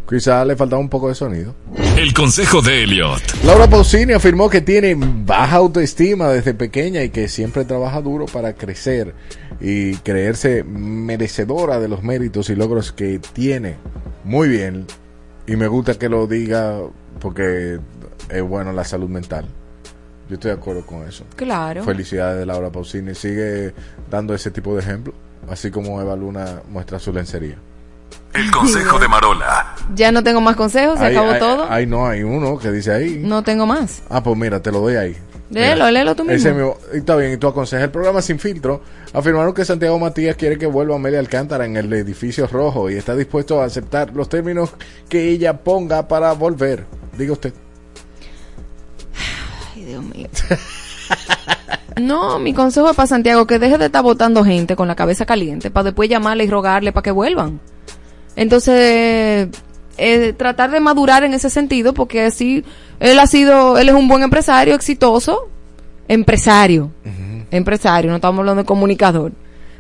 Quizá 0.07 0.45
le 0.45 0.55
faltaba 0.55 0.81
un 0.83 0.91
poco 0.91 1.09
de 1.09 1.15
sonido. 1.15 1.55
El 1.97 2.13
consejo 2.13 2.61
de 2.61 2.83
Elliot. 2.83 3.23
Laura 3.45 3.67
Pausini 3.71 4.13
afirmó 4.13 4.51
que 4.51 4.61
tiene 4.61 4.95
baja 4.99 5.57
autoestima 5.57 6.29
desde 6.29 6.53
pequeña 6.53 7.03
y 7.03 7.09
que 7.09 7.27
siempre 7.27 7.65
trabaja 7.65 8.03
duro 8.03 8.27
para 8.27 8.53
crecer 8.53 9.15
y 9.61 9.95
creerse 9.97 10.65
merecedora 10.65 11.79
de 11.81 11.89
los 11.89 12.03
méritos 12.03 12.51
y 12.51 12.55
logros 12.57 12.93
que 12.93 13.19
tiene. 13.33 13.77
Muy 14.25 14.49
bien. 14.49 14.87
Y 15.47 15.57
me 15.57 15.67
gusta 15.69 15.95
que 15.95 16.09
lo 16.09 16.27
diga 16.27 16.77
porque 17.21 17.79
es 18.29 18.43
bueno 18.43 18.73
la 18.73 18.85
salud 18.85 19.09
mental. 19.09 19.47
Yo 20.29 20.35
estoy 20.35 20.53
de 20.53 20.57
acuerdo 20.57 20.87
con 20.87 21.07
eso. 21.07 21.25
Claro. 21.37 21.85
Felicidades 21.85 22.39
de 22.39 22.47
Laura 22.47 22.71
Pausini. 22.71 23.15
Sigue 23.15 23.75
dando 24.11 24.35
ese 24.35 24.51
tipo 24.51 24.75
de 24.75 24.81
ejemplo, 24.81 25.13
así 25.51 25.71
como 25.71 26.01
Eva 26.01 26.17
Luna 26.17 26.63
muestra 26.71 26.99
su 26.99 27.13
lencería. 27.13 27.57
El 28.33 28.51
consejo 28.51 28.99
de 28.99 29.07
Marola. 29.07 29.77
Ya 29.95 30.11
no 30.11 30.25
tengo 30.25 30.41
más 30.41 30.57
consejos, 30.57 30.99
se 30.99 31.05
Ahí- 31.05 31.17
acabó 31.17 31.39
todo. 31.39 31.71
Ahí 31.71 31.87
no, 31.87 32.07
hay 32.07 32.23
uno 32.23 32.59
que 32.59 32.73
dice 32.73 32.93
ahí. 32.93 33.21
No 33.23 33.43
tengo 33.43 33.67
más. 33.67 34.03
Ah, 34.09 34.23
pues 34.23 34.37
mira, 34.37 34.61
te 34.61 34.73
lo 34.73 34.81
doy 34.81 34.97
ahí. 34.97 35.17
Léelo, 35.55 35.91
léelo 35.91 36.15
tú 36.17 36.25
mismo. 36.25 36.37
Ese 36.37 36.53
mismo. 36.53 36.77
Y 36.93 36.99
Está 36.99 37.17
bien, 37.17 37.33
y 37.33 37.37
tú 37.37 37.47
aconsejas 37.47 37.85
el 37.85 37.91
programa 37.91 38.21
Sin 38.21 38.39
Filtro. 38.39 38.83
Afirmaron 39.13 39.55
que 39.55 39.65
Santiago 39.65 39.99
Matías 39.99 40.37
quiere 40.37 40.59
que 40.59 40.67
vuelva 40.67 40.97
Amelia 40.97 41.21
Alcántara 41.21 41.65
en 41.65 41.77
el 41.77 41.93
edificio 41.93 42.47
rojo 42.47 42.91
y 42.91 42.95
está 42.95 43.15
dispuesto 43.15 43.61
a 43.61 43.65
aceptar 43.65 44.13
los 44.15 44.29
términos 44.29 44.71
que 45.09 45.29
ella 45.29 45.59
ponga 45.59 46.09
para 46.09 46.33
volver. 46.33 46.85
Diga 47.17 47.33
usted. 47.33 47.55
Ay, 49.75 49.85
Dios 49.85 50.05
mío. 50.05 50.29
No, 52.01 52.41
mi 52.41 52.53
consejo 52.53 52.91
es 52.91 52.97
para 52.97 53.07
Santiago 53.07 53.47
que 53.47 53.59
deje 53.59 53.79
de 53.79 53.87
estar 53.87 54.03
votando 54.03 54.45
gente 54.45 54.75
con 54.75 54.89
la 54.89 54.97
cabeza 54.97 55.27
caliente 55.27 55.71
para 55.71 55.85
después 55.85 56.09
llamarle 56.09 56.45
y 56.45 56.51
rogarle 56.51 56.93
para 56.93 57.03
que 57.03 57.11
vuelvan. 57.13 57.61
Entonces, 58.35 59.49
eh, 59.97 60.35
tratar 60.37 60.73
de 60.73 60.81
madurar 60.81 61.23
en 61.23 61.35
ese 61.35 61.51
sentido 61.51 61.95
porque 61.95 62.23
así 62.23 62.65
él 63.05 63.19
ha 63.19 63.27
sido, 63.27 63.79
él 63.79 63.89
es 63.89 63.95
un 63.95 64.09
buen 64.09 64.23
empresario, 64.23 64.75
exitoso, 64.75 65.49
empresario, 66.09 66.91
empresario, 67.51 68.11
no 68.11 68.17
estamos 68.17 68.41
hablando 68.41 68.63
de 68.63 68.67
comunicador. 68.67 69.33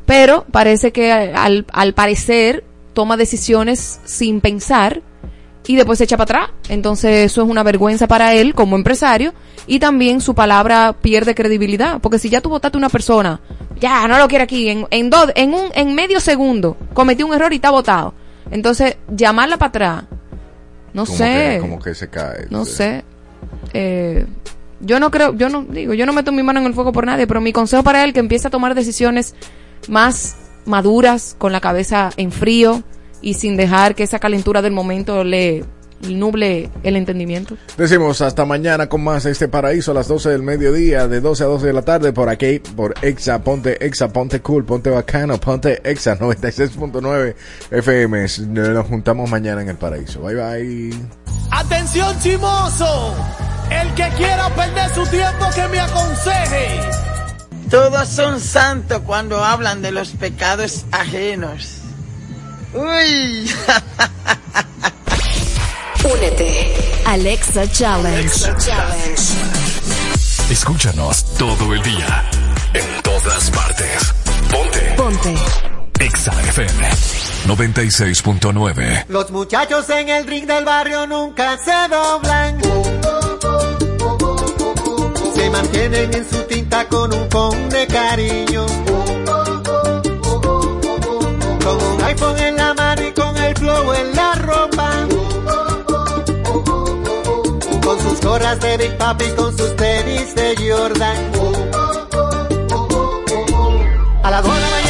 Pero 0.06 0.44
parece 0.51 0.92
que 0.92 1.10
al, 1.12 1.64
al 1.72 1.94
parecer 1.94 2.64
toma 2.92 3.16
decisiones 3.16 4.01
sin 4.05 4.40
pensar 4.40 5.01
y 5.66 5.76
después 5.76 5.96
se 5.98 6.05
echa 6.05 6.16
para 6.18 6.24
atrás. 6.44 6.51
Entonces 6.68 7.24
eso 7.32 7.42
es 7.42 7.48
una 7.48 7.62
vergüenza 7.62 8.06
para 8.06 8.34
él 8.34 8.55
como 8.55 8.76
empresario 8.76 9.32
y 9.66 9.78
también 9.78 10.20
su 10.20 10.34
palabra 10.34 10.94
pierde 11.01 11.34
credibilidad. 11.34 12.01
Porque 12.02 12.18
si 12.18 12.28
ya 12.28 12.42
tú 12.42 12.51
votaste 12.51 12.76
a 12.76 12.80
una 12.80 12.90
persona, 12.90 13.40
ya 13.80 14.06
no 14.06 14.18
lo 14.18 14.28
quiere 14.28 14.44
aquí, 14.44 14.68
en, 14.68 14.86
en, 14.90 15.09
dos- 15.09 15.32
en, 15.34 15.55
un, 15.55 15.62
en 15.74 15.94
medio 15.94 16.20
segundo 16.20 16.76
cometió 16.92 17.26
un 17.26 17.32
error 17.34 17.52
y 17.52 17.56
está 17.56 17.70
votado. 17.70 18.12
Entonces 18.51 18.96
llamarla 19.09 19.56
para 19.56 19.68
atrás, 19.70 20.05
no 20.92 21.06
Como 21.06 21.16
sé. 21.16 21.24
que- 21.55 21.59
como 21.60 21.78
que 21.80 21.94
se 21.94 22.09
cae. 22.10 22.46
No 22.51 22.66
sé. 22.66 23.02
Eh, 23.73 24.27
yo 24.81 25.01
no 25.01 25.11
creo, 25.11 25.35
yo 25.35 25.49
no 25.49 25.62
digo, 25.62 25.95
yo 25.95 26.07
no 26.07 26.12
meto 26.12 26.33
mi 26.33 26.43
mano 26.43 26.61
en 26.61 26.66
el 26.66 26.75
fuego 26.75 26.93
por 26.93 27.07
nadie, 27.07 27.27
pero 27.27 27.41
mi 27.41 27.53
consejo 27.53 27.83
para 27.83 28.05
él 28.05 28.12
que 28.12 28.21
empiece 28.21 28.49
a 28.49 28.51
tomar 28.51 28.75
decisiones 28.75 29.35
más 29.89 30.37
maduras, 30.66 31.37
con 31.39 31.53
la 31.53 31.61
cabeza 31.61 32.11
en 32.16 32.33
frío 32.33 32.83
y 33.21 33.35
sin 33.35 33.57
dejar 33.57 33.95
que 33.95 34.03
esa 34.03 34.19
calentura 34.19 34.62
del 34.62 34.73
momento 34.73 35.25
le 35.25 35.65
nuble 36.03 36.71
el 36.83 36.97
entendimiento. 36.97 37.57
Decimos 37.79 38.21
hasta 38.21 38.45
mañana 38.45 38.89
con 38.89 39.03
más 39.03 39.25
este 39.25 39.49
paraíso 39.49 39.93
a 39.93 39.95
las 39.95 40.09
12 40.09 40.31
del 40.31 40.43
mediodía, 40.43 41.09
de 41.09 41.21
12 41.21 41.45
a 41.45 41.47
12 41.47 41.66
de 41.66 41.73
la 41.73 41.83
tarde 41.83 42.12
por 42.12 42.29
aquí, 42.29 42.61
por 42.77 42.95
Exa, 43.03 43.43
ponte 43.43 43.85
Exa, 43.85 44.12
ponte 44.12 44.41
cool, 44.41 44.65
ponte 44.65 44.91
bacano, 44.91 45.39
ponte 45.39 45.81
Exa 45.89 46.19
96.9 46.19 47.35
FM. 47.71 48.27
Nos 48.49 48.87
juntamos 48.87 49.31
mañana 49.31 49.62
en 49.62 49.71
el 49.71 49.77
paraíso. 49.77 50.21
Bye 50.21 50.35
bye. 50.35 51.23
Atención 51.56 52.18
chimoso, 52.18 53.14
el 53.70 53.94
que 53.94 54.09
quiera 54.16 54.52
perder 54.56 54.93
su 54.93 55.06
tiempo 55.06 55.47
que 55.55 55.68
me 55.68 55.78
aconseje. 55.78 56.81
Todos 57.70 58.09
son 58.09 58.40
santos 58.40 59.02
cuando 59.06 59.43
hablan 59.43 59.81
de 59.81 59.93
los 59.93 60.10
pecados 60.10 60.85
ajenos. 60.90 61.78
Uy. 62.72 63.48
Únete. 66.12 66.74
Alexa 67.06 67.70
Challenge. 67.70 68.51
Escúchanos 70.51 71.24
todo 71.36 71.72
el 71.72 71.82
día. 71.85 72.24
En 72.74 73.02
todas 73.02 73.51
partes. 73.51 74.12
Ponte. 74.51 74.94
Ponte. 74.97 75.35
Exa 76.01 76.33
FM 76.33 76.89
96.9. 77.47 79.05
Los 79.09 79.31
muchachos 79.31 79.89
en 79.91 80.09
el 80.09 80.27
ring 80.27 80.47
del 80.47 80.65
barrio 80.65 81.07
nunca 81.07 81.57
se 81.59 81.89
doblan. 81.89 82.61
Se 85.35 85.51
mantienen 85.51 86.15
en 86.15 86.31
su 86.31 86.43
tinta 86.45 86.89
con 86.89 87.12
un 87.12 87.29
con 87.29 87.69
de 87.69 87.87
cariño. 87.87 88.66
Con 91.65 91.83
un 91.83 92.03
iPhone 92.05 92.39
en 92.39 92.57
la 92.57 92.75
mano 92.75 93.03
y 93.07 93.12
con 93.12 93.37
el 93.37 93.55
flow 93.57 93.93
en 93.95 94.16
la 94.16 94.35
ropa. 94.35 94.91
Con 97.83 98.01
sus 98.01 98.21
gorras 98.21 98.61
de 98.61 98.77
Big 98.79 98.97
Papi, 98.97 99.27
con 99.37 99.57
sus 99.57 99.77
tenis 99.77 100.35
de 100.35 100.55
Jordan. 100.57 101.16
A 104.23 104.31
las 104.31 104.43
2 104.43 104.55
de 104.55 104.61
la 104.61 104.71
mañana, 104.71 104.84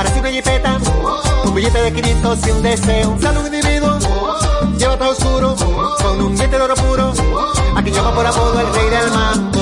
aparece 0.00 0.20
una 0.20 0.30
jipeta, 0.30 0.78
un 1.44 1.54
billete 1.54 1.82
de 1.82 1.92
500 1.92 2.46
y 2.46 2.50
un 2.50 2.62
deseo. 2.62 3.10
Un 3.10 3.54
individuo, 3.54 3.98
lleva 4.78 4.96
todo 4.96 5.10
oscuro, 5.10 5.56
con 6.00 6.22
un 6.22 6.34
diente 6.36 6.56
de 6.56 6.62
oro 6.62 6.74
puro, 6.74 7.12
a 7.76 7.82
quien 7.82 7.94
llama 7.94 8.14
por 8.14 8.26
apodo 8.26 8.60
el 8.60 8.74
rey 8.74 8.88
del. 8.88 9.10
Mambo. 9.10 9.60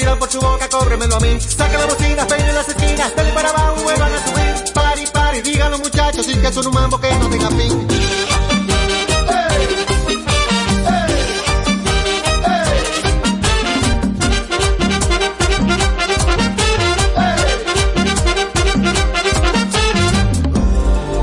Pidan 0.00 0.18
por 0.18 0.30
su 0.30 0.40
boca, 0.40 0.68
cóbremelo 0.68 1.16
a 1.16 1.20
mí. 1.20 1.40
Saca 1.40 1.78
la 1.78 1.86
bocina, 1.86 2.26
peinen 2.26 2.54
las 2.54 2.68
esquinas, 2.68 3.14
dale 3.14 3.32
para 3.32 3.50
abajo, 3.50 3.82
vuelvan 3.82 4.12
a 4.12 4.26
subir. 4.26 4.72
Pari, 4.72 5.04
pari, 5.12 5.42
digan 5.42 5.70
los 5.70 5.80
muchachos, 5.80 6.26
y 6.28 6.34
que 6.34 6.52
son 6.52 6.66
un 6.66 6.74
mambo 6.74 6.98
que 7.00 7.14
no 7.14 7.28
tenga 7.28 7.48
fin. 7.50 7.86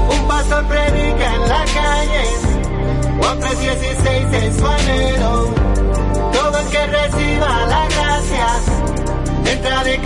Un 0.10 0.28
pastor 0.28 0.68
predica 0.68 1.38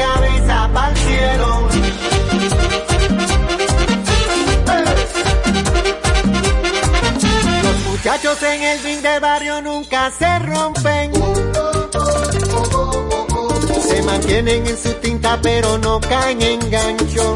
cabeza 0.01 0.69
para 0.73 0.89
el 0.89 0.97
cielo. 0.97 1.47
Los 7.63 7.77
muchachos 7.89 8.43
en 8.43 8.63
el 8.63 8.83
ring 8.83 9.01
del 9.01 9.19
barrio 9.19 9.61
nunca 9.61 10.11
se 10.17 10.39
rompen. 10.39 11.11
Se 13.89 14.01
mantienen 14.03 14.65
en 14.67 14.77
su 14.77 14.93
tinta 14.93 15.39
pero 15.41 15.77
no 15.77 15.99
caen 15.99 16.41
en 16.41 16.59
gancho. 16.71 17.35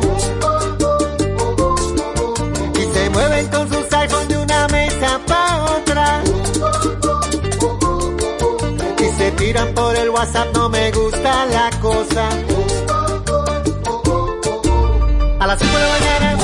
Y 2.79 2.93
se 2.93 3.09
mueven 3.09 3.47
con 3.47 3.69
sus 3.71 3.93
iPhones 3.93 4.27
de 4.29 4.37
una 4.37 4.67
mesa 4.69 5.19
pa' 5.27 5.65
otra. 5.77 5.94
Tiran 9.45 9.75
por 9.75 9.95
el 9.95 10.09
WhatsApp, 10.09 10.47
no 10.55 10.69
me 10.69 10.91
gusta 10.91 11.45
la 11.45 11.69
cosa. 11.79 12.29
A 15.39 15.45
las 15.45 15.59
5 15.59 15.77
de 15.77 15.83
la 15.83 15.89
mañana, 15.97 16.37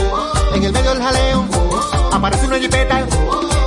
en 0.53 0.63
el 0.63 0.71
medio 0.71 0.93
del 0.93 1.01
jaleo, 1.01 1.45
aparece 2.11 2.45
una 2.45 2.59
jipeta 2.59 3.03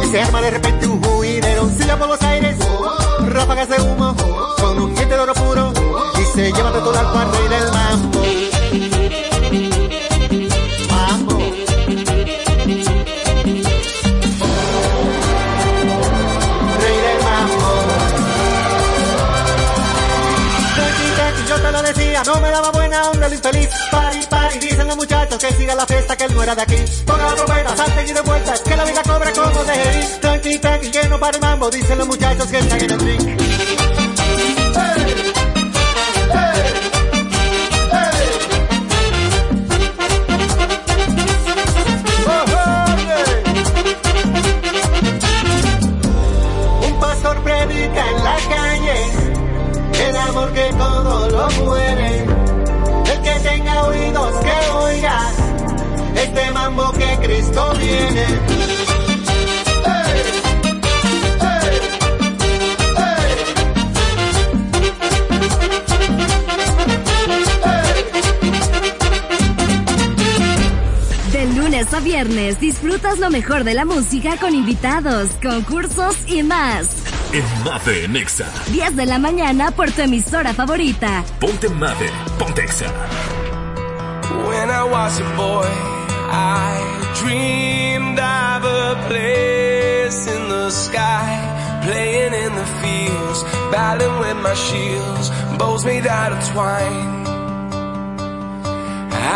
y 0.04 0.06
se 0.06 0.22
arma 0.22 0.40
de 0.40 0.50
repente 0.52 0.86
un 0.86 1.02
juidero. 1.02 1.68
Silla 1.68 1.98
por 1.98 2.08
los 2.10 2.22
aires, 2.22 2.56
ráfagas 3.26 3.68
de 3.70 3.82
humo, 3.82 4.14
con 4.60 4.78
un 4.78 4.94
diente 4.94 5.16
de 5.16 5.20
oro 5.20 5.34
puro 5.34 5.72
y 6.14 6.18
dice, 6.20 6.52
llévate 6.52 6.78
todo 6.78 6.96
al 6.96 7.10
cuarto 7.10 7.36
y 7.44 7.48
del. 7.48 7.72
Mambo. 7.72 8.53
Que 25.38 25.52
siga 25.54 25.74
la 25.74 25.86
fiesta, 25.86 26.16
que 26.16 26.24
él 26.24 26.34
no 26.34 26.42
era 26.42 26.54
de 26.54 26.62
aquí. 26.62 26.76
Ponga 27.06 27.24
la 27.24 27.34
trompeta, 27.34 27.76
salte 27.76 28.04
y 28.08 28.12
de 28.12 28.20
vueltas, 28.20 28.60
que 28.60 28.76
la 28.76 28.84
vida 28.84 29.02
cobra 29.02 29.32
como 29.32 29.64
de 29.64 29.74
ir. 29.74 30.20
Tranqui, 30.20 30.58
tranqui, 30.58 30.90
que 30.90 31.08
no 31.08 31.18
para 31.18 31.36
el 31.36 31.42
mambo, 31.42 31.70
dicen 31.70 31.98
los 31.98 32.06
muchachos 32.06 32.46
que 32.48 32.58
están 32.58 32.80
en 32.80 32.90
el 32.90 32.98
drink. 32.98 33.20
Un 46.86 47.00
pastor 47.00 47.42
predica 47.42 48.10
en 48.10 48.24
la 48.24 48.36
calle 48.48 48.96
el 50.08 50.16
amor 50.16 50.52
que 50.52 50.72
todo 50.78 51.28
lo 51.30 51.50
muere. 51.64 52.23
Mambo 56.74 56.92
que 56.92 57.18
Cristo 57.26 57.72
viene. 57.78 58.26
De 71.32 71.46
lunes 71.54 71.92
a 71.92 72.00
viernes 72.00 72.60
disfrutas 72.60 73.18
lo 73.18 73.30
mejor 73.30 73.64
de 73.64 73.74
la 73.74 73.84
música 73.84 74.36
con 74.36 74.54
invitados, 74.54 75.30
concursos 75.42 76.16
y 76.26 76.42
más. 76.42 76.88
En 77.32 77.44
Mave 77.64 78.06
Nexa. 78.08 78.46
10 78.70 78.94
de 78.94 79.06
la 79.06 79.18
mañana 79.18 79.72
por 79.72 79.90
tu 79.90 80.02
emisora 80.02 80.54
favorita. 80.54 81.24
Ponte 81.40 81.68
Mave. 81.68 82.10
Ponte 82.38 82.62
Exa. 82.62 82.86
When 84.46 84.70
I 84.70 84.84
was 84.84 85.20
a 85.20 85.36
boy, 85.36 85.93
I 86.36 86.70
dreamed 87.20 88.18
of 88.18 88.64
a 88.64 89.06
place 89.08 90.26
in 90.26 90.48
the 90.48 90.70
sky, 90.70 91.30
playing 91.84 92.34
in 92.44 92.52
the 92.60 92.68
fields, 92.80 93.42
battling 93.70 94.18
with 94.18 94.38
my 94.48 94.54
shields, 94.54 95.30
bows 95.58 95.84
made 95.84 96.06
out 96.06 96.32
of 96.32 96.40
twine. 96.52 97.24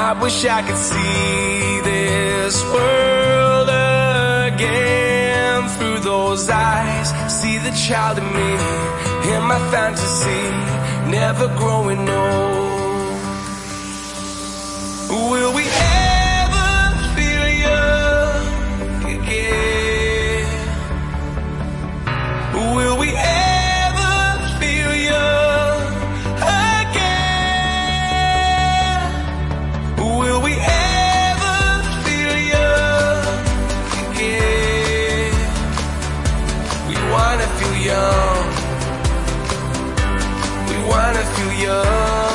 I 0.06 0.12
wish 0.22 0.44
I 0.44 0.62
could 0.62 0.76
see 0.76 1.80
this 1.90 2.54
world 2.74 3.68
again 4.48 5.68
through 5.76 6.00
those 6.00 6.48
eyes. 6.48 7.08
See 7.40 7.58
the 7.58 7.72
child 7.86 8.18
in 8.18 8.28
me, 8.38 8.50
in 9.34 9.42
my 9.52 9.60
fantasy, 9.72 10.44
never 11.10 11.46
growing 11.58 12.08
old. 12.08 12.68
Will 15.30 15.47
We 36.88 36.94
wanna 37.12 37.46
feel 37.58 37.76
young. 37.90 38.46
We 40.68 40.76
wanna 40.90 41.24
feel 41.34 41.52
young 41.66 42.27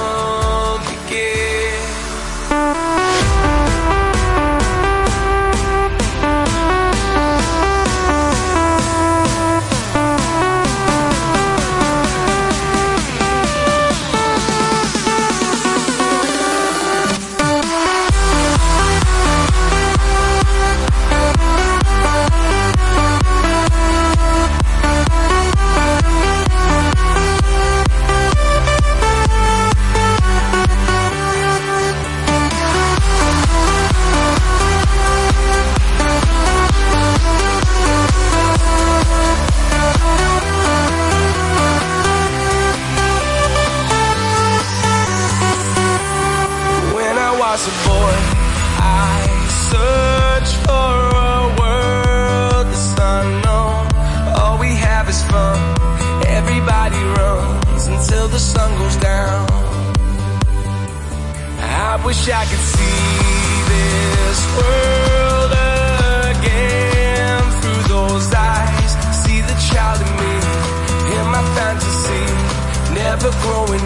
ever 73.25 73.41
growing 73.41 73.82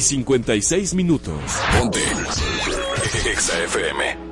y 0.00 0.02
56 0.02 0.94
minutos. 0.94 1.34
Ponte. 1.78 2.00
Exa 3.30 3.62
FM. 3.64 4.29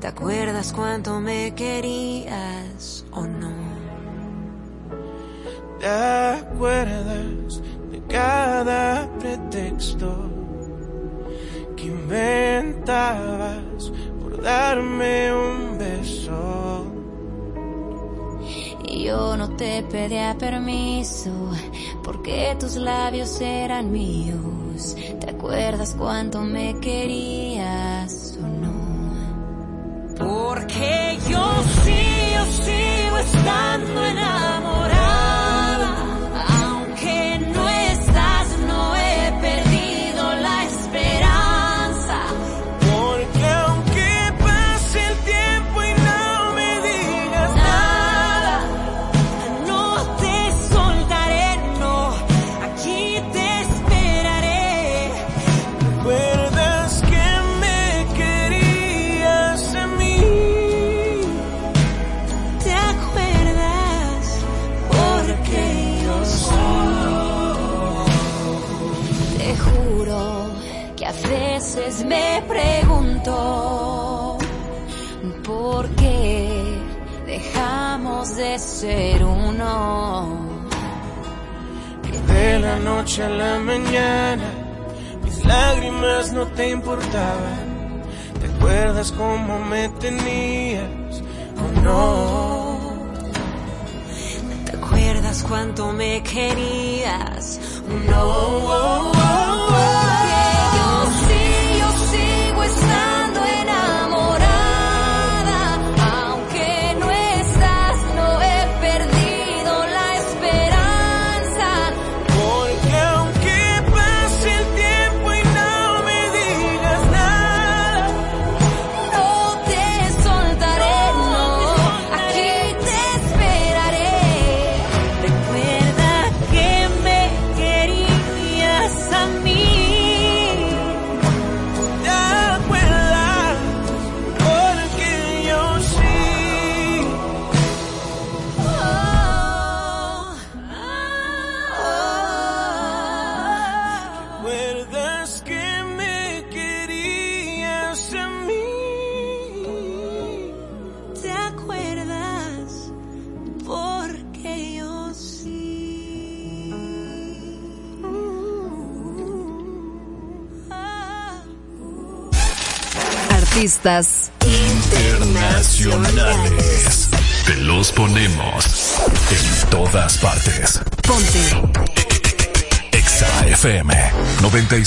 ¿Te 0.00 0.06
acuerdas 0.06 0.72
cuánto 0.72 1.18
me 1.18 1.52
querías 1.56 3.04
o 3.10 3.22
no? 3.22 3.50
¿Te 5.80 5.88
acuerdas 5.88 7.60
de 7.90 8.00
cada 8.08 9.08
pretexto 9.18 10.30
que 11.76 11.86
inventabas 11.86 13.56
por 14.20 14.40
darme 14.40 15.34
un 15.34 15.78
beso? 15.78 16.86
Y 18.84 19.04
yo 19.04 19.36
no 19.36 19.56
te 19.56 19.82
pedía 19.82 20.36
permiso 20.38 21.32
porque 22.04 22.56
tus 22.60 22.76
labios 22.76 23.40
eran 23.40 23.90
míos. 23.90 24.96
¿Te 25.18 25.30
acuerdas 25.30 25.96
cuánto 25.98 26.42
me 26.42 26.78
querías 26.78 28.38
o 28.40 28.46
no? 28.46 28.71
Porque 30.18 31.18
yo 31.28 31.62
sí, 31.84 32.32
yo 32.34 32.44
sigo 32.64 33.18
estando 33.18 34.04
enamorada. 34.04 34.91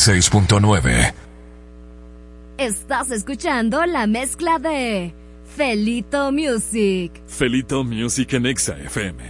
96.9. 0.06 1.14
Estás 2.60 3.10
escuchando 3.10 3.84
la 3.88 4.06
mezcla 4.06 4.60
de 4.60 5.16
Felito 5.56 6.32
Music. 6.32 7.12
Felito 7.26 7.84
Music 7.84 8.34
en 8.34 8.46
Exa 8.46 8.78
FM. 8.78 9.25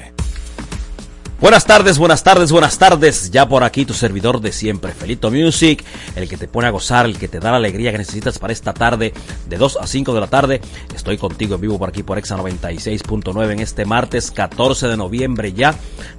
Buenas 1.45 1.65
tardes, 1.65 1.99
buenas 1.99 2.23
tardes, 2.23 2.51
buenas 2.51 2.79
tardes. 2.79 3.29
Ya 3.29 3.47
por 3.47 3.63
aquí 3.63 3.85
tu 3.85 3.93
servidor 3.93 4.41
de 4.41 4.51
siempre, 4.51 4.93
Felito 4.93 5.29
Music, 5.29 5.83
el 6.15 6.27
que 6.27 6.37
te 6.37 6.47
pone 6.47 6.67
a 6.67 6.71
gozar, 6.71 7.05
el 7.05 7.19
que 7.19 7.27
te 7.27 7.39
da 7.39 7.51
la 7.51 7.57
alegría 7.57 7.91
que 7.91 7.99
necesitas 7.99 8.39
para 8.39 8.51
esta 8.51 8.73
tarde 8.73 9.13
de 9.47 9.55
2 9.55 9.77
a 9.79 9.85
5 9.85 10.15
de 10.15 10.19
la 10.19 10.25
tarde. 10.25 10.59
Estoy 10.95 11.19
contigo 11.19 11.53
en 11.53 11.61
vivo 11.61 11.77
por 11.77 11.89
aquí 11.89 12.01
por 12.01 12.17
Exa 12.17 12.35
96.9 12.35 13.51
en 13.51 13.59
este 13.59 13.85
martes 13.85 14.31
14 14.31 14.87
de 14.87 14.97
noviembre 14.97 15.53
ya. 15.53 15.75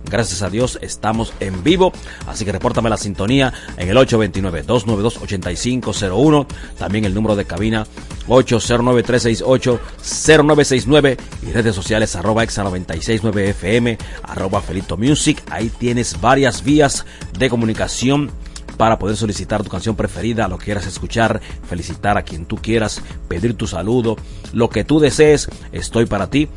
Gracias 0.09 0.43
a 0.43 0.49
Dios 0.49 0.79
estamos 0.81 1.33
en 1.41 1.65
vivo, 1.65 1.93
así 2.29 2.45
que 2.45 2.53
repórtame 2.53 2.89
la 2.89 2.97
sintonía 2.97 3.53
en 3.79 3.89
el 3.89 3.97
829-292-8501, 3.97 6.47
también 6.79 7.05
el 7.05 7.15
número 7.15 7.35
de 7.35 7.47
cabina 7.47 7.85
809-368-0969 8.29 11.17
y 11.43 11.53
redes 11.53 11.75
sociales 11.75 12.15
arroba 12.15 12.45
exa 12.45 12.63
969 12.63 13.51
FM, 13.51 13.99
arroba 14.23 14.61
Felito 14.61 14.97
Music. 14.97 15.16
Ahí 15.51 15.71
tienes 15.79 16.21
varias 16.21 16.63
vías 16.63 17.07
de 17.39 17.49
comunicación 17.49 18.31
para 18.77 18.99
poder 18.99 19.17
solicitar 19.17 19.63
tu 19.63 19.71
canción 19.71 19.97
preferida, 19.97 20.49
lo 20.49 20.59
que 20.59 20.67
quieras 20.67 20.87
escuchar, 20.87 21.41
felicitar 21.69 22.19
a 22.19 22.23
quien 22.23 22.45
tú 22.45 22.57
quieras, 22.57 23.03
pedir 23.29 23.55
tu 23.55 23.67
saludo, 23.67 24.17
lo 24.53 24.69
que 24.69 24.85
tú 24.85 25.01
desees, 25.01 25.49
estoy 25.73 26.07
para 26.07 26.29
ti 26.29 26.49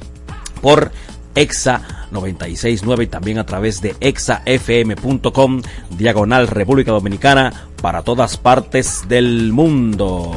por 0.61 0.91
Exa 1.35 2.07
969 2.11 3.05
y 3.05 3.07
también 3.07 3.37
a 3.37 3.45
través 3.45 3.81
de 3.81 3.95
exafm.com, 4.01 5.61
diagonal 5.97 6.47
República 6.47 6.91
Dominicana, 6.91 7.69
para 7.81 8.01
todas 8.01 8.35
partes 8.35 9.07
del 9.07 9.53
mundo. 9.53 10.35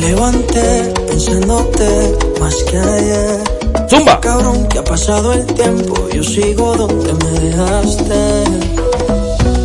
Levanté 0.00 0.92
pensándote 1.08 2.18
más 2.40 2.54
que 2.64 2.78
ayer. 2.78 3.40
Zumba. 3.88 4.20
Cabrón, 4.20 4.66
que 4.68 4.78
ha 4.78 4.84
pasado 4.84 5.32
el 5.32 5.46
tiempo, 5.46 6.08
yo 6.14 6.22
sigo 6.22 6.76
donde 6.76 7.12
me 7.12 7.40
dejaste. 7.40 8.44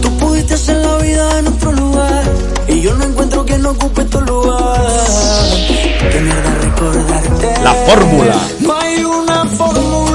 Tú 0.02 0.10
pudiste 0.18 0.54
hacer 0.54 0.78
la 0.78 0.98
vida 0.98 1.40
en 1.40 1.48
otro 1.48 1.72
lugar 1.72 2.24
y 2.68 2.82
yo 2.82 2.94
no 2.96 3.06
encuentro 3.06 3.46
quien 3.46 3.66
ocupe 3.66 4.04
tu 4.06 4.22
lugar. 4.22 4.82
Qué 6.12 6.20
mierda 6.22 6.56
recordarte. 6.62 7.64
La 7.64 7.74
fórmula. 7.74 8.36
No 8.60 8.74
hay 8.74 9.04
una 9.04 9.46
fórmula 9.46 10.15